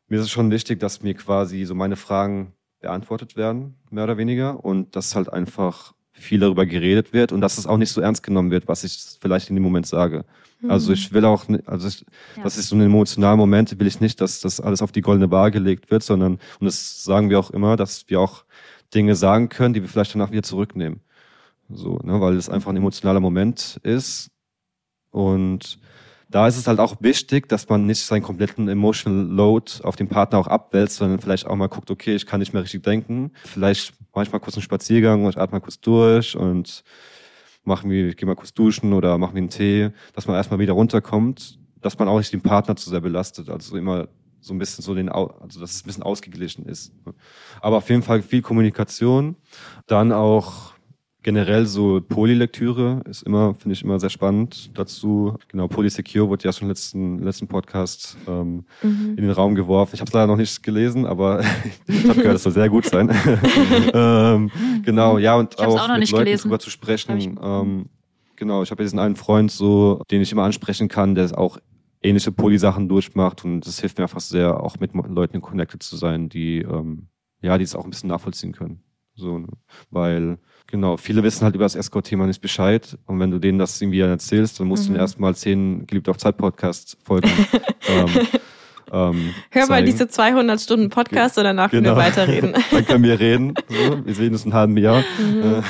mir 0.08 0.20
ist 0.20 0.26
es 0.26 0.32
schon 0.32 0.52
wichtig, 0.52 0.80
dass 0.80 1.02
mir 1.02 1.14
quasi 1.14 1.66
so 1.66 1.76
meine 1.76 1.96
Fragen 1.96 2.54
beantwortet 2.80 3.36
werden, 3.36 3.76
mehr 3.90 4.04
oder 4.04 4.18
weniger. 4.18 4.64
Und 4.64 4.96
dass 4.96 5.16
halt 5.16 5.32
einfach 5.32 5.94
viel 6.20 6.40
darüber 6.40 6.66
geredet 6.66 7.14
wird 7.14 7.32
und 7.32 7.42
dass 7.42 7.58
es 7.58 7.68
auch 7.68 7.78
nicht 7.78 7.92
so 7.92 8.02
ernst 8.02 8.24
genommen 8.24 8.52
wird, 8.52 8.68
was 8.68 8.84
ich 8.84 9.18
vielleicht 9.22 9.50
in 9.50 9.56
dem 9.56 9.64
Moment 9.64 9.86
sage. 9.86 10.26
Mhm. 10.62 10.72
Also 10.72 10.94
ich 10.94 11.14
will 11.14 11.26
auch, 11.26 11.46
also 11.66 11.88
ich, 11.88 12.06
ja. 12.36 12.44
das 12.44 12.58
ist 12.58 12.70
so 12.70 12.76
ein 12.76 12.82
emotionaler 12.82 13.38
Moment, 13.38 13.80
will 13.80 13.88
ich 13.88 14.02
nicht, 14.02 14.20
dass 14.20 14.42
das 14.42 14.60
alles 14.60 14.82
auf 14.82 14.92
die 14.92 15.02
goldene 15.02 15.28
Bar 15.28 15.52
gelegt 15.52 15.92
wird, 15.92 16.04
sondern, 16.04 16.34
und 16.60 16.66
das 16.66 17.04
sagen 17.04 17.30
wir 17.30 17.40
auch 17.40 17.52
immer, 17.52 17.76
dass 17.76 18.10
wir 18.10 18.20
auch 18.20 18.46
Dinge 18.94 19.16
sagen 19.16 19.50
können, 19.50 19.74
die 19.74 19.82
wir 19.82 19.90
vielleicht 19.90 20.16
danach 20.16 20.32
wieder 20.32 20.44
zurücknehmen. 20.44 21.02
So, 21.70 22.00
ne, 22.04 22.20
weil 22.22 22.36
es 22.36 22.50
einfach 22.50 22.72
ein 22.72 22.78
emotionaler 22.78 23.20
Moment 23.20 23.80
ist. 23.84 24.32
Und 25.12 25.80
da 26.30 26.48
ist 26.48 26.58
es 26.58 26.68
halt 26.68 26.80
auch 26.80 26.96
wichtig, 27.00 27.48
dass 27.48 27.70
man 27.70 27.86
nicht 27.86 28.06
seinen 28.06 28.24
kompletten 28.24 28.68
Emotional 28.68 29.26
Load 29.26 29.72
auf 29.84 29.96
den 29.96 30.08
Partner 30.08 30.40
auch 30.40 30.48
abwälzt, 30.48 30.98
sondern 30.98 31.20
vielleicht 31.20 31.48
auch 31.48 31.56
mal 31.56 31.68
guckt, 31.68 31.90
okay, 31.90 32.16
ich 32.16 32.26
kann 32.26 32.40
nicht 32.40 32.54
mehr 32.54 32.64
richtig 32.64 32.84
denken. 32.84 33.32
Vielleicht 33.46 33.94
manchmal 34.14 34.42
kurz 34.42 34.56
einen 34.56 34.64
Spaziergang 34.64 35.24
und 35.24 35.32
ich 35.32 35.38
atme 35.38 35.58
mal 35.58 35.62
kurz 35.62 35.80
durch 35.80 36.36
und 36.36 36.84
machen 37.64 37.90
wir, 37.90 38.08
ich 38.08 38.18
gehe 38.18 38.28
mal 38.28 38.36
kurz 38.36 38.54
duschen 38.54 38.94
oder 38.94 39.18
machen 39.18 39.36
wir 39.36 39.42
einen 39.42 39.50
Tee, 39.50 39.90
dass 40.14 40.28
man 40.28 40.36
erstmal 40.36 40.60
wieder 40.60 40.74
runterkommt, 40.74 41.60
dass 41.82 41.98
man 41.98 42.08
auch 42.08 42.18
nicht 42.18 42.34
den 42.34 42.42
Partner 42.42 42.76
zu 42.76 42.90
sehr 42.90 43.02
belastet. 43.02 43.50
Also 43.50 43.78
immer 43.78 44.08
so 44.40 44.54
ein 44.54 44.60
bisschen 44.60 44.84
so 44.84 44.96
den, 44.96 45.10
also 45.10 45.60
dass 45.60 45.72
es 45.72 45.84
ein 45.84 45.88
bisschen 45.88 46.04
ausgeglichen 46.04 46.66
ist. 46.66 46.94
Aber 47.62 47.78
auf 47.78 47.90
jeden 47.90 48.04
Fall 48.04 48.22
viel 48.22 48.42
Kommunikation. 48.42 49.36
Dann 49.88 50.12
auch 50.12 50.74
generell 51.24 51.66
so 51.66 52.02
Polylektüre 52.02 53.02
ist 53.10 53.24
immer, 53.24 53.54
finde 53.56 53.74
ich 53.74 53.84
immer 53.84 54.00
sehr 54.00 54.10
spannend 54.10 54.78
dazu. 54.78 55.36
Genau, 55.50 55.68
Polysecure 55.68 56.30
wurde 56.30 56.46
ja 56.46 56.54
schon 56.54 56.64
im 56.64 56.70
letzten, 56.70 57.20
letzten 57.20 57.48
Podcast 57.48 58.18
ähm, 58.28 58.66
mhm. 58.82 59.16
in 59.18 59.24
den 59.24 59.32
Raum 59.32 59.56
geworfen. 59.56 59.96
Ich 59.96 60.02
habe 60.02 60.08
es 60.08 60.14
leider 60.14 60.28
noch 60.28 60.38
nicht 60.38 60.64
gelesen, 60.64 61.06
aber 61.06 61.44
ich 61.88 62.08
habe 62.08 62.22
gehört, 62.22 62.38
es 62.38 62.44
soll 62.44 62.54
sehr 62.54 62.70
gut 62.70 62.86
sein. 62.86 63.10
ähm, 63.94 64.52
genau, 64.84 65.18
ja, 65.18 65.36
und 65.36 65.60
auch, 65.60 65.80
auch 65.80 65.98
mit 65.98 66.10
Leuten 66.12 66.26
gelesen. 66.26 66.44
drüber 66.44 66.60
zu 66.60 66.70
sprechen. 66.70 67.40
Ähm, 67.42 67.86
genau, 68.36 68.64
ich 68.64 68.72
habe 68.72 68.84
diesen 68.84 69.00
einen 69.00 69.16
Freund 69.16 69.52
so, 69.52 70.02
den 70.10 70.22
ich 70.22 70.32
immer 70.32 70.44
ansprechen 70.44 70.88
kann, 70.88 71.16
der 71.16 71.38
auch 71.38 71.58
ähnliche 72.02 72.32
Poly-Sachen 72.32 72.88
durchmacht 72.88 73.44
und 73.44 73.62
das 73.62 73.80
hilft 73.80 73.98
mir 73.98 74.06
einfach 74.06 74.20
sehr, 74.20 74.64
auch 74.64 74.80
mit 74.80 74.94
Leuten 74.94 75.42
connected 75.42 75.82
zu 75.84 75.98
sein, 75.98 76.30
die 76.30 76.60
ähm, 76.60 77.08
ja, 77.42 77.58
die 77.58 77.64
es 77.64 77.76
auch 77.76 77.84
ein 77.84 77.90
bisschen 77.90 78.10
nachvollziehen 78.10 78.52
können. 78.52 78.84
So, 79.16 79.40
ne? 79.40 79.48
weil 79.90 80.38
Genau, 80.68 80.98
viele 80.98 81.24
wissen 81.24 81.44
halt 81.44 81.56
über 81.56 81.64
das 81.64 81.76
Escort-Thema 81.76 82.28
nicht 82.28 82.42
Bescheid. 82.42 82.98
Und 83.06 83.20
wenn 83.20 83.32
du 83.32 83.40
denen 83.40 83.58
das 83.58 83.82
irgendwie 83.82 84.02
erzählst, 84.02 84.60
dann 84.60 84.68
musst 84.68 84.84
mhm. 84.84 84.88
du 84.88 84.94
ihnen 84.94 85.00
erstmal 85.00 85.36
zehn 85.36 85.88
geliebt 85.88 86.10
auf 86.10 86.18
Zeit-Podcasts 86.18 86.98
folgen. 87.06 87.30
ähm, 87.88 88.10
ähm, 88.92 89.34
Hör 89.52 89.62
zeigen. 89.64 89.70
mal 89.70 89.84
diese 89.84 90.08
200 90.08 90.60
Stunden 90.60 90.90
Podcast 90.90 91.38
und 91.38 91.46
danach 91.46 91.72
genau. 91.72 91.96
können 91.96 91.98
wir 91.98 92.04
weiterreden. 92.04 92.54
dann 92.72 92.86
können 92.86 93.04
wir 93.04 93.20
reden. 93.20 93.54
So. 93.68 94.06
Wir 94.06 94.14
sehen 94.14 94.34
uns 94.34 94.46
in 94.46 94.52
einem 94.52 94.60
halben 94.60 94.78
Jahr. 94.78 95.04
Mhm. 95.20 95.64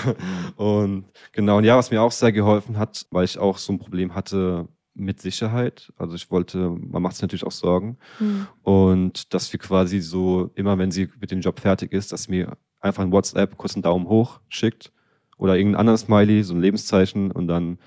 Und 0.55 1.05
genau, 1.33 1.57
und 1.57 1.63
ja, 1.63 1.77
was 1.77 1.91
mir 1.91 2.01
auch 2.01 2.11
sehr 2.11 2.31
geholfen 2.31 2.79
hat, 2.79 3.05
weil 3.11 3.25
ich 3.25 3.37
auch 3.37 3.59
so 3.59 3.73
ein 3.73 3.77
Problem 3.77 4.15
hatte 4.15 4.67
mit 4.95 5.21
Sicherheit. 5.21 5.93
Also 5.97 6.15
ich 6.15 6.31
wollte, 6.31 6.69
man 6.69 7.03
macht 7.03 7.13
sich 7.13 7.21
natürlich 7.21 7.45
auch 7.45 7.51
Sorgen. 7.51 7.97
Hm. 8.17 8.47
Und 8.63 9.33
dass 9.35 9.53
wir 9.53 9.59
quasi 9.59 9.99
so, 9.99 10.49
immer 10.55 10.79
wenn 10.79 10.89
sie 10.89 11.09
mit 11.19 11.29
dem 11.29 11.41
Job 11.41 11.59
fertig 11.59 11.93
ist, 11.93 12.11
dass 12.11 12.27
mir 12.27 12.57
einfach 12.79 13.03
ein 13.03 13.11
WhatsApp 13.11 13.57
kurz 13.57 13.75
einen 13.75 13.83
Daumen 13.83 14.07
hoch 14.07 14.39
schickt 14.49 14.91
oder 15.37 15.55
irgendein 15.57 15.79
anderes 15.81 16.01
Smiley, 16.01 16.43
so 16.43 16.53
ein 16.53 16.61
Lebenszeichen 16.61 17.31
und 17.31 17.47
dann, 17.47 17.77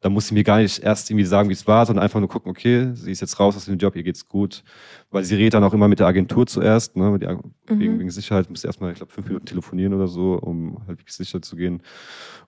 dann 0.00 0.12
muss 0.12 0.28
sie 0.28 0.34
mir 0.34 0.44
gar 0.44 0.58
nicht 0.58 0.78
erst 0.82 1.10
irgendwie 1.10 1.24
sagen, 1.26 1.48
wie 1.48 1.52
es 1.54 1.66
war, 1.66 1.84
sondern 1.86 2.02
einfach 2.02 2.20
nur 2.20 2.28
gucken, 2.28 2.50
okay, 2.50 2.90
sie 2.94 3.10
ist 3.12 3.20
jetzt 3.20 3.38
raus 3.38 3.56
aus 3.56 3.66
dem 3.66 3.78
Job, 3.78 3.96
ihr 3.96 4.02
geht's 4.02 4.26
gut. 4.28 4.62
Weil 5.10 5.24
sie 5.24 5.34
redet 5.34 5.54
dann 5.54 5.64
auch 5.64 5.74
immer 5.74 5.88
mit 5.88 5.98
der 5.98 6.06
Agentur 6.06 6.46
zuerst, 6.46 6.96
ne, 6.96 7.18
die, 7.18 7.26
wegen, 7.26 7.94
Mhm. 7.94 7.98
wegen 7.98 8.10
Sicherheit, 8.10 8.48
muss 8.48 8.64
erstmal, 8.64 8.92
ich 8.92 8.96
glaube, 8.98 9.12
fünf 9.12 9.26
Minuten 9.26 9.46
telefonieren 9.46 9.92
oder 9.94 10.06
so, 10.08 10.34
um 10.34 10.78
halt 10.86 10.98
wirklich 11.00 11.14
sicher 11.14 11.42
zu 11.42 11.56
gehen. 11.56 11.82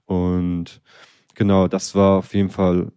Und 0.06 0.80
genau, 1.34 1.68
das 1.68 1.94
war 1.94 2.18
auf 2.18 2.34
jeden 2.34 2.50
Fall 2.50 2.92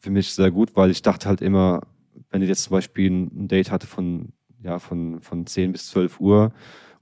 für 0.00 0.10
mich 0.10 0.32
sehr 0.32 0.50
gut, 0.50 0.74
weil 0.76 0.90
ich 0.90 1.02
dachte 1.02 1.28
halt 1.28 1.40
immer, 1.40 1.82
wenn 2.30 2.42
ich 2.42 2.48
jetzt 2.48 2.64
zum 2.64 2.72
Beispiel 2.72 3.10
ein 3.10 3.48
Date 3.48 3.70
hatte 3.70 3.86
von, 3.86 4.32
ja, 4.62 4.78
von, 4.78 5.20
von 5.20 5.46
10 5.46 5.72
bis 5.72 5.88
12 5.88 6.20
Uhr 6.20 6.52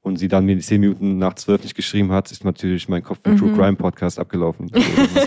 und 0.07 0.17
sie 0.19 0.29
dann 0.29 0.47
mir 0.47 0.55
die 0.55 0.63
10 0.63 0.81
Minuten 0.81 1.19
nach 1.19 1.35
12 1.35 1.65
nicht 1.65 1.75
geschrieben 1.75 2.13
hat, 2.13 2.31
ist 2.31 2.45
natürlich 2.45 2.89
mein 2.89 3.03
Kopf 3.03 3.19
im 3.25 3.33
Mhm. 3.33 3.39
True 3.39 3.53
Crime 3.55 3.77
Podcast 3.77 4.21
abgelaufen. 4.21 4.71
Also, 4.73 4.89
das 5.15 5.27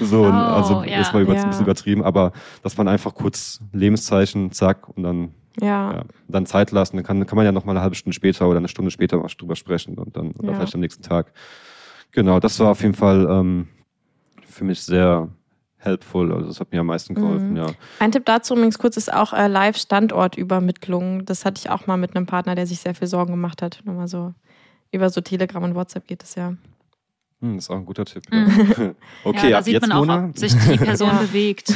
so, 0.10 0.22
Oh, 0.22 0.30
also 0.30 0.82
ja. 0.84 1.00
ist 1.02 1.12
mal 1.12 1.22
über, 1.22 1.34
Ja. 1.34 1.42
ein 1.42 1.50
bisschen 1.50 1.64
übertrieben, 1.64 2.02
aber 2.02 2.32
dass 2.62 2.78
man 2.78 2.88
einfach 2.88 3.14
kurz 3.14 3.60
Lebenszeichen, 3.72 4.50
zack, 4.52 4.88
und 4.88 5.02
dann, 5.02 5.34
Ja. 5.60 5.92
ja, 5.92 6.04
dann 6.28 6.46
Zeit 6.46 6.70
lassen, 6.70 6.96
dann 6.96 7.04
kann, 7.04 7.26
kann 7.26 7.36
man 7.36 7.44
ja 7.44 7.52
noch 7.52 7.66
mal 7.66 7.72
eine 7.72 7.82
halbe 7.82 7.94
Stunde 7.94 8.14
später 8.14 8.48
oder 8.48 8.56
eine 8.58 8.68
Stunde 8.68 8.90
später 8.90 9.22
was 9.22 9.36
drüber 9.36 9.54
sprechen 9.54 9.98
und 9.98 10.16
dann, 10.16 10.32
oder 10.32 10.48
Ja. 10.48 10.54
vielleicht 10.54 10.74
am 10.74 10.80
nächsten 10.80 11.02
Tag. 11.02 11.32
Genau, 12.12 12.40
das 12.40 12.58
war 12.60 12.70
auf 12.70 12.80
jeden 12.80 12.94
Fall 12.94 13.26
ähm, 13.30 13.68
für 14.46 14.64
mich 14.64 14.80
sehr 14.80 15.28
helpful. 15.84 16.32
Also 16.32 16.46
das 16.48 16.60
hat 16.60 16.72
mir 16.72 16.80
am 16.80 16.86
meisten 16.86 17.14
geholfen, 17.14 17.50
Mhm. 17.50 17.56
ja. 17.56 17.66
Ein 17.98 18.12
Tipp 18.12 18.24
dazu 18.26 18.54
übrigens 18.54 18.78
kurz 18.78 18.96
ist 18.96 19.12
auch 19.12 19.32
äh, 19.32 19.46
Live-Standortübermittlung. 19.48 21.24
Das 21.24 21.44
hatte 21.44 21.60
ich 21.64 21.70
auch 21.70 21.86
mal 21.86 21.96
mit 21.96 22.16
einem 22.16 22.26
Partner, 22.26 22.54
der 22.54 22.66
sich 22.66 22.80
sehr 22.80 22.94
viel 22.94 23.08
Sorgen 23.08 23.32
gemacht 23.32 23.62
hat. 23.62 23.80
Nur 23.84 23.94
mal 23.94 24.08
so 24.08 24.34
über 24.90 25.10
so 25.10 25.20
Telegram 25.20 25.62
und 25.62 25.74
WhatsApp 25.74 26.06
geht 26.06 26.22
es 26.22 26.34
ja. 26.36 26.54
Hm, 27.40 27.56
das 27.56 27.64
ist 27.64 27.70
auch 27.70 27.76
ein 27.76 27.84
guter 27.86 28.04
Tipp. 28.04 28.22
Mhm. 28.30 28.74
Ja. 28.78 28.94
Okay, 29.24 29.50
ja, 29.50 29.58
da 29.58 29.62
sieht 29.62 29.74
jetzt, 29.74 29.82
man 29.82 29.92
auch, 29.92 30.00
Mona. 30.06 30.26
ob 30.26 30.38
sich 30.38 30.52
die 30.54 30.76
Person 30.76 31.08
Ja. 31.12 31.18
bewegt. 31.20 31.72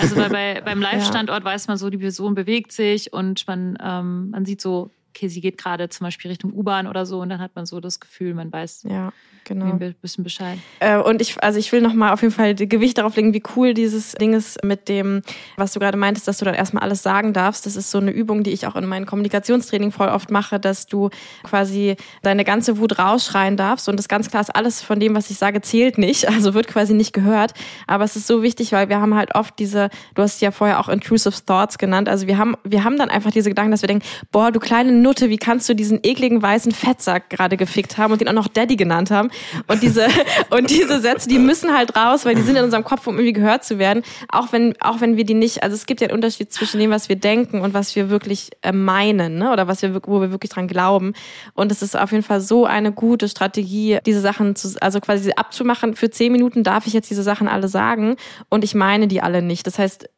Also 0.00 0.16
weil 0.16 0.30
bei, 0.30 0.60
beim 0.64 0.80
Live-Standort 0.80 1.44
weiß 1.44 1.68
man 1.68 1.76
so, 1.76 1.90
die 1.90 1.98
Person 1.98 2.34
bewegt 2.34 2.72
sich 2.72 3.12
und 3.12 3.46
man, 3.46 3.78
ähm, 3.82 4.30
man 4.30 4.44
sieht 4.44 4.60
so, 4.60 4.90
okay, 5.16 5.28
sie 5.28 5.40
geht 5.40 5.56
gerade 5.56 5.88
zum 5.88 6.04
Beispiel 6.04 6.30
Richtung 6.30 6.52
U-Bahn 6.52 6.86
oder 6.86 7.06
so 7.06 7.20
und 7.20 7.30
dann 7.30 7.40
hat 7.40 7.56
man 7.56 7.64
so 7.64 7.80
das 7.80 8.00
Gefühl, 8.00 8.34
man 8.34 8.52
weiß 8.52 8.84
Ja, 8.88 9.12
genau. 9.44 9.72
ein 9.72 9.94
bisschen 10.02 10.24
Bescheid. 10.24 10.58
Äh, 10.80 10.98
und 10.98 11.22
ich, 11.22 11.42
also 11.42 11.58
ich 11.58 11.72
will 11.72 11.80
nochmal 11.80 12.12
auf 12.12 12.20
jeden 12.20 12.34
Fall 12.34 12.54
Gewicht 12.54 12.98
darauf 12.98 13.16
legen, 13.16 13.32
wie 13.32 13.42
cool 13.56 13.72
dieses 13.72 14.12
Ding 14.12 14.34
ist 14.34 14.62
mit 14.62 14.88
dem, 14.88 15.22
was 15.56 15.72
du 15.72 15.80
gerade 15.80 15.96
meintest, 15.96 16.28
dass 16.28 16.38
du 16.38 16.44
dann 16.44 16.54
erstmal 16.54 16.82
alles 16.82 17.02
sagen 17.02 17.32
darfst. 17.32 17.64
Das 17.64 17.76
ist 17.76 17.90
so 17.90 17.98
eine 17.98 18.10
Übung, 18.10 18.42
die 18.42 18.50
ich 18.50 18.66
auch 18.66 18.76
in 18.76 18.84
meinem 18.84 19.06
Kommunikationstraining 19.06 19.90
voll 19.90 20.08
oft 20.08 20.30
mache, 20.30 20.60
dass 20.60 20.86
du 20.86 21.08
quasi 21.42 21.96
deine 22.22 22.44
ganze 22.44 22.78
Wut 22.78 22.98
rausschreien 22.98 23.56
darfst 23.56 23.88
und 23.88 23.96
das 23.96 24.08
ganz 24.08 24.28
klar 24.28 24.42
ist, 24.42 24.54
alles 24.54 24.82
von 24.82 25.00
dem, 25.00 25.14
was 25.14 25.30
ich 25.30 25.38
sage, 25.38 25.62
zählt 25.62 25.96
nicht, 25.96 26.28
also 26.28 26.52
wird 26.52 26.68
quasi 26.68 26.92
nicht 26.92 27.14
gehört. 27.14 27.54
Aber 27.86 28.04
es 28.04 28.16
ist 28.16 28.26
so 28.26 28.42
wichtig, 28.42 28.72
weil 28.72 28.90
wir 28.90 29.00
haben 29.00 29.14
halt 29.14 29.34
oft 29.34 29.58
diese, 29.58 29.88
du 30.14 30.22
hast 30.22 30.42
ja 30.42 30.50
vorher 30.50 30.78
auch 30.78 30.90
intrusive 30.90 31.44
thoughts 31.46 31.78
genannt, 31.78 32.10
also 32.10 32.26
wir 32.26 32.36
haben, 32.36 32.56
wir 32.64 32.84
haben 32.84 32.98
dann 32.98 33.08
einfach 33.08 33.30
diese 33.30 33.48
Gedanken, 33.48 33.70
dass 33.70 33.82
wir 33.82 33.88
denken, 33.88 34.04
boah, 34.30 34.52
du 34.52 34.60
kleine 34.60 34.92
Nutte, 35.06 35.30
wie 35.30 35.36
kannst 35.36 35.68
du 35.68 35.74
diesen 35.74 36.00
ekligen 36.02 36.42
weißen 36.42 36.72
Fettsack 36.72 37.30
gerade 37.30 37.56
gefickt 37.56 37.96
haben 37.96 38.12
und 38.12 38.20
den 38.20 38.28
auch 38.28 38.32
noch 38.32 38.48
Daddy 38.48 38.74
genannt 38.74 39.12
haben? 39.12 39.30
Und 39.68 39.82
diese, 39.82 40.08
und 40.50 40.68
diese 40.68 41.00
Sätze, 41.00 41.28
die 41.28 41.38
müssen 41.38 41.72
halt 41.72 41.96
raus, 41.96 42.24
weil 42.24 42.34
die 42.34 42.42
sind 42.42 42.56
in 42.56 42.64
unserem 42.64 42.82
Kopf, 42.82 43.06
um 43.06 43.14
irgendwie 43.14 43.32
gehört 43.32 43.64
zu 43.64 43.78
werden. 43.78 44.02
Auch 44.28 44.52
wenn, 44.52 44.74
auch 44.80 45.00
wenn 45.00 45.16
wir 45.16 45.24
die 45.24 45.34
nicht, 45.34 45.62
also 45.62 45.74
es 45.74 45.86
gibt 45.86 46.00
ja 46.00 46.08
einen 46.08 46.16
Unterschied 46.16 46.52
zwischen 46.52 46.80
dem, 46.80 46.90
was 46.90 47.08
wir 47.08 47.16
denken 47.16 47.60
und 47.60 47.72
was 47.72 47.94
wir 47.94 48.10
wirklich 48.10 48.50
äh, 48.62 48.72
meinen, 48.72 49.38
ne? 49.38 49.52
Oder 49.52 49.68
was 49.68 49.82
wir, 49.82 49.94
wo 50.06 50.20
wir 50.20 50.32
wirklich 50.32 50.50
dran 50.50 50.66
glauben. 50.66 51.12
Und 51.54 51.70
es 51.70 51.82
ist 51.82 51.96
auf 51.96 52.10
jeden 52.10 52.24
Fall 52.24 52.40
so 52.40 52.66
eine 52.66 52.90
gute 52.90 53.28
Strategie, 53.28 53.98
diese 54.04 54.20
Sachen 54.20 54.56
zu, 54.56 54.76
also 54.80 55.00
quasi 55.00 55.30
abzumachen. 55.36 55.94
Für 55.94 56.10
zehn 56.10 56.32
Minuten 56.32 56.64
darf 56.64 56.86
ich 56.88 56.92
jetzt 56.92 57.10
diese 57.10 57.22
Sachen 57.22 57.46
alle 57.46 57.68
sagen 57.68 58.16
und 58.48 58.64
ich 58.64 58.74
meine 58.74 59.06
die 59.06 59.22
alle 59.22 59.40
nicht. 59.40 59.66
Das 59.68 59.78
heißt, 59.78 60.08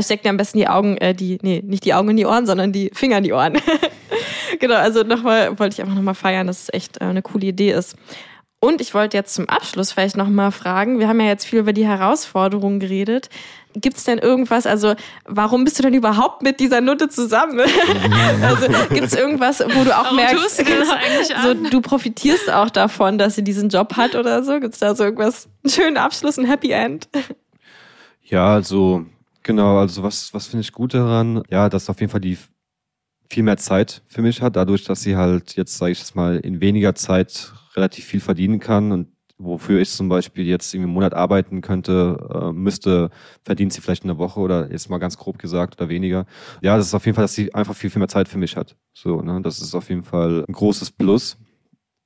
steckt 0.00 0.24
mir 0.24 0.30
am 0.30 0.38
besten 0.38 0.58
die 0.58 0.68
Augen, 0.68 0.96
äh, 0.96 1.14
die, 1.14 1.38
nee, 1.42 1.62
nicht 1.64 1.84
die 1.84 1.92
Augen 1.92 2.08
in 2.10 2.16
die 2.16 2.26
Ohren, 2.26 2.46
sondern 2.46 2.72
die 2.72 2.90
Finger 2.94 3.18
in 3.18 3.24
die 3.24 3.32
Ohren. 3.32 3.58
genau, 4.58 4.76
also 4.76 5.02
nochmal, 5.02 5.58
wollte 5.58 5.74
ich 5.74 5.80
einfach 5.80 5.94
nochmal 5.94 6.14
feiern, 6.14 6.46
dass 6.46 6.62
es 6.62 6.72
echt 6.72 7.00
äh, 7.00 7.04
eine 7.04 7.22
coole 7.22 7.46
Idee 7.46 7.72
ist. 7.72 7.96
Und 8.62 8.82
ich 8.82 8.92
wollte 8.92 9.16
jetzt 9.16 9.34
zum 9.34 9.48
Abschluss 9.48 9.92
vielleicht 9.92 10.18
nochmal 10.18 10.52
fragen, 10.52 10.98
wir 10.98 11.08
haben 11.08 11.18
ja 11.18 11.28
jetzt 11.28 11.46
viel 11.46 11.60
über 11.60 11.72
die 11.72 11.86
Herausforderungen 11.86 12.78
geredet. 12.78 13.30
Gibt 13.74 13.96
es 13.96 14.04
denn 14.04 14.18
irgendwas, 14.18 14.66
also 14.66 14.94
warum 15.24 15.64
bist 15.64 15.78
du 15.78 15.82
denn 15.82 15.94
überhaupt 15.94 16.42
mit 16.42 16.60
dieser 16.60 16.82
Nutte 16.82 17.08
zusammen? 17.08 17.60
also 18.42 18.66
gibt 18.90 19.06
es 19.06 19.14
irgendwas, 19.14 19.60
wo 19.60 19.84
du 19.84 19.96
auch 19.96 20.04
Warum 20.04 20.16
merkst, 20.16 20.58
du 20.58 20.64
an? 21.34 21.64
so, 21.64 21.70
du 21.70 21.80
profitierst 21.80 22.52
auch 22.52 22.68
davon, 22.68 23.16
dass 23.16 23.36
sie 23.36 23.44
diesen 23.44 23.70
Job 23.70 23.96
hat 23.96 24.14
oder 24.14 24.42
so? 24.42 24.60
Gibt 24.60 24.74
es 24.74 24.80
da 24.80 24.94
so 24.94 25.04
irgendwas, 25.04 25.48
einen 25.64 25.72
schönen 25.72 25.96
Abschluss, 25.96 26.36
ein 26.36 26.44
Happy 26.44 26.72
End? 26.72 27.08
Ja, 28.24 28.54
also 28.54 29.06
genau, 29.42 29.78
also 29.78 30.02
was, 30.02 30.34
was 30.34 30.48
finde 30.48 30.62
ich 30.62 30.72
gut 30.72 30.92
daran? 30.92 31.42
Ja, 31.48 31.70
dass 31.70 31.88
auf 31.88 31.98
jeden 32.00 32.12
Fall 32.12 32.20
die 32.20 32.36
viel 33.30 33.42
mehr 33.44 33.56
Zeit 33.56 34.02
für 34.08 34.22
mich 34.22 34.42
hat, 34.42 34.56
dadurch, 34.56 34.84
dass 34.84 35.02
sie 35.02 35.16
halt 35.16 35.56
jetzt, 35.56 35.78
sage 35.78 35.92
ich 35.92 35.98
jetzt 36.00 36.16
mal, 36.16 36.36
in 36.38 36.60
weniger 36.60 36.94
Zeit 36.94 37.52
relativ 37.76 38.04
viel 38.04 38.20
verdienen 38.20 38.58
kann 38.58 38.90
und 38.92 39.08
wofür 39.38 39.80
ich 39.80 39.88
zum 39.90 40.08
Beispiel 40.10 40.44
jetzt 40.46 40.74
irgendwie 40.74 40.88
einen 40.88 40.94
Monat 40.94 41.14
arbeiten 41.14 41.62
könnte, 41.62 42.18
äh, 42.34 42.52
müsste, 42.52 43.10
verdient 43.42 43.72
sie 43.72 43.80
vielleicht 43.80 44.04
in 44.04 44.10
einer 44.10 44.18
Woche 44.18 44.38
oder 44.40 44.70
jetzt 44.70 44.90
mal 44.90 44.98
ganz 44.98 45.16
grob 45.16 45.38
gesagt 45.38 45.80
oder 45.80 45.88
weniger. 45.88 46.26
Ja, 46.60 46.76
das 46.76 46.88
ist 46.88 46.94
auf 46.94 47.06
jeden 47.06 47.14
Fall, 47.14 47.24
dass 47.24 47.34
sie 47.34 47.54
einfach 47.54 47.74
viel, 47.74 47.88
viel 47.88 48.00
mehr 48.00 48.08
Zeit 48.08 48.28
für 48.28 48.36
mich 48.36 48.56
hat. 48.56 48.76
So, 48.92 49.22
ne, 49.22 49.40
das 49.42 49.60
ist 49.62 49.74
auf 49.74 49.88
jeden 49.88 50.02
Fall 50.04 50.44
ein 50.46 50.52
großes 50.52 50.90
Plus. 50.90 51.38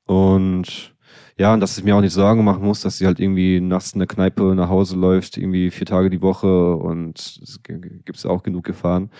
Und 0.06 0.94
ja, 1.36 1.52
und 1.52 1.60
dass 1.60 1.76
ich 1.76 1.82
mir 1.82 1.96
auch 1.96 2.00
nicht 2.00 2.12
Sorgen 2.12 2.44
machen 2.44 2.64
muss, 2.64 2.82
dass 2.82 2.98
sie 2.98 3.06
halt 3.06 3.18
irgendwie 3.18 3.60
nachts 3.60 3.92
in 3.92 3.98
der 3.98 4.06
Kneipe 4.06 4.54
nach 4.54 4.68
Hause 4.68 4.96
läuft, 4.96 5.36
irgendwie 5.36 5.70
vier 5.70 5.86
Tage 5.86 6.10
die 6.10 6.22
Woche 6.22 6.76
und 6.76 7.18
es 7.18 7.60
g- 7.64 7.78
g- 7.78 8.00
gibt's 8.04 8.26
auch 8.26 8.42
genug 8.44 8.64
Gefahren. 8.64 9.10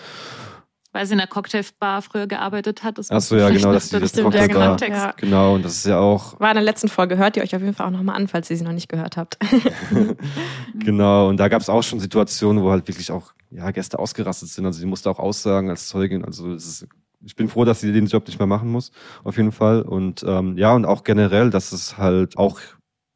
Weil 0.95 1.07
sie 1.07 1.13
in 1.15 1.19
der 1.19 1.27
Cocktailbar 1.27 2.03
früher 2.03 2.29
gearbeitet 2.29 2.85
hat. 2.85 2.99
Das 2.99 3.11
Ach 3.11 3.21
so, 3.21 3.37
ja, 3.37 3.51
genau, 3.51 3.73
dass 3.73 3.91
sie 3.91 3.99
das 3.99 4.15
Cocktailbar- 4.15 4.79
genau. 4.79 4.95
Ja. 4.97 5.13
Genau, 5.17 5.55
und 5.57 5.65
das 5.65 5.73
ist 5.73 5.87
ja 5.87 5.99
auch, 5.99 6.39
War 6.39 6.51
in 6.51 6.55
der 6.55 6.63
letzten 6.63 6.87
Folge, 6.87 7.17
hört 7.17 7.37
ihr 7.37 7.43
euch 7.43 7.57
auf 7.57 7.63
jeden 7.63 7.75
Fall 7.75 7.89
auch 7.89 7.91
nochmal 7.91 8.15
an, 8.15 8.29
falls 8.29 8.49
ihr 8.49 8.57
sie 8.57 8.63
noch 8.63 8.73
nicht 8.73 8.89
gehört 8.89 9.17
habt. 9.17 9.37
genau, 10.79 11.29
und 11.29 11.39
da 11.39 11.49
gab's 11.49 11.69
auch 11.69 11.83
schon 11.83 11.99
Situationen, 11.99 12.63
wo 12.63 12.71
halt 12.71 12.87
wirklich 12.87 13.11
auch 13.11 13.33
ja, 13.51 13.71
Gäste 13.73 13.99
ausgerastet 13.99 14.51
sind. 14.51 14.67
Also 14.67 14.79
sie 14.79 14.87
musste 14.87 15.11
auch 15.11 15.19
aussagen 15.19 15.69
als 15.69 15.89
Zeugin. 15.89 16.25
Also 16.25 16.53
es 16.53 16.67
ist, 16.67 16.89
ich 17.25 17.35
bin 17.35 17.49
froh, 17.49 17.65
dass 17.65 17.81
sie 17.81 17.93
den 17.93 18.07
Job 18.07 18.27
nicht 18.29 18.39
mehr 18.39 18.47
machen 18.47 18.71
muss, 18.71 18.93
auf 19.25 19.37
jeden 19.37 19.53
Fall. 19.53 19.83
Und 19.83 20.25
ähm, 20.27 20.57
ja, 20.57 20.75
und 20.75 20.85
auch 20.85 21.03
generell, 21.03 21.51
dass 21.51 21.73
es 21.73 21.99
halt 21.99 22.37
auch 22.37 22.61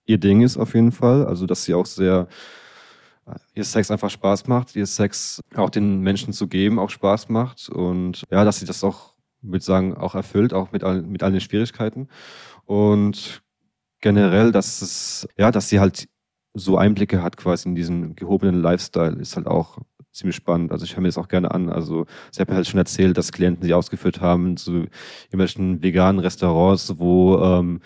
ihr 0.06 0.18
Ding 0.18 0.40
ist, 0.42 0.56
auf 0.56 0.74
jeden 0.74 0.90
Fall. 0.90 1.26
Also 1.26 1.46
dass 1.46 1.64
sie 1.64 1.74
auch 1.74 1.86
sehr 1.86 2.26
ihr 3.54 3.64
Sex 3.64 3.90
einfach 3.90 4.10
Spaß 4.10 4.46
macht, 4.46 4.76
ihr 4.76 4.86
Sex 4.86 5.40
auch 5.54 5.70
den 5.70 6.00
Menschen 6.00 6.32
zu 6.32 6.48
geben 6.48 6.78
auch 6.78 6.90
Spaß 6.90 7.28
macht 7.28 7.68
und 7.68 8.24
ja, 8.30 8.44
dass 8.44 8.60
sie 8.60 8.66
das 8.66 8.84
auch, 8.84 9.14
würde 9.42 9.58
ich 9.58 9.64
sagen, 9.64 9.96
auch 9.96 10.14
erfüllt, 10.14 10.52
auch 10.52 10.72
mit, 10.72 10.84
all, 10.84 11.02
mit 11.02 11.22
all 11.22 11.32
den 11.32 11.40
Schwierigkeiten 11.40 12.08
und 12.64 13.42
generell, 14.00 14.52
dass 14.52 14.82
es, 14.82 15.28
ja, 15.36 15.50
dass 15.50 15.68
sie 15.68 15.80
halt 15.80 16.08
so 16.54 16.76
Einblicke 16.76 17.22
hat 17.22 17.36
quasi 17.36 17.68
in 17.68 17.74
diesen 17.74 18.16
gehobenen 18.16 18.60
Lifestyle, 18.60 19.16
ist 19.20 19.36
halt 19.36 19.46
auch 19.46 19.78
ziemlich 20.12 20.36
spannend. 20.36 20.72
Also 20.72 20.84
ich 20.84 20.96
höre 20.96 21.02
mir 21.02 21.08
das 21.08 21.18
auch 21.18 21.28
gerne 21.28 21.50
an. 21.52 21.68
Also 21.68 22.06
sie 22.30 22.40
hat 22.40 22.48
mir 22.48 22.56
halt 22.56 22.66
schon 22.66 22.78
erzählt, 22.78 23.16
dass 23.16 23.32
Klienten 23.32 23.64
sie 23.64 23.74
ausgeführt 23.74 24.20
haben 24.20 24.56
zu 24.56 24.86
irgendwelchen 25.26 25.82
veganen 25.82 26.20
Restaurants, 26.20 26.98
wo 26.98 27.38
ähm, 27.38 27.80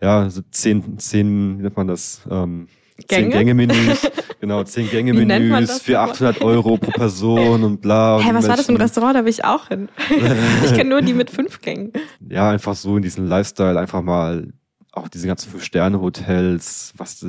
ja, 0.00 0.30
so 0.30 0.40
zehn, 0.50 0.98
zehn, 0.98 1.58
wie 1.58 1.62
nennt 1.62 1.76
man 1.76 1.88
das? 1.88 2.22
Ähm, 2.30 2.68
Zehn 3.08 3.30
Gänge? 3.30 3.54
Gänge-Menüs, 3.54 4.10
genau, 4.40 4.64
zehn 4.64 4.90
Wie 4.90 5.02
nennt 5.02 5.16
man 5.16 5.28
Gänge-Menüs 5.28 5.68
das 5.68 5.82
für 5.82 5.92
nochmal? 5.92 6.10
800 6.10 6.42
Euro 6.42 6.76
pro 6.76 6.90
Person 6.90 7.62
und 7.64 7.80
bla. 7.80 8.16
und 8.16 8.22
Hä, 8.24 8.30
was 8.32 8.48
war 8.48 8.56
das 8.56 8.66
für 8.66 8.72
ein 8.72 8.76
Restaurant? 8.76 9.14
Da 9.16 9.24
will 9.24 9.30
ich 9.30 9.44
auch 9.44 9.68
hin. 9.68 9.88
Ich 10.64 10.74
kenne 10.74 10.90
nur 10.90 11.02
die 11.02 11.14
mit 11.14 11.30
fünf 11.30 11.60
Gängen. 11.60 11.92
ja, 12.28 12.50
einfach 12.50 12.74
so 12.74 12.96
in 12.96 13.02
diesen 13.02 13.26
Lifestyle 13.26 13.78
einfach 13.78 14.02
mal 14.02 14.48
auch 14.92 15.08
diese 15.08 15.26
ganzen 15.28 15.50
Fünf-Sterne-Hotels, 15.50 16.94
was, 16.96 17.24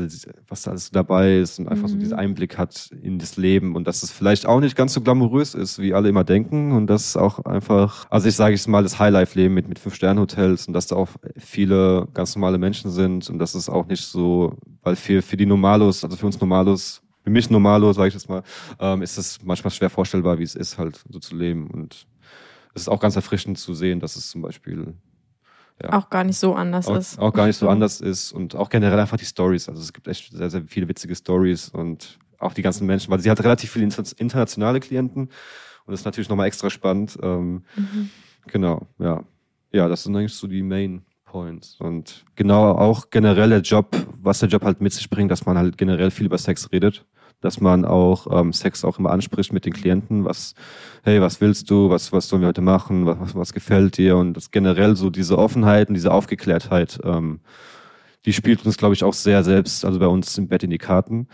was 0.47 0.61
da 0.63 0.71
alles 0.71 0.85
so 0.87 0.91
dabei 0.93 1.37
ist 1.37 1.59
und 1.59 1.67
einfach 1.67 1.87
so 1.87 1.95
Mhm. 1.95 1.99
diesen 1.99 2.17
Einblick 2.17 2.57
hat 2.57 2.89
in 3.01 3.19
das 3.19 3.37
Leben 3.37 3.75
und 3.75 3.85
dass 3.85 4.01
es 4.01 4.11
vielleicht 4.11 4.45
auch 4.45 4.59
nicht 4.59 4.75
ganz 4.75 4.93
so 4.93 5.01
glamourös 5.01 5.53
ist, 5.53 5.79
wie 5.79 5.93
alle 5.93 6.09
immer 6.09 6.23
denken 6.23 6.71
und 6.71 6.87
dass 6.87 7.15
auch 7.15 7.39
einfach, 7.45 8.07
also 8.09 8.27
ich 8.27 8.35
sage 8.35 8.55
jetzt 8.55 8.67
mal, 8.67 8.81
das 8.81 8.97
Highlife-Leben 8.97 9.53
mit, 9.53 9.67
mit 9.67 9.77
Fünf-Sterne-Hotels 9.79 10.67
und 10.67 10.73
dass 10.73 10.87
da 10.87 10.95
auch 10.95 11.09
viele 11.37 12.07
ganz 12.13 12.35
normale 12.35 12.57
Menschen 12.57 12.89
sind 12.89 13.29
und 13.29 13.37
dass 13.37 13.53
es 13.53 13.69
auch 13.69 13.85
nicht 13.85 14.03
so, 14.05 14.57
weil 14.81 14.95
für, 14.95 15.21
für 15.21 15.37
die 15.37 15.45
Normalos, 15.45 16.03
also 16.03 16.17
für 16.17 16.25
uns 16.25 16.39
Normalos, 16.39 17.01
für 17.23 17.29
mich 17.29 17.49
Normalo, 17.51 17.93
sage 17.93 18.07
ich 18.07 18.13
jetzt 18.15 18.27
mal, 18.29 18.41
ähm, 18.79 19.03
ist 19.03 19.17
es 19.17 19.37
manchmal 19.43 19.69
schwer 19.71 19.91
vorstellbar, 19.91 20.39
wie 20.39 20.43
es 20.43 20.55
ist, 20.55 20.79
halt 20.79 21.03
so 21.09 21.19
zu 21.19 21.35
leben 21.35 21.69
und 21.69 22.07
es 22.73 22.83
ist 22.83 22.87
auch 22.87 22.99
ganz 22.99 23.15
erfrischend 23.15 23.59
zu 23.59 23.75
sehen, 23.75 23.99
dass 23.99 24.15
es 24.15 24.29
zum 24.29 24.41
Beispiel 24.41 24.95
Ja. 25.81 25.93
Auch 25.93 26.09
gar 26.09 26.23
nicht 26.23 26.37
so 26.37 26.53
anders 26.53 26.87
auch, 26.87 26.97
ist. 26.97 27.19
auch 27.19 27.33
gar 27.33 27.47
nicht 27.47 27.57
so 27.57 27.67
anders 27.69 28.01
ist 28.01 28.31
und 28.31 28.55
auch 28.55 28.69
generell 28.69 28.99
einfach 28.99 29.17
die 29.17 29.25
Stories. 29.25 29.67
Also 29.69 29.81
es 29.81 29.93
gibt 29.93 30.07
echt 30.07 30.31
sehr, 30.31 30.49
sehr 30.49 30.63
viele 30.67 30.87
witzige 30.87 31.15
Stories 31.15 31.69
und 31.69 32.19
auch 32.39 32.53
die 32.53 32.61
ganzen 32.61 32.85
Menschen, 32.87 33.11
weil 33.11 33.19
sie 33.19 33.29
hat 33.29 33.43
relativ 33.43 33.71
viele 33.71 33.85
internationale 34.17 34.79
Klienten 34.79 35.23
und 35.85 35.91
das 35.91 36.01
ist 36.01 36.05
natürlich 36.05 36.29
nochmal 36.29 36.47
extra 36.47 36.69
spannend. 36.69 37.17
Ähm, 37.21 37.63
mhm. 37.75 38.09
Genau, 38.47 38.87
ja. 38.99 39.23
Ja, 39.71 39.87
das 39.87 40.03
sind 40.03 40.15
eigentlich 40.15 40.33
so 40.33 40.47
die 40.47 40.63
Main 40.63 41.05
Points. 41.25 41.77
Und 41.79 42.25
genau 42.35 42.71
auch 42.71 43.09
generell 43.09 43.49
der 43.49 43.61
Job, 43.61 43.95
was 44.21 44.39
der 44.39 44.49
Job 44.49 44.63
halt 44.63 44.81
mit 44.81 44.91
sich 44.93 45.09
bringt, 45.09 45.31
dass 45.31 45.45
man 45.45 45.57
halt 45.57 45.77
generell 45.77 46.11
viel 46.11 46.25
über 46.25 46.37
Sex 46.37 46.71
redet 46.71 47.05
dass 47.41 47.59
man 47.59 47.85
auch 47.85 48.27
ähm, 48.31 48.53
Sex 48.53 48.85
auch 48.85 48.99
immer 48.99 49.09
anspricht 49.09 49.51
mit 49.51 49.65
den 49.65 49.73
Klienten, 49.73 50.23
was, 50.23 50.53
hey, 51.03 51.19
was 51.21 51.41
willst 51.41 51.69
du, 51.69 51.89
was, 51.89 52.13
was 52.13 52.29
sollen 52.29 52.43
wir 52.43 52.47
heute 52.47 52.61
machen, 52.61 53.05
was, 53.05 53.35
was, 53.35 53.53
gefällt 53.53 53.97
dir? 53.97 54.15
Und 54.17 54.33
das 54.35 54.51
generell 54.51 54.95
so 54.95 55.09
diese 55.09 55.37
Offenheit 55.37 55.89
und 55.89 55.95
diese 55.95 56.13
Aufgeklärtheit, 56.13 56.99
ähm, 57.03 57.41
die 58.25 58.33
spielt 58.33 58.65
uns, 58.65 58.77
glaube 58.77 58.93
ich, 58.93 59.03
auch 59.03 59.13
sehr 59.13 59.43
selbst, 59.43 59.83
also 59.83 59.99
bei 59.99 60.07
uns 60.07 60.37
im 60.37 60.47
Bett 60.47 60.63
in 60.63 60.69
die 60.69 60.77
Karten. 60.77 61.27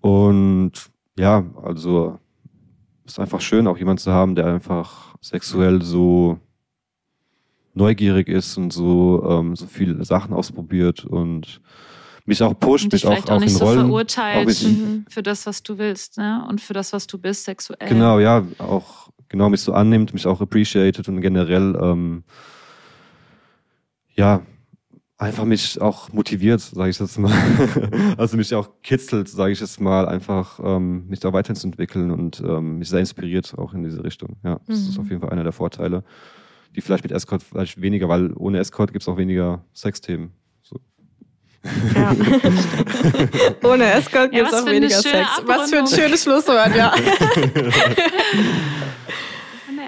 Und 0.00 0.72
ja, 1.16 1.44
also 1.62 2.18
ist 3.06 3.20
einfach 3.20 3.40
schön, 3.40 3.68
auch 3.68 3.78
jemand 3.78 4.00
zu 4.00 4.12
haben, 4.12 4.34
der 4.34 4.46
einfach 4.46 5.14
sexuell 5.20 5.82
so 5.82 6.40
neugierig 7.74 8.28
ist 8.28 8.56
und 8.56 8.72
so, 8.72 9.24
ähm, 9.28 9.54
so 9.54 9.66
viele 9.66 10.04
Sachen 10.04 10.34
ausprobiert 10.34 11.04
und 11.04 11.60
mich 12.26 12.42
auch 12.42 12.58
pusht, 12.58 12.92
mich 12.92 13.06
auch, 13.06 13.12
auch, 13.12 13.30
auch 13.30 13.40
nicht 13.40 13.52
in 13.52 13.56
so 13.56 13.64
Rollen. 13.64 13.80
verurteilt 13.86 14.62
mhm. 14.62 15.06
für 15.08 15.22
das, 15.22 15.46
was 15.46 15.62
du 15.62 15.78
willst, 15.78 16.18
ne? 16.18 16.44
Und 16.48 16.60
für 16.60 16.72
das, 16.72 16.92
was 16.92 17.06
du 17.06 17.18
bist, 17.18 17.44
sexuell. 17.44 17.88
Genau, 17.88 18.18
ja, 18.18 18.44
auch 18.58 19.10
genau 19.28 19.48
mich 19.48 19.60
so 19.60 19.72
annimmt, 19.72 20.12
mich 20.12 20.26
auch 20.26 20.40
appreciated 20.40 21.08
und 21.08 21.20
generell 21.20 21.78
ähm, 21.80 22.24
ja 24.14 24.42
einfach 25.18 25.44
mich 25.44 25.80
auch 25.80 26.12
motiviert, 26.12 26.60
sage 26.60 26.90
ich 26.90 26.98
jetzt 26.98 27.18
mal. 27.18 27.32
also 28.18 28.36
mich 28.36 28.54
auch 28.54 28.68
kitzelt, 28.82 29.28
sage 29.28 29.52
ich 29.52 29.60
jetzt 29.60 29.80
mal, 29.80 30.06
einfach 30.06 30.60
ähm, 30.62 31.06
mich 31.08 31.20
da 31.20 31.32
weiterzuentwickeln 31.32 32.10
und 32.10 32.40
ähm, 32.40 32.78
mich 32.78 32.88
sehr 32.88 33.00
inspiriert 33.00 33.54
auch 33.56 33.72
in 33.72 33.82
diese 33.82 34.04
Richtung. 34.04 34.36
Ja, 34.44 34.60
das 34.66 34.80
mhm. 34.82 34.88
ist 34.88 34.98
auf 34.98 35.08
jeden 35.08 35.20
Fall 35.20 35.30
einer 35.30 35.44
der 35.44 35.52
Vorteile, 35.52 36.04
die 36.74 36.80
vielleicht 36.80 37.04
mit 37.04 37.12
Escort 37.12 37.42
vielleicht 37.42 37.80
weniger, 37.80 38.08
weil 38.08 38.32
ohne 38.34 38.58
Escort 38.58 38.92
gibt's 38.92 39.08
auch 39.08 39.16
weniger 39.16 39.64
Sexthemen. 39.72 40.32
Ja. 41.94 42.14
Ohne 43.68 43.92
Escort 43.92 44.30
gibt 44.30 44.46
es 44.46 44.52
ja, 44.52 44.62
auch 44.62 44.66
weniger 44.66 45.00
Sex. 45.00 45.28
Was 45.44 45.70
für 45.70 45.78
ein 45.78 45.86
schönes 45.86 46.22
Schlusswort, 46.22 46.74
ja. 46.74 46.92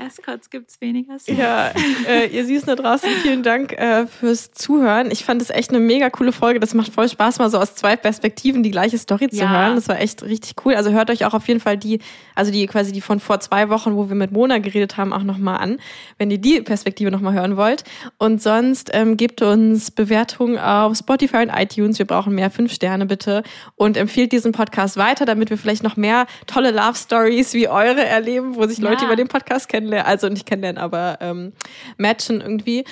Escorts 0.09 0.48
gibt 0.48 0.70
es 0.70 0.80
weniger 0.80 1.18
Sex. 1.18 1.36
Ja, 1.38 1.70
äh, 2.09 2.26
ihr 2.28 2.46
Süßen 2.46 2.66
da 2.66 2.76
draußen, 2.76 3.09
vielen 3.22 3.42
Dank 3.42 3.72
äh, 3.72 4.06
fürs 4.06 4.52
Zuhören. 4.52 5.11
Ich 5.11 5.24
fand 5.24 5.42
es 5.42 5.50
echt 5.50 5.70
eine 5.70 5.80
mega 5.80 6.09
coole 6.09 6.32
Folge. 6.32 6.61
Das 6.61 6.72
macht 6.72 6.94
voll 6.94 7.09
Spaß, 7.09 7.38
mal 7.38 7.50
so 7.50 7.59
aus 7.59 7.74
zwei 7.74 7.96
Perspektiven 7.96 8.62
die 8.62 8.70
gleiche 8.70 8.96
Story 8.96 9.28
zu 9.28 9.36
ja. 9.36 9.50
hören. 9.50 9.74
Das 9.76 9.88
war 9.88 10.00
echt 10.00 10.22
richtig 10.22 10.64
cool. 10.64 10.74
Also 10.74 10.90
hört 10.90 11.11
euch 11.11 11.26
auch 11.26 11.34
auf 11.34 11.46
jeden 11.46 11.61
Fall 11.61 11.76
die, 11.76 12.00
also 12.34 12.50
die 12.50 12.66
quasi 12.66 12.92
die 12.92 13.02
von 13.02 13.20
vor 13.20 13.40
zwei 13.40 13.68
Wochen, 13.68 13.96
wo 13.96 14.09
wir 14.09 14.16
mit 14.16 14.32
Mona 14.32 14.59
geredet 14.59 14.96
haben, 14.96 15.12
auch 15.12 15.22
nochmal 15.22 15.59
an, 15.59 15.78
wenn 16.16 16.30
ihr 16.30 16.38
die 16.38 16.62
Perspektive 16.62 17.11
nochmal 17.11 17.34
hören 17.34 17.59
wollt. 17.59 17.84
Und 18.16 18.40
sonst 18.40 18.90
ähm, 18.94 19.18
gebt 19.18 19.42
uns 19.42 19.90
Bewertungen 19.90 20.59
auf 20.59 20.96
Spotify 20.96 21.38
und 21.38 21.50
iTunes. 21.50 21.98
Wir 21.98 22.06
brauchen 22.06 22.34
mehr 22.34 22.50
fünf 22.50 22.72
Sterne 22.72 23.04
bitte 23.04 23.42
und 23.76 23.98
empfiehlt 23.98 24.32
diesen 24.32 24.52
Podcast 24.52 24.96
weiter, 24.96 25.26
damit 25.26 25.50
wir 25.50 25.59
vielleicht 25.59 25.82
noch 25.82 25.96
mehr 25.96 26.26
tolle 26.46 26.70
Love 26.70 26.94
Stories 26.96 27.52
wie 27.52 27.68
eure 27.68 28.04
erleben, 28.04 28.56
wo 28.56 28.66
sich 28.66 28.78
Leute 28.78 29.02
ja. 29.02 29.06
über 29.06 29.16
den 29.16 29.28
Podcast 29.28 29.68
kennenlernen 29.68 29.97
also 30.05 30.28
nicht 30.28 30.46
kennenlernen, 30.46 30.80
aber 30.80 31.18
ähm, 31.20 31.53
matchen 31.96 32.40
irgendwie. 32.40 32.84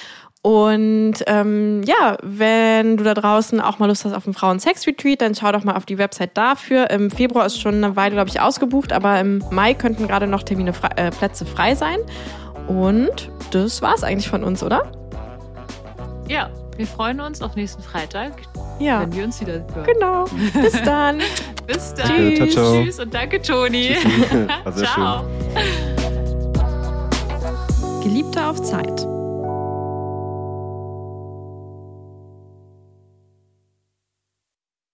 Und 0.46 1.14
ähm, 1.26 1.82
ja, 1.82 2.18
wenn 2.22 2.96
du 2.96 3.02
da 3.02 3.14
draußen 3.14 3.60
auch 3.60 3.80
mal 3.80 3.86
Lust 3.86 4.04
hast 4.04 4.12
auf 4.12 4.26
einen 4.26 4.34
Frauen-Sex-Retreat, 4.34 5.20
dann 5.20 5.34
schau 5.34 5.50
doch 5.50 5.64
mal 5.64 5.74
auf 5.74 5.86
die 5.86 5.98
Website 5.98 6.36
dafür. 6.36 6.88
Im 6.90 7.10
Februar 7.10 7.46
ist 7.46 7.60
schon 7.60 7.82
eine 7.82 7.96
Weile, 7.96 8.14
glaube 8.14 8.30
ich, 8.30 8.40
ausgebucht, 8.40 8.92
aber 8.92 9.18
im 9.18 9.42
Mai 9.50 9.74
könnten 9.74 10.06
gerade 10.06 10.28
noch 10.28 10.44
Termine 10.44 10.72
frei, 10.72 10.90
äh, 10.94 11.10
Plätze 11.10 11.46
frei 11.46 11.74
sein. 11.74 11.98
Und 12.68 13.28
das 13.50 13.82
war's 13.82 14.04
eigentlich 14.04 14.28
von 14.28 14.44
uns, 14.44 14.62
oder? 14.62 14.84
Ja, 16.28 16.48
wir 16.76 16.86
freuen 16.86 17.20
uns 17.20 17.42
auf 17.42 17.56
nächsten 17.56 17.82
Freitag, 17.82 18.32
ja. 18.78 19.00
wenn 19.00 19.12
wir 19.14 19.24
uns 19.24 19.40
wieder 19.40 19.64
hören. 19.74 19.84
Genau. 19.84 20.24
Bis 20.60 20.80
dann. 20.82 21.20
Bis 21.66 21.94
dann. 21.94 22.06
Tschüss. 22.06 22.36
Ciao, 22.36 22.48
ciao. 22.48 22.84
Tschüss 22.84 23.00
und 23.00 23.12
danke, 23.12 23.42
Toni. 23.42 23.96
Ciao. 24.76 25.24
Geliebte 28.06 28.46
auf 28.46 28.62
Zeit. 28.62 29.15